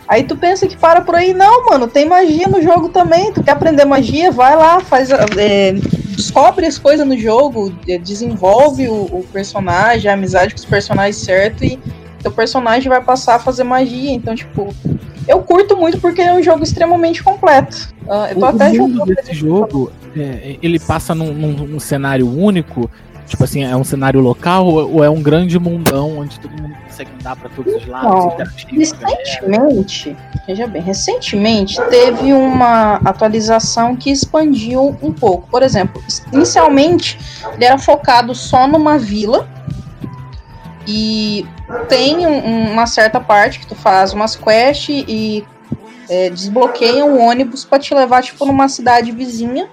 Aí 0.07 0.23
tu 0.23 0.37
pensa 0.37 0.69
que 0.69 0.77
para 0.77 1.01
por 1.01 1.17
aí. 1.17 1.35
Não, 1.35 1.67
mano, 1.67 1.89
tem 1.89 2.07
magia 2.07 2.47
no 2.47 2.63
jogo 2.63 2.91
também. 2.91 3.33
Tu 3.33 3.43
quer 3.43 3.51
aprender 3.51 3.85
magia? 3.85 4.31
Vai 4.31 4.55
lá, 4.55 4.79
faz. 4.81 5.11
É, 5.11 5.73
descobre 6.17 6.65
as 6.65 6.79
coisas 6.79 7.07
no 7.07 7.17
jogo, 7.19 7.75
é, 7.89 7.99
desenvolve 7.99 8.89
o, 8.89 9.05
o, 9.07 9.27
personagem, 9.33 10.09
a 10.09 10.15
amizade 10.15 10.55
com 10.55 10.61
os 10.61 10.65
personagens 10.65 11.17
certo 11.17 11.65
e 11.65 11.81
teu 12.23 12.31
personagem 12.31 12.89
vai 12.89 13.03
passar 13.03 13.35
a 13.35 13.41
fazer 13.41 13.65
magia. 13.65 14.13
Então, 14.13 14.35
tipo, 14.35 14.73
eu 15.27 15.43
curto 15.43 15.77
muito 15.77 16.01
porque 16.01 16.23
é 16.23 16.33
um 16.33 16.43
jogo 16.43 16.63
extremamente 16.63 17.23
completo. 17.23 17.93
Uh, 18.07 18.31
eu 18.31 18.35
tô 18.37 18.47
o 18.47 18.49
até 18.49 18.69
mundo 18.71 19.05
desse 19.07 19.33
jogo, 19.35 19.91
é, 20.17 20.57
ele 20.63 20.79
passa 20.79 21.15
num, 21.15 21.33
num, 21.33 21.67
num, 21.67 21.81
cenário 21.81 22.29
único, 22.29 22.91
tipo 23.27 23.45
assim, 23.45 23.65
é 23.65 23.77
um 23.77 23.85
cenário 23.85 24.21
local 24.21 24.67
ou, 24.67 25.03
é 25.03 25.09
um 25.09 25.23
grande 25.23 25.59
mundão 25.59 26.19
onde 26.19 26.39
todo 26.39 26.51
mundo 26.61 26.75
consegue 26.87 27.11
andar 27.21 27.37
para 27.37 27.49
todos 27.51 27.75
os 27.75 27.87
lados? 27.87 28.35
recentemente, 28.71 30.17
veja 30.47 30.67
bem, 30.67 30.83
recentemente 30.83 31.81
teve 31.89 32.33
uma 32.33 32.97
atualização 33.05 33.97
que 33.97 34.11
expandiu 34.11 34.97
um 35.03 35.13
pouco. 35.13 35.49
Por 35.49 35.63
exemplo, 35.63 36.03
inicialmente 36.33 37.19
ele 37.55 37.65
era 37.65 37.79
focado 37.79 38.35
só 38.35 38.67
numa 38.67 38.99
vila 38.99 39.49
e 40.87 41.47
tem 41.89 42.27
um, 42.27 42.73
uma 42.73 42.87
certa 42.87 43.21
parte 43.21 43.61
que 43.61 43.67
tu 43.67 43.75
faz 43.75 44.13
umas 44.13 44.37
quests 44.37 45.05
e 45.09 45.45
é, 46.09 46.29
desbloqueia 46.29 47.05
um 47.05 47.21
ônibus 47.21 47.65
para 47.65 47.79
te 47.79 47.95
levar, 47.95 48.23
tipo, 48.23 48.45
numa 48.45 48.69
cidade 48.69 49.11
vizinha. 49.13 49.69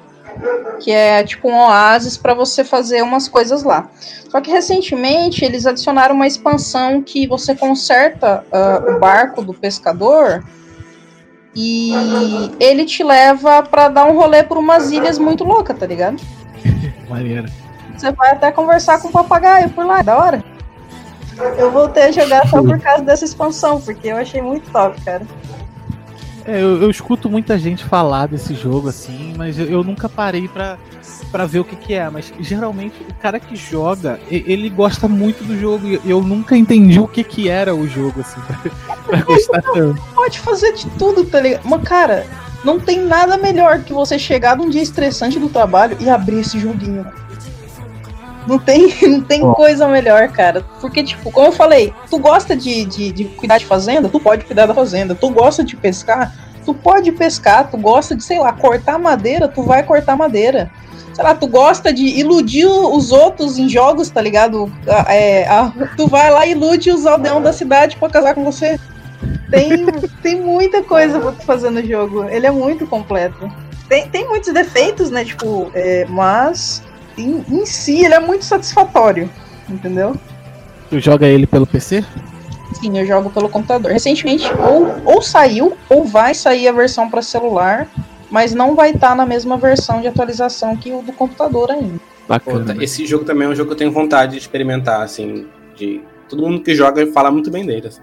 Que 0.80 0.92
é 0.92 1.24
tipo 1.24 1.50
um 1.50 1.58
oásis 1.58 2.18
para 2.18 2.34
você 2.34 2.64
fazer 2.64 3.02
umas 3.02 3.28
coisas 3.28 3.64
lá. 3.64 3.90
Só 4.30 4.40
que 4.40 4.52
recentemente 4.52 5.44
eles 5.44 5.66
adicionaram 5.66 6.16
uma 6.16 6.28
expansão 6.28 7.02
que 7.02 7.28
você 7.28 7.56
conserta 7.56 8.44
uh, 8.52 8.96
o 8.96 9.00
barco 9.00 9.42
do 9.42 9.54
pescador 9.54 10.44
e 11.56 11.92
ele 12.60 12.86
te 12.86 13.04
leva 13.04 13.64
para 13.64 13.90
dar 13.90 14.06
um 14.06 14.16
rolê 14.16 14.44
por 14.44 14.58
umas 14.58 14.92
ilhas 14.92 15.18
muito 15.18 15.44
loucas, 15.44 15.78
tá 15.78 15.86
ligado? 15.86 16.22
Maneiro. 17.10 17.50
Você 17.98 18.12
vai 18.12 18.32
até 18.32 18.52
conversar 18.52 19.02
com 19.02 19.10
o 19.10 19.12
papagaio 19.12 19.70
por 19.72 19.86
lá, 19.86 20.02
da 20.02 20.18
hora. 20.18 20.44
Eu 21.58 21.72
voltei 21.72 22.04
a 22.04 22.12
jogar 22.12 22.48
só 22.48 22.62
por 22.62 22.80
causa 22.80 23.04
dessa 23.04 23.26
expansão, 23.26 23.82
porque 23.82 24.10
eu 24.10 24.18
achei 24.18 24.42
muito 24.42 24.70
top, 24.72 25.00
cara. 25.02 25.26
É, 26.50 26.64
eu, 26.64 26.82
eu, 26.82 26.90
escuto 26.90 27.30
muita 27.30 27.60
gente 27.60 27.84
falar 27.84 28.28
desse 28.28 28.56
jogo 28.56 28.90
assim, 28.90 29.36
mas 29.38 29.60
eu, 29.60 29.68
eu 29.68 29.84
nunca 29.84 30.10
parei 30.10 30.48
pra, 30.48 30.80
pra 31.32 31.46
ver 31.46 31.60
o 31.60 31.64
que, 31.64 31.76
que 31.76 31.94
é. 31.94 32.10
Mas 32.10 32.34
geralmente 32.40 32.96
o 33.08 33.14
cara 33.22 33.40
que 33.40 33.56
joga, 33.56 34.20
ele 34.32 34.68
gosta 34.68 35.08
muito 35.08 35.44
do 35.44 35.56
jogo. 35.60 35.88
E 35.88 36.02
eu 36.10 36.24
nunca 36.24 36.58
entendi 36.58 37.00
o 37.00 37.08
que, 37.08 37.24
que 37.24 37.48
era 37.48 37.76
o 37.76 37.88
jogo, 37.88 38.22
assim, 38.22 38.42
pra, 38.82 38.96
pra 38.96 39.22
gostar 39.22 39.62
tanto. 39.62 40.02
Pode 40.16 40.40
fazer 40.40 40.74
de 40.74 40.90
tudo, 40.92 41.24
tá 41.24 41.40
ligado? 41.40 41.62
Mas, 41.66 41.84
cara, 41.84 42.26
não 42.64 42.80
tem 42.80 43.00
nada 43.00 43.38
melhor 43.38 43.84
que 43.84 43.94
você 43.94 44.18
chegar 44.18 44.58
num 44.58 44.72
dia 44.72 44.82
estressante 44.82 45.38
do 45.38 45.50
trabalho 45.50 45.98
e 46.00 46.10
abrir 46.10 46.40
esse 46.40 46.58
joguinho. 46.58 47.06
Não 48.48 48.58
tem, 48.58 48.94
não 49.08 49.22
tem 49.22 49.42
coisa 49.54 49.88
melhor, 49.88 50.30
cara. 50.30 50.66
Porque, 50.80 51.04
tipo, 51.04 51.32
como 51.32 51.48
eu 51.48 51.52
falei, 51.52 51.94
tu 52.10 52.18
gosta 52.20 52.56
de, 52.56 52.86
de, 52.86 53.12
de, 53.12 53.26
cuidar 53.26 53.58
de 53.58 53.66
fazenda, 53.66 54.10
tu 54.10 54.20
pode 54.20 54.46
cuidar 54.46 54.66
da 54.66 54.74
fazenda. 54.74 55.16
Tu 55.16 55.30
gosta 55.30 55.64
de 55.64 55.76
pescar, 55.76 56.34
tu 56.66 56.74
pode 56.74 57.12
pescar. 57.12 57.70
Tu 57.70 57.78
gosta 57.78 58.16
de, 58.16 58.24
sei 58.24 58.40
lá, 58.40 58.54
cortar 58.54 58.98
madeira, 58.98 59.48
tu 59.48 59.64
vai 59.64 59.84
cortar 59.84 60.16
madeira. 60.16 60.72
Sei 61.14 61.24
lá, 61.24 61.36
tu 61.36 61.48
gosta 61.48 61.92
de 61.92 62.06
iludir 62.06 62.66
os 62.66 63.12
outros 63.12 63.58
em 63.58 63.68
jogos, 63.68 64.10
tá 64.10 64.22
ligado? 64.22 64.72
É, 65.08 65.48
a, 65.48 65.72
tu 65.98 66.08
vai 66.08 66.32
lá 66.32 66.46
e 66.46 66.52
ilude 66.52 66.92
os 66.92 67.06
aldeões 67.06 67.44
da 67.44 67.52
cidade 67.52 67.98
para 67.98 68.10
casar 68.10 68.34
com 68.34 68.44
você. 68.44 68.80
Tem, 69.52 69.86
tem 70.24 70.40
muita 70.40 70.82
coisa 70.82 71.20
pra 71.20 71.32
tu 71.34 71.46
fazer 71.46 71.72
no 71.72 71.86
jogo. 71.86 72.24
Ele 72.30 72.48
é 72.48 72.52
muito 72.52 72.88
completo. 72.88 73.52
Tem, 73.90 74.08
tem 74.08 74.28
muitos 74.28 74.54
defeitos, 74.54 75.10
né? 75.10 75.26
Tipo, 75.26 75.72
é, 75.74 76.06
mas 76.08 76.84
em, 77.22 77.44
em 77.50 77.66
si 77.66 78.04
ele 78.04 78.14
é 78.14 78.20
muito 78.20 78.46
satisfatório, 78.46 79.30
entendeu? 79.70 80.16
Tu 80.90 81.00
joga 81.00 81.28
ele 81.28 81.46
pelo 81.46 81.68
PC? 81.68 82.04
Sim, 82.74 82.98
eu 82.98 83.06
jogo 83.06 83.30
pelo 83.30 83.50
computador. 83.50 83.92
Recentemente, 83.92 84.46
ou, 84.54 84.96
ou 85.06 85.22
saiu, 85.22 85.78
ou 85.90 86.06
vai 86.06 86.34
sair 86.34 86.68
a 86.68 86.72
versão 86.72 87.10
para 87.10 87.22
celular, 87.22 87.88
mas 88.30 88.54
não 88.54 88.76
vai 88.76 88.92
estar 88.92 89.10
tá 89.10 89.16
na 89.16 89.26
mesma 89.26 89.58
versão 89.58 90.02
de 90.02 90.08
atualização 90.08 90.76
que 90.76 90.92
o 90.92 91.02
do 91.02 91.12
computador 91.12 91.72
ainda. 91.72 92.00
Bacana. 92.28 92.76
Esse 92.84 93.06
jogo 93.06 93.26
também 93.26 93.48
é 93.48 93.52
um 93.52 93.56
jogo 93.56 93.70
que 93.70 93.74
eu 93.74 93.78
tenho 93.78 93.92
vontade 93.92 94.34
de 94.34 94.38
experimentar, 94.38 95.02
assim, 95.02 95.48
de 95.76 96.02
todo 96.28 96.44
mundo 96.44 96.62
que 96.62 96.76
joga 96.76 97.06
fala 97.12 97.32
muito 97.32 97.50
bem 97.50 97.66
dele. 97.66 97.88
Assim. 97.88 98.02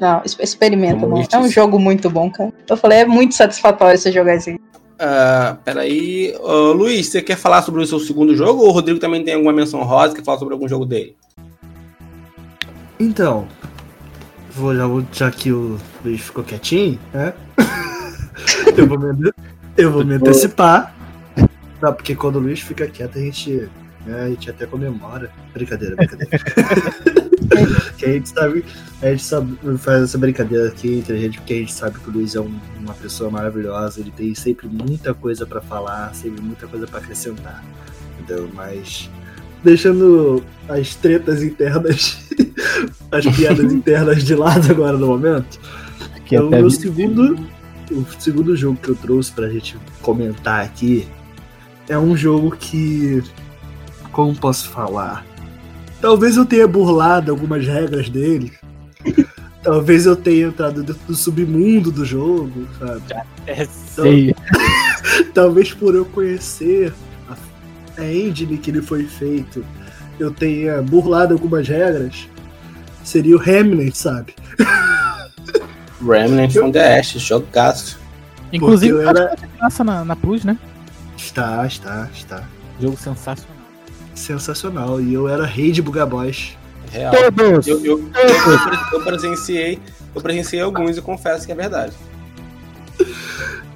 Não, 0.00 0.22
experimenta, 0.24 1.06
não. 1.06 1.22
É 1.30 1.38
um 1.38 1.48
jogo 1.48 1.78
muito 1.78 2.08
bom, 2.08 2.30
cara. 2.30 2.52
Eu 2.68 2.76
falei, 2.76 3.00
é 3.00 3.04
muito 3.04 3.34
satisfatório 3.34 3.98
você 3.98 4.10
jogar 4.10 4.34
esse 4.34 4.58
Uh, 4.96 5.56
peraí. 5.62 6.34
Uh, 6.40 6.72
Luiz, 6.72 7.08
você 7.08 7.20
quer 7.20 7.36
falar 7.36 7.62
sobre 7.62 7.82
o 7.82 7.86
seu 7.86 8.00
segundo 8.00 8.34
jogo 8.34 8.62
ou 8.62 8.68
o 8.68 8.72
Rodrigo 8.72 8.98
também 8.98 9.22
tem 9.22 9.34
alguma 9.34 9.52
menção 9.52 9.82
rosa 9.82 10.14
que 10.14 10.24
falar 10.24 10.38
sobre 10.38 10.54
algum 10.54 10.68
jogo 10.68 10.86
dele? 10.86 11.14
Então, 12.98 13.46
vou 14.50 14.74
já, 14.74 14.84
já 15.12 15.30
que 15.30 15.52
o 15.52 15.78
Luiz 16.02 16.22
ficou 16.22 16.42
quietinho, 16.42 16.98
né? 17.12 17.34
eu 18.76 18.86
vou 18.86 18.98
me, 18.98 19.32
eu 19.76 19.92
vou 19.92 20.04
me 20.04 20.14
antecipar. 20.14 20.94
Não, 21.80 21.92
porque 21.92 22.14
quando 22.14 22.36
o 22.36 22.40
Luiz 22.40 22.60
fica 22.60 22.86
quieto, 22.86 23.18
a 23.18 23.20
gente, 23.20 23.68
né, 24.06 24.22
a 24.22 24.28
gente 24.30 24.48
até 24.48 24.64
comemora. 24.64 25.30
Brincadeira, 25.52 25.94
brincadeira. 25.94 26.40
que 27.96 28.04
a 28.04 28.12
gente 28.12 28.28
sabe, 28.28 28.64
a 29.02 29.06
gente 29.10 29.22
sabe, 29.22 29.58
faz 29.78 30.02
essa 30.02 30.18
brincadeira 30.18 30.68
aqui 30.68 30.98
entre 30.98 31.14
a 31.14 31.18
gente, 31.18 31.38
porque 31.38 31.54
a 31.54 31.56
gente 31.58 31.72
sabe 31.72 31.98
que 31.98 32.08
o 32.08 32.12
Luiz 32.12 32.34
é 32.34 32.40
um, 32.40 32.58
uma 32.80 32.94
pessoa 32.94 33.30
maravilhosa, 33.30 34.00
ele 34.00 34.10
tem 34.10 34.34
sempre 34.34 34.68
muita 34.68 35.14
coisa 35.14 35.46
para 35.46 35.60
falar, 35.60 36.14
sempre 36.14 36.42
muita 36.42 36.66
coisa 36.66 36.86
para 36.86 36.98
acrescentar. 36.98 37.64
Entendeu? 38.18 38.48
Mas 38.54 39.10
deixando 39.62 40.42
as 40.68 40.94
tretas 40.94 41.42
internas, 41.42 42.18
as 43.10 43.26
piadas 43.36 43.72
internas 43.72 44.24
de 44.24 44.34
lado 44.34 44.70
agora 44.70 44.96
no 44.96 45.06
momento. 45.06 45.58
Que 46.24 46.36
então, 46.36 46.64
o 46.64 46.70
segundo, 46.70 47.46
o 47.90 48.04
segundo 48.18 48.56
jogo 48.56 48.78
que 48.82 48.88
eu 48.88 48.96
trouxe 48.96 49.32
pra 49.32 49.48
gente 49.48 49.78
comentar 50.02 50.64
aqui 50.64 51.06
é 51.88 51.96
um 51.96 52.16
jogo 52.16 52.50
que 52.56 53.22
como 54.16 54.34
posso 54.34 54.70
falar? 54.70 55.24
Talvez 56.06 56.36
eu 56.36 56.46
tenha 56.46 56.68
burlado 56.68 57.32
algumas 57.32 57.66
regras 57.66 58.08
dele. 58.08 58.52
Talvez 59.60 60.06
eu 60.06 60.14
tenha 60.14 60.46
entrado 60.46 60.84
dentro 60.84 61.02
do 61.04 61.16
submundo 61.16 61.90
do 61.90 62.04
jogo, 62.04 62.64
sabe? 62.78 63.02
É, 63.44 63.64
sei. 63.64 64.30
Então, 64.30 65.32
talvez 65.34 65.74
por 65.74 65.96
eu 65.96 66.04
conhecer 66.04 66.94
a, 67.28 68.00
a 68.00 68.14
engine 68.14 68.56
que 68.56 68.70
ele 68.70 68.82
foi 68.82 69.02
feito, 69.02 69.64
eu 70.16 70.30
tenha 70.30 70.80
burlado 70.80 71.34
algumas 71.34 71.66
regras. 71.66 72.28
Seria 73.02 73.34
o 73.34 73.40
Remnant, 73.40 73.92
sabe? 73.92 74.32
Remnant 76.00 76.52
from 76.52 76.70
the 76.70 77.00
Ashes, 77.00 77.22
jogaço. 77.22 77.98
Inclusive, 78.52 78.96
era... 79.00 79.34
graça 79.58 79.82
na, 79.82 80.04
na 80.04 80.14
Plus, 80.14 80.44
né? 80.44 80.56
Está, 81.16 81.66
está, 81.66 82.08
está. 82.14 82.44
Jogo 82.78 82.96
sensacional 82.96 83.55
sensacional. 84.18 85.00
E 85.00 85.14
eu 85.14 85.28
era 85.28 85.44
rei 85.44 85.70
de 85.70 85.82
Bugaboys. 85.82 86.56
Real. 86.90 87.12
Todos. 87.14 87.66
Eu, 87.66 87.84
eu, 87.84 87.98
eu, 87.98 88.92
eu, 88.92 89.04
presenciei, 89.04 89.78
eu 90.14 90.20
presenciei 90.20 90.62
alguns 90.62 90.96
e 90.96 91.02
confesso 91.02 91.46
que 91.46 91.52
é 91.52 91.54
verdade. 91.54 91.92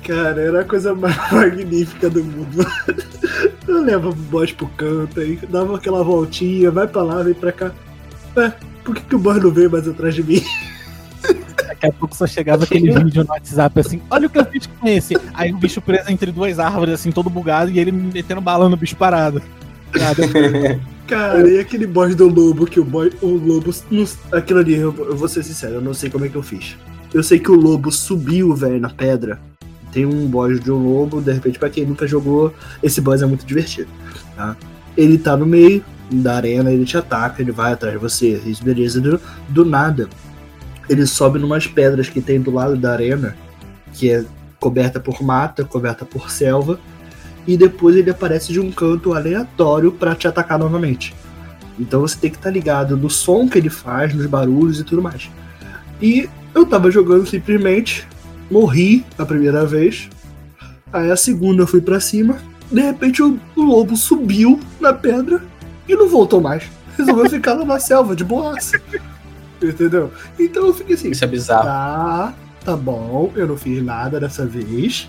Cara, 0.07 0.41
era 0.41 0.61
a 0.63 0.65
coisa 0.65 0.95
mais 0.95 1.17
magnífica 1.31 2.09
do 2.09 2.25
mundo. 2.25 2.67
Eu 3.69 3.83
levava 3.83 4.09
o 4.09 4.15
boss 4.15 4.53
pro 4.53 4.67
canto 4.69 5.21
aí, 5.21 5.39
dava 5.49 5.77
aquela 5.77 6.03
voltinha, 6.03 6.71
vai 6.71 6.87
pra 6.87 7.03
lá, 7.03 7.23
vem 7.23 7.35
pra 7.35 7.53
cá. 7.53 7.73
É, 8.37 8.53
por 8.85 8.95
que, 8.95 9.03
que 9.03 9.15
o 9.15 9.19
boss 9.19 9.43
não 9.43 9.51
veio 9.51 9.71
mais 9.71 9.87
atrás 9.87 10.15
de 10.15 10.23
mim? 10.23 10.43
Daqui 11.67 11.87
a 11.87 11.93
pouco 11.93 12.17
só 12.17 12.27
chegava 12.27 12.65
aquele 12.65 12.91
vídeo 12.99 13.25
no 13.25 13.31
WhatsApp 13.31 13.81
assim, 13.81 14.03
olha 14.11 14.27
o 14.27 14.31
que 14.31 14.39
eu 14.39 14.45
fiz 14.47 14.67
com 14.67 14.89
esse. 14.89 15.15
Aí 15.35 15.53
o 15.53 15.59
bicho 15.59 15.81
preso 15.81 16.11
entre 16.11 16.33
duas 16.33 16.59
árvores, 16.59 16.95
assim, 16.95 17.13
todo 17.13 17.31
bugado, 17.31 17.71
e 17.71 17.79
ele 17.79 17.93
metendo 17.93 18.41
bala 18.41 18.69
no 18.69 18.77
bicho 18.77 18.97
parado. 18.97 19.43
Cara, 21.07 21.51
e 21.51 21.59
aquele 21.59 21.87
boss 21.87 22.15
do 22.15 22.29
lobo 22.29 22.67
que 22.67 22.79
o, 22.79 22.85
boy, 22.85 23.13
o 23.21 23.31
lobo. 23.31 23.75
aquilo 24.33 24.61
ali, 24.61 24.75
eu, 24.75 24.95
eu, 24.97 25.17
vou 25.17 25.29
ser 25.29 25.43
sincero, 25.43 25.75
eu 25.75 25.81
não 25.81 25.93
sei 25.93 26.09
como 26.09 26.25
é 26.25 26.29
que 26.29 26.37
eu 26.37 26.43
fiz. 26.43 26.77
Eu 27.13 27.23
sei 27.25 27.41
que 27.41 27.51
o 27.51 27.57
lobo 27.57 27.91
subiu, 27.91 28.55
velho, 28.55 28.79
na 28.79 28.91
pedra. 28.91 29.41
Tem 29.93 30.07
um 30.07 30.29
boss 30.29 30.61
de 30.61 30.71
um 30.71 30.77
lobo, 30.77 31.21
de 31.21 31.33
repente, 31.33 31.59
pra 31.59 31.69
quem 31.69 31.85
nunca 31.85 32.07
jogou, 32.07 32.55
esse 32.81 33.01
boss 33.01 33.23
é 33.23 33.27
muito 33.27 33.45
divertido. 33.45 33.89
Tá? 34.37 34.57
Ele 34.97 35.19
tá 35.19 35.37
no 35.37 35.45
meio 35.45 35.85
da 36.13 36.37
arena, 36.37 36.71
ele 36.73 36.85
te 36.85 36.97
ataca, 36.97 37.43
ele 37.43 37.51
vai 37.51 37.73
atrás 37.73 37.95
de 37.95 38.01
você. 38.01 38.41
Isso, 38.47 38.63
beleza. 38.63 39.01
Do, 39.01 39.21
do 39.49 39.65
nada, 39.65 40.09
ele 40.89 41.05
sobe 41.07 41.41
numas 41.41 41.67
pedras 41.67 42.09
que 42.09 42.21
tem 42.21 42.41
do 42.41 42.53
lado 42.53 42.77
da 42.77 42.93
arena, 42.93 43.37
que 43.95 44.13
é 44.13 44.25
coberta 44.61 45.01
por 45.01 45.23
mata, 45.23 45.65
coberta 45.65 46.05
por 46.05 46.31
selva 46.31 46.79
e 47.47 47.57
depois 47.57 47.97
ele 47.97 48.11
aparece 48.11 48.53
de 48.53 48.61
um 48.61 48.71
canto 48.71 49.15
aleatório 49.15 49.93
para 49.93 50.15
te 50.15 50.29
atacar 50.29 50.59
novamente. 50.59 51.15
Então 51.79 52.03
você 52.03 52.17
tem 52.19 52.31
que 52.31 52.37
estar 52.37 52.51
tá 52.51 52.55
ligado 52.55 52.97
no 52.97 53.09
som 53.09 53.49
que 53.49 53.59
ele 53.59 53.71
faz, 53.71 54.15
nos 54.15 54.27
barulhos 54.27 54.81
e 54.81 54.85
tudo 54.85 55.03
mais. 55.03 55.31
E 56.01 56.29
eu 56.55 56.67
tava 56.67 56.91
jogando 56.91 57.27
simplesmente, 57.27 58.07
morri 58.51 59.05
a 59.17 59.25
primeira 59.25 59.65
vez. 59.65 60.09
Aí 60.93 61.11
a 61.11 61.17
segunda 61.17 61.63
eu 61.63 61.67
fui 61.67 61.81
para 61.81 62.01
cima. 62.01 62.39
De 62.71 62.81
repente 62.81 63.23
o, 63.23 63.39
o, 63.57 63.63
lobo 63.63 63.97
subiu 63.97 64.61
na 64.81 64.93
pedra 64.93 65.43
e 65.89 65.95
não 65.95 66.09
voltou 66.09 66.41
mais. 66.41 66.65
Resolveu 66.97 67.29
ficar 67.31 67.55
lá 67.55 67.65
na 67.65 67.81
selva 67.81 68.15
de 68.15 68.25
boaça. 68.25 68.81
Entendeu? 69.63 70.11
Então 70.39 70.67
eu 70.67 70.75
fiquei 70.75 70.95
assim. 70.95 71.11
Isso 71.11 71.25
é 71.25 71.29
bizarro. 71.29 71.65
Tá, 71.65 72.35
tá 72.65 72.77
bom, 72.77 73.33
eu 73.35 73.47
não 73.47 73.57
fiz 73.57 73.83
nada 73.83 74.21
dessa 74.21 74.47
vez. 74.47 75.09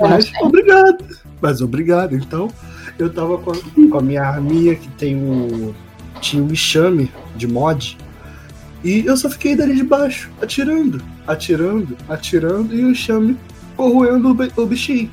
Mas 0.00 0.30
obrigado. 0.40 1.04
Mas 1.40 1.60
obrigado. 1.60 2.14
Então, 2.14 2.48
eu 2.98 3.12
tava 3.12 3.38
com 3.38 3.52
a, 3.52 3.90
com 3.90 3.98
a 3.98 4.02
minha 4.02 4.22
arminha 4.22 4.74
que 4.74 4.88
tem 4.90 5.16
um. 5.16 5.72
Tinha 6.20 6.42
um 6.42 6.50
enxame 6.50 7.10
de 7.36 7.46
mod. 7.46 7.96
E 8.82 9.04
eu 9.06 9.16
só 9.16 9.30
fiquei 9.30 9.56
dali 9.56 9.74
de 9.74 9.82
baixo, 9.82 10.30
atirando, 10.40 11.02
atirando, 11.26 11.96
atirando, 12.08 12.74
e 12.74 12.84
o 12.84 12.90
enxame 12.90 13.36
corroendo 13.76 14.36
o, 14.56 14.62
o 14.62 14.66
bichinho. 14.66 15.10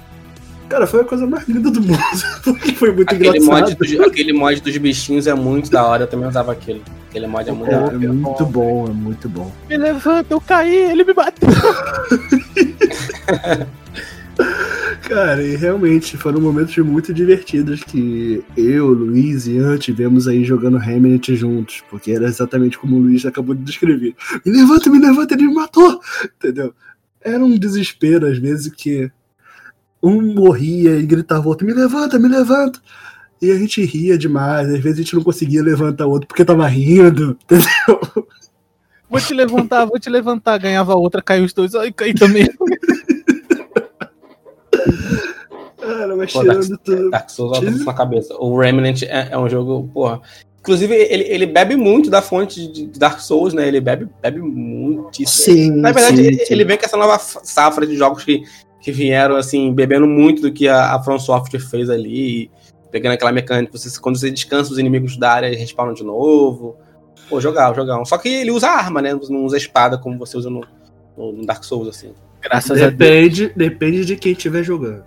Cara, 0.69 0.87
foi 0.87 1.01
a 1.01 1.03
coisa 1.03 1.27
mais 1.27 1.47
linda 1.47 1.69
do 1.69 1.81
mundo. 1.81 1.99
Porque 2.43 2.73
foi 2.73 2.91
muito 2.91 3.13
aquele 3.13 3.37
engraçado. 3.37 3.61
Mod 3.61 3.75
dos, 3.75 3.99
aquele 3.99 4.33
mod 4.33 4.61
dos 4.61 4.77
bichinhos 4.77 5.27
é 5.27 5.33
muito 5.33 5.69
da 5.69 5.85
hora, 5.85 6.03
eu 6.03 6.07
também 6.07 6.27
usava 6.27 6.51
aquele. 6.51 6.81
Aquele 7.09 7.27
mod 7.27 7.47
é 7.47 7.53
muito 7.53 7.71
é, 7.71 7.75
da 7.75 7.85
hora. 7.85 7.95
É 7.95 7.99
muito 7.99 8.45
bom, 8.45 8.87
é 8.87 8.91
muito 8.91 9.29
bom. 9.29 9.51
Me 9.69 9.77
levanta, 9.77 10.33
eu 10.33 10.41
caí, 10.41 10.75
ele 10.75 11.03
me 11.03 11.13
bateu. 11.13 11.49
Cara, 15.15 15.41
e 15.41 15.55
realmente 15.55 16.17
foram 16.17 16.41
momentos 16.41 16.75
muito 16.79 17.13
divertidos 17.13 17.81
que 17.81 18.43
eu, 18.57 18.89
Luiz 18.89 19.47
e 19.47 19.53
Ian 19.53 19.77
tivemos 19.77 20.27
aí 20.27 20.43
jogando 20.43 20.75
Hamlet 20.75 21.33
juntos, 21.37 21.81
porque 21.89 22.11
era 22.11 22.25
exatamente 22.25 22.77
como 22.77 22.97
o 22.97 22.99
Luiz 22.99 23.25
acabou 23.25 23.55
de 23.55 23.63
descrever. 23.63 24.13
Me 24.45 24.51
levanta, 24.51 24.89
me 24.89 24.99
levanta, 24.99 25.33
ele 25.33 25.47
me 25.47 25.53
matou! 25.53 26.01
Entendeu? 26.35 26.73
Era 27.21 27.39
um 27.45 27.57
desespero 27.57 28.27
às 28.27 28.37
vezes 28.37 28.67
que 28.75 29.09
um 30.03 30.21
morria 30.33 30.97
e 30.97 31.05
gritava 31.05 31.47
outro, 31.47 31.65
me 31.65 31.73
levanta, 31.73 32.19
me 32.19 32.27
levanta! 32.27 32.81
E 33.41 33.49
a 33.51 33.57
gente 33.57 33.85
ria 33.85 34.17
demais, 34.17 34.67
às 34.67 34.81
vezes 34.81 34.99
a 34.99 35.01
gente 35.01 35.15
não 35.15 35.23
conseguia 35.23 35.63
levantar 35.63 36.07
o 36.07 36.11
outro 36.11 36.27
porque 36.27 36.43
tava 36.43 36.67
rindo, 36.67 37.37
entendeu? 37.47 38.27
Vou 39.09 39.21
te 39.21 39.33
levantar, 39.33 39.85
vou 39.85 39.97
te 39.97 40.09
levantar. 40.09 40.57
Ganhava 40.57 40.93
outra, 40.93 41.21
caiu 41.21 41.45
os 41.45 41.53
dois. 41.53 41.73
Ai, 41.73 41.93
caí 41.93 42.13
também. 42.13 42.49
Cara, 45.79 46.15
mas 46.15 46.33
Pô, 46.33 46.39
tirando 46.41 46.67
Dark, 46.67 46.81
tudo. 46.83 47.09
Dark 47.11 47.29
Souls 47.29 47.85
na 47.85 47.93
cabeça. 47.93 48.35
O 48.39 48.57
Remnant 48.57 49.03
é, 49.03 49.29
é 49.31 49.37
um 49.37 49.47
jogo, 49.49 49.89
porra. 49.93 50.21
Inclusive, 50.59 50.95
ele, 50.95 51.23
ele 51.25 51.45
bebe 51.45 51.75
muito 51.75 52.09
da 52.09 52.23
fonte 52.23 52.67
de 52.67 52.87
Dark 52.87 53.19
Souls, 53.19 53.53
né? 53.53 53.67
Ele 53.67 53.79
bebe, 53.79 54.07
bebe 54.19 54.41
muitíssimo. 54.41 55.55
Sim, 55.55 55.71
Na 55.71 55.91
verdade, 55.91 56.17
sim, 56.17 56.23
ele, 56.23 56.37
sim. 56.45 56.53
ele 56.53 56.65
vem 56.65 56.77
com 56.77 56.85
essa 56.85 56.97
nova 56.97 57.19
safra 57.19 57.85
de 57.85 57.95
jogos 57.95 58.23
que, 58.23 58.43
que 58.81 58.91
vieram, 58.91 59.35
assim, 59.35 59.71
bebendo 59.71 60.07
muito 60.07 60.41
do 60.41 60.51
que 60.51 60.67
a, 60.67 60.95
a 60.95 61.03
From 61.03 61.19
Software 61.19 61.59
fez 61.59 61.89
ali. 61.89 62.49
Pegando 62.89 63.13
aquela 63.13 63.31
mecânica, 63.31 63.77
você, 63.77 63.99
quando 63.99 64.17
você 64.17 64.31
descansa 64.31 64.71
os 64.71 64.79
inimigos 64.79 65.17
da 65.17 65.31
área, 65.33 65.47
eles 65.47 65.59
respawnam 65.59 65.93
de 65.93 66.03
novo. 66.03 66.77
Pô, 67.29 67.39
jogar, 67.39 67.75
jogar. 67.75 68.03
Só 68.05 68.17
que 68.17 68.29
ele 68.29 68.51
usa 68.51 68.67
arma, 68.69 69.01
né? 69.03 69.13
Não 69.29 69.45
usa 69.45 69.57
espada 69.57 69.97
como 69.99 70.17
você 70.17 70.35
usa 70.37 70.49
no- 70.49 70.65
no 71.15 71.45
Dark 71.45 71.63
Souls, 71.63 71.87
assim. 71.89 72.11
Graças 72.45 72.81
a 72.81 72.89
Deus. 72.89 72.93
Depende, 72.93 73.51
depende 73.55 74.05
de 74.05 74.15
quem 74.15 74.31
estiver 74.33 74.63
jogando. 74.63 75.03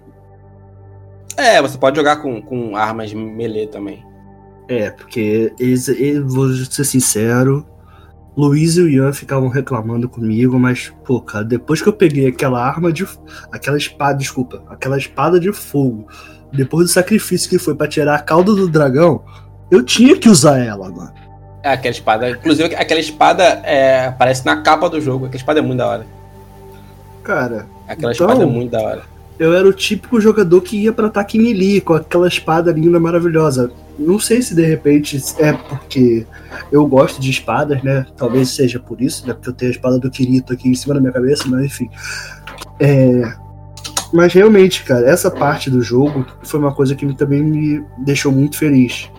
É, 1.37 1.63
você 1.63 1.79
pode 1.79 1.97
jogar 1.97 2.17
com, 2.17 2.43
com 2.43 2.77
armas 2.77 3.13
melee 3.15 3.69
também. 3.69 4.05
É, 4.69 4.91
porque 4.91 5.53
eles, 5.59 5.89
eu 5.89 6.27
vou 6.27 6.49
ser 6.53 6.85
sincero, 6.85 7.65
Luiz 8.37 8.77
e 8.77 8.83
o 8.83 8.89
Ian 8.89 9.13
ficavam 9.13 9.49
reclamando 9.49 10.09
comigo, 10.09 10.59
mas, 10.59 10.93
pô, 11.05 11.21
cara, 11.21 11.45
depois 11.45 11.81
que 11.81 11.89
eu 11.89 11.93
peguei 11.93 12.27
aquela 12.27 12.63
arma 12.63 12.93
de. 12.93 13.07
aquela 13.53 13.77
espada, 13.77 14.19
desculpa, 14.19 14.63
aquela 14.69 14.99
espada 14.99 15.39
de 15.39 15.53
fogo, 15.53 16.09
depois 16.53 16.87
do 16.87 16.93
sacrifício 16.93 17.49
que 17.49 17.59
foi 17.59 17.75
pra 17.75 17.87
tirar 17.87 18.17
a 18.17 18.21
cauda 18.21 18.55
do 18.55 18.69
dragão, 18.69 19.25
eu 19.71 19.83
tinha 19.83 20.17
que 20.17 20.29
usar 20.29 20.59
ela, 20.59 20.91
mano. 20.91 21.15
É, 21.63 21.73
aquela 21.73 21.93
espada. 21.93 22.31
Inclusive, 22.31 22.75
aquela 22.75 23.01
espada 23.01 23.45
é, 23.65 24.07
aparece 24.07 24.45
na 24.45 24.61
capa 24.61 24.89
do 24.89 25.01
jogo. 25.01 25.27
Aquela 25.27 25.37
espada 25.37 25.59
é 25.61 25.63
muito 25.63 25.79
da 25.79 25.89
hora. 25.89 26.18
Cara, 27.29 27.67
Aquela 27.87 28.11
Então- 28.15 28.27
espada 28.27 28.43
é 28.43 28.47
muito 28.47 28.71
da 28.71 28.81
hora. 28.81 29.03
eu 29.39 29.53
era 29.53 29.69
o 29.69 29.73
típico 29.73 30.19
jogador 30.19 30.63
que 30.63 30.79
ia 30.85 30.93
pra 30.95 31.09
ataque 31.09 31.39
melee 31.39 31.79
com 31.79 31.93
aquela 31.93 32.27
espada 32.27 32.73
linda, 32.73 32.99
maravilhosa. 32.99 33.71
Não 33.99 34.19
sei 34.19 34.41
se 34.41 34.55
de 34.55 34.65
repente 34.65 35.23
é 35.39 35.53
porque 35.53 36.27
eu 36.73 36.87
gosto 36.87 37.21
de 37.21 37.31
espadas, 37.31 37.83
né? 37.83 38.07
Talvez 38.17 38.49
seja 38.49 38.81
por 38.81 39.03
isso, 39.03 39.27
né? 39.27 39.35
Porque 39.35 39.51
eu 39.51 39.53
tenho 39.53 39.71
a 39.71 39.75
espada 39.75 39.99
do 39.99 40.11
Kirito 40.11 40.55
aqui 40.55 40.71
em 40.71 40.75
cima 40.75 40.95
da 40.95 41.01
minha 41.01 41.13
cabeça, 41.13 41.45
mas 41.47 41.67
enfim. 41.67 41.91
É... 42.81 43.23
Mas 44.11 44.33
realmente, 44.33 44.83
cara, 44.85 45.07
essa 45.07 45.31
parte 45.31 45.69
do 45.69 45.83
jogo 45.83 46.25
foi 46.43 46.59
uma 46.59 46.73
coisa 46.73 46.95
que 46.95 47.13
também 47.15 47.43
me 47.43 47.85
deixou 48.07 48.33
muito 48.33 48.57
feliz. 48.57 49.11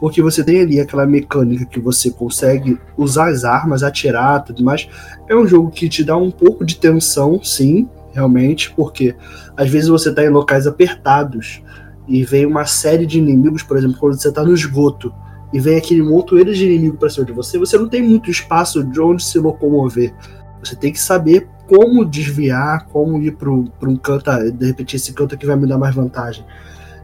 Porque 0.00 0.22
você 0.22 0.42
tem 0.42 0.62
ali 0.62 0.80
aquela 0.80 1.06
mecânica 1.06 1.66
que 1.66 1.78
você 1.78 2.10
consegue 2.10 2.80
usar 2.96 3.28
as 3.28 3.44
armas, 3.44 3.82
atirar 3.82 4.42
tudo 4.42 4.64
mais. 4.64 4.88
É 5.28 5.36
um 5.36 5.46
jogo 5.46 5.70
que 5.70 5.88
te 5.88 6.02
dá 6.02 6.16
um 6.16 6.30
pouco 6.30 6.64
de 6.64 6.76
tensão, 6.76 7.40
sim, 7.44 7.86
realmente, 8.12 8.72
porque 8.74 9.14
às 9.56 9.68
vezes 9.68 9.88
você 9.88 10.12
tá 10.12 10.24
em 10.24 10.30
locais 10.30 10.66
apertados 10.66 11.62
e 12.08 12.24
vem 12.24 12.46
uma 12.46 12.64
série 12.64 13.06
de 13.06 13.18
inimigos, 13.18 13.62
por 13.62 13.76
exemplo, 13.76 13.98
quando 13.98 14.20
você 14.20 14.32
tá 14.32 14.42
no 14.42 14.54
esgoto 14.54 15.12
e 15.52 15.60
vem 15.60 15.76
aquele 15.76 16.02
montoeiro 16.02 16.52
de 16.54 16.64
inimigo 16.64 16.96
pra 16.96 17.10
cima 17.10 17.26
de 17.26 17.32
você, 17.32 17.58
você 17.58 17.76
não 17.76 17.88
tem 17.88 18.02
muito 18.02 18.30
espaço 18.30 18.82
de 18.82 19.00
onde 19.00 19.22
se 19.22 19.38
locomover. 19.38 20.14
Você 20.62 20.76
tem 20.76 20.92
que 20.92 21.00
saber 21.00 21.48
como 21.66 22.04
desviar, 22.04 22.86
como 22.86 23.20
ir 23.22 23.36
para 23.36 23.50
um 23.50 23.96
canto, 23.96 24.30
ah, 24.30 24.50
de 24.50 24.66
repente 24.66 24.96
esse 24.96 25.12
canto 25.12 25.34
aqui 25.34 25.46
vai 25.46 25.56
me 25.56 25.66
dar 25.66 25.78
mais 25.78 25.94
vantagem. 25.94 26.44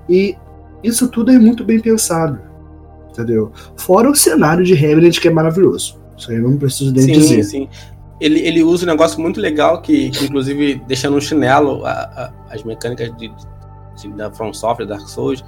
E 0.09 0.37
isso 0.83 1.09
tudo 1.09 1.31
é 1.31 1.39
muito 1.39 1.65
bem 1.65 1.81
pensado, 1.81 2.41
entendeu? 3.17 3.53
Fora 3.77 4.11
o 4.11 4.15
cenário 4.15 4.65
de 4.65 4.75
Remnant 4.75 5.19
que 5.19 5.29
é 5.29 5.31
maravilhoso. 5.31 5.99
Isso 6.17 6.31
aí 6.31 6.37
eu 6.39 6.43
não 6.43 6.57
preciso 6.57 6.93
nem 6.93 7.03
Sim, 7.05 7.13
dizer. 7.13 7.43
sim. 7.43 7.69
Ele, 8.21 8.41
ele 8.41 8.63
usa 8.63 8.85
um 8.85 8.89
negócio 8.89 9.21
muito 9.21 9.41
legal 9.41 9.83
que, 9.83 10.09
que 10.11 10.25
inclusive, 10.25 10.81
deixa 10.87 11.11
no 11.11 11.21
chinelo 11.21 11.85
a- 11.85 11.91
a- 11.91 12.33
as 12.55 12.63
mecânicas 12.65 13.15
de, 13.17 13.29
de- 13.29 14.09
da 14.17 14.31
From 14.31 14.55
Software, 14.55 14.87
Dark 14.87 15.07
Souls, 15.07 15.45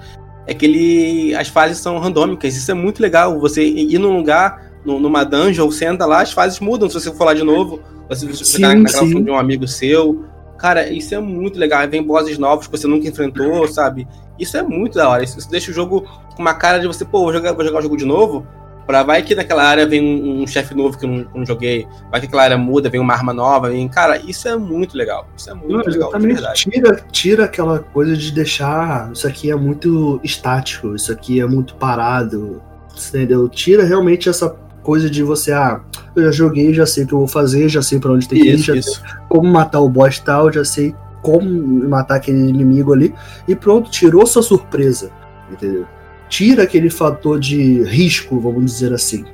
é 0.46 0.52
que 0.52 0.66
ele, 0.66 1.34
as 1.34 1.48
fases 1.48 1.78
são 1.78 1.98
randômicas. 1.98 2.54
Isso 2.56 2.70
é 2.70 2.74
muito 2.74 3.00
legal. 3.00 3.38
Você 3.40 3.64
ir 3.64 3.98
num 3.98 4.14
lugar, 4.16 4.70
num- 4.84 4.98
numa 5.00 5.24
dungeon, 5.24 5.70
você 5.70 5.86
anda 5.86 6.04
lá, 6.04 6.20
as 6.20 6.32
fases 6.32 6.60
mudam. 6.60 6.88
Se 6.90 7.00
você 7.00 7.10
for 7.14 7.24
lá 7.24 7.32
de 7.34 7.42
novo, 7.42 7.80
você, 8.08 8.26
Sim, 8.44 8.60
tá 8.62 8.68
na 8.68 8.74
sim. 8.74 8.82
gravação 8.82 9.22
de 9.22 9.30
um 9.30 9.36
amigo 9.38 9.66
seu. 9.66 10.24
Cara, 10.58 10.90
isso 10.92 11.14
é 11.14 11.20
muito 11.20 11.58
legal. 11.58 11.88
Vem 11.88 12.02
bosses 12.02 12.36
novos 12.36 12.66
que 12.66 12.76
você 12.76 12.86
nunca 12.86 13.08
enfrentou, 13.08 13.66
sabe? 13.68 14.06
Isso 14.38 14.56
é 14.56 14.62
muito 14.62 14.94
da 14.94 15.08
hora. 15.08 15.24
Isso, 15.24 15.38
isso 15.38 15.50
deixa 15.50 15.70
o 15.70 15.74
jogo 15.74 16.02
com 16.34 16.42
uma 16.42 16.54
cara 16.54 16.78
de 16.78 16.86
você, 16.86 17.04
pô, 17.04 17.20
vou 17.20 17.32
jogar, 17.32 17.52
vou 17.52 17.64
jogar 17.64 17.78
o 17.78 17.82
jogo 17.82 17.96
de 17.96 18.04
novo. 18.04 18.46
Pra 18.86 19.02
vai 19.02 19.22
que 19.22 19.34
naquela 19.34 19.64
área 19.64 19.86
vem 19.86 20.02
um, 20.02 20.42
um 20.42 20.46
chefe 20.46 20.74
novo 20.74 20.96
que 20.96 21.04
eu 21.04 21.10
não, 21.10 21.26
não 21.34 21.44
joguei. 21.44 21.86
Vai 22.10 22.20
que 22.20 22.26
aquela 22.26 22.42
área 22.42 22.56
muda, 22.56 22.88
vem 22.88 22.98
uma 22.98 23.12
arma 23.12 23.34
nova. 23.34 23.68
Vem... 23.68 23.86
Cara, 23.86 24.16
isso 24.16 24.48
é 24.48 24.56
muito 24.56 24.96
legal. 24.96 25.28
Isso 25.36 25.50
é 25.50 25.54
muito 25.54 25.72
Não, 25.72 25.84
legal. 25.84 26.10
Tira, 26.54 27.04
tira 27.12 27.44
aquela 27.44 27.80
coisa 27.80 28.16
de 28.16 28.32
deixar 28.32 29.10
isso 29.12 29.26
aqui 29.26 29.50
é 29.50 29.54
muito 29.54 30.18
estático, 30.24 30.94
isso 30.94 31.12
aqui 31.12 31.38
é 31.38 31.46
muito 31.46 31.74
parado, 31.74 32.62
entendeu? 32.96 33.46
Tira 33.46 33.84
realmente 33.84 34.26
essa 34.26 34.56
coisa 34.82 35.10
de 35.10 35.22
você, 35.22 35.52
ah, 35.52 35.82
eu 36.16 36.22
já 36.24 36.30
joguei, 36.30 36.72
já 36.72 36.86
sei 36.86 37.04
o 37.04 37.06
que 37.06 37.12
eu 37.12 37.18
vou 37.18 37.28
fazer, 37.28 37.68
já 37.68 37.82
sei 37.82 38.00
pra 38.00 38.10
onde 38.12 38.26
tem 38.26 38.40
que 38.40 38.48
ir, 38.48 38.54
Isso, 38.54 38.64
já 38.64 38.74
isso. 38.74 39.02
sei 39.02 39.10
como 39.28 39.52
matar 39.52 39.80
o 39.80 39.88
boss 39.90 40.18
tal, 40.18 40.50
já 40.50 40.64
sei 40.64 40.94
como 41.22 41.48
matar 41.88 42.16
aquele 42.16 42.48
inimigo 42.48 42.92
ali, 42.92 43.14
e 43.46 43.54
pronto, 43.54 43.90
tirou 43.90 44.26
sua 44.26 44.42
surpresa, 44.42 45.10
entendeu? 45.50 45.86
Tira 46.28 46.64
aquele 46.64 46.90
fator 46.90 47.40
de 47.40 47.82
risco, 47.84 48.38
vamos 48.38 48.72
dizer 48.72 48.92
assim. 48.92 49.24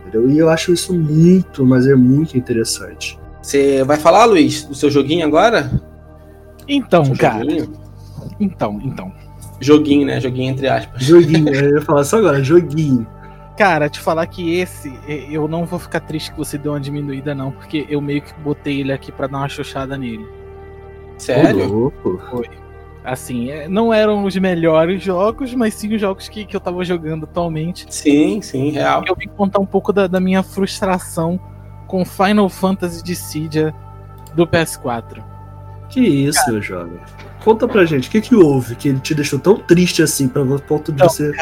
Entendeu? 0.00 0.30
E 0.30 0.38
eu 0.38 0.48
acho 0.48 0.72
isso 0.72 0.94
muito, 0.94 1.66
mas 1.66 1.86
é 1.86 1.94
muito 1.94 2.38
interessante. 2.38 3.18
Você 3.42 3.82
vai 3.84 3.96
falar, 3.96 4.24
Luiz, 4.24 4.64
do 4.64 4.74
seu 4.74 4.90
joguinho 4.90 5.26
agora? 5.26 5.70
Então, 6.68 7.04
Seu 7.04 7.16
cara. 7.16 7.38
Joguinho? 7.40 7.72
Então, 8.38 8.80
então. 8.82 9.12
joguinho, 9.60 10.06
né? 10.06 10.20
Joguinho 10.20 10.50
entre 10.50 10.68
aspas. 10.68 11.02
Joguinho, 11.02 11.48
eu 11.54 11.76
ia 11.76 11.82
falar 11.82 12.04
só 12.04 12.18
agora, 12.18 12.42
joguinho. 12.42 13.06
Cara, 13.56 13.88
te 13.88 13.98
falar 13.98 14.26
que 14.26 14.54
esse, 14.54 14.92
eu 15.08 15.48
não 15.48 15.64
vou 15.64 15.80
ficar 15.80 15.98
triste 16.00 16.30
que 16.30 16.38
você 16.38 16.56
deu 16.56 16.72
uma 16.72 16.80
diminuída, 16.80 17.34
não, 17.34 17.50
porque 17.50 17.84
eu 17.88 18.00
meio 18.00 18.22
que 18.22 18.32
botei 18.34 18.80
ele 18.80 18.92
aqui 18.92 19.10
pra 19.10 19.26
dar 19.26 19.38
uma 19.38 19.48
xoxada 19.48 19.98
nele. 19.98 20.24
Sério? 21.18 21.66
louco. 21.66 22.42
Assim, 23.04 23.50
eh, 23.50 23.68
não 23.68 23.92
eram 23.92 24.24
os 24.24 24.36
melhores 24.36 25.02
jogos, 25.02 25.54
mas 25.54 25.74
sim 25.74 25.94
os 25.94 26.00
jogos 26.00 26.28
que, 26.28 26.44
que 26.44 26.54
eu 26.54 26.60
tava 26.60 26.84
jogando 26.84 27.24
atualmente. 27.24 27.86
Sim, 27.88 28.42
sim, 28.42 28.70
real. 28.70 29.02
Eu 29.06 29.14
vim 29.16 29.28
contar 29.28 29.60
um 29.60 29.66
pouco 29.66 29.92
da, 29.92 30.06
da 30.06 30.20
minha 30.20 30.42
frustração 30.42 31.40
com 31.86 32.04
Final 32.04 32.48
Fantasy 32.48 33.02
Dissidia 33.02 33.74
do 34.34 34.46
PS4. 34.46 35.22
Que 35.88 36.00
isso, 36.00 36.40
meu 36.50 36.60
jovem? 36.60 36.98
Conta 37.42 37.66
pra 37.66 37.84
gente, 37.86 38.08
o 38.08 38.10
que 38.10 38.20
que 38.20 38.34
houve 38.34 38.74
que 38.76 38.90
ele 38.90 39.00
te 39.00 39.14
deixou 39.14 39.38
tão 39.38 39.56
triste 39.56 40.02
assim, 40.02 40.28
pra 40.28 40.44
ponto 40.44 40.92
de 40.92 40.96
Então, 40.96 41.08
você... 41.08 41.32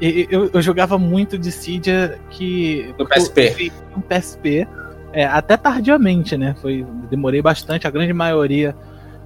E- 0.00 0.26
Eu, 0.30 0.50
eu 0.52 0.62
jogava 0.62 0.98
muito 0.98 1.38
Dissidia 1.38 2.18
que. 2.30 2.94
No 2.98 3.06
PSP. 3.06 3.72
No 3.94 4.02
PSP. 4.02 4.66
é, 5.12 5.24
até 5.24 5.56
tardiamente, 5.56 6.36
né? 6.36 6.54
Foi, 6.60 6.84
demorei 7.10 7.40
bastante. 7.42 7.86
A 7.86 7.90
grande 7.90 8.12
maioria 8.12 8.74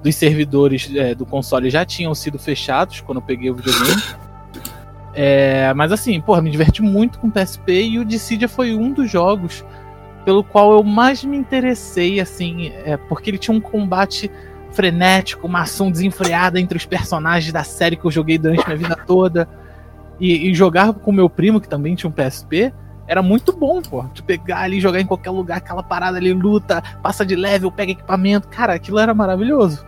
dos 0.03 0.15
servidores 0.15 0.91
é, 0.95 1.15
do 1.15 1.27
console 1.27 1.71
já 1.71 1.85
tinham 1.85 2.15
sido 2.15 2.39
fechados 2.39 3.01
quando 3.01 3.19
eu 3.19 3.23
peguei 3.23 3.51
o 3.51 3.55
videogame. 3.55 4.03
É, 5.15 5.73
mas 5.75 5.91
assim, 5.91 6.21
porra, 6.21 6.41
me 6.41 6.51
diverti 6.51 6.81
muito 6.81 7.19
com 7.19 7.27
o 7.27 7.31
PSP 7.31 7.83
e 7.83 7.99
o 7.99 8.05
Dissidia 8.05 8.49
foi 8.49 8.75
um 8.75 8.93
dos 8.93 9.11
jogos 9.11 9.65
pelo 10.25 10.45
qual 10.45 10.73
eu 10.73 10.83
mais 10.83 11.25
me 11.25 11.37
interessei, 11.37 12.21
assim, 12.21 12.71
é, 12.85 12.97
porque 12.97 13.31
ele 13.31 13.39
tinha 13.39 13.57
um 13.57 13.61
combate 13.61 14.31
frenético, 14.71 15.47
uma 15.47 15.63
ação 15.63 15.91
desenfreada 15.91 16.61
entre 16.61 16.77
os 16.77 16.85
personagens 16.85 17.53
da 17.53 17.65
série 17.65 17.97
que 17.97 18.05
eu 18.05 18.11
joguei 18.11 18.39
durante 18.39 18.65
minha 18.65 18.77
vida 18.77 18.97
toda. 19.07 19.49
E, 20.21 20.51
e 20.51 20.55
jogar 20.55 20.93
com 20.93 21.13
meu 21.13 21.31
primo, 21.31 21.61
que 21.61 21.69
também 21.69 21.95
tinha 21.95 22.11
um 22.11 22.13
PSP, 22.13 22.73
era 23.09 23.23
muito 23.23 23.53
bom, 23.53 23.81
pô. 23.81 24.05
De 24.13 24.23
pegar 24.23 24.61
ali, 24.61 24.81
jogar 24.81 25.01
em 25.01 25.07
qualquer 25.07 25.31
lugar, 25.31 25.57
aquela 25.57 25.83
parada 25.83 26.19
ali, 26.19 26.33
luta, 26.33 26.83
passa 27.03 27.25
de 27.25 27.35
level, 27.35 27.73
pega 27.73 27.93
equipamento. 27.93 28.47
Cara, 28.49 28.75
aquilo 28.75 28.99
era 28.99 29.15
maravilhoso. 29.15 29.85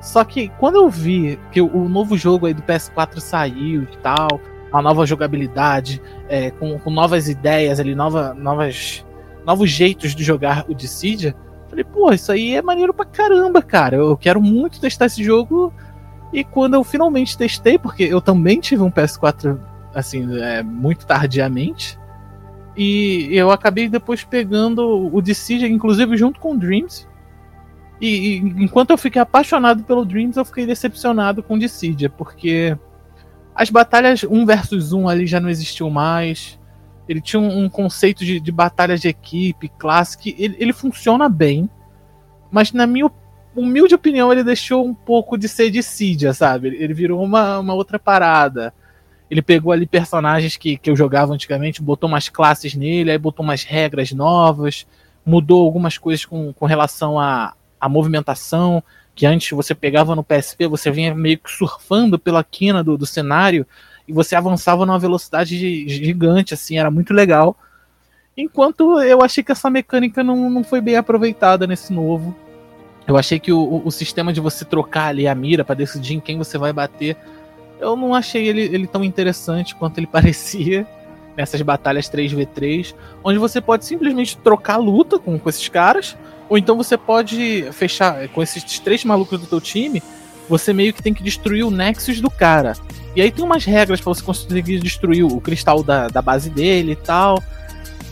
Só 0.00 0.24
que 0.24 0.48
quando 0.58 0.76
eu 0.76 0.90
vi 0.90 1.38
que 1.52 1.60
o, 1.60 1.88
novo 1.88 2.18
jogo 2.18 2.46
aí 2.46 2.54
do 2.54 2.62
PS4 2.62 3.20
saiu 3.20 3.84
e 3.84 3.96
tal, 3.98 4.40
a 4.72 4.82
nova 4.82 5.06
jogabilidade, 5.06 6.02
é, 6.28 6.50
com, 6.50 6.78
com 6.78 6.90
novas 6.90 7.28
ideias 7.28 7.78
ali, 7.78 7.94
nova, 7.94 8.34
novas, 8.34 9.06
novos 9.46 9.70
jeitos 9.70 10.14
de 10.14 10.24
jogar 10.24 10.64
o 10.68 10.74
Dissidia, 10.74 11.36
falei, 11.68 11.84
pô, 11.84 12.12
isso 12.12 12.32
aí 12.32 12.56
é 12.56 12.62
maneiro 12.62 12.92
pra 12.92 13.04
caramba, 13.04 13.62
cara. 13.62 13.96
Eu 13.96 14.16
quero 14.16 14.42
muito 14.42 14.80
testar 14.80 15.06
esse 15.06 15.22
jogo 15.22 15.72
E 16.32 16.42
quando 16.42 16.74
eu 16.74 16.82
finalmente 16.82 17.38
testei, 17.38 17.78
porque 17.78 18.04
eu 18.04 18.20
também 18.20 18.58
tive 18.58 18.82
um 18.82 18.90
PS4 18.90 19.58
assim, 19.94 20.40
é, 20.40 20.62
muito 20.62 21.06
tardiamente, 21.06 21.98
e 22.82 23.36
eu 23.36 23.50
acabei 23.50 23.90
depois 23.90 24.24
pegando 24.24 25.14
o 25.14 25.20
Dissidia, 25.20 25.68
inclusive 25.68 26.16
junto 26.16 26.40
com 26.40 26.54
o 26.54 26.58
Dreams. 26.58 27.06
E, 28.00 28.06
e, 28.06 28.36
enquanto 28.38 28.88
eu 28.88 28.96
fiquei 28.96 29.20
apaixonado 29.20 29.84
pelo 29.84 30.02
Dreams, 30.02 30.38
eu 30.38 30.46
fiquei 30.46 30.64
decepcionado 30.64 31.42
com 31.42 31.56
o 31.56 31.58
Dissidia, 31.58 32.08
porque 32.08 32.74
as 33.54 33.68
batalhas 33.68 34.24
1 34.24 34.46
versus 34.46 34.94
1 34.94 35.10
ali 35.10 35.26
já 35.26 35.38
não 35.38 35.50
existiu 35.50 35.90
mais. 35.90 36.58
Ele 37.06 37.20
tinha 37.20 37.38
um, 37.38 37.64
um 37.64 37.68
conceito 37.68 38.24
de, 38.24 38.40
de 38.40 38.50
batalhas 38.50 39.02
de 39.02 39.08
equipe, 39.08 39.68
clássico, 39.76 40.22
ele, 40.28 40.56
ele 40.58 40.72
funciona 40.72 41.28
bem, 41.28 41.68
mas 42.50 42.72
na 42.72 42.86
minha 42.86 43.10
humilde 43.54 43.94
opinião, 43.94 44.32
ele 44.32 44.42
deixou 44.42 44.86
um 44.86 44.94
pouco 44.94 45.36
de 45.36 45.50
ser 45.50 45.70
Dissidia, 45.70 46.32
sabe? 46.32 46.68
Ele 46.68 46.94
virou 46.94 47.22
uma, 47.22 47.58
uma 47.58 47.74
outra 47.74 47.98
parada. 47.98 48.72
Ele 49.30 49.40
pegou 49.40 49.72
ali 49.72 49.86
personagens 49.86 50.56
que, 50.56 50.76
que 50.76 50.90
eu 50.90 50.96
jogava 50.96 51.32
antigamente, 51.32 51.80
botou 51.80 52.08
umas 52.08 52.28
classes 52.28 52.74
nele, 52.74 53.12
aí 53.12 53.18
botou 53.18 53.44
umas 53.44 53.62
regras 53.62 54.10
novas, 54.12 54.86
mudou 55.24 55.64
algumas 55.64 55.96
coisas 55.96 56.24
com, 56.24 56.52
com 56.52 56.66
relação 56.66 57.18
à, 57.18 57.54
à 57.80 57.88
movimentação, 57.88 58.82
que 59.14 59.26
antes 59.26 59.50
você 59.50 59.74
pegava 59.74 60.16
no 60.16 60.24
PSP, 60.24 60.66
você 60.66 60.90
vinha 60.90 61.14
meio 61.14 61.38
que 61.38 61.50
surfando 61.50 62.18
pela 62.18 62.42
quina 62.42 62.82
do, 62.82 62.96
do 62.96 63.06
cenário 63.06 63.66
e 64.08 64.12
você 64.12 64.34
avançava 64.34 64.84
numa 64.84 64.98
velocidade 64.98 65.56
gigante, 65.88 66.54
assim, 66.54 66.78
era 66.78 66.90
muito 66.90 67.14
legal. 67.14 67.56
Enquanto 68.36 69.00
eu 69.00 69.22
achei 69.22 69.44
que 69.44 69.52
essa 69.52 69.70
mecânica 69.70 70.24
não, 70.24 70.50
não 70.50 70.64
foi 70.64 70.80
bem 70.80 70.96
aproveitada 70.96 71.66
nesse 71.66 71.92
novo. 71.92 72.34
Eu 73.06 73.16
achei 73.16 73.38
que 73.38 73.52
o, 73.52 73.82
o 73.84 73.90
sistema 73.90 74.32
de 74.32 74.40
você 74.40 74.64
trocar 74.64 75.08
ali 75.08 75.28
a 75.28 75.34
mira 75.34 75.64
para 75.64 75.74
decidir 75.74 76.14
em 76.14 76.20
quem 76.20 76.38
você 76.38 76.56
vai 76.56 76.72
bater 76.72 77.16
eu 77.80 77.96
não 77.96 78.14
achei 78.14 78.46
ele, 78.46 78.62
ele 78.62 78.86
tão 78.86 79.02
interessante 79.02 79.74
quanto 79.74 79.98
ele 79.98 80.06
parecia 80.08 80.86
nessas 81.36 81.62
batalhas 81.62 82.10
3v3, 82.10 82.94
onde 83.24 83.38
você 83.38 83.60
pode 83.60 83.84
simplesmente 83.84 84.36
trocar 84.36 84.76
luta 84.76 85.18
com, 85.18 85.38
com 85.38 85.48
esses 85.48 85.68
caras, 85.68 86.16
ou 86.48 86.58
então 86.58 86.76
você 86.76 86.96
pode 86.96 87.66
fechar 87.72 88.28
com 88.28 88.42
esses 88.42 88.78
três 88.78 89.04
malucos 89.04 89.40
do 89.40 89.46
teu 89.46 89.60
time, 89.60 90.02
você 90.48 90.72
meio 90.72 90.92
que 90.92 91.02
tem 91.02 91.14
que 91.14 91.22
destruir 91.22 91.64
o 91.64 91.70
Nexus 91.70 92.20
do 92.20 92.28
cara. 92.28 92.74
E 93.14 93.22
aí 93.22 93.30
tem 93.30 93.44
umas 93.44 93.64
regras 93.64 94.00
para 94.00 94.12
você 94.12 94.22
conseguir 94.22 94.80
destruir 94.80 95.24
o 95.24 95.40
cristal 95.40 95.82
da, 95.82 96.08
da 96.08 96.20
base 96.20 96.50
dele 96.50 96.92
e 96.92 96.96
tal. 96.96 97.42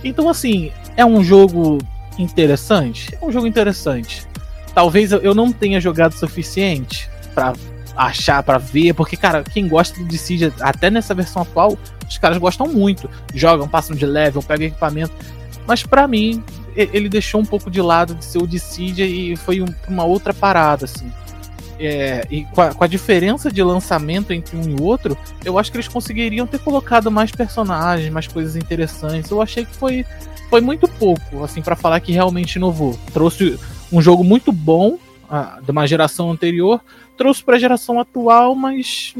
Então, 0.02 0.28
assim, 0.28 0.72
é 0.96 1.04
um 1.04 1.22
jogo 1.22 1.78
interessante? 2.18 3.16
É 3.20 3.24
um 3.24 3.30
jogo 3.30 3.46
interessante. 3.46 4.26
Talvez 4.74 5.12
eu 5.12 5.34
não 5.34 5.52
tenha 5.52 5.80
jogado 5.80 6.12
o 6.12 6.16
suficiente 6.16 7.10
para 7.34 7.52
achar, 7.98 8.42
para 8.44 8.58
ver, 8.58 8.94
porque, 8.94 9.16
cara, 9.16 9.42
quem 9.42 9.66
gosta 9.66 10.02
de 10.04 10.16
Siege, 10.16 10.52
até 10.60 10.88
nessa 10.88 11.12
versão 11.14 11.42
atual, 11.42 11.76
os 12.08 12.16
caras 12.16 12.38
gostam 12.38 12.68
muito. 12.68 13.10
Jogam, 13.34 13.68
passam 13.68 13.96
de 13.96 14.06
level, 14.06 14.40
pegam 14.40 14.68
equipamento. 14.68 15.12
Mas 15.66 15.82
para 15.82 16.06
mim, 16.06 16.42
ele 16.76 17.08
deixou 17.08 17.40
um 17.40 17.44
pouco 17.44 17.68
de 17.68 17.82
lado 17.82 18.14
de 18.14 18.24
ser 18.24 18.38
o 18.38 18.46
Dissidia 18.46 19.04
e 19.04 19.34
foi 19.34 19.60
um, 19.60 19.66
uma 19.88 20.04
outra 20.04 20.32
parada, 20.32 20.84
assim. 20.84 21.10
É, 21.80 22.26
e 22.30 22.44
com 22.44 22.60
a, 22.60 22.74
com 22.74 22.84
a, 22.84 22.86
diferença 22.86 23.52
de 23.52 23.62
lançamento 23.62 24.32
entre 24.32 24.56
um 24.56 24.76
e 24.76 24.80
outro, 24.80 25.16
eu 25.44 25.58
acho 25.58 25.70
que 25.70 25.76
eles 25.76 25.86
conseguiriam 25.86 26.46
ter 26.46 26.58
colocado 26.58 27.10
mais 27.10 27.30
personagens, 27.30 28.12
mais 28.12 28.28
coisas 28.28 28.54
interessantes. 28.54 29.30
Eu 29.30 29.42
achei 29.42 29.64
que 29.64 29.74
foi, 29.74 30.06
foi 30.48 30.60
muito 30.60 30.86
pouco, 30.88 31.44
assim, 31.44 31.62
para 31.62 31.76
falar 31.76 32.00
que 32.00 32.12
realmente 32.12 32.56
inovou. 32.56 32.98
Trouxe 33.12 33.58
um 33.92 34.00
jogo 34.00 34.22
muito 34.22 34.52
bom 34.52 34.98
a, 35.30 35.60
de 35.60 35.70
uma 35.70 35.86
geração 35.86 36.30
anterior, 36.30 36.80
trouxe 37.16 37.42
para 37.42 37.56
a 37.56 37.58
geração 37.58 38.00
atual, 38.00 38.54
mas 38.54 39.14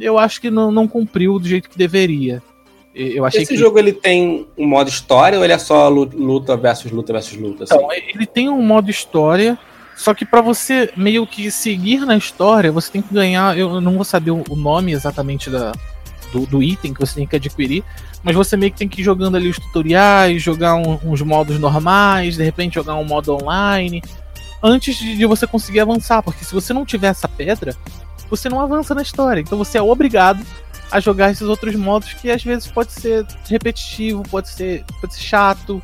eu 0.00 0.18
acho 0.18 0.40
que 0.40 0.50
não, 0.50 0.70
não 0.70 0.88
cumpriu 0.88 1.38
do 1.38 1.46
jeito 1.46 1.68
que 1.68 1.76
deveria. 1.76 2.42
Eu 2.94 3.24
achei 3.24 3.42
Esse 3.42 3.54
que... 3.54 3.58
jogo 3.58 3.78
ele 3.78 3.92
tem 3.92 4.46
um 4.58 4.66
modo 4.66 4.88
história 4.88 5.38
ou 5.38 5.44
ele 5.44 5.52
é 5.52 5.58
só 5.58 5.88
luta 5.88 6.56
versus 6.56 6.90
luta 6.90 7.12
versus 7.12 7.36
luta? 7.36 7.64
Assim? 7.64 7.74
Então, 7.74 7.88
ele 7.92 8.26
tem 8.26 8.48
um 8.48 8.62
modo 8.62 8.90
história, 8.90 9.56
só 9.96 10.12
que 10.12 10.24
para 10.24 10.40
você 10.40 10.90
meio 10.96 11.26
que 11.26 11.50
seguir 11.50 12.04
na 12.04 12.16
história, 12.16 12.72
você 12.72 12.90
tem 12.90 13.02
que 13.02 13.14
ganhar. 13.14 13.56
Eu 13.56 13.80
não 13.80 13.94
vou 13.94 14.04
saber 14.04 14.32
o 14.32 14.56
nome 14.56 14.92
exatamente 14.92 15.48
da, 15.48 15.72
do, 16.32 16.46
do 16.46 16.62
item 16.62 16.92
que 16.92 17.00
você 17.00 17.14
tem 17.14 17.26
que 17.28 17.36
adquirir, 17.36 17.84
mas 18.24 18.34
você 18.34 18.56
meio 18.56 18.72
que 18.72 18.78
tem 18.78 18.88
que 18.88 19.02
ir 19.02 19.04
jogando 19.04 19.36
ali 19.36 19.48
os 19.48 19.56
tutoriais, 19.56 20.42
jogar 20.42 20.74
um, 20.74 20.98
uns 21.04 21.22
modos 21.22 21.60
normais, 21.60 22.36
de 22.36 22.42
repente 22.42 22.74
jogar 22.74 22.96
um 22.96 23.04
modo 23.04 23.34
online 23.34 24.02
antes 24.62 24.96
de 24.96 25.24
você 25.26 25.46
conseguir 25.46 25.80
avançar, 25.80 26.22
porque 26.22 26.44
se 26.44 26.52
você 26.52 26.72
não 26.72 26.84
tiver 26.84 27.08
essa 27.08 27.28
pedra, 27.28 27.74
você 28.28 28.48
não 28.48 28.60
avança 28.60 28.94
na 28.94 29.02
história. 29.02 29.40
Então 29.40 29.58
você 29.58 29.78
é 29.78 29.82
obrigado 29.82 30.44
a 30.90 31.00
jogar 31.00 31.30
esses 31.30 31.46
outros 31.46 31.74
modos 31.74 32.12
que 32.14 32.30
às 32.30 32.42
vezes 32.42 32.66
pode 32.66 32.92
ser 32.92 33.26
repetitivo, 33.48 34.22
pode 34.24 34.48
ser, 34.48 34.84
pode 35.00 35.14
ser 35.14 35.20
chato. 35.20 35.82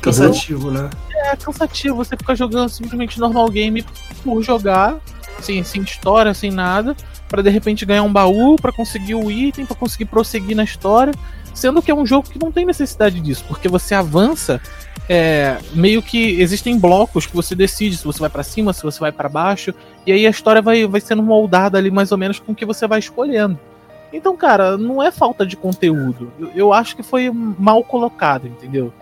Cansativo, 0.00 0.70
então, 0.70 0.84
né? 0.84 0.90
É, 1.10 1.36
cansativo. 1.36 1.96
Você 1.96 2.16
fica 2.16 2.34
jogando 2.34 2.68
simplesmente 2.68 3.18
normal 3.18 3.48
game 3.48 3.84
por 4.22 4.42
jogar, 4.42 4.96
sem, 5.40 5.62
sem 5.64 5.82
história, 5.82 6.32
sem 6.34 6.50
nada, 6.50 6.96
para 7.28 7.42
de 7.42 7.50
repente 7.50 7.84
ganhar 7.84 8.04
um 8.04 8.12
baú, 8.12 8.56
para 8.56 8.72
conseguir 8.72 9.14
o 9.14 9.30
item, 9.30 9.66
para 9.66 9.76
conseguir 9.76 10.04
prosseguir 10.06 10.56
na 10.56 10.64
história. 10.64 11.12
Sendo 11.58 11.82
que 11.82 11.90
é 11.90 11.94
um 11.94 12.06
jogo 12.06 12.30
que 12.30 12.38
não 12.38 12.52
tem 12.52 12.64
necessidade 12.64 13.18
disso, 13.18 13.44
porque 13.48 13.68
você 13.68 13.92
avança 13.92 14.60
é, 15.08 15.58
meio 15.74 16.00
que 16.00 16.40
existem 16.40 16.78
blocos 16.78 17.26
que 17.26 17.34
você 17.34 17.52
decide 17.52 17.96
se 17.96 18.04
você 18.04 18.20
vai 18.20 18.30
para 18.30 18.44
cima, 18.44 18.72
se 18.72 18.80
você 18.84 19.00
vai 19.00 19.10
para 19.10 19.28
baixo, 19.28 19.74
e 20.06 20.12
aí 20.12 20.24
a 20.24 20.30
história 20.30 20.62
vai, 20.62 20.86
vai 20.86 21.00
sendo 21.00 21.20
moldada 21.20 21.76
ali 21.76 21.90
mais 21.90 22.12
ou 22.12 22.18
menos 22.18 22.38
com 22.38 22.52
o 22.52 22.54
que 22.54 22.64
você 22.64 22.86
vai 22.86 23.00
escolhendo. 23.00 23.58
Então, 24.12 24.36
cara, 24.36 24.78
não 24.78 25.02
é 25.02 25.10
falta 25.10 25.44
de 25.44 25.56
conteúdo. 25.56 26.30
Eu, 26.38 26.50
eu 26.54 26.72
acho 26.72 26.94
que 26.94 27.02
foi 27.02 27.28
mal 27.28 27.82
colocado, 27.82 28.46
entendeu? 28.46 28.92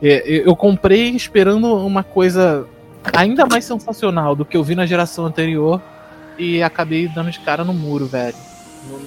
É, 0.00 0.22
eu 0.24 0.54
comprei 0.54 1.10
esperando 1.16 1.74
uma 1.84 2.04
coisa 2.04 2.64
ainda 3.12 3.44
mais 3.44 3.64
sensacional 3.64 4.36
do 4.36 4.44
que 4.44 4.56
eu 4.56 4.62
vi 4.62 4.76
na 4.76 4.86
geração 4.86 5.26
anterior 5.26 5.82
e 6.38 6.62
acabei 6.62 7.08
dando 7.08 7.32
de 7.32 7.40
cara 7.40 7.64
no 7.64 7.74
muro, 7.74 8.06
velho. 8.06 8.36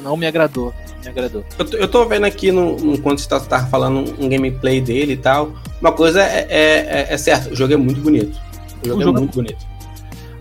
Não, 0.03 0.18
me 0.18 0.26
agradou 0.26 0.73
me 1.02 1.10
agradou. 1.10 1.43
Eu 1.57 1.65
tô, 1.65 1.77
eu 1.77 1.88
tô 1.88 2.06
vendo 2.06 2.26
aqui, 2.26 2.52
no, 2.52 2.77
enquanto 2.93 3.19
você 3.19 3.27
tá, 3.27 3.39
tá, 3.39 3.65
falando 3.65 4.15
um 4.19 4.30
gameplay 4.30 4.80
dele 4.80 5.14
e 5.14 5.18
tal, 5.18 5.53
uma 5.80 5.91
coisa 5.91 6.22
é, 6.22 6.48
é, 6.49 7.07
é, 7.10 7.14
é 7.14 7.18
certa, 7.18 7.52
o 7.52 7.56
jogo 7.56 7.73
é 7.73 7.77
muito 7.77 8.02
bonito. 8.02 8.39
O 8.84 8.88
jogo, 8.88 8.99
o 8.99 9.03
jogo 9.03 9.18
é 9.18 9.22
muito 9.22 9.35
bonito. 9.35 9.72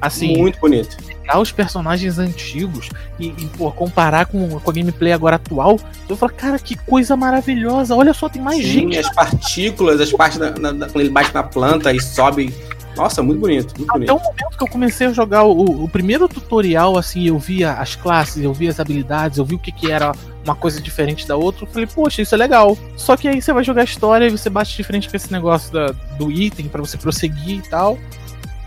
Assim, 0.01 0.37
muito 0.37 0.59
bonito. 0.59 0.97
Pegar 1.05 1.41
os 1.41 1.53
personagens 1.53 2.19
antigos 2.19 2.89
e, 3.19 3.29
e 3.29 3.47
pô, 3.57 3.71
comparar 3.71 4.27
com, 4.27 4.49
com 4.61 4.71
a 4.71 4.75
gameplay 4.75 5.13
agora 5.13 5.37
atual, 5.37 5.79
eu 6.09 6.17
falo, 6.17 6.33
cara, 6.33 6.59
que 6.59 6.75
coisa 6.75 7.17
maravilhosa. 7.17 7.95
Olha 7.95 8.15
só, 8.15 8.29
tem 8.29 8.41
mais 8.41 8.59
Sim, 8.59 8.63
gente. 8.63 8.99
as 8.99 9.15
partículas, 9.15 10.01
as 10.01 10.11
partes 10.13 10.39
na, 10.39 10.53
quando 10.53 11.01
ele 11.01 11.11
bate 11.11 11.35
na 11.35 11.43
planta 11.43 11.93
e 11.93 12.01
sobe 12.01 12.55
nossa, 13.01 13.23
muito 13.23 13.41
bonito, 13.41 13.75
muito 13.79 13.91
Até 13.91 13.99
bonito. 13.99 14.13
o 14.13 14.19
momento 14.19 14.59
que 14.59 14.63
eu 14.63 14.69
comecei 14.69 15.07
a 15.07 15.13
jogar 15.13 15.45
o, 15.45 15.85
o, 15.85 15.89
primeiro 15.89 16.29
tutorial, 16.29 16.99
assim, 16.99 17.29
eu 17.29 17.39
via 17.39 17.73
as 17.73 17.97
classes, 17.97 18.45
eu 18.45 18.53
via 18.53 18.69
as 18.69 18.79
habilidades, 18.79 19.39
eu 19.39 19.45
vi 19.45 19.55
o 19.55 19.59
que, 19.59 19.73
que 19.73 19.91
era 19.91 20.13
uma 20.45 20.55
coisa 20.55 20.81
diferente 20.83 21.27
da 21.27 21.35
outra, 21.35 21.65
eu 21.65 21.69
falei, 21.69 21.87
poxa, 21.87 22.21
isso 22.21 22.35
é 22.35 22.39
legal. 22.39 22.77
Só 22.97 23.17
que 23.17 23.27
aí 23.27 23.41
você 23.41 23.55
vai 23.55 23.65
jogar 23.65 23.81
a 23.81 23.85
história 23.85 24.27
e 24.27 24.31
você 24.31 24.51
bate 24.51 24.77
de 24.77 24.85
frente 24.85 25.09
com 25.09 25.17
esse 25.17 25.33
negócio 25.33 25.73
da, 25.73 25.93
do 26.19 26.31
item 26.31 26.69
para 26.69 26.83
você 26.83 26.99
prosseguir 26.99 27.59
e 27.59 27.63
tal. 27.63 27.99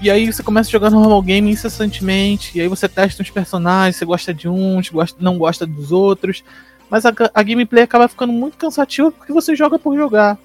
E 0.02 0.10
aí 0.10 0.26
você 0.32 0.42
começa 0.42 0.68
a 0.68 0.72
jogar 0.72 0.90
normal 0.90 1.22
game 1.22 1.52
incessantemente, 1.52 2.58
e 2.58 2.62
aí 2.62 2.68
você 2.68 2.90
testa 2.90 3.22
uns 3.22 3.30
personagens, 3.30 3.98
você 3.98 4.06
gosta 4.06 4.34
de 4.34 4.50
uns, 4.50 4.90
gosta, 4.90 5.18
não 5.22 5.38
gosta 5.38 5.64
dos 5.66 5.92
outros. 5.92 6.44
Mas 6.90 7.06
a, 7.06 7.14
a 7.34 7.44
gameplay 7.44 7.84
acaba 7.84 8.08
ficando 8.08 8.34
muito 8.34 8.58
cansativa 8.58 9.12
porque 9.12 9.32
você 9.32 9.56
joga 9.56 9.78
por 9.78 9.96
jogar. 9.96 10.40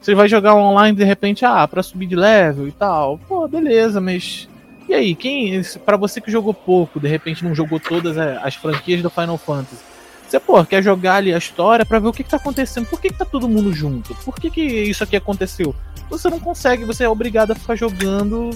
Você 0.00 0.14
vai 0.14 0.28
jogar 0.28 0.54
online 0.54 0.96
de 0.96 1.04
repente, 1.04 1.44
ah, 1.44 1.68
para 1.68 1.82
subir 1.82 2.06
de 2.06 2.16
level 2.16 2.66
e 2.66 2.72
tal. 2.72 3.18
Pô, 3.28 3.46
beleza, 3.46 4.00
mas 4.00 4.48
e 4.88 4.94
aí, 4.94 5.14
quem 5.14 5.62
para 5.84 5.96
você 5.96 6.20
que 6.20 6.32
jogou 6.32 6.52
pouco, 6.52 6.98
de 6.98 7.06
repente 7.06 7.44
não 7.44 7.54
jogou 7.54 7.78
todas 7.78 8.18
as 8.18 8.56
franquias 8.56 9.00
do 9.00 9.08
Final 9.08 9.38
Fantasy, 9.38 9.78
você, 10.26 10.40
pô, 10.40 10.64
quer 10.64 10.82
jogar 10.82 11.16
ali 11.16 11.32
a 11.34 11.38
história 11.38 11.84
para 11.84 11.98
ver 11.98 12.08
o 12.08 12.12
que, 12.12 12.24
que 12.24 12.30
tá 12.30 12.36
acontecendo? 12.36 12.86
Por 12.86 13.00
que, 13.00 13.08
que 13.08 13.18
tá 13.18 13.24
todo 13.24 13.48
mundo 13.48 13.72
junto? 13.72 14.14
Por 14.16 14.34
que, 14.34 14.50
que 14.50 14.62
isso 14.62 15.04
aqui 15.04 15.16
aconteceu? 15.16 15.74
Você 16.08 16.28
não 16.28 16.40
consegue, 16.40 16.84
você 16.84 17.04
é 17.04 17.08
obrigado 17.08 17.52
a 17.52 17.54
ficar 17.54 17.76
jogando 17.76 18.50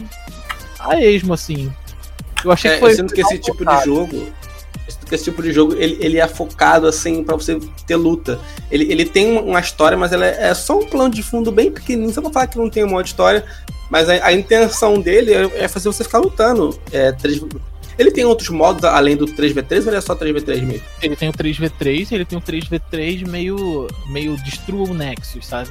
a 0.79 1.01
esmo, 1.01 1.35
assim. 1.35 1.73
Eu 2.45 2.51
achei 2.51 2.71
é, 2.71 2.75
que 2.75 2.81
foi. 2.81 2.95
Sendo 2.95 3.12
que 3.12 3.21
esse 3.21 3.39
tipo 3.39 3.65
de 3.65 3.85
jogo, 3.85 4.33
esse 5.13 5.25
tipo 5.25 5.43
de 5.43 5.53
jogo 5.53 5.75
ele, 5.75 5.97
ele 6.01 6.19
é 6.19 6.27
focado 6.29 6.87
assim 6.87 7.25
para 7.25 7.37
você 7.37 7.59
ter 7.87 7.97
luta. 7.97 8.39
Ele, 8.71 8.91
ele 8.91 9.05
tem 9.05 9.39
uma 9.39 9.61
história, 9.61 9.97
mas 9.97 10.13
ela 10.13 10.25
é, 10.25 10.49
é 10.49 10.55
só 10.55 10.79
um 10.79 10.87
plano 10.87 11.15
de 11.15 11.23
fundo 11.23 11.51
bem 11.51 11.71
pequenininho. 11.71 12.13
Só 12.13 12.21
pra 12.21 12.31
falar 12.31 12.47
que 12.47 12.59
não 12.59 12.71
tem 12.71 12.85
um 12.85 12.91
modo 12.91 13.07
história, 13.07 13.45
mas 13.91 14.09
a, 14.09 14.27
a 14.27 14.33
intenção 14.33 15.01
dele 15.01 15.33
é, 15.33 15.65
é, 15.65 15.69
fazer 15.69 15.89
você 15.89 16.05
ficar 16.05 16.19
lutando. 16.19 16.79
É, 16.93 17.13
3, 17.13 17.43
ele 17.99 18.11
tem 18.11 18.25
outros 18.25 18.49
modos 18.49 18.85
além 18.85 19.17
do 19.17 19.27
3v3 19.27 19.83
ou 19.83 19.89
ele 19.89 19.97
é 19.97 20.01
só 20.01 20.15
3v3 20.15 20.63
mesmo? 20.63 20.83
Ele 21.03 21.17
tem 21.17 21.29
o 21.29 21.33
3v3, 21.33 22.13
ele 22.13 22.25
tem 22.25 22.39
o 22.39 22.43
3v3 22.43 23.29
meio, 23.29 23.89
meio 24.09 24.37
destrua 24.39 24.89
o 24.89 24.95
Nexus, 24.95 25.47
sabe? 25.47 25.71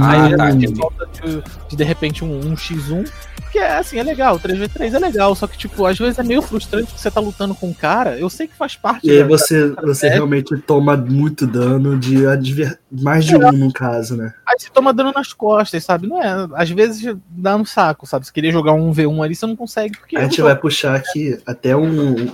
Ah, 0.00 0.24
Aí 0.24 0.36
tá, 0.36 0.50
de, 0.50 0.66
de, 0.66 1.76
de 1.76 1.84
repente 1.84 2.24
um, 2.24 2.38
um 2.38 2.54
x1 2.54 3.06
porque, 3.54 3.58
assim, 3.60 3.98
é 3.98 4.02
legal, 4.02 4.36
3v3 4.40 4.94
é 4.94 4.98
legal, 4.98 5.32
só 5.36 5.46
que, 5.46 5.56
tipo, 5.56 5.86
às 5.86 5.96
vezes 5.96 6.18
é 6.18 6.24
meio 6.24 6.42
frustrante 6.42 6.92
que 6.92 7.00
você 7.00 7.08
tá 7.08 7.20
lutando 7.20 7.54
com 7.54 7.68
um 7.68 7.72
cara, 7.72 8.18
eu 8.18 8.28
sei 8.28 8.48
que 8.48 8.56
faz 8.56 8.74
parte... 8.74 9.06
E 9.06 9.12
aí 9.12 9.22
você, 9.22 9.68
você 9.80 10.08
realmente 10.08 10.56
toma 10.58 10.96
muito 10.96 11.46
dano 11.46 11.96
de 11.96 12.26
adver... 12.26 12.76
mais 12.90 13.24
de 13.24 13.36
um, 13.36 13.52
no 13.52 13.72
caso, 13.72 14.16
né? 14.16 14.34
Aí 14.44 14.56
você 14.58 14.68
toma 14.70 14.92
dano 14.92 15.12
nas 15.14 15.32
costas, 15.32 15.84
sabe? 15.84 16.08
Não 16.08 16.20
é, 16.20 16.48
às 16.54 16.68
vezes 16.68 17.16
dá 17.28 17.56
no 17.56 17.64
saco, 17.64 18.08
sabe? 18.08 18.26
Se 18.26 18.32
querer 18.32 18.50
jogar 18.50 18.72
um 18.72 18.92
V1 18.92 19.24
ali, 19.24 19.36
você 19.36 19.46
não 19.46 19.54
consegue, 19.54 19.96
porque... 19.98 20.16
A 20.16 20.22
gente 20.22 20.42
vai 20.42 20.56
puxar 20.56 20.96
aqui 20.96 21.38
até 21.46 21.76
um... 21.76 22.28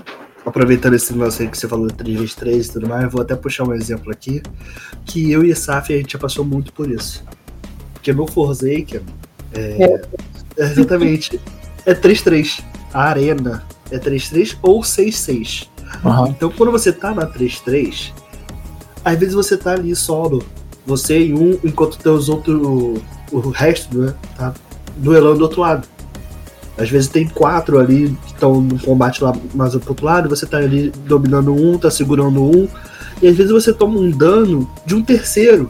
Aproveitando 0.47 0.95
esse 0.95 1.13
negócio 1.13 1.43
aí 1.43 1.51
que 1.51 1.59
você 1.59 1.69
falou 1.69 1.87
de 1.87 1.93
3x3 1.93 2.65
e 2.65 2.73
tudo 2.73 2.89
mais, 2.89 3.05
eu 3.05 3.11
vou 3.11 3.21
até 3.21 3.37
puxar 3.37 3.65
um 3.65 3.75
exemplo 3.75 4.11
aqui, 4.11 4.43
que 5.05 5.31
eu 5.31 5.45
e 5.45 5.53
a 5.53 5.57
Saf, 5.57 5.93
a 5.93 5.97
gente 5.99 6.15
já 6.15 6.19
passou 6.19 6.47
muito 6.47 6.73
por 6.73 6.91
isso. 6.91 7.23
Porque 7.93 8.11
no 8.11 8.27
Forsaken, 8.27 9.03
é, 9.53 9.85
é. 9.85 10.03
Exatamente, 10.65 11.41
é 11.87 11.95
3-3. 11.95 12.63
A 12.93 13.05
arena 13.05 13.65
é 13.91 13.99
3-3 13.99 14.57
ou 14.63 14.81
6-6. 14.81 15.69
Uhum. 16.05 16.27
Então 16.29 16.51
quando 16.51 16.73
você 16.73 16.93
tá 16.93 17.15
na 17.15 17.27
3-3, 17.27 18.13
às 19.05 19.19
vezes 19.19 19.35
você 19.35 19.57
tá 19.57 19.73
ali 19.73 19.95
solo, 19.95 20.43
você 20.87 21.27
e 21.27 21.35
um, 21.35 21.59
enquanto 21.65 21.99
teus 21.99 22.29
outros, 22.29 22.61
o 23.33 23.51
resto, 23.51 23.97
né, 23.97 24.15
tá 24.37 24.55
duelando 24.97 25.39
do 25.39 25.43
outro 25.43 25.61
lado. 25.61 25.87
Às 26.79 26.89
vezes 26.89 27.09
tem 27.09 27.29
quatro 27.29 27.79
ali 27.79 28.17
que 28.27 28.33
estão 28.33 28.61
no 28.61 28.79
combate 28.79 29.23
lá 29.23 29.35
mais 29.55 29.75
pro 29.77 29.91
outro 29.91 30.07
lado, 30.07 30.29
você 30.29 30.47
tá 30.47 30.59
ali 30.59 30.91
dominando 31.07 31.53
um, 31.55 31.77
tá 31.77 31.91
segurando 31.91 32.43
um, 32.43 32.69
e 33.21 33.29
às 33.29 33.37
vezes 33.37 33.53
você 33.53 33.73
toma 33.73 33.99
um 33.99 34.11
dano 34.11 34.71
de 34.87 34.95
um 34.95 35.03
terceiro 35.03 35.69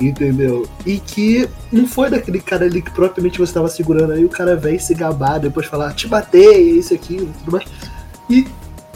entendeu? 0.00 0.68
E 0.84 0.98
que 0.98 1.48
não 1.72 1.86
foi 1.86 2.10
daquele 2.10 2.40
cara 2.40 2.64
ali 2.64 2.82
que 2.82 2.90
propriamente 2.90 3.38
você 3.38 3.50
estava 3.50 3.68
segurando 3.68 4.12
aí, 4.12 4.24
o 4.24 4.28
cara 4.28 4.56
vem 4.56 4.78
se 4.78 4.94
gabar, 4.94 5.38
depois 5.38 5.66
falar, 5.66 5.94
te 5.94 6.06
batei, 6.06 6.78
isso, 6.78 6.94
aquilo, 6.94 7.32
tudo 7.38 7.52
mais. 7.52 7.68
E 8.28 8.46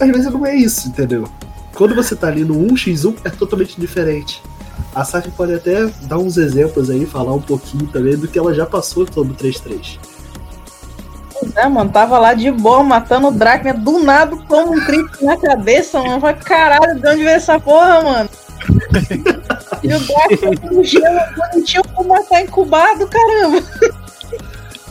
às 0.01 0.09
vezes 0.09 0.33
não 0.33 0.45
é 0.45 0.55
isso, 0.55 0.89
entendeu? 0.89 1.29
Quando 1.75 1.95
você 1.95 2.15
tá 2.15 2.29
ali 2.29 2.45
no 2.45 2.55
1x1 2.55 3.17
é 3.25 3.31
totalmente 3.31 3.81
diferente. 3.81 4.43
A 4.95 5.05
Saki 5.05 5.31
pode 5.31 5.55
até 5.55 5.87
dar 6.03 6.19
uns 6.19 6.37
exemplos 6.37 6.89
aí, 6.89 7.05
falar 7.05 7.35
um 7.35 7.41
pouquinho 7.41 7.87
também 7.89 8.17
do 8.17 8.29
que 8.29 8.39
ela 8.39 8.55
já 8.55 8.65
passou 8.65 9.05
todo 9.05 9.35
3-3. 9.35 9.99
É, 11.57 11.69
mano, 11.69 11.91
tava 11.91 12.19
lá 12.19 12.33
de 12.33 12.51
boa, 12.51 12.83
matando 12.83 13.29
o 13.29 13.33
Drakner, 13.33 13.79
do 13.79 13.99
nada, 13.99 14.37
toma 14.49 14.73
um 14.73 14.85
crítico 14.85 15.25
na 15.25 15.37
cabeça, 15.37 16.01
mano. 16.01 16.21
Vai 16.21 16.35
caralho, 16.35 17.01
de 17.01 17.09
onde 17.09 17.25
veio 17.25 17.31
essa 17.31 17.59
porra, 17.59 18.03
mano? 18.03 18.31
E 19.83 19.89
o 19.89 20.01
Dark 20.01 20.63
no 20.73 20.83
gelo 20.83 21.21
bonitinho 21.37 21.83
como 21.95 22.09
matar 22.09 22.43
incubado, 22.43 23.07
caramba. 23.07 23.63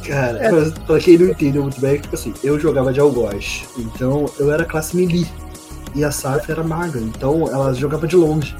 Cara, 0.06 0.38
é. 0.38 0.50
pra, 0.50 0.86
pra, 0.86 1.00
quem 1.00 1.18
não 1.18 1.28
entendeu 1.28 1.64
muito 1.64 1.80
bem, 1.80 2.00
tipo 2.00 2.14
assim, 2.14 2.34
eu 2.44 2.60
jogava 2.60 2.92
de 2.92 3.00
algoz, 3.00 3.64
então 3.78 4.26
eu 4.38 4.52
era 4.52 4.66
classe 4.66 4.96
melee. 4.96 5.28
E 5.96 6.04
a 6.04 6.12
Saf 6.12 6.52
era 6.52 6.64
maga, 6.64 7.00
então 7.00 7.48
ela 7.48 7.74
jogava 7.74 8.08
de 8.08 8.16
longe. 8.16 8.56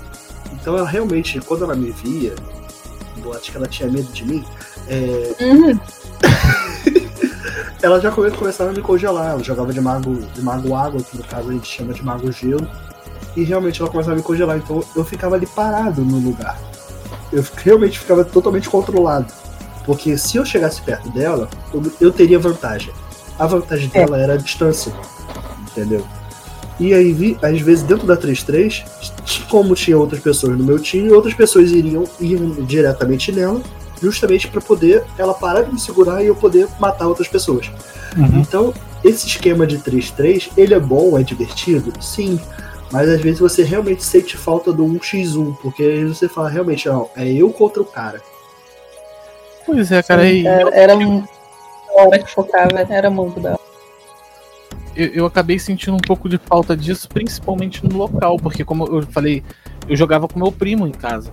Então 0.54 0.78
ela 0.78 0.88
realmente, 0.88 1.40
quando 1.42 1.66
ela 1.66 1.76
me 1.76 1.92
via, 1.92 2.34
eu 3.24 3.34
acho 3.34 3.52
que 3.52 3.58
ela 3.58 3.68
tinha 3.68 3.90
medo 3.90 4.12
de 4.12 4.26
mim, 4.26 4.46
é... 4.88 5.36
uhum. 5.44 5.80
ela 7.82 8.00
já 8.00 8.12
começava 8.12 8.70
a 8.70 8.74
me 8.74 8.82
congelar, 8.82 9.32
ela 9.32 9.44
jogava 9.44 9.74
de 9.74 9.82
mago, 9.82 10.16
de 10.34 10.42
mago 10.42 10.76
água, 10.76 11.02
que 11.02 11.18
no 11.18 11.24
caso 11.24 11.50
a 11.50 11.54
gente 11.54 11.68
chama 11.68 11.94
de 11.94 12.04
mago 12.04 12.32
gelo 12.32 12.68
e 13.36 13.44
realmente 13.44 13.82
ela 13.82 13.90
começava 13.90 14.14
a 14.14 14.18
me 14.18 14.24
congelar. 14.24 14.58
Então 14.58 14.84
eu 14.96 15.04
ficava 15.04 15.36
ali 15.36 15.46
parado 15.46 16.04
no 16.04 16.18
lugar. 16.18 16.60
Eu 17.32 17.44
realmente 17.58 18.00
ficava 18.00 18.24
totalmente 18.24 18.70
controlado. 18.70 19.34
Porque 19.86 20.18
se 20.18 20.38
eu 20.38 20.46
chegasse 20.46 20.82
perto 20.82 21.10
dela, 21.10 21.50
eu, 22.00 22.12
teria 22.12 22.40
vantagem. 22.40 22.94
A 23.38 23.46
vantagem 23.46 23.90
é. 23.94 24.06
dela 24.06 24.18
era 24.18 24.34
a 24.34 24.38
distância. 24.38 24.94
Entendeu? 25.72 26.06
E 26.80 26.94
aí, 26.94 27.38
às 27.42 27.62
vezes, 27.62 27.84
dentro 27.84 28.08
da 28.08 28.18
3-3, 28.18 28.84
como 29.50 29.76
tinha 29.76 29.98
outras 29.98 30.22
pessoas 30.22 30.58
no 30.58 30.64
meu 30.64 30.80
time, 30.80 31.12
outras 31.12 31.34
pessoas 31.34 31.72
iriam, 31.72 32.04
iriam 32.20 32.52
diretamente 32.66 33.32
nela, 33.32 33.62
justamente 34.02 34.48
para 34.48 34.62
poder 34.62 35.04
ela 35.18 35.34
parar 35.34 35.62
de 35.64 35.74
me 35.74 35.80
segurar 35.80 36.24
e 36.24 36.28
eu 36.28 36.36
poder 36.36 36.68
matar 36.80 37.08
outras 37.08 37.28
pessoas. 37.28 37.72
Uhum. 38.18 38.40
Então, 38.40 38.74
esse 39.04 39.28
esquema 39.28 39.68
de 39.68 39.78
3-3, 39.80 40.50
ele 40.58 40.74
é 40.74 40.80
bom, 40.80 41.18
é 41.18 41.24
divertido? 41.24 41.94
Sim. 42.02 42.40
Mas 42.94 43.10
às 43.10 43.20
vezes 43.20 43.40
você 43.40 43.64
realmente 43.64 44.04
sente 44.04 44.38
falta 44.38 44.72
do 44.72 44.86
1x1, 44.86 45.58
porque 45.64 45.82
aí 45.82 46.06
você 46.06 46.30
fala, 46.30 46.48
realmente, 46.48 46.88
ó, 46.88 47.08
é 47.16 47.28
eu 47.28 47.52
contra 47.52 47.82
o 47.82 47.86
cara. 47.86 48.22
Pois 49.66 49.92
é, 49.92 50.04
cara. 50.04 50.22
Sim, 50.22 50.48
era, 50.48 50.70
era 50.76 50.96
uma 50.96 51.28
hora 51.96 52.20
que 52.20 52.30
focava, 52.30 52.80
era 52.88 53.10
muito 53.10 53.40
da 53.40 53.58
eu, 54.96 55.08
eu 55.08 55.26
acabei 55.26 55.58
sentindo 55.58 55.96
um 55.96 56.00
pouco 56.00 56.30
de 56.30 56.38
falta 56.38 56.78
disso, 56.78 57.10
principalmente 57.10 57.84
no 57.84 57.98
local, 57.98 58.38
porque 58.38 58.64
como 58.64 58.86
eu 58.86 59.02
falei, 59.08 59.44
eu 59.88 59.96
jogava 59.96 60.28
com 60.28 60.40
meu 60.40 60.52
primo 60.52 60.88
em 60.88 60.92
casa. 60.92 61.32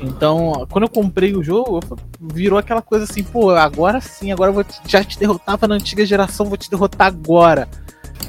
Então, 0.00 0.64
quando 0.70 0.84
eu 0.84 0.88
comprei 0.88 1.34
o 1.34 1.42
jogo, 1.42 1.80
virou 2.20 2.56
aquela 2.56 2.80
coisa 2.80 3.04
assim, 3.04 3.24
pô, 3.24 3.50
agora 3.50 4.00
sim, 4.00 4.32
agora 4.32 4.50
eu 4.50 4.54
vou 4.54 4.64
te, 4.64 4.80
já 4.86 5.02
te 5.04 5.18
derrotava 5.18 5.66
na 5.66 5.74
antiga 5.74 6.06
geração, 6.06 6.46
vou 6.46 6.56
te 6.56 6.70
derrotar 6.70 7.08
agora. 7.08 7.68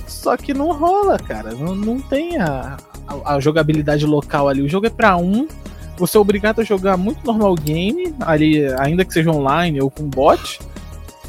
Só 0.07 0.37
que 0.37 0.53
não 0.53 0.71
rola, 0.71 1.17
cara. 1.17 1.51
Não, 1.51 1.75
não 1.75 1.99
tem 1.99 2.37
a, 2.37 2.77
a, 3.07 3.35
a 3.35 3.39
jogabilidade 3.39 4.05
local 4.05 4.47
ali. 4.47 4.61
O 4.61 4.69
jogo 4.69 4.87
é 4.87 4.89
para 4.89 5.17
um. 5.17 5.47
Você 5.97 6.17
é 6.17 6.19
obrigado 6.19 6.61
a 6.61 6.63
jogar 6.63 6.97
muito 6.97 7.25
normal 7.25 7.53
game, 7.55 8.13
ali, 8.21 8.65
ainda 8.79 9.05
que 9.05 9.13
seja 9.13 9.29
online 9.29 9.81
ou 9.81 9.91
com 9.91 10.03
bot. 10.09 10.59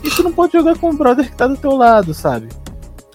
E 0.03 0.11
você 0.11 0.23
não 0.23 0.33
pode 0.33 0.53
jogar 0.53 0.79
com 0.79 0.91
o 0.91 0.93
brother 0.93 1.29
que 1.29 1.37
tá 1.37 1.47
do 1.47 1.57
teu 1.57 1.77
lado, 1.77 2.15
sabe? 2.15 2.49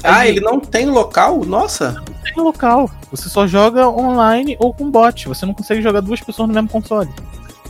Ah, 0.03 0.19
Aí, 0.19 0.31
ele 0.31 0.41
não 0.41 0.59
tem 0.59 0.85
local? 0.85 1.43
Nossa! 1.43 1.91
Não 1.91 2.21
tem 2.23 2.43
local. 2.43 2.89
Você 3.11 3.29
só 3.29 3.47
joga 3.47 3.89
online 3.89 4.55
ou 4.59 4.73
com 4.73 4.89
bot. 4.89 5.27
Você 5.27 5.45
não 5.45 5.53
consegue 5.53 5.81
jogar 5.81 6.01
duas 6.01 6.21
pessoas 6.21 6.47
no 6.47 6.53
mesmo 6.53 6.69
console. 6.69 7.09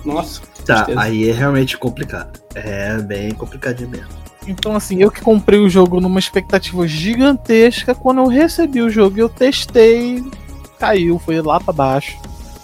Nossa. 0.04 0.42
Tá, 0.66 0.86
aí 0.98 1.30
é 1.30 1.34
realmente 1.34 1.78
complicado. 1.78 2.42
É 2.54 2.98
bem 2.98 3.32
complicadinho 3.32 3.90
mesmo. 3.90 4.27
Então, 4.48 4.76
assim, 4.76 5.02
eu 5.02 5.12
que 5.12 5.22
comprei 5.22 5.60
o 5.60 5.70
jogo 5.70 6.00
numa 6.00 6.20
expectativa 6.20 6.88
gigantesca, 6.88 7.94
quando 7.94 8.22
eu 8.22 8.28
recebi 8.28 8.82
o 8.82 8.90
jogo 8.90 9.18
e 9.18 9.20
eu 9.20 9.28
testei, 9.28 10.24
caiu, 10.80 11.20
foi 11.20 11.42
lá 11.42 11.60
para 11.60 11.74
baixo. 11.74 12.18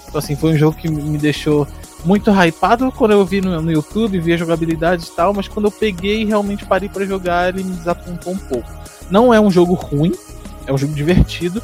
Então, 0.07 0.19
assim, 0.19 0.35
foi 0.35 0.53
um 0.53 0.57
jogo 0.57 0.77
que 0.77 0.89
me 0.89 1.17
deixou 1.17 1.67
muito 2.05 2.31
hypado 2.31 2.91
quando 2.91 3.11
eu 3.11 3.25
vi 3.25 3.41
no, 3.41 3.61
no 3.61 3.71
YouTube, 3.71 4.19
vi 4.19 4.33
a 4.33 4.37
jogabilidade 4.37 5.05
e 5.05 5.11
tal, 5.11 5.33
mas 5.33 5.47
quando 5.47 5.65
eu 5.65 5.71
peguei 5.71 6.21
e 6.21 6.25
realmente 6.25 6.65
parei 6.65 6.87
para 6.87 7.05
jogar, 7.05 7.49
ele 7.49 7.63
me 7.63 7.75
desapontou 7.75 8.33
um 8.33 8.37
pouco. 8.37 8.69
Não 9.09 9.33
é 9.33 9.39
um 9.39 9.51
jogo 9.51 9.73
ruim, 9.73 10.13
é 10.65 10.73
um 10.73 10.77
jogo 10.77 10.93
divertido, 10.93 11.61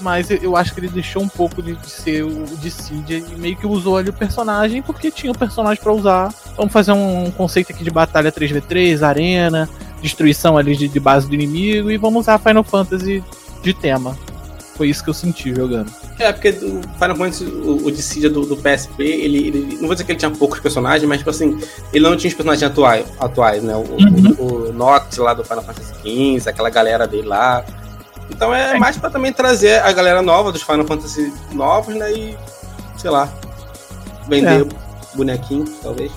mas 0.00 0.30
eu 0.30 0.56
acho 0.56 0.72
que 0.74 0.80
ele 0.80 0.88
deixou 0.88 1.22
um 1.22 1.28
pouco 1.28 1.62
de, 1.62 1.74
de 1.76 1.90
ser 1.90 2.24
o 2.24 2.44
Dissidia 2.60 3.18
e 3.18 3.36
meio 3.36 3.56
que 3.56 3.66
usou 3.66 3.96
ali 3.96 4.10
o 4.10 4.12
personagem 4.12 4.82
porque 4.82 5.10
tinha 5.10 5.32
o 5.32 5.38
personagem 5.38 5.82
para 5.82 5.92
usar. 5.92 6.34
Vamos 6.60 6.74
fazer 6.74 6.92
um 6.92 7.30
conceito 7.30 7.72
aqui 7.72 7.82
de 7.82 7.90
batalha 7.90 8.30
3v3, 8.30 9.00
arena, 9.00 9.66
destruição 10.02 10.58
ali 10.58 10.76
de, 10.76 10.88
de 10.88 11.00
base 11.00 11.26
do 11.26 11.34
inimigo 11.34 11.90
e 11.90 11.96
vamos 11.96 12.20
usar 12.20 12.38
Final 12.38 12.62
Fantasy 12.62 13.24
de 13.62 13.72
tema. 13.72 14.14
Foi 14.76 14.90
isso 14.90 15.02
que 15.02 15.08
eu 15.08 15.14
senti 15.14 15.54
jogando. 15.54 15.90
É, 16.18 16.30
porque 16.30 16.50
o 16.50 16.82
Final 16.98 17.16
Fantasy, 17.16 17.44
o, 17.46 17.86
o 17.86 17.90
Dissidia 17.90 18.28
do, 18.28 18.44
do 18.44 18.58
PSP, 18.58 19.02
ele, 19.02 19.38
ele, 19.38 19.78
Não 19.80 19.86
vou 19.86 19.94
dizer 19.94 20.04
que 20.04 20.12
ele 20.12 20.18
tinha 20.18 20.30
poucos 20.30 20.60
personagens, 20.60 21.08
mas, 21.08 21.16
tipo 21.16 21.30
assim, 21.30 21.58
ele 21.94 22.04
não 22.04 22.14
tinha 22.14 22.28
os 22.28 22.34
personagens 22.34 22.70
atuais, 22.70 23.06
atuais 23.18 23.62
né? 23.62 23.74
O, 23.74 23.78
uhum. 23.78 24.36
o, 24.38 24.68
o 24.68 24.72
Nox 24.74 25.16
lá 25.16 25.32
do 25.32 25.42
Final 25.42 25.62
Fantasy 25.62 25.94
XV, 26.02 26.50
aquela 26.50 26.68
galera 26.68 27.06
dele 27.06 27.26
lá. 27.26 27.64
Então 28.28 28.54
é, 28.54 28.76
é. 28.76 28.78
mais 28.78 28.98
para 28.98 29.08
também 29.08 29.32
trazer 29.32 29.80
a 29.80 29.90
galera 29.92 30.20
nova 30.20 30.52
dos 30.52 30.60
Final 30.60 30.84
Fantasy 30.84 31.32
novos, 31.52 31.94
né? 31.94 32.12
E, 32.12 32.36
sei 32.98 33.08
lá, 33.08 33.32
vender 34.28 34.60
é. 34.60 35.16
bonequinho, 35.16 35.64
talvez. 35.82 36.12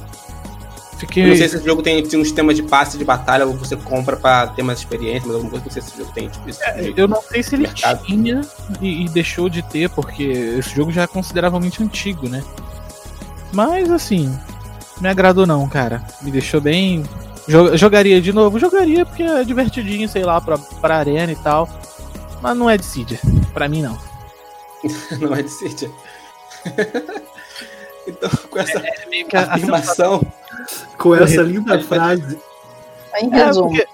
Fiquei... 1.03 1.27
Não 1.27 1.35
sei 1.35 1.49
se 1.49 1.57
esse 1.57 1.65
jogo 1.65 1.81
tem, 1.81 2.01
tem 2.01 2.19
um 2.19 2.23
sistema 2.23 2.53
de 2.53 2.63
passe 2.63 2.97
de 2.97 3.03
batalha 3.03 3.45
ou 3.45 3.53
você 3.53 3.75
compra 3.75 4.15
pra 4.15 4.47
ter 4.47 4.63
mais 4.63 4.79
experiência, 4.79 5.23
mas 5.27 5.35
alguma 5.35 5.51
coisa, 5.51 5.65
não 5.65 5.71
sei 5.71 5.81
se 5.81 5.89
esse 5.89 5.97
jogo 5.97 6.11
tem. 6.13 6.29
Tipo, 6.29 6.49
esse 6.49 6.63
é, 6.63 6.93
eu 6.95 7.07
não 7.09 7.21
sei 7.21 7.43
se 7.43 7.55
ele 7.55 7.63
mercado. 7.63 8.05
tinha 8.05 8.41
e, 8.81 9.03
e, 9.03 9.09
deixou 9.09 9.49
de 9.49 9.61
ter, 9.63 9.89
porque 9.89 10.23
esse 10.23 10.73
jogo 10.73 10.91
já 10.91 11.01
é 11.03 11.07
consideravelmente 11.07 11.83
antigo, 11.83 12.29
né? 12.29 12.41
Mas 13.51 13.91
assim, 13.91 14.33
me 15.01 15.09
agradou 15.09 15.45
não, 15.45 15.67
cara. 15.67 16.01
Me 16.21 16.31
deixou 16.31 16.61
bem. 16.61 17.03
Jogaria 17.75 18.21
de 18.21 18.31
novo? 18.31 18.57
Jogaria 18.57 19.05
porque 19.05 19.23
é 19.23 19.43
divertidinho, 19.43 20.07
sei 20.07 20.23
lá, 20.23 20.39
pra, 20.39 20.57
pra 20.57 20.99
arena 20.99 21.33
e 21.33 21.35
tal. 21.35 21.67
Mas 22.41 22.55
não 22.55 22.69
é 22.69 22.77
de 22.77 22.85
Cydia. 22.85 23.19
Pra 23.53 23.67
mim, 23.67 23.81
não. 23.81 23.97
não 25.19 25.35
é 25.35 25.41
de 25.41 25.49
Cydia. 25.49 25.91
então, 28.07 28.29
com 28.49 28.59
essa 28.59 28.79
é, 28.79 28.93
é 29.31 29.37
afirmação. 29.37 30.21
Com 30.97 31.15
essa 31.15 31.41
linda 31.41 31.79
frase. 31.81 32.39
Em 33.19 33.29
resumo. 33.29 33.75
É, 33.77 33.85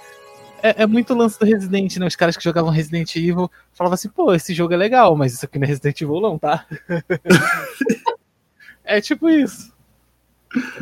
é, 0.61 0.83
é, 0.83 0.87
muito 0.87 1.13
lance 1.13 1.39
do 1.39 1.45
Resident, 1.45 1.97
né? 1.97 2.07
Os 2.07 2.15
caras 2.15 2.35
que 2.35 2.43
jogavam 2.43 2.71
Resident 2.71 3.15
Evil 3.15 3.49
falavam 3.73 3.95
assim, 3.95 4.09
pô, 4.09 4.33
esse 4.33 4.53
jogo 4.53 4.73
é 4.73 4.77
legal, 4.77 5.15
mas 5.15 5.33
isso 5.33 5.45
aqui 5.45 5.57
não 5.57 5.65
é 5.65 5.67
Resident 5.67 6.01
Evil, 6.01 6.21
não, 6.21 6.37
tá? 6.37 6.65
é 8.83 8.99
tipo 9.01 9.29
isso. 9.29 9.73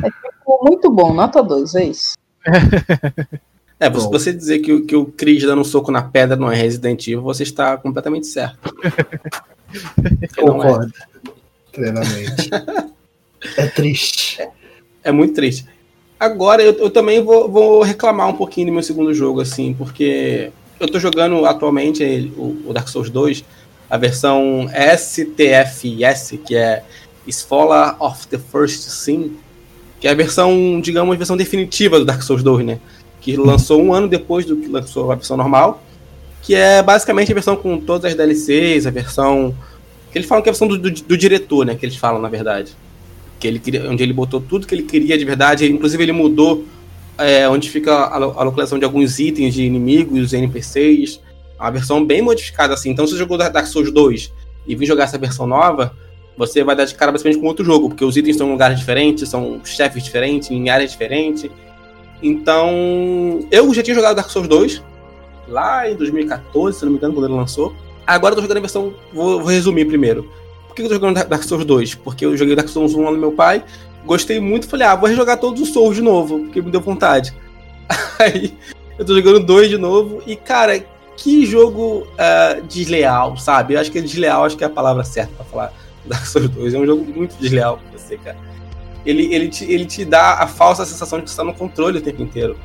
É 0.02 0.10
tipo 0.10 0.64
muito 0.64 0.90
bom, 0.90 1.12
nota 1.12 1.42
2, 1.42 1.74
é 1.74 1.84
isso. 1.84 2.16
É, 3.80 3.86
se 3.86 4.08
você 4.08 4.32
dizer 4.32 4.58
que, 4.58 4.80
que 4.80 4.96
o 4.96 5.06
Chris 5.06 5.44
dando 5.44 5.60
um 5.60 5.64
soco 5.64 5.92
na 5.92 6.02
pedra 6.02 6.36
não 6.36 6.50
é 6.50 6.56
Resident 6.56 7.06
Evil, 7.06 7.22
você 7.22 7.44
está 7.44 7.76
completamente 7.76 8.26
certo. 8.26 8.74
Concordo. 10.36 10.92
É. 11.24 11.30
Plenamente. 11.72 12.50
é 13.56 13.66
triste. 13.66 14.40
É, 14.40 14.50
é, 15.04 15.12
muito 15.12 15.34
triste. 15.34 15.66
Agora, 16.18 16.62
eu, 16.62 16.72
eu 16.72 16.90
também 16.90 17.22
vou, 17.22 17.48
vou, 17.48 17.82
reclamar 17.82 18.28
um 18.28 18.34
pouquinho 18.34 18.68
do 18.68 18.72
meu 18.72 18.82
segundo 18.82 19.14
jogo, 19.14 19.40
assim, 19.40 19.74
porque 19.74 20.50
eu 20.80 20.88
tô 20.88 20.98
jogando 20.98 21.46
atualmente 21.46 22.32
o, 22.36 22.56
o 22.66 22.72
Dark 22.72 22.88
Souls 22.88 23.10
2, 23.10 23.44
a 23.88 23.96
versão 23.96 24.68
STFS, 24.96 26.38
que 26.44 26.56
é 26.56 26.82
Scholar 27.30 27.96
of 28.00 28.26
the 28.28 28.38
First 28.38 28.88
Sin, 28.88 29.36
que 30.00 30.08
é 30.08 30.10
a 30.10 30.14
versão, 30.14 30.80
digamos, 30.80 31.14
a 31.14 31.18
versão 31.18 31.36
definitiva 31.36 31.98
do 31.98 32.04
Dark 32.04 32.22
Souls 32.22 32.42
2, 32.42 32.66
né? 32.66 32.80
Que 33.20 33.36
lançou 33.36 33.82
um 33.82 33.92
ano 33.92 34.08
depois 34.08 34.44
do 34.44 34.56
que 34.56 34.68
lançou 34.68 35.10
a 35.10 35.14
versão 35.14 35.36
normal, 35.36 35.82
que 36.42 36.54
é 36.54 36.82
basicamente 36.82 37.30
a 37.30 37.34
versão 37.34 37.56
com 37.56 37.78
todas 37.78 38.06
as 38.06 38.16
DLCs, 38.16 38.86
a 38.86 38.90
versão. 38.90 39.54
que 40.10 40.18
eles 40.18 40.28
falam 40.28 40.42
que 40.42 40.48
é 40.48 40.50
a 40.50 40.52
versão 40.52 40.68
do, 40.68 40.78
do, 40.78 40.90
do 40.90 41.16
diretor, 41.16 41.66
né? 41.66 41.74
Que 41.74 41.84
eles 41.84 41.96
falam, 41.96 42.20
na 42.20 42.28
verdade. 42.28 42.76
Que 43.38 43.46
ele 43.46 43.58
queria, 43.58 43.90
onde 43.90 44.02
ele 44.02 44.12
botou 44.12 44.40
tudo 44.40 44.66
que 44.66 44.74
ele 44.74 44.82
queria 44.82 45.16
de 45.16 45.24
verdade, 45.24 45.70
inclusive 45.70 46.02
ele 46.02 46.12
mudou 46.12 46.64
é, 47.18 47.48
onde 47.48 47.68
fica 47.68 47.92
a, 47.92 48.14
a, 48.14 48.44
localização 48.44 48.78
de 48.78 48.84
alguns 48.84 49.18
itens 49.18 49.54
de 49.54 49.64
inimigos, 49.64 50.32
NPCs. 50.32 51.20
Uma 51.58 51.70
versão 51.70 52.04
bem 52.04 52.22
modificada 52.22 52.74
assim. 52.74 52.90
Então, 52.90 53.06
se 53.06 53.12
você 53.12 53.18
jogou 53.18 53.36
Dark 53.36 53.66
Souls 53.66 53.92
2 53.92 54.32
e 54.66 54.76
vir 54.76 54.86
jogar 54.86 55.04
essa 55.04 55.18
versão 55.18 55.46
nova, 55.46 55.92
você 56.36 56.62
vai 56.62 56.76
dar 56.76 56.84
de 56.84 56.94
cara 56.94 57.10
basicamente 57.10 57.40
com 57.40 57.46
outro 57.46 57.64
jogo, 57.64 57.88
porque 57.88 58.04
os 58.04 58.16
itens 58.16 58.36
estão 58.36 58.46
em 58.48 58.52
lugares 58.52 58.78
diferentes, 58.78 59.28
são 59.28 59.60
chefes 59.64 60.04
diferentes, 60.04 60.50
em 60.50 60.70
áreas 60.70 60.92
diferentes. 60.92 61.50
Então, 62.22 63.40
eu 63.50 63.72
já 63.74 63.82
tinha 63.82 63.94
jogado 63.94 64.14
Dark 64.14 64.30
Souls 64.30 64.46
2 64.46 64.82
lá 65.48 65.90
em 65.90 65.96
2014, 65.96 66.78
se 66.78 66.84
não 66.84 66.92
me 66.92 66.98
engano, 66.98 67.14
quando 67.14 67.26
ele 67.26 67.34
lançou. 67.34 67.74
Agora 68.06 68.32
eu 68.32 68.36
tô 68.36 68.42
jogando 68.42 68.58
a 68.58 68.60
versão. 68.60 68.94
Vou, 69.12 69.40
vou 69.40 69.48
resumir 69.48 69.84
primeiro. 69.84 70.30
Que 70.78 70.84
eu 70.84 70.88
tô 70.88 70.94
jogando 70.94 71.26
Dark 71.26 71.42
Souls 71.42 71.64
2? 71.64 71.96
Porque 71.96 72.24
eu 72.24 72.36
joguei 72.36 72.54
Dark 72.54 72.68
Souls 72.68 72.94
1 72.94 73.02
lá 73.02 73.10
no 73.10 73.18
meu 73.18 73.32
pai, 73.32 73.64
gostei 74.06 74.38
muito, 74.38 74.68
falei, 74.68 74.86
ah, 74.86 74.94
vou 74.94 75.08
rejogar 75.08 75.36
todos 75.36 75.60
os 75.60 75.70
Souls 75.70 75.96
de 75.96 76.02
novo, 76.02 76.38
porque 76.38 76.62
me 76.62 76.70
deu 76.70 76.80
vontade. 76.80 77.34
Aí 78.20 78.56
eu 78.96 79.04
tô 79.04 79.12
jogando 79.12 79.40
dois 79.40 79.68
de 79.68 79.76
novo, 79.76 80.22
e 80.24 80.36
cara, 80.36 80.78
que 81.16 81.44
jogo 81.44 82.06
uh, 82.12 82.62
desleal, 82.68 83.36
sabe? 83.36 83.74
Eu 83.74 83.80
acho 83.80 83.90
que 83.90 84.00
desleal 84.00 84.44
acho 84.44 84.56
que 84.56 84.62
é 84.62 84.68
a 84.68 84.70
palavra 84.70 85.02
certa 85.02 85.34
para 85.34 85.44
falar 85.46 85.72
Dark 86.06 86.24
Souls 86.24 86.48
2. 86.48 86.74
É 86.74 86.78
um 86.78 86.86
jogo 86.86 87.04
muito 87.04 87.34
desleal 87.40 87.78
pra 87.78 87.98
você, 87.98 88.16
cara. 88.16 88.36
Ele, 89.04 89.34
ele, 89.34 89.48
te, 89.48 89.64
ele 89.64 89.84
te 89.84 90.04
dá 90.04 90.34
a 90.34 90.46
falsa 90.46 90.84
sensação 90.84 91.18
de 91.18 91.24
que 91.24 91.30
você 91.32 91.38
tá 91.38 91.42
no 91.42 91.54
controle 91.54 91.98
o 91.98 92.02
tempo 92.02 92.22
inteiro. 92.22 92.56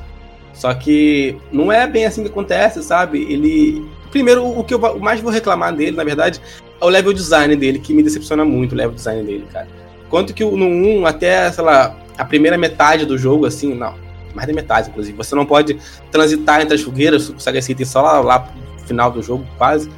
Só 0.53 0.72
que 0.72 1.35
não 1.52 1.72
é 1.72 1.88
bem 1.88 2.06
assim 2.06 2.22
que 2.22 2.30
acontece, 2.30 2.84
sabe? 2.84 3.23
Ele. 3.23 3.84
Primeiro, 4.11 4.45
o 4.45 4.64
que 4.64 4.76
eu 4.76 4.99
mais 4.99 5.19
vou 5.19 5.31
reclamar 5.31 5.76
dele, 5.76 5.98
na 5.98 6.03
verdade, 6.03 6.40
é 6.73 6.73
o 6.85 6.89
level 6.89 7.14
design 7.14 7.55
dele, 7.55 7.80
que 7.80 7.93
me 7.93 8.03
decepciona 8.03 8.43
muito 8.43 8.73
o 8.73 8.76
level 8.76 8.93
design 8.93 9.23
dele, 9.23 9.45
cara. 9.51 9.68
Quanto 10.10 10.34
que 10.34 10.43
no 10.43 10.65
1, 10.65 11.05
até, 11.05 11.51
sei 11.51 11.64
lá, 11.64 11.95
a 12.18 12.26
primeira 12.26 12.57
metade 12.57 13.05
do 13.05 13.18
jogo, 13.18 13.45
assim, 13.45 13.73
não. 13.73 13.95
Mais 14.34 14.47
da 14.47 14.53
metade, 14.53 14.89
inclusive. 14.89 15.15
Você 15.18 15.35
não 15.35 15.45
pode 15.45 15.77
transitar 16.11 16.61
entre 16.61 16.76
as 16.76 16.81
fogueiras, 16.81 17.23
você 17.23 17.34
consegue 17.34 17.57
esse 17.57 17.72
item 17.72 17.85
só 17.85 18.01
lá, 18.01 18.19
lá 18.19 18.39
pro 18.39 18.53
final 18.85 19.11
do 19.11 19.22
jogo, 19.22 19.45
quase. 19.57 19.89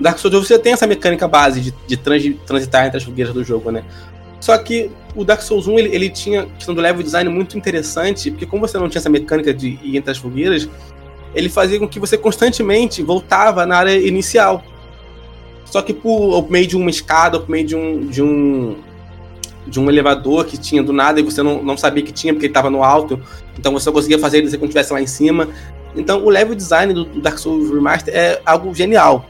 Dark 0.00 0.18
Souls 0.18 0.48
você 0.48 0.58
tem 0.58 0.72
essa 0.72 0.86
mecânica 0.86 1.28
base 1.28 1.60
de, 1.60 1.74
de 1.86 1.96
transitar 1.96 2.86
entre 2.86 2.98
as 2.98 3.04
fogueiras 3.04 3.32
do 3.32 3.44
jogo, 3.44 3.70
né? 3.70 3.84
Só 4.40 4.58
que 4.58 4.90
o 5.14 5.24
Dark 5.24 5.40
Souls 5.40 5.68
1 5.68 5.78
ele, 5.78 5.94
ele 5.94 6.10
tinha 6.10 6.46
questão 6.46 6.74
do 6.74 6.80
level 6.80 7.02
design 7.02 7.30
muito 7.30 7.56
interessante, 7.56 8.30
porque 8.30 8.44
como 8.44 8.66
você 8.66 8.76
não 8.78 8.88
tinha 8.88 8.98
essa 8.98 9.08
mecânica 9.08 9.54
de 9.54 9.78
ir 9.82 9.96
entre 9.96 10.10
as 10.10 10.18
fogueiras, 10.18 10.68
ele 11.34 11.48
fazia 11.48 11.78
com 11.78 11.86
que 11.86 12.00
você 12.00 12.18
constantemente 12.18 13.02
voltava 13.02 13.64
na 13.64 13.76
área 13.76 13.96
inicial. 13.96 14.64
Só 15.72 15.80
que 15.80 15.94
por, 15.94 16.50
meio 16.50 16.66
de 16.66 16.76
uma 16.76 16.90
escada, 16.90 17.40
por 17.40 17.48
meio 17.48 17.66
de 17.66 17.74
um, 17.74 18.06
de 18.06 18.22
um 18.22 18.76
de 19.64 19.78
um 19.78 19.88
elevador 19.88 20.44
que 20.44 20.58
tinha 20.58 20.82
do 20.82 20.92
nada 20.92 21.20
e 21.20 21.22
você 21.22 21.40
não, 21.40 21.62
não 21.62 21.76
sabia 21.76 22.02
que 22.02 22.10
tinha 22.10 22.32
porque 22.34 22.46
ele 22.46 22.50
estava 22.50 22.68
no 22.68 22.82
alto, 22.82 23.22
então 23.56 23.72
você 23.72 23.84
só 23.84 23.92
conseguia 23.92 24.18
fazer 24.18 24.38
ele 24.38 24.50
quando 24.50 24.64
estivesse 24.64 24.92
lá 24.92 25.00
em 25.00 25.06
cima. 25.06 25.48
Então 25.94 26.24
o 26.24 26.28
level 26.28 26.56
design 26.56 26.92
do, 26.92 27.04
do 27.04 27.20
Dark 27.20 27.38
Souls 27.38 27.70
Remaster 27.70 28.12
é 28.12 28.42
algo 28.44 28.74
genial 28.74 29.24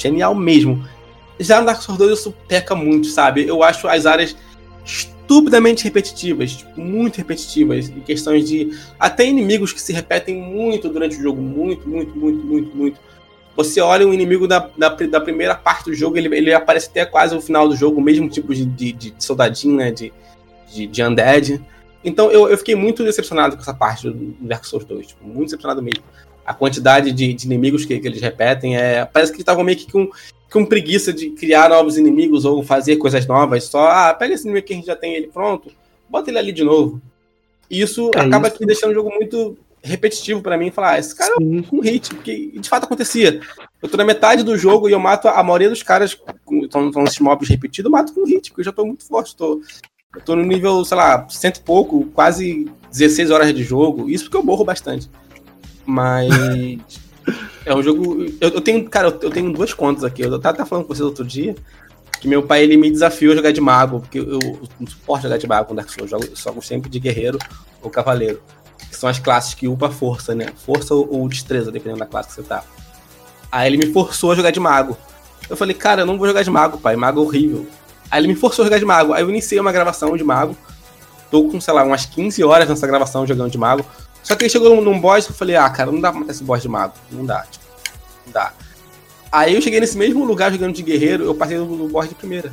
genial 0.00 0.34
mesmo. 0.34 0.84
Já 1.38 1.60
no 1.60 1.66
Dark 1.66 1.82
Souls 1.82 1.98
2 1.98 2.18
isso 2.18 2.34
peca 2.48 2.74
muito, 2.74 3.08
sabe? 3.08 3.46
Eu 3.46 3.62
acho 3.62 3.88
as 3.88 4.06
áreas 4.06 4.36
estupidamente 4.84 5.84
repetitivas, 5.84 6.52
tipo, 6.52 6.80
muito 6.80 7.16
repetitivas, 7.16 7.88
em 7.88 8.00
questões 8.00 8.48
de 8.48 8.70
até 8.98 9.26
inimigos 9.26 9.72
que 9.72 9.80
se 9.80 9.92
repetem 9.92 10.36
muito 10.36 10.88
durante 10.88 11.16
o 11.16 11.22
jogo, 11.22 11.40
muito, 11.40 11.88
muito, 11.88 12.16
muito, 12.16 12.46
muito, 12.46 12.76
muito. 12.76 13.00
Você 13.56 13.80
olha 13.80 14.06
um 14.06 14.14
inimigo 14.14 14.46
da, 14.46 14.70
da, 14.76 14.88
da 14.88 15.20
primeira 15.20 15.54
parte 15.54 15.86
do 15.86 15.94
jogo, 15.94 16.16
ele, 16.16 16.34
ele 16.34 16.54
aparece 16.54 16.88
até 16.88 17.04
quase 17.04 17.34
o 17.36 17.40
final 17.40 17.68
do 17.68 17.76
jogo, 17.76 18.00
o 18.00 18.02
mesmo 18.02 18.28
tipo 18.28 18.54
de, 18.54 18.64
de, 18.64 18.92
de 18.92 19.14
soldadinho, 19.18 19.76
né, 19.76 19.90
de, 19.90 20.12
de, 20.72 20.86
de 20.86 21.02
undead. 21.02 21.60
Então 22.02 22.30
eu, 22.30 22.48
eu 22.48 22.56
fiquei 22.56 22.74
muito 22.74 23.04
decepcionado 23.04 23.56
com 23.56 23.62
essa 23.62 23.74
parte 23.74 24.08
do 24.08 24.34
Dark 24.40 24.64
Souls 24.64 24.84
2, 24.84 25.08
tipo, 25.08 25.24
muito 25.24 25.46
decepcionado 25.46 25.82
mesmo 25.82 26.02
a 26.50 26.54
quantidade 26.54 27.12
de, 27.12 27.32
de 27.32 27.46
inimigos 27.46 27.84
que, 27.84 27.98
que, 28.00 28.08
eles 28.08 28.20
repetem. 28.20 28.76
É, 28.76 29.04
parece 29.04 29.32
que 29.32 29.40
estavam 29.40 29.62
meio 29.62 29.78
que 29.78 29.90
com, 29.90 30.10
com 30.50 30.66
preguiça 30.66 31.12
de 31.12 31.30
criar 31.30 31.68
novos 31.68 31.96
inimigos 31.96 32.44
ou 32.44 32.62
fazer 32.62 32.96
coisas 32.96 33.24
novas. 33.24 33.64
Só, 33.64 33.86
ah, 33.86 34.12
pega 34.12 34.34
esse 34.34 34.44
inimigo 34.44 34.66
que 34.66 34.72
a 34.72 34.76
gente 34.76 34.86
já 34.86 34.96
tem 34.96 35.14
ele 35.14 35.28
pronto, 35.28 35.70
bota 36.08 36.28
ele 36.28 36.38
ali 36.38 36.52
de 36.52 36.64
novo. 36.64 37.00
E 37.70 37.80
isso 37.80 38.10
é 38.16 38.20
acaba 38.20 38.48
isso. 38.48 38.56
aqui 38.56 38.66
deixando 38.66 38.90
o 38.90 38.94
jogo 38.94 39.10
muito 39.10 39.56
repetitivo 39.82 40.42
para 40.42 40.58
mim 40.58 40.70
falar, 40.70 40.92
ah, 40.92 40.98
esse 40.98 41.14
cara 41.14 41.34
Sim. 41.38 41.64
é 41.70 41.74
um 41.74 41.80
hit, 41.80 42.14
porque 42.14 42.52
de 42.54 42.68
fato 42.68 42.84
acontecia. 42.84 43.40
Eu 43.82 43.88
tô 43.88 43.96
na 43.96 44.04
metade 44.04 44.42
do 44.42 44.56
jogo 44.56 44.88
e 44.88 44.92
eu 44.92 45.00
mato 45.00 45.28
a 45.28 45.42
maioria 45.42 45.70
dos 45.70 45.82
caras, 45.82 46.16
estão 46.62 46.90
nesses 47.02 47.18
mobs 47.18 47.48
repetidos, 47.48 47.86
eu 47.86 47.90
mato 47.90 48.12
com 48.12 48.26
hit, 48.26 48.50
porque 48.50 48.60
eu 48.60 48.64
já 48.66 48.72
tô 48.72 48.84
muito 48.84 49.06
forte. 49.06 49.34
Tô, 49.34 49.60
eu 50.14 50.20
tô 50.22 50.36
no 50.36 50.42
nível, 50.42 50.84
sei 50.84 50.96
lá, 50.96 51.26
cento 51.28 51.58
e 51.58 51.62
pouco, 51.62 52.04
quase 52.06 52.70
16 52.90 53.30
horas 53.30 53.54
de 53.54 53.62
jogo. 53.62 54.10
Isso 54.10 54.24
porque 54.24 54.36
eu 54.36 54.42
morro 54.42 54.64
bastante. 54.64 55.08
Mas. 55.86 56.30
é 57.64 57.74
um 57.74 57.82
jogo. 57.82 58.24
Eu, 58.40 58.50
eu, 58.50 58.60
tenho, 58.60 58.88
cara, 58.88 59.08
eu 59.08 59.30
tenho 59.30 59.52
duas 59.52 59.72
contas 59.72 60.04
aqui. 60.04 60.22
Eu 60.22 60.38
tava 60.38 60.66
falando 60.66 60.84
com 60.84 60.94
vocês 60.94 61.06
outro 61.06 61.24
dia 61.24 61.54
que 62.20 62.28
meu 62.28 62.42
pai 62.42 62.62
ele 62.62 62.76
me 62.76 62.90
desafiou 62.90 63.32
a 63.32 63.36
jogar 63.36 63.50
de 63.50 63.62
mago, 63.62 64.00
porque 64.00 64.18
eu, 64.18 64.32
eu 64.32 64.68
não 64.78 64.86
suporto 64.86 65.22
jogar 65.22 65.38
de 65.38 65.46
mago 65.46 65.68
com 65.68 65.74
Dark 65.74 65.88
Souls. 65.88 66.12
Eu 66.12 66.20
jogo, 66.20 66.36
jogo 66.36 66.62
sempre 66.62 66.90
de 66.90 67.00
guerreiro 67.00 67.38
ou 67.80 67.88
cavaleiro. 67.88 68.42
Que 68.90 68.96
são 68.96 69.08
as 69.08 69.18
classes 69.18 69.54
que 69.54 69.68
upa 69.68 69.88
força, 69.88 70.34
né? 70.34 70.48
Força 70.66 70.94
ou, 70.94 71.28
destreza, 71.28 71.70
dependendo 71.70 72.00
da 72.00 72.06
classe 72.06 72.30
que 72.30 72.34
você 72.34 72.42
tá. 72.42 72.64
Aí 73.50 73.68
ele 73.72 73.76
me 73.76 73.92
forçou 73.92 74.32
a 74.32 74.34
jogar 74.34 74.50
de 74.50 74.60
mago. 74.60 74.96
Eu 75.48 75.56
falei, 75.56 75.74
cara, 75.74 76.02
eu 76.02 76.06
não 76.06 76.18
vou 76.18 76.26
jogar 76.26 76.42
de 76.42 76.50
mago, 76.50 76.78
pai. 76.78 76.96
Mago 76.96 77.20
é 77.20 77.24
horrível. 77.24 77.66
Aí 78.10 78.20
ele 78.20 78.28
me 78.28 78.34
forçou 78.34 78.64
a 78.64 78.66
jogar 78.66 78.78
de 78.78 78.84
mago. 78.84 79.12
Aí 79.12 79.22
eu 79.22 79.30
iniciei 79.30 79.60
uma 79.60 79.72
gravação 79.72 80.16
de 80.16 80.24
mago. 80.24 80.56
Tô 81.30 81.44
com, 81.44 81.60
sei 81.60 81.72
lá, 81.72 81.84
umas 81.84 82.06
15 82.06 82.42
horas 82.42 82.68
nessa 82.68 82.86
gravação 82.86 83.26
jogando 83.26 83.50
de 83.50 83.58
mago. 83.58 83.84
Só 84.22 84.34
que 84.34 84.44
ele 84.44 84.50
chegou 84.50 84.80
num 84.80 85.00
boss 85.00 85.26
e 85.26 85.30
eu 85.30 85.34
falei, 85.34 85.56
ah, 85.56 85.68
cara, 85.70 85.90
não 85.90 86.00
dá 86.00 86.10
pra 86.10 86.20
matar 86.20 86.32
esse 86.32 86.44
boss 86.44 86.62
de 86.62 86.68
mago. 86.68 86.94
Não 87.10 87.24
dá, 87.24 87.46
tipo, 87.50 87.64
não 88.26 88.32
dá. 88.32 88.52
Aí 89.32 89.54
eu 89.54 89.60
cheguei 89.60 89.78
nesse 89.78 89.96
mesmo 89.96 90.24
lugar 90.24 90.52
jogando 90.52 90.74
de 90.74 90.82
guerreiro, 90.82 91.24
eu 91.24 91.34
passei 91.34 91.56
no, 91.56 91.88
boss 91.88 92.08
de 92.08 92.14
primeira. 92.14 92.52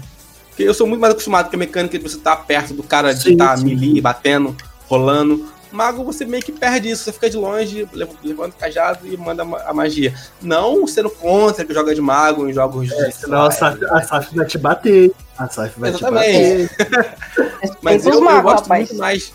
Porque 0.50 0.64
eu 0.64 0.74
sou 0.74 0.88
muito 0.88 1.02
mais 1.02 1.12
acostumado 1.12 1.50
com 1.50 1.56
a 1.56 1.60
mecânica 1.60 1.98
de 1.98 2.04
você 2.04 2.18
estar 2.18 2.36
tá 2.36 2.44
perto 2.44 2.74
do 2.74 2.84
cara, 2.84 3.14
de 3.14 3.32
estar 3.32 3.56
tá 3.56 3.64
melee, 3.64 4.00
batendo, 4.00 4.56
rolando. 4.88 5.46
Mago, 5.72 6.04
você 6.04 6.26
meio 6.26 6.44
que 6.44 6.52
perde 6.52 6.90
isso, 6.90 7.04
você 7.04 7.12
fica 7.12 7.30
de 7.30 7.38
longe, 7.38 7.88
levanta 8.24 8.56
o 8.56 8.60
cajado 8.60 9.08
e 9.08 9.18
manda 9.18 9.44
a 9.44 9.74
magia. 9.74 10.14
Não 10.42 10.88
sendo 10.88 11.10
contra 11.10 11.66
que 11.66 11.74
joga 11.74 11.94
de 11.94 12.02
mago 12.02 12.48
em 12.48 12.54
jogos 12.54 12.92
é, 12.92 13.06
de. 13.08 13.16
Senão 13.16 13.44
a 13.44 13.52
Saf, 13.52 13.84
a 13.86 14.02
Saf 14.02 14.36
vai 14.36 14.46
te 14.46 14.58
bater. 14.58 15.12
A 15.38 15.48
Saf 15.50 15.80
vai 15.80 15.90
exatamente. 15.90 16.68
te 16.70 16.84
bater. 16.90 17.78
Mas 17.82 18.06
eu, 18.06 18.14
eu 18.14 18.42
gosto 18.42 18.64
rapaz. 18.64 18.90
muito 18.90 18.96
mais 18.96 19.34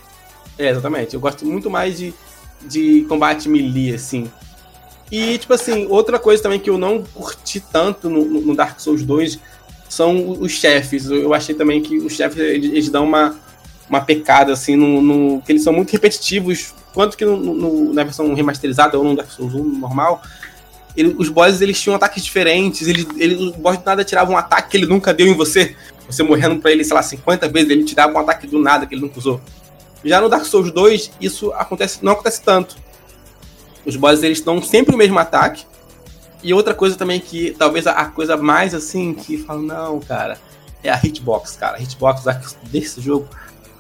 é, 0.59 0.71
exatamente. 0.71 1.15
Eu 1.15 1.21
gosto 1.21 1.45
muito 1.47 1.71
mais 1.71 1.99
de, 1.99 2.15
de 2.63 3.05
combate 3.09 3.49
melee, 3.49 3.95
assim. 3.95 4.31
E, 5.11 5.37
tipo 5.39 5.53
assim, 5.53 5.87
outra 5.89 6.19
coisa 6.19 6.43
também 6.43 6.59
que 6.59 6.71
eu 6.71 6.79
não 6.79 7.03
curti 7.03 7.61
tanto 7.61 8.09
no, 8.09 8.25
no 8.25 8.57
Dark 8.57 8.81
Souls 8.81 9.03
2 9.03 9.39
são 9.89 10.31
os 10.41 10.53
chefes. 10.53 11.07
Eu 11.11 11.35
achei 11.35 11.55
também 11.55 11.83
que 11.83 11.99
os 11.99 12.15
chefes, 12.15 12.39
eles, 12.39 12.71
eles 12.71 12.91
dão 12.91 13.05
uma, 13.05 13.39
uma 13.93 14.01
pecada, 14.01 14.55
assim, 14.55 14.75
no, 14.75 15.03
no, 15.03 15.43
que 15.43 15.53
eles 15.53 15.63
são 15.63 15.71
muito 15.71 15.93
repetitivos. 15.93 16.75
Quanto 16.95 17.15
que 17.15 17.27
no, 17.27 17.37
no, 17.37 17.93
na 17.93 18.03
versão 18.03 18.33
remasterizada 18.33 18.97
ou 18.97 19.05
no 19.05 19.15
Dark 19.15 19.31
Souls 19.31 19.53
1 19.53 19.63
normal, 19.63 20.23
ele, 20.97 21.15
os 21.19 21.29
bosses 21.29 21.61
eles 21.61 21.79
tinham 21.79 21.95
ataques 21.95 22.25
diferentes. 22.25 22.89
Ele, 22.89 23.07
ele, 23.19 23.35
o 23.35 23.53
boss 23.53 23.77
do 23.77 23.85
nada 23.85 24.03
tirava 24.03 24.33
um 24.33 24.37
ataque 24.37 24.71
que 24.71 24.77
ele 24.79 24.87
nunca 24.87 25.13
deu 25.13 25.27
em 25.27 25.35
você. 25.35 25.77
Você 26.07 26.23
morrendo 26.23 26.59
pra 26.59 26.73
ele, 26.73 26.83
sei 26.85 26.95
lá, 26.95 27.03
50 27.03 27.49
vezes, 27.51 27.69
ele 27.69 27.85
te 27.85 27.95
dava 27.95 28.15
um 28.15 28.19
ataque 28.19 28.47
do 28.47 28.59
nada 28.59 28.87
que 28.87 28.95
ele 28.95 29.03
nunca 29.03 29.19
usou. 29.19 29.39
Já 30.03 30.23
no 30.23 30.29
Dark 30.31 30.47
Souls 30.47 30.73
2, 30.73 31.13
isso 31.21 31.53
acontece, 31.53 31.99
não 32.03 32.13
acontece 32.13 32.41
tanto. 32.41 32.77
Os 33.85 33.95
bosses 33.95 34.23
eles 34.23 34.41
dão 34.41 34.63
sempre 34.63 34.95
o 34.95 34.99
mesmo 34.99 35.19
ataque. 35.19 35.67
E 36.43 36.55
outra 36.55 36.73
coisa 36.73 36.97
também 36.97 37.21
que 37.21 37.55
talvez 37.59 37.87
a, 37.87 38.07
coisa 38.07 38.39
mais 38.39 38.75
assim 38.75 39.13
que 39.13 39.37
fala, 39.37 39.61
não, 39.61 40.01
cara, 40.01 40.39
é 40.83 40.91
a 40.91 40.99
hitbox, 41.03 41.57
cara. 41.57 41.77
A 41.77 41.81
hitbox 41.81 42.25
desse 42.65 42.99
jogo. 43.03 43.29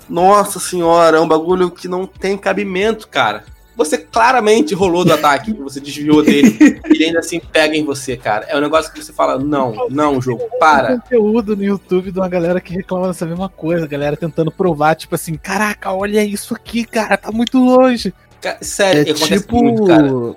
Nossa 0.09 0.61
senhora, 0.61 1.17
é 1.17 1.21
um 1.21 1.29
bagulho 1.29 1.71
que 1.71 1.89
não 1.89 2.07
tem 2.07 2.37
cabimento, 2.37 3.09
cara. 3.09 3.45
você 3.77 3.97
claramente 3.97 4.75
rolou 4.75 5.05
do 5.05 5.13
ataque, 5.13 5.53
você 5.53 5.81
desviou 5.81 6.23
dele, 6.23 6.57
e 6.95 7.05
ainda 7.05 7.21
assim 7.21 7.41
pega 7.41 7.77
em 7.77 7.85
você, 7.85 8.17
cara. 8.17 8.45
É 8.49 8.57
um 8.57 8.61
negócio 8.61 8.93
que 8.93 9.03
você 9.03 9.13
fala, 9.13 9.39
não, 9.39 9.89
não, 9.89 10.21
jogo, 10.21 10.45
para. 10.59 10.89
Tem 10.89 10.99
conteúdo 10.99 11.57
no 11.57 11.65
YouTube 11.65 12.13
de 12.13 12.19
uma 12.19 12.29
galera 12.29 12.61
que 12.61 12.75
reclama 12.75 13.09
dessa 13.09 13.25
mesma 13.25 13.49
coisa, 13.49 13.85
a 13.85 13.89
galera 13.89 14.17
tentando 14.17 14.51
provar, 14.51 14.95
tipo 14.95 15.15
assim, 15.15 15.35
caraca, 15.35 15.93
olha 15.93 16.23
isso 16.23 16.55
aqui, 16.55 16.85
cara, 16.85 17.17
tá 17.17 17.33
muito 17.33 17.59
longe. 17.59 18.13
Sério, 18.61 19.03
É 19.03 19.15
tipo. 19.15 19.63
muito, 19.63 19.85
cara. 19.87 20.37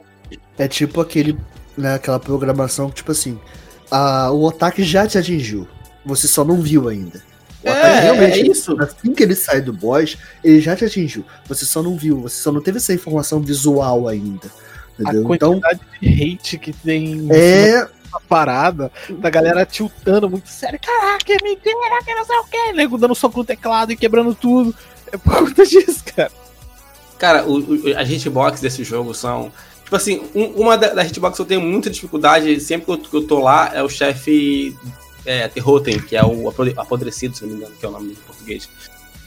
É 0.58 0.68
tipo 0.68 1.02
aquele. 1.02 1.38
Né, 1.78 1.96
aquela 1.96 2.20
programação 2.20 2.88
que, 2.88 2.96
tipo 2.96 3.12
assim, 3.12 3.38
a, 3.92 4.32
o 4.32 4.48
ataque 4.48 4.82
já 4.82 5.06
te 5.06 5.18
atingiu. 5.18 5.68
Você 6.06 6.26
só 6.28 6.46
não 6.46 6.62
viu 6.62 6.88
ainda. 6.88 7.22
O 7.66 7.70
É, 7.70 8.00
realmente, 8.02 8.40
é 8.42 8.48
isso. 8.48 8.80
assim 8.82 9.14
que 9.14 9.24
ele 9.24 9.36
sai 9.36 9.60
do 9.62 9.74
boss, 9.74 10.18
ele 10.44 10.60
já 10.62 10.76
te 10.76 10.86
atingiu. 10.86 11.26
Você 11.48 11.66
só 11.66 11.82
não 11.82 11.98
viu, 11.98 12.22
você 12.22 12.42
só 12.42 12.52
não 12.52 12.62
teve 12.62 12.78
essa 12.78 12.94
informação 12.94 13.42
visual 13.42 14.08
ainda. 14.08 14.48
A 15.00 15.02
Entendeu? 15.12 15.34
Então, 15.36 15.50
quantidade 15.60 15.80
de 16.02 16.08
hate 16.34 16.58
que 16.58 16.72
tem 16.72 17.28
é. 17.32 17.88
parada, 18.30 18.90
da 19.10 19.30
galera 19.30 19.66
tiltando 19.66 20.30
muito 20.30 20.48
sério, 20.48 20.80
caraca, 20.80 21.34
é 21.34 21.38
mentira, 21.44 22.00
que 22.06 22.14
não 22.16 22.24
sei 22.26 22.38
o 22.38 22.44
que, 22.46 22.72
nego 22.74 22.98
dando 22.98 23.14
soco 23.16 23.40
no 23.40 23.44
teclado 23.44 23.92
e 23.92 23.98
quebrando 23.98 24.34
tudo. 24.34 24.74
É 25.12 25.18
por 25.18 25.34
conta 25.40 25.66
disso, 25.68 26.04
cara. 26.16 26.32
Cara, 27.18 27.46
o, 27.46 27.58
o- 27.60 27.98
as 27.98 28.10
hitbox 28.10 28.62
desse 28.62 28.84
jogo 28.84 29.14
são. 29.14 29.52
Tipo 29.84 29.96
assim, 29.98 30.22
um- 30.34 30.62
uma 30.62 30.78
da- 30.78 30.94
das 30.94 31.08
hitbox 31.10 31.36
que 31.36 31.42
eu 31.42 31.46
tenho 31.46 31.62
muita 31.62 31.90
dificuldade 31.90 32.60
sempre 32.60 32.86
que 32.86 32.92
eu, 32.92 32.98
que 32.98 33.16
eu 33.16 33.28
tô 33.28 33.40
lá 33.40 33.72
é 33.74 33.82
o 33.84 33.90
chefe 33.90 34.76
é, 35.26 35.48
Terroten, 35.48 36.00
que 36.00 36.16
é 36.16 36.24
o 36.24 36.48
apodre- 36.50 36.74
apodrecido, 36.78 37.36
se 37.36 37.44
não 37.44 37.50
me 37.52 37.56
engano, 37.58 37.74
que 37.80 37.86
é 37.86 37.90
o 37.90 37.92
nome 37.92 38.12
em 38.12 38.16
português. 38.16 38.70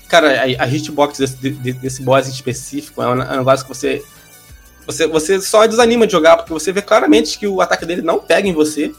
Cara, 0.08 0.40
a, 0.40 0.64
a 0.64 0.66
hitbox 0.66 1.18
desse, 1.18 1.36
de- 1.36 1.50
de- 1.50 1.72
desse 1.74 2.02
boss 2.02 2.26
em 2.28 2.30
específico 2.30 3.02
é 3.02 3.06
um, 3.08 3.22
é 3.22 3.34
um 3.34 3.38
negócio 3.38 3.66
que 3.66 3.74
você, 3.74 4.02
você. 4.86 5.06
Você 5.06 5.40
só 5.40 5.66
desanima 5.66 6.06
de 6.06 6.12
jogar, 6.12 6.36
porque 6.38 6.52
você 6.52 6.72
vê 6.72 6.80
claramente 6.80 7.38
que 7.38 7.46
o 7.46 7.60
ataque 7.60 7.84
dele 7.84 8.02
não 8.02 8.18
pega 8.18 8.48
em 8.48 8.52
você. 8.52 8.92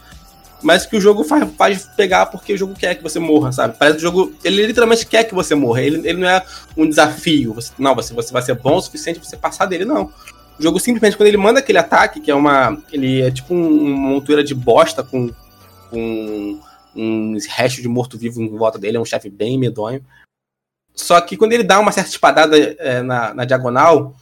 Mas 0.62 0.86
que 0.86 0.98
o 0.98 1.00
jogo 1.00 1.24
faz, 1.24 1.48
faz 1.58 1.90
pegar 1.96 2.26
porque 2.26 2.52
o 2.54 2.58
jogo 2.58 2.76
quer 2.76 2.94
que 2.94 3.02
você 3.02 3.18
morra, 3.18 3.50
sabe? 3.54 3.78
Parece 3.80 3.96
que 3.98 4.04
o 4.04 4.08
jogo. 4.08 4.34
Ele 4.44 4.68
literalmente 4.68 5.06
quer 5.06 5.24
que 5.24 5.34
você 5.34 5.56
morra. 5.56 5.82
Ele, 5.82 6.06
ele 6.06 6.20
não 6.20 6.28
é 6.30 6.44
um 6.76 6.88
desafio. 6.88 7.54
Você, 7.54 7.72
não, 7.80 7.96
você, 7.96 8.14
você 8.14 8.34
vai 8.34 8.42
ser 8.42 8.56
bom 8.56 8.76
o 8.76 8.82
suficiente 8.82 9.22
pra 9.22 9.30
você 9.30 9.38
passar 9.38 9.66
dele, 9.68 9.86
não. 9.86 10.12
O 10.60 10.62
jogo 10.62 10.78
simplesmente, 10.78 11.16
quando 11.16 11.28
ele 11.28 11.38
manda 11.38 11.60
aquele 11.60 11.78
ataque, 11.78 12.20
que 12.20 12.30
é 12.30 12.36
uma. 12.36 12.78
Ele 12.92 13.22
é 13.22 13.32
tipo 13.32 13.54
um- 13.54 13.84
uma 13.84 14.10
montoeira 14.10 14.44
de 14.44 14.54
bosta 14.54 15.02
com, 15.02 15.32
com 15.90 16.60
um 17.00 17.38
resto 17.50 17.82
de 17.82 17.88
morto-vivo 17.88 18.42
em 18.42 18.50
volta 18.50 18.78
dele, 18.78 18.98
é 18.98 19.00
um 19.00 19.06
chefe 19.06 19.30
bem 19.30 19.58
medonho. 19.58 20.04
Só 20.94 21.20
que 21.22 21.38
quando 21.38 21.54
ele 21.54 21.64
dá 21.64 21.80
uma 21.80 21.92
certa 21.92 22.10
espadada 22.10 22.58
é, 22.58 23.02
na, 23.02 23.34
na 23.34 23.46
diagonal, 23.46 24.16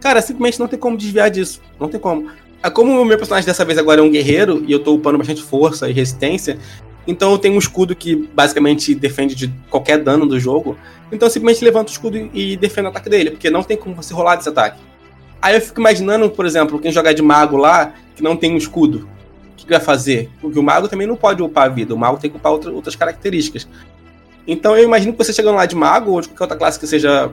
cara, 0.00 0.22
simplesmente 0.22 0.58
não 0.58 0.68
tem 0.68 0.78
como 0.78 0.96
desviar 0.96 1.30
disso. 1.30 1.60
Não 1.78 1.88
tem 1.88 2.00
como. 2.00 2.30
É 2.62 2.70
como 2.70 2.98
o 2.98 3.04
meu 3.04 3.18
personagem 3.18 3.46
dessa 3.46 3.64
vez 3.64 3.78
agora 3.78 4.00
é 4.00 4.04
um 4.04 4.10
guerreiro 4.10 4.64
e 4.66 4.72
eu 4.72 4.82
tô 4.82 4.94
upando 4.94 5.18
bastante 5.18 5.42
força 5.42 5.88
e 5.88 5.92
resistência, 5.92 6.58
então 7.06 7.32
eu 7.32 7.38
tenho 7.38 7.54
um 7.54 7.58
escudo 7.58 7.94
que 7.94 8.16
basicamente 8.16 8.94
defende 8.94 9.34
de 9.34 9.48
qualquer 9.68 10.02
dano 10.02 10.26
do 10.26 10.40
jogo. 10.40 10.78
Então 11.12 11.26
eu 11.26 11.30
simplesmente 11.30 11.64
levanto 11.64 11.88
o 11.88 11.92
escudo 11.92 12.16
e 12.16 12.54
e 12.54 12.56
defendo 12.56 12.86
o 12.86 12.88
ataque 12.88 13.10
dele, 13.10 13.32
porque 13.32 13.50
não 13.50 13.62
tem 13.62 13.76
como 13.76 13.94
você 13.94 14.14
rolar 14.14 14.36
desse 14.36 14.48
ataque. 14.48 14.80
Aí 15.42 15.54
eu 15.54 15.60
fico 15.60 15.78
imaginando, 15.78 16.30
por 16.30 16.46
exemplo, 16.46 16.78
quem 16.78 16.90
jogar 16.90 17.12
de 17.12 17.20
mago 17.20 17.56
lá, 17.56 17.92
que 18.16 18.22
não 18.22 18.34
tem 18.34 18.52
um 18.52 18.56
escudo. 18.56 19.06
Que, 19.56 19.68
vai 19.68 19.80
fazer? 19.80 20.30
Porque 20.40 20.58
o 20.58 20.62
mago 20.62 20.88
também 20.88 21.06
não 21.06 21.16
pode 21.16 21.42
upar 21.42 21.64
a 21.64 21.68
vida, 21.68 21.94
o 21.94 21.98
mago 21.98 22.18
tem 22.18 22.30
que 22.30 22.36
upar 22.36 22.52
outra- 22.52 22.72
outras 22.72 22.96
características. 22.96 23.68
Então 24.46 24.76
eu 24.76 24.84
imagino 24.84 25.12
que 25.12 25.18
você 25.18 25.32
chegando 25.32 25.56
lá 25.56 25.64
de 25.66 25.74
mago, 25.74 26.12
ou 26.12 26.20
de 26.20 26.28
qualquer 26.28 26.44
outra 26.44 26.58
classe 26.58 26.78
que 26.78 26.86
seja, 26.86 27.30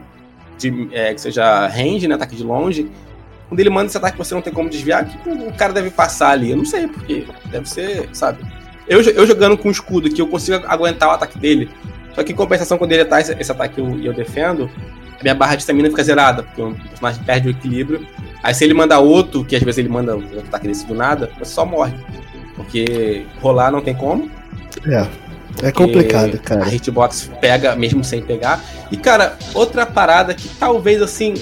de, 0.57 0.89
é, 0.93 1.13
que 1.13 1.19
seja 1.19 1.67
range, 1.67 2.07
né, 2.07 2.15
ataque 2.15 2.35
de 2.35 2.43
longe, 2.43 2.89
quando 3.49 3.59
ele 3.59 3.69
manda 3.69 3.87
esse 3.87 3.97
ataque 3.97 4.17
que 4.17 4.23
você 4.23 4.33
não 4.33 4.41
tem 4.41 4.53
como 4.53 4.69
desviar, 4.69 5.05
que 5.05 5.29
o 5.29 5.53
cara 5.53 5.73
deve 5.73 5.89
passar 5.89 6.29
ali? 6.29 6.51
Eu 6.51 6.57
não 6.57 6.65
sei, 6.65 6.87
porque 6.87 7.25
deve 7.49 7.67
ser, 7.67 8.07
sabe? 8.13 8.39
Eu, 8.87 9.01
eu 9.01 9.27
jogando 9.27 9.57
com 9.57 9.69
escudo 9.69 10.09
que 10.09 10.21
eu 10.21 10.27
consigo 10.27 10.65
aguentar 10.67 11.09
o 11.09 11.11
ataque 11.11 11.37
dele, 11.37 11.69
só 12.15 12.23
que 12.23 12.31
em 12.31 12.35
compensação, 12.35 12.77
quando 12.77 12.91
ele 12.93 13.01
ataca 13.01 13.21
esse, 13.21 13.33
esse 13.39 13.51
ataque 13.51 13.79
eu, 13.79 13.99
eu 14.01 14.13
defendo, 14.13 14.69
minha 15.21 15.35
barra 15.35 15.55
de 15.55 15.61
estamina 15.63 15.89
fica 15.89 16.03
zerada, 16.03 16.43
porque 16.43 16.61
o 16.61 16.73
personagem 16.73 17.23
perde 17.23 17.47
o 17.47 17.51
equilíbrio. 17.51 18.05
Aí 18.43 18.53
se 18.53 18.63
ele 18.63 18.73
manda 18.73 18.97
outro, 18.99 19.43
que 19.45 19.55
às 19.55 19.61
vezes 19.63 19.77
ele 19.77 19.89
manda 19.89 20.15
um 20.15 20.39
ataque 20.39 20.67
desse 20.67 20.85
do 20.85 20.93
nada, 20.95 21.29
você 21.37 21.45
só 21.53 21.65
morre. 21.65 21.93
Porque 22.55 23.25
rolar 23.41 23.71
não 23.71 23.81
tem 23.81 23.93
como. 23.93 24.29
É. 24.87 25.07
É 25.61 25.71
complicado, 25.71 26.35
A 26.35 26.37
cara. 26.37 26.73
hitbox 26.73 27.29
pega 27.41 27.75
mesmo 27.75 28.03
sem 28.03 28.21
pegar. 28.21 28.63
E, 28.91 28.97
cara, 28.97 29.37
outra 29.53 29.85
parada 29.85 30.33
que 30.33 30.47
talvez 30.47 31.01
assim. 31.01 31.33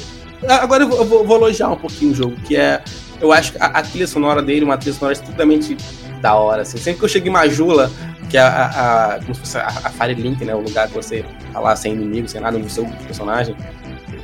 Agora 0.47 0.83
eu 0.83 0.89
vou, 0.89 0.97
eu 0.97 1.05
vou- 1.05 1.23
vou 1.25 1.37
elogiar 1.37 1.69
um 1.69 1.75
pouquinho 1.75 2.11
o 2.11 2.15
jogo, 2.15 2.35
que 2.45 2.55
é. 2.55 2.81
Eu 3.21 3.31
acho 3.31 3.51
que 3.53 3.57
a, 3.61 3.65
a 3.67 3.81
trilha 3.83 4.07
sonora 4.07 4.41
dele, 4.41 4.65
uma 4.65 4.77
trilha 4.77 4.95
sonora 4.95 5.13
estupidamente 5.13 5.77
da 6.21 6.33
hora. 6.35 6.63
Assim. 6.63 6.77
Sempre 6.77 6.99
que 6.99 7.05
eu 7.05 7.09
chego 7.09 7.27
em 7.27 7.31
Majula, 7.31 7.91
que 8.29 8.37
é 8.37 8.41
a, 8.41 8.47
a, 8.47 9.15
a- 9.15 9.19
como 9.19 9.33
se 9.35 9.39
fosse 9.41 9.57
a, 9.57 9.67
a 9.67 9.89
Fire 9.89 10.13
Link, 10.13 10.43
né? 10.45 10.53
O 10.55 10.61
lugar 10.61 10.87
que 10.87 10.93
você 10.93 11.25
tá 11.51 11.59
lá 11.59 11.75
sem 11.75 11.93
inimigo, 11.93 12.27
sem 12.27 12.39
nada, 12.39 12.57
no 12.57 12.69
seu 12.69 12.85
personagem. 13.05 13.55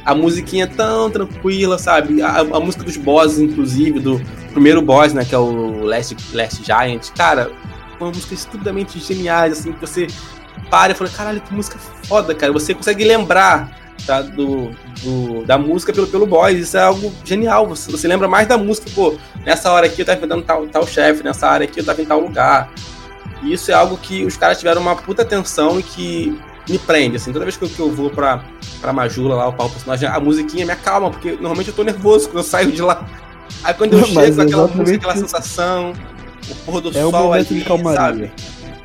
A 0.06 0.14
musiquinha 0.14 0.66
é 0.66 0.68
tão 0.68 1.10
tranquila, 1.10 1.80
sabe? 1.80 2.22
A, 2.22 2.40
a 2.42 2.60
música 2.60 2.84
dos 2.84 2.96
bosses, 2.98 3.40
inclusive, 3.40 4.00
do 4.00 4.22
primeiro 4.52 4.82
boss, 4.82 5.14
né? 5.14 5.26
Que 5.26 5.34
é 5.34 5.38
o 5.38 5.84
Last, 5.84 6.16
Last 6.34 6.64
Giant. 6.64 7.10
Cara, 7.18 7.52
uma 8.00 8.10
música 8.10 8.34
estupidamente 8.34 9.00
geniais, 9.00 9.54
assim, 9.60 9.72
que 9.74 9.82
você 9.82 10.08
para 10.70 10.94
e 10.94 10.96
fala, 10.96 11.10
caralho, 11.10 11.42
que 11.42 11.54
música 11.54 11.78
foda, 12.04 12.34
cara. 12.36 12.52
Você 12.54 12.74
consegue 12.74 13.04
lembrar 13.04 13.72
tá, 14.06 14.22
do, 14.22 14.70
do- 15.04 15.44
da 15.46 15.58
música 15.58 15.92
pelo, 15.92 16.06
pelo 16.08 16.28
boss. 16.28 16.54
Isso 16.54 16.78
é 16.78 16.84
algo 16.84 17.12
genial. 17.24 17.68
Você, 17.68 17.90
você 17.92 18.08
lembra 18.08 18.28
mais 18.28 18.48
da 18.48 18.58
música, 18.60 18.90
pô, 18.94 19.16
nessa 19.44 19.72
hora 19.72 19.88
aqui 19.88 20.02
eu 20.02 20.06
tava 20.06 20.18
enfrentando 20.18 20.44
tal, 20.44 20.68
tal 20.68 20.86
chefe, 20.86 21.24
nessa 21.24 21.48
área 21.48 21.66
aqui 21.66 21.80
eu 21.80 21.84
tava 21.86 22.02
em 22.02 22.06
tal 22.06 22.20
lugar. 22.20 22.70
E 23.44 23.54
isso 23.54 23.72
é 23.72 23.74
algo 23.74 23.98
que 23.98 24.24
os 24.26 24.36
caras 24.38 24.58
tiveram 24.58 24.82
uma 24.82 24.96
puta 24.96 25.22
atenção 25.22 25.80
e 25.80 25.84
que 25.84 26.40
me 26.70 26.80
prende, 26.80 27.18
assim. 27.18 27.32
Toda 27.32 27.46
vez 27.46 27.58
que 27.58 27.80
eu, 27.80 27.92
vou 27.92 28.10
pra, 28.10 28.44
pra 28.82 28.92
Majula 28.94 29.36
lá, 29.36 29.48
o 29.50 29.54
personagem, 29.70 30.08
a 30.10 30.20
musiquinha 30.20 30.66
me 30.66 30.72
acalma, 30.72 31.12
porque 31.12 31.34
normalmente 31.34 31.70
eu 31.70 31.76
tô 31.76 31.84
nervoso 31.84 32.28
quando 32.30 32.38
eu 32.40 32.44
saio 32.44 32.72
de 32.72 32.82
lá. 32.82 33.06
Aí 33.64 33.74
quando 33.74 33.94
eu 33.94 34.00
Mas 34.14 34.28
chego, 34.36 34.42
aquela 34.42 34.68
música, 34.68 34.98
aquela 34.98 35.16
sensação, 35.16 35.94
o 36.50 36.56
pôr 36.66 36.82
do 36.82 36.90
É 36.90 37.02
sol 37.02 37.34
ali, 37.34 37.44
de 37.46 37.62
calmaria. 37.62 37.96
sabe? 38.00 38.32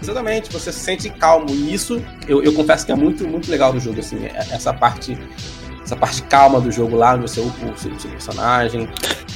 Exatamente, 0.02 0.50
você 0.50 0.72
se 0.72 0.80
sente 0.80 1.10
calmo. 1.10 1.50
E 1.50 1.72
isso, 1.74 2.02
eu, 2.26 2.42
eu 2.42 2.52
confesso 2.54 2.86
que 2.86 2.92
é 2.92 2.94
muito, 2.94 3.26
muito 3.28 3.50
legal 3.50 3.72
do 3.72 3.78
jogo, 3.80 4.00
assim, 4.00 4.24
é- 4.24 4.46
essa 4.50 4.72
parte. 4.72 5.16
Essa 5.90 5.96
parte 5.96 6.22
calma 6.22 6.60
do 6.60 6.70
jogo 6.70 6.94
lá, 6.94 7.16
você 7.16 7.40
upa 7.40 7.66
o 7.66 7.76
seu, 7.76 7.90
seu 7.98 8.08
personagem. 8.12 8.88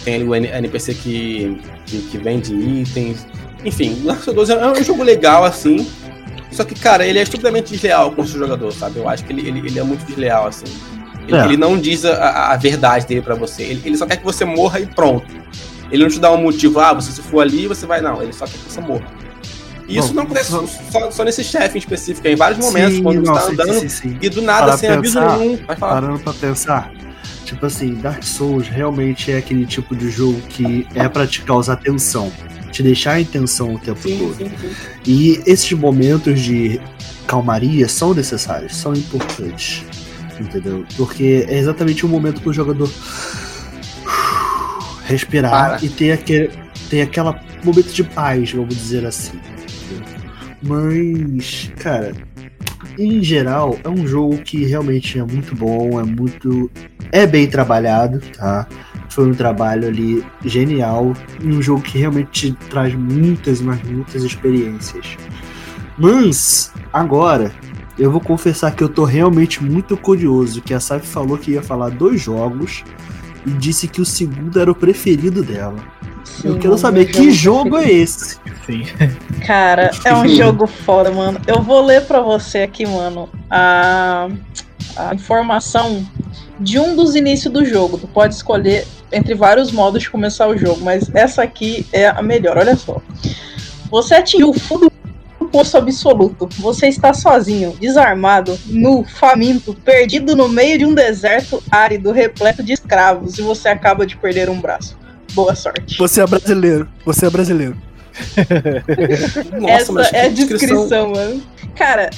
Tem 0.05 0.15
ali 0.15 0.25
o 0.25 0.33
NPC 0.37 0.95
que, 0.95 1.61
que, 1.85 1.99
que 2.03 2.17
vende 2.19 2.55
itens. 2.55 3.27
Enfim, 3.65 4.01
o 4.05 4.07
Dark 4.07 4.23
Souls 4.23 4.37
2 4.49 4.51
é 4.51 4.67
um 4.69 4.85
jogo 4.85 5.03
legal, 5.03 5.43
assim. 5.45 5.85
Só 6.53 6.63
que, 6.63 6.77
cara, 6.77 7.05
ele 7.05 7.19
é 7.19 7.23
estupidamente 7.23 7.73
desleal 7.73 8.13
com 8.13 8.23
o 8.23 8.27
seu 8.27 8.39
jogador, 8.39 8.71
sabe? 8.73 8.99
Eu 9.01 9.09
acho 9.09 9.25
que 9.25 9.33
ele, 9.33 9.49
ele, 9.49 9.59
ele 9.67 9.81
é 9.81 9.83
muito 9.83 10.05
desleal, 10.07 10.47
assim. 10.47 10.67
Ele, 11.27 11.37
É. 11.37 11.45
ele 11.45 11.57
não 11.57 11.77
diz 11.77 12.05
a, 12.05 12.53
a- 12.53 12.57
verdade 12.57 13.05
dele 13.05 13.23
pra 13.23 13.35
você. 13.35 13.65
Ele, 13.65 13.83
ele 13.85 13.97
só 13.97 14.07
quer 14.07 14.19
que 14.19 14.25
você 14.25 14.45
morra 14.45 14.79
e 14.79 14.87
pronto. 14.87 15.27
Ele 15.91 16.05
não 16.05 16.11
te 16.11 16.21
dá 16.21 16.31
um 16.31 16.37
motivo, 16.41 16.79
ah, 16.79 16.93
você 16.93 17.11
se 17.11 17.21
for 17.21 17.41
ali, 17.41 17.67
você 17.67 17.85
vai. 17.85 18.01
Não, 18.01 18.23
ele 18.23 18.33
só 18.33 18.47
quer 18.47 18.53
que 18.59 18.71
você 18.73 18.81
morra. 18.81 19.07
E 19.95 19.99
isso 19.99 20.09
Bom, 20.09 20.15
não 20.15 20.23
acontece 20.25 20.51
só- 20.51 20.67
só, 20.67 21.11
só 21.11 21.25
nesse 21.25 21.45
chefe 21.45 21.77
em 21.77 21.79
específico, 21.79 22.27
é 22.27 22.33
em 22.33 22.37
vários 22.37 22.59
momentos, 22.59 22.97
Sim, 22.97 23.03
quando 23.03 23.21
você 23.21 23.27
não, 23.27 23.35
tá 23.35 23.41
sim, 23.43 23.53
andando 23.53 23.91
sim, 23.91 24.19
e 24.21 24.29
do 24.29 24.43
nada, 24.43 24.67
Para 24.67 24.77
sem 24.79 24.91
aviso 24.91 25.21
pensar, 25.21 25.39
nenhum, 25.39 25.57
vai 25.67 25.77
falar. 25.77 25.93
Parando 26.01 26.19
pra 26.19 26.33
pensar, 26.33 26.93
tipo 27.45 27.65
assim, 27.67 27.95
Dark 27.95 28.23
Souls 28.25 28.69
realmente 28.69 29.31
é 29.31 29.39
aquele 29.39 29.67
tipo 29.67 29.95
de 29.95 30.11
jogo 30.11 30.41
que 30.49 30.87
é 30.95 31.09
pra 31.09 31.27
te 31.27 31.43
causar 31.43 31.77
tensão, 31.77 32.33
te 32.73 32.83
deixar 32.83 33.21
em 33.21 33.25
tensão 33.25 33.75
o 33.75 33.79
tempo 33.79 34.01
Sim, 34.03 34.19
todo. 34.19 34.37
sim, 34.37 34.51
sim. 34.61 34.71
E 35.07 35.41
esses 35.47 35.71
momentos 35.73 36.41
de 36.41 36.81
calmaria 37.27 37.89
são 37.89 38.13
necessários, 38.13 38.75
são 38.77 38.93
importantes. 38.95 39.85
Entendeu? 40.41 40.85
Porque 40.97 41.47
é 41.49 41.59
exatamente 41.59 42.05
o 42.05 42.09
momento 42.09 42.41
que 42.41 42.49
o 42.49 42.53
jogador 42.53 42.91
respirar 45.07 45.79
Para. 45.79 45.85
e 45.85 45.89
ter 45.89 46.13
aquele, 46.13 46.51
ter 46.91 47.03
aquela 47.03 47.41
momento 47.63 47.93
de 47.93 48.03
paz, 48.05 48.51
vamos 48.53 48.75
dizer 48.75 49.07
assim. 49.07 49.39
Mas, 50.67 51.71
cara, 51.79 52.13
em 52.99 53.23
geral, 53.23 53.79
é 53.85 53.89
um 53.89 54.07
jogo 54.07 54.39
que 54.39 54.65
realmente 54.65 55.19
é 55.19 55.25
muito 55.25 55.55
bom, 55.55 56.01
é 56.01 56.05
muito. 56.05 56.71
É 57.13 57.27
bem 57.27 57.47
trabalhado, 57.47 58.21
tá? 58.37 58.67
Foi 59.09 59.29
um 59.29 59.35
trabalho 59.35 59.89
ali 59.89 60.25
genial. 60.45 61.13
Um 61.43 61.61
jogo 61.63 61.83
que 61.83 61.99
realmente 61.99 62.53
te 62.53 62.69
traz 62.69 62.95
muitas, 62.95 63.61
mas 63.61 63.83
muitas 63.83 64.23
experiências. 64.23 65.17
Mas, 65.99 66.73
agora, 66.93 67.53
eu 67.99 68.11
vou 68.11 68.21
confessar 68.21 68.75
que 68.75 68.83
eu 68.83 68.89
tô 68.89 69.05
realmente 69.05 69.63
muito 69.63 69.97
curioso. 69.97 70.63
Que 70.63 70.75
a 70.75 70.81
Saf 70.81 71.07
falou 71.07 71.39
que 71.39 71.53
ia 71.53 71.63
falar 71.63 71.91
dois 71.91 72.21
jogos 72.21 72.83
e 73.47 73.51
disse 73.51 73.89
que 73.89 74.01
o 74.01 74.05
segundo 74.05 74.61
era 74.61 74.71
o 74.71 74.75
preferido 74.75 75.43
dela. 75.43 75.77
eu 76.45 76.53
Sim, 76.53 76.59
quero 76.59 76.65
mano, 76.71 76.79
saber 76.79 77.07
que 77.07 77.31
jogo 77.31 77.77
é 77.77 77.91
esse. 77.91 78.39
Sim. 78.67 78.85
Cara, 79.47 79.91
é 80.05 80.15
um 80.15 80.29
jogo 80.29 80.67
foda, 80.67 81.11
mano. 81.11 81.41
Eu 81.47 81.63
vou 81.63 81.85
ler 81.85 82.03
pra 82.03 82.21
você 82.21 82.59
aqui, 82.59 82.87
mano, 82.87 83.29
a, 83.51 84.29
a 84.97 85.15
informação 85.15 86.07
de 86.59 86.79
um 86.79 86.97
dos 86.97 87.15
inícios 87.15 87.53
do 87.53 87.65
jogo. 87.65 87.99
Tu 87.99 88.07
pode 88.09 88.35
escolher 88.35 88.87
entre 89.13 89.35
vários 89.35 89.71
modos 89.71 90.03
de 90.03 90.11
começar 90.11 90.49
o 90.49 90.57
jogo, 90.57 90.81
mas 90.83 91.15
essa 91.15 91.43
aqui 91.43 91.87
é 91.93 92.09
a 92.09 92.23
melhor. 92.23 92.57
Olha 92.57 92.77
só. 92.77 93.01
Você 93.91 94.15
atingiu 94.15 94.51
o 94.51 94.55
fundo 94.55 94.87
do 94.87 94.94
poço 95.55 95.77
absoluto. 95.77 96.49
Você 96.59 96.89
está 96.89 97.15
sozinho, 97.15 97.77
desarmado, 97.81 98.59
nu, 98.67 99.05
faminto, 99.05 99.73
perdido 99.73 100.35
no 100.35 100.49
meio 100.49 100.77
de 100.77 100.85
um 100.85 100.93
deserto 100.93 101.63
árido, 101.71 102.11
repleto 102.11 102.61
de 102.61 102.73
escravos, 102.73 103.39
e 103.39 103.43
você 103.43 103.69
acaba 103.69 104.05
de 104.05 104.17
perder 104.17 104.51
um 104.51 104.61
braço. 104.61 104.99
Boa 105.33 105.55
sorte. 105.55 105.97
Você 105.97 106.21
é 106.21 106.27
brasileiro. 106.27 106.89
Você 107.05 107.27
é 107.27 107.31
brasileiro. 107.31 107.77
Nossa, 109.61 110.01
Essa 110.01 110.17
é 110.17 110.27
a 110.27 110.29
descrição, 110.29 110.77
descrição 110.77 111.11
mano. 111.13 111.43
Cara, 111.77 112.11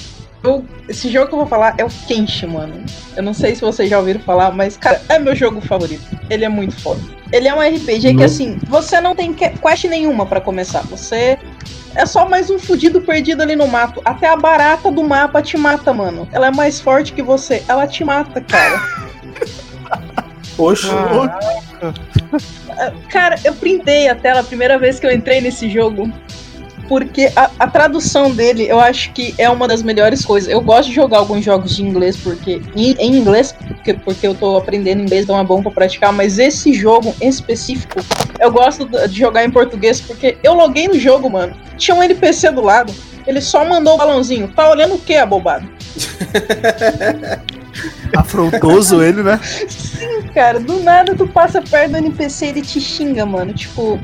eu, 0.43 0.65
esse 0.89 1.07
jogo 1.11 1.27
que 1.27 1.33
eu 1.35 1.39
vou 1.39 1.47
falar 1.47 1.75
é 1.77 1.85
o 1.85 1.89
Kenshi, 2.07 2.47
mano. 2.47 2.83
Eu 3.15 3.21
não 3.21 3.35
sei 3.35 3.53
se 3.53 3.61
vocês 3.61 3.87
já 3.87 3.99
ouviram 3.99 4.19
falar, 4.21 4.51
mas, 4.51 4.77
cara, 4.77 4.99
é 5.09 5.19
meu 5.19 5.35
jogo 5.35 5.61
favorito. 5.61 6.03
Ele 6.27 6.43
é 6.43 6.49
muito 6.49 6.75
foda. 6.75 7.01
Ele 7.31 7.47
é 7.47 7.53
um 7.53 7.59
RPG 7.59 8.15
que, 8.15 8.23
assim, 8.23 8.57
você 8.67 8.99
não 8.99 9.15
tem 9.15 9.31
quest 9.31 9.83
nenhuma 9.83 10.25
para 10.25 10.41
começar. 10.41 10.81
Você 10.83 11.37
é 11.95 12.05
só 12.05 12.27
mais 12.27 12.49
um 12.49 12.59
fudido 12.59 13.01
perdido 13.01 13.41
ali 13.41 13.55
no 13.55 13.67
mato. 13.67 14.01
Até 14.05 14.27
a 14.27 14.35
barata 14.35 14.91
do 14.91 15.03
mapa 15.03 15.41
te 15.41 15.57
mata, 15.57 15.93
mano. 15.93 16.27
Ela 16.31 16.47
é 16.47 16.51
mais 16.51 16.79
forte 16.79 17.13
que 17.13 17.21
você. 17.21 17.63
Ela 17.67 17.87
te 17.87 18.03
mata, 18.03 18.41
cara. 18.41 18.81
Poxa. 20.55 20.89
Cara, 23.09 23.35
eu 23.43 23.53
printei 23.53 24.07
a 24.07 24.15
tela 24.15 24.41
a 24.41 24.43
primeira 24.43 24.77
vez 24.77 24.99
que 24.99 25.05
eu 25.05 25.11
entrei 25.11 25.41
nesse 25.41 25.69
jogo 25.69 26.11
porque 26.87 27.31
a, 27.35 27.49
a, 27.59 27.67
tradução 27.67 28.31
dele 28.31 28.67
eu 28.67 28.79
acho 28.79 29.11
que 29.11 29.35
é 29.37 29.49
uma 29.49 29.67
das 29.67 29.83
melhores 29.83 30.23
coisas. 30.23 30.49
Eu 30.49 30.61
gosto 30.61 30.89
de 30.89 30.95
jogar 30.95 31.19
alguns 31.19 31.43
jogos 31.43 31.75
de 31.75 31.83
inglês 31.83 32.17
porque 32.17 32.61
em, 32.75 33.17
inglês 33.17 33.51
porque, 33.51 33.93
porque 33.93 34.27
eu 34.27 34.33
tô 34.35 34.57
aprendendo 34.57 35.01
inglês, 35.01 35.23
então 35.23 35.39
é 35.39 35.43
bom 35.43 35.61
para 35.61 35.71
praticar. 35.71 36.13
Mas 36.13 36.39
esse 36.39 36.73
jogo 36.73 37.13
em 37.21 37.27
específico 37.27 37.99
eu 38.39 38.51
gosto 38.51 38.85
de 38.85 39.17
jogar 39.17 39.43
em 39.43 39.51
português 39.51 39.99
porque 40.01 40.37
eu 40.43 40.53
loguei 40.53 40.87
no 40.87 40.99
jogo, 40.99 41.29
mano. 41.29 41.55
Tinha 41.77 41.95
um 41.95 42.03
NPC 42.03 42.51
do 42.51 42.61
lado. 42.61 42.93
Ele 43.25 43.41
só 43.41 43.65
mandou 43.65 43.95
o 43.95 43.97
balãozinho. 43.97 44.47
Tá 44.47 44.69
olhando 44.69 44.95
o 44.95 44.99
que, 44.99 45.15
abobado? 45.15 45.67
Afrontoso 48.15 49.03
ele, 49.03 49.21
né? 49.21 49.39
Sim, 49.67 50.21
cara. 50.33 50.59
Do 50.59 50.79
nada 50.79 51.13
tu 51.15 51.27
passa 51.27 51.61
perto 51.61 51.91
do 51.91 51.97
NPC 51.97 52.45
e 52.45 52.49
ele 52.49 52.61
te 52.61 52.79
xinga, 52.79 53.25
mano. 53.25 53.53
Tipo, 53.53 53.99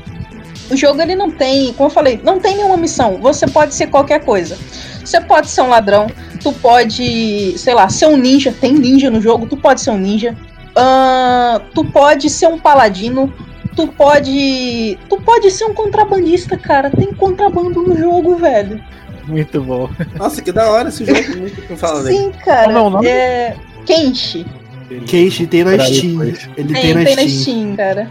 o 0.70 0.76
jogo 0.76 1.00
ele 1.02 1.14
não 1.14 1.30
tem, 1.30 1.72
como 1.74 1.88
eu 1.88 1.92
falei, 1.92 2.20
não 2.22 2.38
tem 2.40 2.56
nenhuma 2.56 2.76
missão. 2.76 3.18
Você 3.20 3.46
pode 3.46 3.74
ser 3.74 3.88
qualquer 3.88 4.24
coisa. 4.24 4.56
Você 5.04 5.20
pode 5.20 5.48
ser 5.48 5.60
um 5.60 5.68
ladrão, 5.68 6.06
tu 6.42 6.52
pode, 6.52 7.54
sei 7.58 7.74
lá, 7.74 7.88
ser 7.88 8.06
um 8.06 8.16
ninja. 8.16 8.52
Tem 8.52 8.72
ninja 8.72 9.10
no 9.10 9.20
jogo, 9.20 9.46
tu 9.46 9.56
pode 9.56 9.80
ser 9.80 9.90
um 9.90 9.98
ninja. 9.98 10.34
Uh, 10.70 11.60
tu 11.74 11.84
pode 11.84 12.30
ser 12.30 12.46
um 12.46 12.58
paladino. 12.58 13.32
Tu 13.76 13.86
pode. 13.88 14.98
Tu 15.08 15.20
pode 15.20 15.50
ser 15.50 15.64
um 15.64 15.74
contrabandista, 15.74 16.56
cara. 16.56 16.90
Tem 16.90 17.12
contrabando 17.12 17.82
no 17.82 17.96
jogo, 17.96 18.36
velho. 18.36 18.80
Muito 19.26 19.60
bom. 19.60 19.90
Nossa, 20.16 20.40
que 20.40 20.52
da 20.52 20.70
hora 20.70 20.88
esse 20.88 21.04
jogo. 21.04 21.38
Muito 21.38 21.60
fala 21.76 22.04
Sim, 22.04 22.30
cara. 22.44 22.66
Como 22.66 22.78
é 22.78 22.82
o 22.82 22.90
nome? 22.90 23.06
É. 23.06 23.56
Kenshi. 23.84 24.46
Kenshi 25.06 25.46
tem 25.46 25.64
na 25.64 25.78
Steam. 25.78 26.22
Ele 26.22 26.36
tem, 26.56 26.66
tem 26.66 26.94
na, 26.94 27.04
tem 27.04 27.14
Steam. 27.14 27.16
na 27.16 27.28
Steam, 27.28 27.76
cara. 27.76 28.10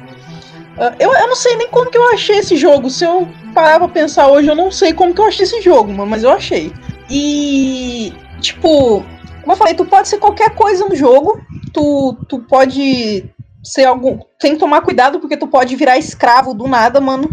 Ah, 0.77 0.95
eu, 0.99 1.11
eu 1.13 1.27
não 1.27 1.35
sei 1.35 1.55
nem 1.55 1.69
como 1.69 1.89
que 1.89 1.97
eu 1.97 2.11
achei 2.13 2.37
esse 2.37 2.55
jogo. 2.55 2.89
Se 2.89 3.05
eu 3.05 3.27
parar 3.53 3.79
pra 3.79 3.87
pensar 3.87 4.27
hoje, 4.27 4.47
eu 4.47 4.55
não 4.55 4.71
sei 4.71 4.93
como 4.93 5.13
que 5.13 5.21
eu 5.21 5.25
achei 5.25 5.43
esse 5.43 5.61
jogo, 5.61 5.91
mas 5.91 6.23
eu 6.23 6.31
achei. 6.31 6.71
E, 7.09 8.13
tipo, 8.39 9.03
como 9.41 9.51
eu 9.51 9.55
falei, 9.55 9.73
tu 9.73 9.85
pode 9.85 10.07
ser 10.07 10.17
qualquer 10.17 10.51
coisa 10.51 10.85
no 10.87 10.95
jogo. 10.95 11.39
Tu, 11.71 12.17
tu 12.27 12.39
pode 12.39 13.25
ser 13.63 13.85
algum. 13.85 14.19
Tem 14.39 14.53
que 14.53 14.59
tomar 14.59 14.81
cuidado, 14.81 15.19
porque 15.19 15.37
tu 15.37 15.47
pode 15.47 15.75
virar 15.75 15.97
escravo 15.97 16.53
do 16.53 16.67
nada, 16.67 16.99
mano. 16.99 17.29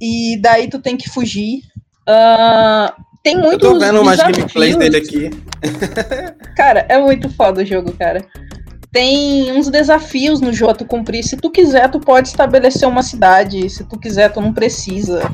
E 0.00 0.38
daí 0.40 0.68
tu 0.68 0.78
tem 0.78 0.96
que 0.96 1.10
fugir. 1.10 1.60
Uh, 2.08 2.92
tem 3.22 3.36
muitos. 3.36 3.68
Eu 3.68 3.74
tô 3.74 3.78
vendo 3.78 4.00
umas 4.00 4.18
gameplays 4.18 4.76
dele 4.76 4.96
aqui. 4.96 5.30
cara, 6.56 6.86
é 6.88 6.98
muito 6.98 7.28
foda 7.30 7.62
o 7.62 7.66
jogo, 7.66 7.92
cara 7.92 8.26
tem 8.92 9.50
uns 9.52 9.68
desafios 9.70 10.40
no 10.40 10.52
jogo 10.52 10.72
a 10.72 10.74
tu 10.74 10.84
cumprir. 10.84 11.24
Se 11.24 11.36
tu 11.36 11.50
quiser, 11.50 11.90
tu 11.90 11.98
pode 11.98 12.28
estabelecer 12.28 12.86
uma 12.86 13.02
cidade. 13.02 13.68
Se 13.70 13.84
tu 13.84 13.98
quiser, 13.98 14.30
tu 14.30 14.40
não 14.40 14.52
precisa. 14.52 15.32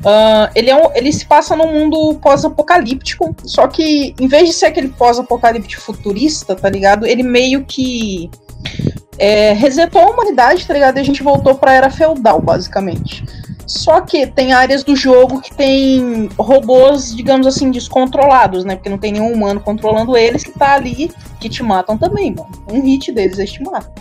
Uh, 0.00 0.48
ele, 0.54 0.70
é 0.70 0.76
um, 0.76 0.90
ele 0.94 1.12
se 1.12 1.26
passa 1.26 1.56
num 1.56 1.70
mundo 1.70 2.18
pós-apocalíptico, 2.22 3.36
só 3.44 3.66
que 3.66 4.14
em 4.18 4.28
vez 4.28 4.48
de 4.48 4.54
ser 4.54 4.66
aquele 4.66 4.88
pós-apocalíptico 4.88 5.82
futurista, 5.82 6.56
tá 6.56 6.70
ligado? 6.70 7.06
Ele 7.06 7.22
meio 7.22 7.66
que 7.66 8.30
é, 9.18 9.52
resetou 9.52 10.00
a 10.00 10.10
humanidade, 10.10 10.66
tá 10.66 10.72
ligado? 10.72 10.96
E 10.96 11.00
a 11.00 11.04
gente 11.04 11.22
voltou 11.22 11.54
pra 11.54 11.74
era 11.74 11.90
feudal, 11.90 12.40
basicamente. 12.40 13.24
Só 13.70 14.00
que 14.00 14.26
tem 14.26 14.52
áreas 14.52 14.82
do 14.82 14.96
jogo 14.96 15.40
que 15.40 15.54
tem 15.54 16.28
robôs, 16.36 17.14
digamos 17.14 17.46
assim, 17.46 17.70
descontrolados, 17.70 18.64
né? 18.64 18.74
Porque 18.74 18.88
não 18.88 18.98
tem 18.98 19.12
nenhum 19.12 19.32
humano 19.32 19.60
controlando 19.60 20.16
eles 20.16 20.42
que 20.42 20.50
tá 20.50 20.74
ali, 20.74 21.08
que 21.38 21.48
te 21.48 21.62
matam 21.62 21.96
também, 21.96 22.34
mano. 22.34 22.50
Um 22.68 22.82
hit 22.82 23.12
deles 23.12 23.38
eles 23.38 23.52
te 23.52 23.62
matam. 23.62 23.92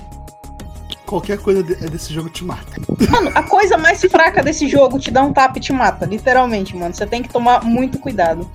Qualquer 1.06 1.38
coisa 1.38 1.62
desse 1.62 2.12
jogo 2.12 2.32
te 2.32 2.44
mata. 2.44 2.82
Mano, 3.12 3.32
a 3.36 3.44
coisa 3.44 3.78
mais 3.78 4.02
fraca 4.02 4.41
desse 4.41 4.68
jogo 4.68 4.98
te 4.98 5.12
dá 5.12 5.22
um 5.22 5.32
tap 5.32 5.56
e 5.56 5.60
te 5.60 5.72
mata, 5.72 6.04
literalmente, 6.04 6.76
mano. 6.76 6.96
Você 6.96 7.06
tem 7.06 7.22
que 7.22 7.30
tomar 7.30 7.64
muito 7.64 8.00
cuidado. 8.00 8.50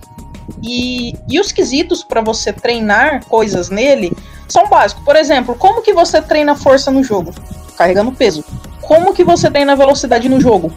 E, 0.64 1.14
e 1.28 1.38
os 1.38 1.52
quesitos 1.52 2.02
para 2.02 2.22
você 2.22 2.52
treinar 2.52 3.24
coisas 3.26 3.70
nele 3.70 4.12
são 4.48 4.68
básicos. 4.68 5.04
Por 5.04 5.14
exemplo, 5.14 5.54
como 5.54 5.80
que 5.80 5.92
você 5.92 6.20
treina 6.20 6.56
força 6.56 6.90
no 6.90 7.04
jogo? 7.04 7.32
Carregando 7.78 8.10
peso. 8.10 8.44
Como 8.80 9.14
que 9.14 9.22
você 9.22 9.48
treina 9.48 9.76
velocidade 9.76 10.28
no 10.28 10.40
jogo? 10.40 10.72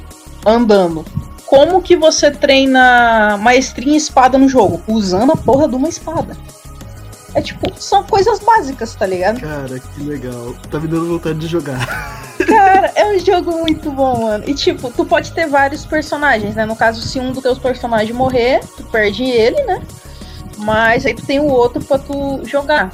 Andando. 0.47 1.05
Como 1.45 1.81
que 1.81 1.95
você 1.95 2.29
treina 2.29 3.37
maestria 3.37 3.93
em 3.93 3.95
espada 3.95 4.37
no 4.37 4.49
jogo? 4.49 4.81
Usando 4.87 5.31
a 5.31 5.37
porra 5.37 5.67
de 5.67 5.75
uma 5.75 5.87
espada. 5.87 6.35
É 7.33 7.41
tipo, 7.41 7.71
são 7.79 8.03
coisas 8.03 8.39
básicas, 8.39 8.95
tá 8.95 9.05
ligado? 9.05 9.39
Cara, 9.39 9.79
que 9.79 10.03
legal. 10.03 10.55
Tá 10.71 10.79
me 10.79 10.87
dando 10.87 11.07
vontade 11.07 11.39
de 11.39 11.47
jogar. 11.47 11.85
Cara, 12.45 12.91
é 12.95 13.05
um 13.05 13.19
jogo 13.19 13.51
muito 13.59 13.91
bom, 13.91 14.23
mano. 14.23 14.43
E 14.47 14.53
tipo, 14.53 14.91
tu 14.91 15.05
pode 15.05 15.31
ter 15.31 15.47
vários 15.47 15.85
personagens, 15.85 16.55
né? 16.55 16.65
No 16.65 16.75
caso, 16.75 17.01
se 17.01 17.19
um 17.19 17.31
dos 17.31 17.43
teus 17.43 17.59
personagens 17.59 18.15
morrer, 18.15 18.61
tu 18.75 18.83
perde 18.85 19.23
ele, 19.23 19.61
né? 19.63 19.81
Mas 20.57 21.05
aí 21.05 21.13
tu 21.13 21.25
tem 21.25 21.39
o 21.39 21.45
outro 21.45 21.83
pra 21.83 21.99
tu 21.99 22.41
jogar. 22.43 22.91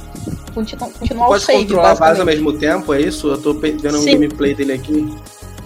Continu 0.54 0.90
continuar 0.90 1.26
tu 1.26 1.30
pode 1.30 1.42
o 1.42 1.46
save. 1.46 1.58
controlar 1.60 1.94
vários 1.94 2.20
ao 2.20 2.26
mesmo 2.26 2.52
tempo, 2.52 2.92
é 2.94 3.00
isso? 3.00 3.28
Eu 3.28 3.38
tô 3.38 3.54
vendo 3.54 3.98
um 3.98 4.04
gameplay 4.04 4.54
dele 4.54 4.72
aqui. 4.74 5.12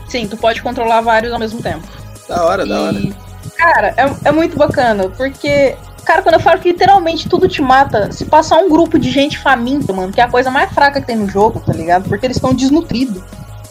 Sim, 0.09 0.26
tu 0.26 0.36
pode 0.36 0.62
controlar 0.62 1.01
vários 1.01 1.32
ao 1.32 1.39
mesmo 1.39 1.62
tempo. 1.62 1.86
Da 2.28 2.44
hora, 2.44 2.64
e, 2.64 2.68
da 2.68 2.80
hora. 2.80 3.01
Cara, 3.56 3.94
é, 3.97 4.28
é 4.28 4.32
muito 4.32 4.56
bacana, 4.56 5.09
porque 5.10 5.76
Cara, 6.09 6.22
quando 6.22 6.36
eu 6.36 6.40
falo 6.40 6.59
que 6.59 6.72
literalmente 6.72 7.28
tudo 7.28 7.47
te 7.47 7.60
mata, 7.60 8.10
se 8.10 8.24
passar 8.24 8.56
um 8.56 8.70
grupo 8.70 8.98
de 8.98 9.10
gente 9.10 9.36
faminta, 9.36 9.93
mano, 9.93 10.10
que 10.10 10.18
é 10.18 10.24
a 10.24 10.28
coisa 10.30 10.51
mais 10.51 10.72
fraca 10.72 11.02
que 11.02 11.06
tem 11.06 11.16
no 11.16 11.28
jogo, 11.28 11.60
tá 11.60 11.70
ligado? 11.74 12.09
Porque 12.09 12.24
eles 12.24 12.39
estão 12.39 12.55
desnutridos. 12.55 13.22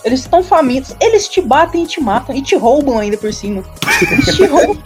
Eles 0.04 0.20
estão 0.20 0.44
famintos. 0.44 0.96
Eles 1.02 1.28
te 1.28 1.42
batem 1.42 1.84
e 1.84 1.88
te 1.88 2.00
matam. 2.00 2.36
E 2.36 2.44
te 2.44 2.56
roubam 2.56 3.00
ainda 3.00 3.18
por 3.18 3.34
cima. 3.34 3.64
Eles 4.12 4.36
te 4.36 4.46
roubam. 4.46 4.78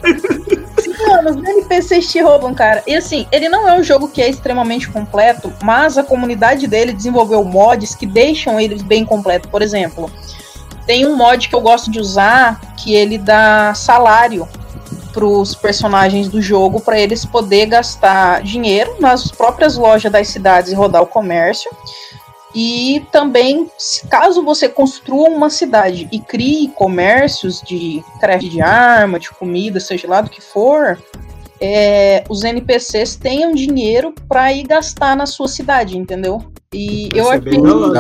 Sim, 0.82 0.94
mano, 1.06 1.32
os 1.32 1.50
NPCs 1.50 2.10
te 2.10 2.22
roubam, 2.22 2.54
cara. 2.54 2.82
E 2.88 2.96
assim, 2.96 3.28
ele 3.34 3.50
não 3.50 3.68
é 3.68 3.78
um 3.78 3.84
jogo 3.84 4.08
que 4.08 4.22
é 4.22 4.30
extremamente 4.30 4.90
completo, 4.90 5.52
mas 5.62 5.98
a 5.98 6.04
comunidade 6.04 6.68
dele 6.68 6.94
desenvolveu 6.94 7.44
mods 7.44 7.94
que 7.94 8.06
deixam 8.06 8.62
eles 8.62 8.82
bem 8.82 9.04
completos. 9.04 9.52
Por 9.52 9.62
exemplo, 9.62 10.10
tem 10.86 11.06
um 11.06 11.16
mod 11.16 11.48
que 11.48 11.56
eu 11.56 11.62
gosto 11.62 11.90
de 11.92 12.00
usar 12.00 12.60
que 12.78 12.94
ele 12.94 13.18
dá 13.18 13.74
salário 13.74 14.48
para 15.14 15.26
os 15.26 15.54
personagens 15.54 16.30
do 16.30 16.42
jogo 16.42 16.80
para 16.80 17.00
eles 17.00 17.26
poder 17.26 17.66
gastar 17.66 18.42
dinheiro 18.42 18.96
nas 19.00 19.30
próprias 19.30 19.76
lojas 19.76 20.12
das 20.12 20.30
cidades 20.30 20.72
e 20.72 20.76
rodar 20.76 21.02
o 21.02 21.08
comércio. 21.08 21.70
E 22.54 23.06
também, 23.12 23.70
caso 24.10 24.44
você 24.44 24.68
construa 24.68 25.30
uma 25.30 25.50
cidade 25.50 26.10
e 26.12 26.20
crie 26.20 26.70
comércios 26.70 27.62
de 27.62 28.04
craft 28.20 28.50
de 28.50 28.62
arma, 28.62 29.20
de 29.20 29.32
comida, 29.32 29.80
seja 29.80 30.08
lá 30.08 30.20
do 30.20 30.30
que 30.30 30.42
for, 30.42 31.02
é, 31.62 32.24
os 32.28 32.44
NPCs 32.44 33.16
tenham 33.16 33.54
dinheiro 33.54 34.16
para 34.28 34.52
ir 34.52 34.64
gastar 34.64 35.16
na 35.16 35.28
sua 35.28 35.48
cidade, 35.48 35.96
entendeu? 35.96 36.42
E 36.74 37.10
eu 37.14 37.32
é 37.32 37.36
achei 37.36 37.60
muito 37.60 37.94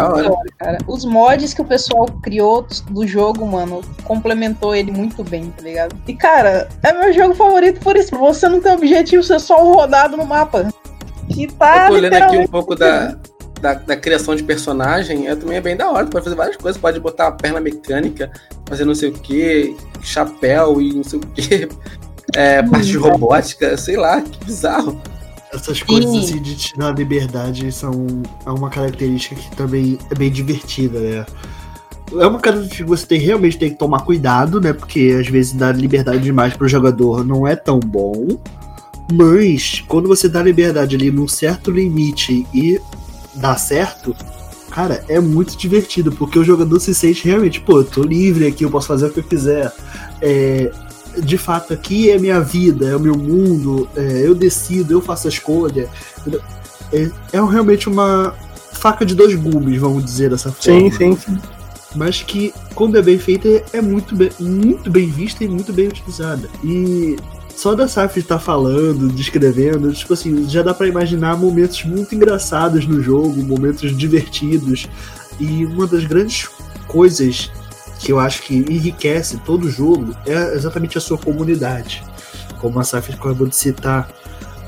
cara. 0.57 0.77
Os 0.87 1.05
mods 1.05 1.53
que 1.53 1.61
o 1.61 1.65
pessoal 1.65 2.07
criou 2.23 2.65
do 2.89 3.05
jogo, 3.05 3.45
mano, 3.45 3.81
complementou 4.03 4.73
ele 4.73 4.91
muito 4.91 5.23
bem, 5.23 5.51
tá 5.51 5.61
ligado? 5.61 5.95
E, 6.07 6.13
cara, 6.15 6.69
é 6.81 6.91
meu 6.93 7.13
jogo 7.13 7.35
favorito 7.35 7.81
por 7.81 7.95
isso. 7.95 8.17
Você 8.17 8.47
não 8.47 8.61
tem 8.61 8.71
objetivo, 8.71 9.21
você 9.21 9.35
é 9.35 9.39
só 9.39 9.63
um 9.63 9.73
rodado 9.73 10.17
no 10.17 10.25
mapa. 10.25 10.69
Que 11.29 11.47
tá. 11.47 11.83
Eu 11.83 11.87
tô 11.89 11.93
olhando 11.95 12.13
aqui 12.13 12.37
um 12.37 12.47
pouco 12.47 12.73
da, 12.73 13.17
da, 13.59 13.73
da, 13.73 13.95
criação 13.97 14.35
de 14.35 14.43
personagem, 14.43 15.27
é, 15.27 15.35
também 15.35 15.57
é 15.57 15.61
bem 15.61 15.75
da 15.75 15.91
hora. 15.91 16.05
Tu 16.05 16.11
pode 16.11 16.23
fazer 16.23 16.35
várias 16.35 16.57
coisas, 16.57 16.81
pode 16.81 16.99
botar 16.99 17.27
a 17.27 17.31
perna 17.31 17.59
mecânica, 17.59 18.31
fazer 18.67 18.85
não 18.85 18.95
sei 18.95 19.09
o 19.09 19.13
que, 19.13 19.75
chapéu 20.01 20.81
e 20.81 20.93
não 20.93 21.03
sei 21.03 21.19
o 21.19 21.21
que, 21.21 21.67
é, 22.35 22.63
parte 22.63 22.87
de 22.87 22.97
robótica, 22.97 23.77
sei 23.77 23.97
lá, 23.97 24.21
que 24.21 24.45
bizarro. 24.45 25.01
Essas 25.53 25.83
coisas 25.83 26.15
assim 26.15 26.41
de 26.41 26.55
te 26.55 26.77
dar 26.77 26.95
liberdade 26.97 27.71
são 27.71 28.05
é 28.45 28.49
uma 28.49 28.69
característica 28.69 29.35
que 29.35 29.53
também 29.55 29.99
é 30.09 30.15
bem 30.15 30.31
divertida, 30.31 30.99
né? 30.99 31.25
é 32.19 32.27
uma 32.27 32.39
característica 32.39 32.83
que 32.83 32.89
você 32.89 33.05
tem, 33.05 33.19
realmente 33.19 33.57
tem 33.57 33.69
que 33.69 33.77
tomar 33.77 33.99
cuidado, 34.01 34.59
né? 34.59 34.73
Porque 34.73 35.15
às 35.19 35.27
vezes 35.27 35.53
dar 35.53 35.75
liberdade 35.75 36.19
demais 36.19 36.53
pro 36.55 36.67
jogador 36.67 37.25
não 37.25 37.47
é 37.47 37.55
tão 37.55 37.79
bom. 37.79 38.39
Mas 39.11 39.83
quando 39.87 40.07
você 40.07 40.27
dá 40.27 40.41
liberdade 40.41 40.95
ali 40.95 41.11
num 41.11 41.27
certo 41.27 41.71
limite 41.71 42.45
e 42.53 42.79
dá 43.35 43.55
certo, 43.55 44.15
cara, 44.69 45.03
é 45.07 45.19
muito 45.19 45.57
divertido, 45.57 46.11
porque 46.11 46.39
o 46.39 46.43
jogador 46.43 46.79
se 46.79 46.93
sente 46.95 47.25
realmente, 47.27 47.59
pô, 47.59 47.79
eu 47.79 47.85
tô 47.85 48.03
livre 48.03 48.47
aqui, 48.47 48.63
eu 48.63 48.71
posso 48.71 48.87
fazer 48.87 49.07
o 49.07 49.09
que 49.11 49.19
eu 49.19 49.23
quiser. 49.23 49.71
É, 50.21 50.71
de 51.17 51.37
fato, 51.37 51.73
aqui 51.73 52.09
é 52.09 52.17
minha 52.17 52.39
vida, 52.39 52.87
é 52.87 52.95
o 52.95 52.99
meu 52.99 53.15
mundo, 53.15 53.87
é, 53.95 54.25
eu 54.25 54.33
decido, 54.35 54.93
eu 54.93 55.01
faço 55.01 55.27
a 55.27 55.29
escolha. 55.29 55.89
É, 56.93 57.09
é 57.33 57.41
realmente 57.41 57.89
uma 57.89 58.35
faca 58.73 59.05
de 59.05 59.15
dois 59.15 59.35
gumes, 59.35 59.79
vamos 59.79 60.03
dizer 60.03 60.29
dessa 60.29 60.51
forma. 60.51 60.89
Sim, 60.89 60.91
sim, 60.91 61.15
sim. 61.15 61.37
Mas 61.95 62.21
que, 62.21 62.53
quando 62.73 62.97
é 62.97 63.01
bem 63.01 63.19
feita, 63.19 63.63
é 63.73 63.81
muito 63.81 64.15
bem, 64.15 64.29
muito 64.39 64.89
bem 64.89 65.09
vista 65.09 65.43
e 65.43 65.47
muito 65.47 65.73
bem 65.73 65.87
utilizada. 65.87 66.49
E 66.63 67.17
só 67.55 67.75
da 67.75 67.87
Saf 67.87 68.17
estar 68.17 68.39
falando, 68.39 69.09
descrevendo, 69.09 69.91
tipo 69.93 70.13
assim, 70.13 70.49
já 70.49 70.63
dá 70.63 70.73
para 70.73 70.87
imaginar 70.87 71.37
momentos 71.37 71.83
muito 71.83 72.15
engraçados 72.15 72.87
no 72.87 73.01
jogo, 73.01 73.43
momentos 73.43 73.95
divertidos. 73.95 74.87
E 75.39 75.65
uma 75.65 75.85
das 75.85 76.05
grandes 76.05 76.49
coisas 76.87 77.51
que 78.01 78.11
eu 78.11 78.19
acho 78.19 78.41
que 78.41 78.55
enriquece 78.55 79.37
todo 79.37 79.69
jogo 79.69 80.15
é 80.25 80.55
exatamente 80.55 80.97
a 80.97 81.01
sua 81.01 81.17
comunidade. 81.17 82.03
Como 82.59 82.79
a 82.79 82.83
Saf 82.83 83.13
acabou 83.13 83.47
de 83.47 83.55
citar, 83.55 84.09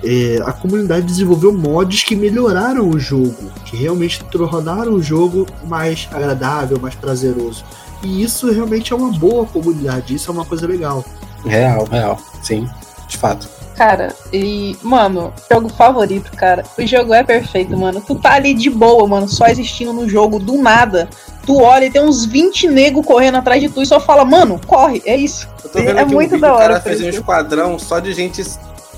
é, 0.04 0.40
a 0.46 0.52
comunidade 0.52 1.06
desenvolveu 1.06 1.52
mods 1.52 2.04
que 2.04 2.16
melhoraram 2.16 2.88
o 2.90 3.00
jogo, 3.00 3.52
que 3.66 3.76
realmente 3.76 4.24
tornaram 4.26 4.94
o 4.94 5.02
jogo 5.02 5.48
mais 5.66 6.08
agradável, 6.12 6.80
mais 6.80 6.94
prazeroso. 6.94 7.64
E 8.04 8.22
isso 8.22 8.52
realmente 8.52 8.94
é 8.94 8.96
uma 8.96 9.12
boa 9.12 9.46
comunidade, 9.46 10.14
isso 10.14 10.30
é 10.30 10.34
uma 10.34 10.46
coisa 10.46 10.68
legal. 10.68 11.04
Real, 11.46 11.86
real, 11.86 12.20
sim, 12.42 12.70
de 13.08 13.18
fato. 13.18 13.50
Cara, 13.76 14.16
e, 14.32 14.78
mano, 14.84 15.34
jogo 15.52 15.68
favorito, 15.68 16.32
cara. 16.34 16.64
O 16.78 16.86
jogo 16.86 17.14
é 17.14 17.24
perfeito, 17.24 17.76
mano. 17.76 18.02
Tu 18.02 18.16
tá 18.16 18.34
ali 18.34 18.54
de 18.54 18.70
boa, 18.70 19.08
mano, 19.08 19.28
só 19.28 19.48
existindo 19.48 19.92
no 19.92 20.08
jogo, 20.08 20.38
do 20.38 20.58
nada. 20.58 21.10
Tu 21.46 21.60
olha 21.60 21.86
e 21.86 21.90
tem 21.92 22.02
uns 22.02 22.26
20 22.26 22.68
nego 22.68 23.04
correndo 23.04 23.38
atrás 23.38 23.60
de 23.62 23.70
tu 23.70 23.82
e 23.82 23.86
só 23.86 24.00
fala, 24.00 24.24
mano, 24.24 24.62
corre, 24.66 25.02
é 25.06 25.16
isso. 25.16 25.50
Eu 25.64 25.70
tô 25.72 25.80
vendo 25.80 25.98
é 25.98 26.02
aqui 26.04 26.14
muito 26.14 26.30
um 26.30 26.36
vídeo, 26.36 26.42
da 26.42 26.54
hora. 26.54 26.64
O 26.64 26.68
cara 26.68 26.82
fez 26.82 27.02
um 27.02 27.10
esquadrão 27.10 27.80
só 27.80 28.00
de 28.00 28.14
gente 28.14 28.44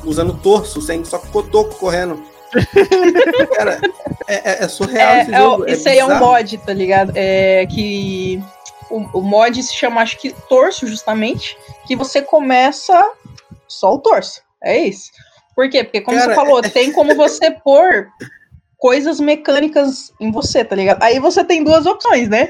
usando 0.03 0.33
torso, 0.33 0.81
sem 0.81 1.03
só 1.05 1.17
cotoco 1.19 1.75
correndo. 1.75 2.21
cara, 3.55 3.81
é, 4.27 4.35
é, 4.35 4.63
é 4.63 4.67
surreal 4.67 5.09
É, 5.09 5.21
esse 5.21 5.33
é, 5.33 5.37
jogo. 5.37 5.69
isso 5.69 5.87
é 5.87 5.91
aí 5.91 5.99
é 5.99 6.05
um 6.05 6.19
mod, 6.19 6.57
tá 6.59 6.73
ligado? 6.73 7.11
É 7.15 7.65
que 7.65 8.43
o, 8.89 9.19
o 9.19 9.21
mod 9.21 9.61
se 9.63 9.73
chama, 9.73 10.01
acho 10.01 10.17
que 10.17 10.31
torso, 10.47 10.85
justamente, 10.85 11.57
que 11.87 11.95
você 11.95 12.21
começa 12.21 13.09
só 13.67 13.93
o 13.93 13.99
torso. 13.99 14.44
É 14.65 14.77
isso. 14.79 15.11
Por 15.55 15.69
quê? 15.69 15.83
Porque, 15.83 16.01
como 16.01 16.17
Cara, 16.17 16.31
você 16.31 16.35
falou, 16.35 16.61
tem 16.61 16.91
como 16.91 17.15
você 17.15 17.51
pôr 17.51 18.07
coisas 18.77 19.19
mecânicas 19.19 20.11
em 20.19 20.31
você, 20.31 20.63
tá 20.65 20.75
ligado? 20.75 21.01
Aí 21.01 21.19
você 21.19 21.43
tem 21.43 21.63
duas 21.63 21.85
opções, 21.85 22.27
né? 22.27 22.49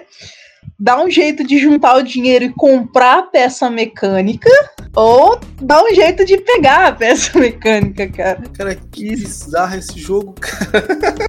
Dá 0.80 1.02
um 1.02 1.10
jeito 1.10 1.44
de 1.44 1.60
juntar 1.60 1.96
o 1.96 2.04
dinheiro 2.04 2.46
e 2.46 2.54
comprar 2.54 3.20
a 3.20 3.24
peça 3.24 3.70
mecânica, 3.70 4.50
ou 4.96 5.40
dá 5.62 5.84
um 5.84 5.94
jeito 5.94 6.26
de 6.26 6.38
pegar 6.38 6.88
a 6.88 6.92
peça 6.92 7.38
mecânica, 7.40 8.10
cara. 8.10 8.44
Cara, 8.58 8.76
que 8.76 9.16
bizarro 9.16 9.78
esse 9.78 10.00
jogo, 10.00 10.34
cara. 10.34 11.28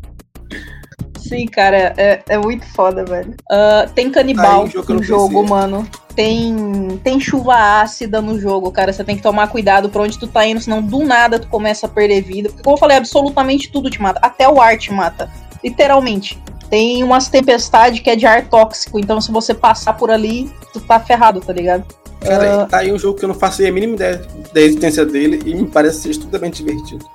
Sim, 1.28 1.46
cara, 1.46 1.94
é, 1.96 2.22
é 2.28 2.38
muito 2.38 2.66
foda, 2.72 3.04
velho. 3.04 3.34
Ah, 3.50 3.86
tem 3.94 4.10
canibal 4.10 4.64
Aí, 4.64 4.70
jogo 4.70 4.94
no 4.94 5.02
jogo, 5.02 5.48
mano. 5.48 5.86
Tem, 6.14 6.98
tem 7.04 7.20
chuva 7.20 7.80
ácida 7.80 8.22
no 8.22 8.38
jogo, 8.40 8.70
cara. 8.70 8.92
Você 8.92 9.04
tem 9.04 9.16
que 9.16 9.22
tomar 9.22 9.48
cuidado 9.48 9.88
pra 9.88 10.02
onde 10.02 10.18
tu 10.18 10.26
tá 10.26 10.46
indo, 10.46 10.60
senão 10.60 10.82
do 10.82 11.04
nada 11.04 11.38
tu 11.38 11.48
começa 11.48 11.86
a 11.86 11.88
perder 11.88 12.22
vida. 12.22 12.48
Porque, 12.48 12.62
como 12.62 12.76
eu 12.76 12.80
falei, 12.80 12.96
absolutamente 12.96 13.70
tudo 13.70 13.90
te 13.90 14.00
mata. 14.00 14.20
Até 14.22 14.48
o 14.48 14.60
ar 14.60 14.78
te 14.78 14.92
mata. 14.92 15.30
Literalmente. 15.62 16.42
Tem 16.70 17.04
umas 17.04 17.28
tempestades 17.28 18.00
que 18.00 18.10
é 18.10 18.16
de 18.16 18.26
ar 18.26 18.48
tóxico, 18.48 18.98
então 18.98 19.20
se 19.20 19.30
você 19.30 19.54
passar 19.54 19.92
por 19.92 20.10
ali, 20.10 20.50
tu 20.72 20.80
tá 20.80 20.98
ferrado, 20.98 21.40
tá 21.40 21.52
ligado? 21.52 21.84
Cara, 22.20 22.66
tá 22.66 22.78
aí 22.78 22.92
um 22.92 22.98
jogo 22.98 23.18
que 23.18 23.24
eu 23.24 23.28
não 23.28 23.36
faço 23.36 23.64
a 23.64 23.70
mínima 23.70 23.94
ideia 23.94 24.20
da 24.52 24.60
existência 24.60 25.06
dele 25.06 25.40
e 25.44 25.54
me 25.54 25.68
parece 25.68 26.00
ser 26.00 26.10
estupidamente 26.10 26.64
divertido. 26.64 27.08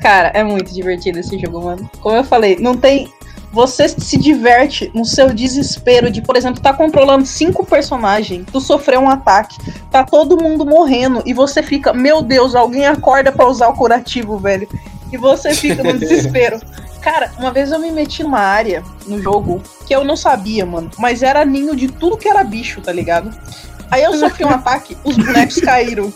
Cara, 0.00 0.28
é 0.28 0.42
muito 0.44 0.72
divertido 0.72 1.18
esse 1.18 1.38
jogo, 1.38 1.60
mano. 1.60 1.90
Como 2.00 2.16
eu 2.16 2.24
falei, 2.24 2.56
não 2.58 2.76
tem. 2.76 3.12
Você 3.52 3.88
se 3.88 4.18
diverte 4.18 4.90
no 4.94 5.04
seu 5.04 5.32
desespero 5.32 6.10
de, 6.10 6.20
por 6.20 6.36
exemplo, 6.36 6.60
tá 6.60 6.72
controlando 6.72 7.24
cinco 7.24 7.64
personagens, 7.64 8.46
tu 8.52 8.60
sofreu 8.60 9.00
um 9.00 9.08
ataque, 9.08 9.56
tá 9.90 10.04
todo 10.04 10.42
mundo 10.42 10.66
morrendo 10.66 11.22
e 11.24 11.32
você 11.32 11.62
fica, 11.62 11.92
meu 11.92 12.20
Deus, 12.20 12.54
alguém 12.54 12.86
acorda 12.86 13.32
pra 13.32 13.48
usar 13.48 13.68
o 13.68 13.74
curativo, 13.74 14.38
velho. 14.38 14.68
E 15.10 15.16
você 15.16 15.54
fica 15.54 15.82
no 15.82 15.96
desespero. 15.98 16.60
Cara, 17.00 17.32
uma 17.38 17.50
vez 17.50 17.72
eu 17.72 17.78
me 17.78 17.90
meti 17.90 18.22
numa 18.22 18.40
área 18.40 18.82
no 19.06 19.20
jogo 19.22 19.62
que 19.86 19.94
eu 19.94 20.04
não 20.04 20.16
sabia, 20.16 20.66
mano, 20.66 20.90
mas 20.98 21.22
era 21.22 21.44
ninho 21.44 21.74
de 21.74 21.88
tudo 21.88 22.18
que 22.18 22.28
era 22.28 22.44
bicho, 22.44 22.80
tá 22.82 22.92
ligado? 22.92 23.34
Aí 23.90 24.02
eu 24.02 24.14
sofri 24.18 24.44
um 24.44 24.50
ataque, 24.52 24.96
os 25.04 25.16
bonecos 25.16 25.60
caíram. 25.60 26.12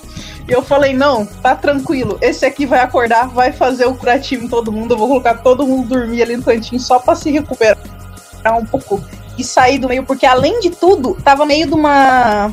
E 0.49 0.53
eu 0.53 0.63
falei, 0.63 0.93
não, 0.93 1.25
tá 1.25 1.55
tranquilo. 1.55 2.19
Esse 2.21 2.45
aqui 2.45 2.67
vai 2.67 2.81
acordar, 2.81 3.29
vai 3.29 3.53
fazer 3.53 3.87
o 3.87 3.95
curativo 3.95 4.45
em 4.45 4.49
todo 4.49 4.73
mundo. 4.73 4.95
Eu 4.95 4.99
vou 4.99 5.09
colocar 5.09 5.35
todo 5.37 5.67
mundo 5.67 5.89
dormir 5.89 6.23
ali 6.23 6.37
no 6.37 6.43
cantinho 6.43 6.81
só 6.81 6.99
pra 6.99 7.15
se 7.15 7.31
recuperar 7.31 7.79
um 8.59 8.67
pouco. 8.67 9.03
E 9.39 9.43
sair 9.43 9.79
do 9.79 9.89
meio, 9.89 10.05
porque 10.05 10.27
além 10.27 10.61
de 10.61 10.69
tudo, 10.69 11.17
tava 11.25 11.47
meio 11.47 11.67
de 11.67 11.73
uma. 11.73 12.53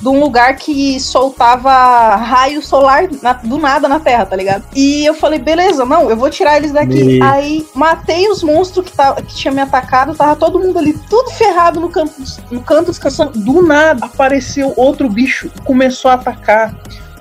De 0.00 0.08
um 0.08 0.20
lugar 0.20 0.54
que 0.56 1.00
soltava 1.00 2.14
raio 2.14 2.62
solar 2.62 3.08
na- 3.20 3.32
do 3.32 3.58
nada 3.58 3.88
na 3.88 3.98
Terra, 3.98 4.24
tá 4.26 4.36
ligado? 4.36 4.64
E 4.74 5.04
eu 5.04 5.14
falei, 5.14 5.40
beleza, 5.40 5.84
não, 5.84 6.08
eu 6.08 6.16
vou 6.16 6.30
tirar 6.30 6.56
eles 6.56 6.70
daqui. 6.70 7.02
Me- 7.02 7.22
Aí 7.22 7.66
matei 7.74 8.28
os 8.28 8.42
monstros 8.42 8.86
que, 8.86 8.92
tava, 8.96 9.20
que 9.22 9.34
tinha 9.34 9.52
me 9.52 9.60
atacado, 9.60 10.14
tava 10.14 10.36
todo 10.36 10.60
mundo 10.60 10.78
ali, 10.78 10.92
tudo 11.10 11.30
ferrado 11.32 11.80
no 11.80 11.90
canto, 11.90 12.12
no 12.50 12.60
canto 12.62 12.90
descansando. 12.92 13.38
Do 13.40 13.60
nada 13.60 14.06
apareceu 14.06 14.72
outro 14.76 15.08
bicho, 15.08 15.50
começou 15.64 16.10
a 16.10 16.14
atacar. 16.14 16.74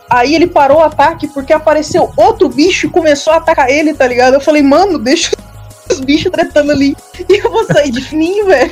Aí 0.10 0.36
ele 0.36 0.48
parou 0.48 0.78
o 0.78 0.84
ataque 0.84 1.28
porque 1.28 1.52
apareceu 1.52 2.14
outro 2.16 2.48
bicho 2.48 2.86
e 2.86 2.90
começou 2.90 3.34
a 3.34 3.38
atacar 3.38 3.70
ele, 3.70 3.94
tá 3.94 4.08
ligado? 4.08 4.36
Eu 4.36 4.42
falei, 4.42 4.62
mano, 4.62 4.98
deixa 5.00 5.32
os 5.92 6.00
bichos 6.00 6.32
tretando 6.32 6.72
ali. 6.72 6.96
E 7.28 7.40
eu 7.44 7.52
vou 7.52 7.66
sair 7.66 7.92
de 7.92 8.02
fininho, 8.02 8.46
velho. 8.46 8.72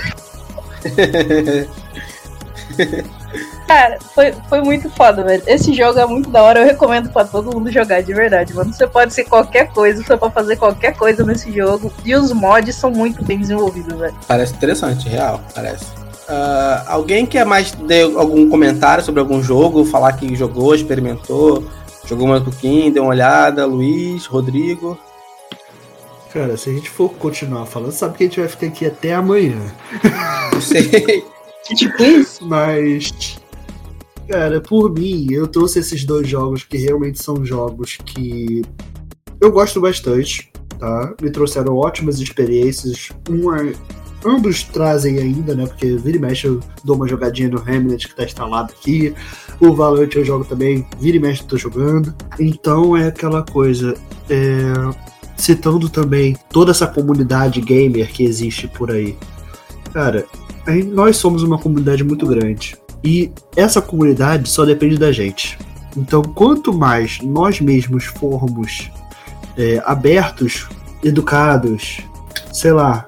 Cara, 3.67 3.97
foi, 4.13 4.33
foi 4.47 4.61
muito 4.61 4.89
foda, 4.89 5.23
velho. 5.23 5.43
Esse 5.47 5.73
jogo 5.73 5.99
é 5.99 6.05
muito 6.05 6.29
da 6.29 6.43
hora, 6.43 6.59
eu 6.59 6.65
recomendo 6.65 7.09
pra 7.09 7.25
todo 7.25 7.53
mundo 7.53 7.71
jogar, 7.71 8.01
de 8.01 8.13
verdade, 8.13 8.53
mano. 8.53 8.71
Você 8.71 8.85
pode 8.85 9.13
ser 9.13 9.25
qualquer 9.25 9.71
coisa, 9.71 10.03
você 10.03 10.15
pode 10.15 10.33
fazer 10.33 10.55
qualquer 10.55 10.95
coisa 10.95 11.23
nesse 11.23 11.51
jogo. 11.51 11.91
E 12.03 12.15
os 12.15 12.31
mods 12.31 12.75
são 12.75 12.91
muito 12.91 13.23
bem 13.23 13.39
desenvolvidos, 13.39 13.97
velho. 13.97 14.15
Parece 14.27 14.53
interessante, 14.53 15.09
real, 15.09 15.41
parece. 15.53 15.85
Ah, 16.27 16.85
alguém 16.87 17.25
quer 17.25 17.45
mais 17.45 17.71
dar 17.71 18.03
algum 18.17 18.49
comentário 18.49 19.03
sobre 19.03 19.19
algum 19.19 19.41
jogo? 19.41 19.85
Falar 19.85 20.13
que 20.13 20.35
jogou, 20.35 20.73
experimentou, 20.73 21.63
jogou 22.05 22.27
mais 22.27 22.41
um 22.41 22.45
pouquinho, 22.45 22.93
deu 22.93 23.03
uma 23.03 23.11
olhada? 23.11 23.65
Luiz, 23.65 24.25
Rodrigo. 24.25 24.97
Cara, 26.33 26.57
se 26.57 26.69
a 26.69 26.73
gente 26.73 26.89
for 26.89 27.09
continuar 27.13 27.65
falando, 27.65 27.91
sabe 27.91 28.17
que 28.17 28.23
a 28.23 28.27
gente 28.27 28.39
vai 28.39 28.49
ficar 28.49 28.67
aqui 28.67 28.85
até 28.85 29.13
amanhã. 29.13 29.55
Não 30.51 30.59
sei. 30.59 31.23
Tipo 31.73 32.03
isso? 32.03 32.45
Mas, 32.45 33.39
cara, 34.27 34.61
por 34.61 34.91
mim, 34.91 35.27
eu 35.31 35.47
trouxe 35.47 35.79
esses 35.79 36.03
dois 36.03 36.27
jogos 36.27 36.63
que 36.63 36.77
realmente 36.77 37.21
são 37.21 37.43
jogos 37.43 37.97
que 38.05 38.61
eu 39.41 39.51
gosto 39.51 39.81
bastante, 39.81 40.51
tá? 40.79 41.13
Me 41.21 41.29
trouxeram 41.29 41.75
ótimas 41.75 42.19
experiências. 42.19 43.09
Uma, 43.29 43.73
ambos 44.23 44.63
trazem 44.63 45.17
ainda, 45.19 45.55
né? 45.55 45.65
Porque 45.65 45.95
vira 45.95 46.17
e 46.17 46.19
mexe 46.19 46.47
eu 46.47 46.59
dou 46.83 46.95
uma 46.95 47.07
jogadinha 47.07 47.49
no 47.49 47.59
Hamlet 47.59 48.07
que 48.07 48.15
tá 48.15 48.23
instalado 48.23 48.73
aqui. 48.73 49.13
O 49.59 49.73
Valorant 49.73 50.13
eu 50.15 50.25
jogo 50.25 50.45
também, 50.45 50.85
vira 50.99 51.17
e 51.17 51.19
mexe 51.19 51.41
eu 51.41 51.47
tô 51.47 51.57
jogando. 51.57 52.13
Então 52.39 52.95
é 52.95 53.07
aquela 53.07 53.43
coisa. 53.43 53.95
É, 54.29 54.73
citando 55.37 55.89
também 55.89 56.37
toda 56.49 56.71
essa 56.71 56.87
comunidade 56.87 57.59
gamer 57.61 58.11
que 58.11 58.23
existe 58.23 58.67
por 58.67 58.91
aí. 58.91 59.17
Cara, 59.93 60.25
nós 60.83 61.17
somos 61.17 61.43
uma 61.43 61.57
comunidade 61.57 62.03
muito 62.03 62.25
grande. 62.25 62.75
E 63.03 63.31
essa 63.55 63.81
comunidade 63.81 64.49
só 64.49 64.65
depende 64.65 64.97
da 64.97 65.11
gente. 65.11 65.57
Então, 65.95 66.21
quanto 66.21 66.73
mais 66.73 67.19
nós 67.21 67.61
mesmos 67.61 68.05
formos 68.05 68.89
é, 69.57 69.81
abertos, 69.85 70.67
educados, 71.03 71.99
sei 72.51 72.73
lá, 72.73 73.07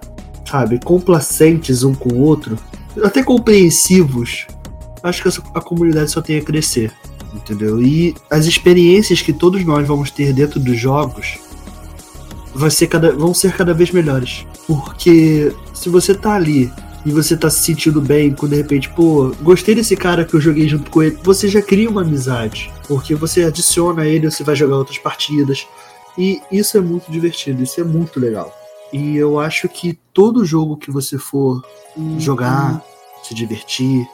sabe, 0.50 0.80
complacentes 0.84 1.84
um 1.84 1.94
com 1.94 2.14
o 2.14 2.22
outro, 2.22 2.58
até 3.04 3.24
compreensivos, 3.24 4.46
acho 5.04 5.24
que 5.24 5.42
a 5.54 5.62
comunidade 5.62 6.12
só 6.12 6.22
tem 6.22 6.38
a 6.38 6.42
crescer. 6.42 6.92
Entendeu? 7.34 7.82
E 7.82 8.16
as 8.30 8.46
experiências 8.46 9.22
que 9.22 9.34
todos 9.34 9.64
nós 9.66 9.86
vamos 9.88 10.10
ter 10.10 10.34
dentro 10.34 10.60
dos 10.60 10.80
jogos 10.80 11.38
vai 12.56 12.72
ser 12.72 12.88
cada, 12.88 13.12
vão 13.12 13.34
ser 13.34 13.54
cada 13.54 13.74
vez 13.74 13.92
melhores. 13.92 14.46
Porque 14.66 15.54
se 15.74 15.90
você 15.90 16.16
tá 16.16 16.34
ali 16.34 16.72
e 17.08 17.12
você 17.12 17.38
tá 17.38 17.50
se 17.50 17.64
sentindo 17.64 18.02
bem, 18.02 18.34
quando 18.34 18.52
de 18.52 18.58
repente, 18.58 18.90
pô, 18.90 19.34
gostei 19.42 19.74
desse 19.74 19.96
cara 19.96 20.26
que 20.26 20.34
eu 20.34 20.42
joguei 20.42 20.68
junto 20.68 20.92
com 20.92 21.02
ele, 21.02 21.18
você 21.24 21.48
já 21.48 21.62
cria 21.62 21.90
uma 21.90 22.02
amizade, 22.02 22.70
porque 22.86 23.16
você 23.16 23.46
adiciona 23.46 24.06
ele, 24.06 24.30
você 24.30 24.44
vai 24.44 24.58
jogar 24.58 24.76
outras 24.76 24.98
partidas, 24.98 25.66
e 26.18 26.42
isso 26.52 26.78
é 26.78 26.82
muito 26.82 27.10
divertido, 27.10 27.64
isso 27.64 27.80
é 27.80 27.84
muito 27.86 28.20
legal. 28.20 28.54
E 28.92 29.16
eu 29.16 29.40
acho 29.40 29.70
que 29.70 29.98
todo 30.14 30.44
jogo 30.44 30.76
que 30.76 30.92
você 30.92 31.18
for 31.18 31.64
uhum. 31.96 32.20
jogar, 32.20 32.84
se 33.24 33.34
divertir, 33.34 34.06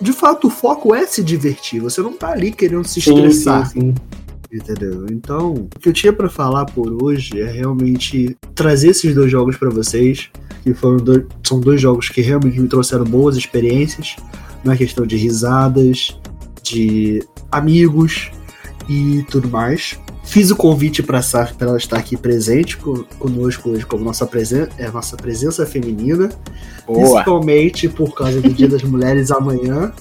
de 0.00 0.12
fato 0.14 0.46
o 0.46 0.50
foco 0.50 0.94
é 0.94 1.06
se 1.06 1.22
divertir, 1.22 1.80
você 1.80 2.00
não 2.00 2.14
tá 2.14 2.30
ali 2.30 2.50
querendo 2.50 2.86
se 2.88 2.98
estressar. 2.98 3.66
Sim, 3.66 3.80
sim, 3.80 3.94
sim. 3.94 4.56
Entendeu? 4.56 5.06
Então, 5.10 5.52
o 5.52 5.78
que 5.78 5.88
eu 5.88 5.92
tinha 5.92 6.14
para 6.14 6.30
falar 6.30 6.64
por 6.64 7.02
hoje 7.02 7.38
é 7.38 7.50
realmente 7.50 8.36
trazer 8.54 8.88
esses 8.88 9.14
dois 9.14 9.30
jogos 9.30 9.56
para 9.58 9.68
vocês, 9.68 10.30
que 10.62 10.72
foram 10.74 10.98
dois, 10.98 11.24
são 11.46 11.60
dois 11.60 11.80
jogos 11.80 12.08
que 12.08 12.20
realmente 12.20 12.60
me 12.60 12.68
trouxeram 12.68 13.04
boas 13.04 13.36
experiências, 13.36 14.16
na 14.64 14.76
questão 14.76 15.06
de 15.06 15.16
risadas, 15.16 16.18
de 16.62 17.22
amigos 17.50 18.30
e 18.88 19.24
tudo 19.30 19.48
mais. 19.48 19.98
Fiz 20.24 20.50
o 20.50 20.56
convite 20.56 21.02
para 21.02 21.20
ela 21.60 21.76
estar 21.76 21.98
aqui 21.98 22.16
presente 22.16 22.76
conosco 23.18 23.70
hoje 23.70 23.84
como 23.84 24.04
nossa, 24.04 24.24
presen 24.24 24.68
é, 24.78 24.88
nossa 24.88 25.16
presença 25.16 25.66
feminina, 25.66 26.30
Boa. 26.86 27.00
principalmente 27.00 27.88
por 27.88 28.14
causa 28.14 28.40
do 28.40 28.50
Dia 28.50 28.68
das 28.70 28.84
Mulheres 28.84 29.32
amanhã, 29.32 29.92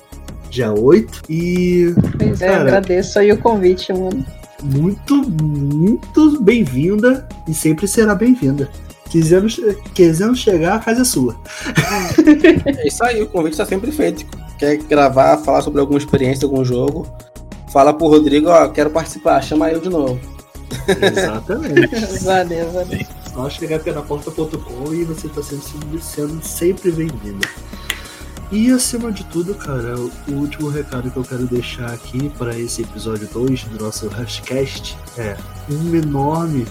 dia 0.50 0.72
8. 0.72 1.24
E. 1.28 1.94
Pois 2.18 2.40
é, 2.40 2.48
cara, 2.48 2.62
agradeço 2.62 3.18
aí 3.18 3.32
o 3.32 3.38
convite, 3.38 3.92
mano 3.92 4.24
muito, 4.64 5.16
muito 5.16 6.42
bem-vinda 6.42 7.28
e 7.48 7.54
sempre 7.54 7.88
será 7.88 8.16
bem-vinda. 8.16 8.70
Quisemos, 9.12 9.60
quisemos 9.94 10.40
chegar, 10.40 10.76
a 10.76 10.80
casa 10.80 11.02
é 11.02 11.04
sua. 11.04 11.36
É 12.66 12.88
isso 12.88 13.04
aí, 13.04 13.22
o 13.22 13.28
convite 13.28 13.52
está 13.52 13.66
sempre 13.66 13.92
feito. 13.92 14.26
Quer 14.58 14.78
gravar, 14.78 15.38
falar 15.40 15.62
sobre 15.62 15.82
alguma 15.82 16.00
experiência, 16.00 16.46
algum 16.46 16.64
jogo, 16.64 17.06
fala 17.74 17.94
pro 17.94 18.08
Rodrigo, 18.08 18.48
ó, 18.48 18.70
quero 18.70 18.90
participar, 18.90 19.42
chama 19.42 19.70
eu 19.70 19.82
de 19.82 19.90
novo. 19.90 20.18
Exatamente. 20.88 21.94
valeu, 22.24 22.72
valeu. 22.72 23.06
Só 23.34 23.50
chegar 23.50 23.80
pela 23.80 24.02
porta.com 24.02 24.94
e 24.94 25.04
você 25.04 25.28
está 25.28 25.44
sendo, 25.44 26.02
sendo 26.02 26.42
sempre 26.42 26.90
bem-vinda. 26.92 27.46
E 28.50 28.72
acima 28.72 29.12
de 29.12 29.26
tudo, 29.26 29.56
cara, 29.56 29.96
o 29.98 30.34
último 30.36 30.70
recado 30.70 31.12
que 31.12 31.18
eu 31.18 31.24
quero 31.24 31.48
deixar 31.48 31.92
aqui 31.92 32.30
para 32.38 32.58
esse 32.58 32.82
episódio 32.82 33.28
2 33.28 33.66
do 33.66 33.84
nosso 33.84 34.08
Hashcast 34.08 34.98
é 35.18 35.36
um 35.70 35.96
enorme 35.96 36.66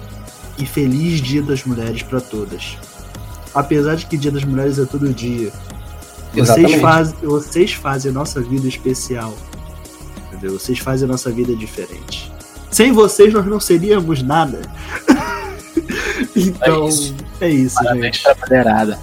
e 0.61 0.66
feliz 0.66 1.20
Dia 1.20 1.43
das 1.43 1.65
Mulheres 1.65 2.03
para 2.03 2.20
todas. 2.20 2.77
Apesar 3.55 3.97
de 3.97 4.07
que 4.07 4.16
Dia 4.16 4.31
das 4.31 4.45
Mulheres 4.45 4.78
é 4.78 4.85
todo 4.85 5.12
dia, 5.12 5.51
vocês, 6.32 6.74
faz, 6.74 7.12
vocês 7.23 7.73
fazem 7.73 8.11
a 8.11 8.15
nossa 8.15 8.41
vida 8.41 8.69
especial. 8.69 9.35
Entendeu? 10.28 10.59
Vocês 10.59 10.78
fazem 10.78 11.09
a 11.09 11.11
nossa 11.11 11.31
vida 11.31 11.55
diferente. 11.55 12.31
Sem 12.70 12.93
vocês 12.93 13.32
nós 13.32 13.45
não 13.47 13.59
seríamos 13.59 14.23
nada. 14.23 14.61
então, 16.37 16.85
é 16.85 16.89
isso, 16.89 17.15
é 17.41 17.49
isso 17.49 17.74
Parabéns 17.74 18.16
gente. 18.16 18.23
Pra 18.23 18.37
mulherada. 18.47 18.99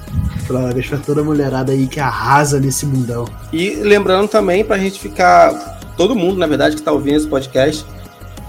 Parabéns 0.47 0.87
pra 0.87 0.97
toda 0.99 1.21
a 1.21 1.23
mulherada 1.23 1.73
aí 1.73 1.87
que 1.87 1.99
arrasa 1.99 2.59
nesse 2.59 2.85
mundão. 2.85 3.25
E 3.51 3.71
lembrando 3.75 4.29
também, 4.29 4.63
pra 4.63 4.77
gente 4.77 4.99
ficar. 4.99 5.77
Todo 5.97 6.15
mundo, 6.15 6.37
na 6.37 6.47
verdade, 6.47 6.75
que 6.75 6.81
tá 6.81 6.91
ouvindo 6.91 7.17
esse 7.17 7.27
podcast, 7.27 7.83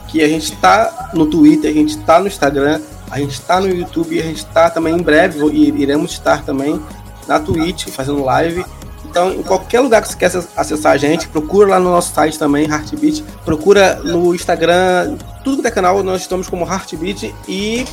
que 0.09 0.23
a 0.23 0.29
gente 0.29 0.55
tá 0.57 1.11
no 1.15 1.27
Twitter, 1.27 1.71
a 1.71 1.75
gente 1.75 1.99
tá 1.99 2.21
no 2.21 2.27
Instagram, 2.27 2.81
a 3.11 3.19
gente 3.19 3.41
tá 3.41 3.61
no 3.61 3.69
YouTube, 3.69 4.19
a 4.19 4.23
gente 4.23 4.45
tá 4.47 4.71
também 4.71 4.95
em 4.95 5.03
breve, 5.03 5.45
e 5.53 5.69
iremos 5.81 6.13
estar 6.13 6.45
também 6.45 6.81
na 7.27 7.39
Twitch, 7.39 7.89
fazendo 7.89 8.25
live. 8.25 8.65
Então, 9.05 9.33
em 9.33 9.43
qualquer 9.43 9.81
lugar 9.81 10.03
que 10.03 10.09
você 10.09 10.17
quer 10.17 10.31
acessar 10.57 10.93
a 10.93 10.97
gente, 10.97 11.29
procura 11.29 11.71
lá 11.71 11.81
no 11.81 11.91
nosso 11.91 12.13
site 12.13 12.39
também, 12.39 12.69
Heartbeat. 12.69 13.25
Procura 13.45 13.97
no 14.05 14.35
Instagram, 14.35 15.17
tudo 15.43 15.63
que 15.63 15.69
é 15.69 15.71
canal, 15.71 16.03
nós 16.03 16.21
estamos 16.23 16.49
como 16.49 16.67
Heartbeat. 16.67 17.35
E 17.47 17.87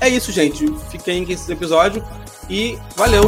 é 0.00 0.08
isso, 0.08 0.32
gente. 0.32 0.72
Fiquem 0.90 1.24
com 1.26 1.32
esse 1.32 1.52
episódio 1.52 2.02
e 2.48 2.78
valeu! 2.96 3.22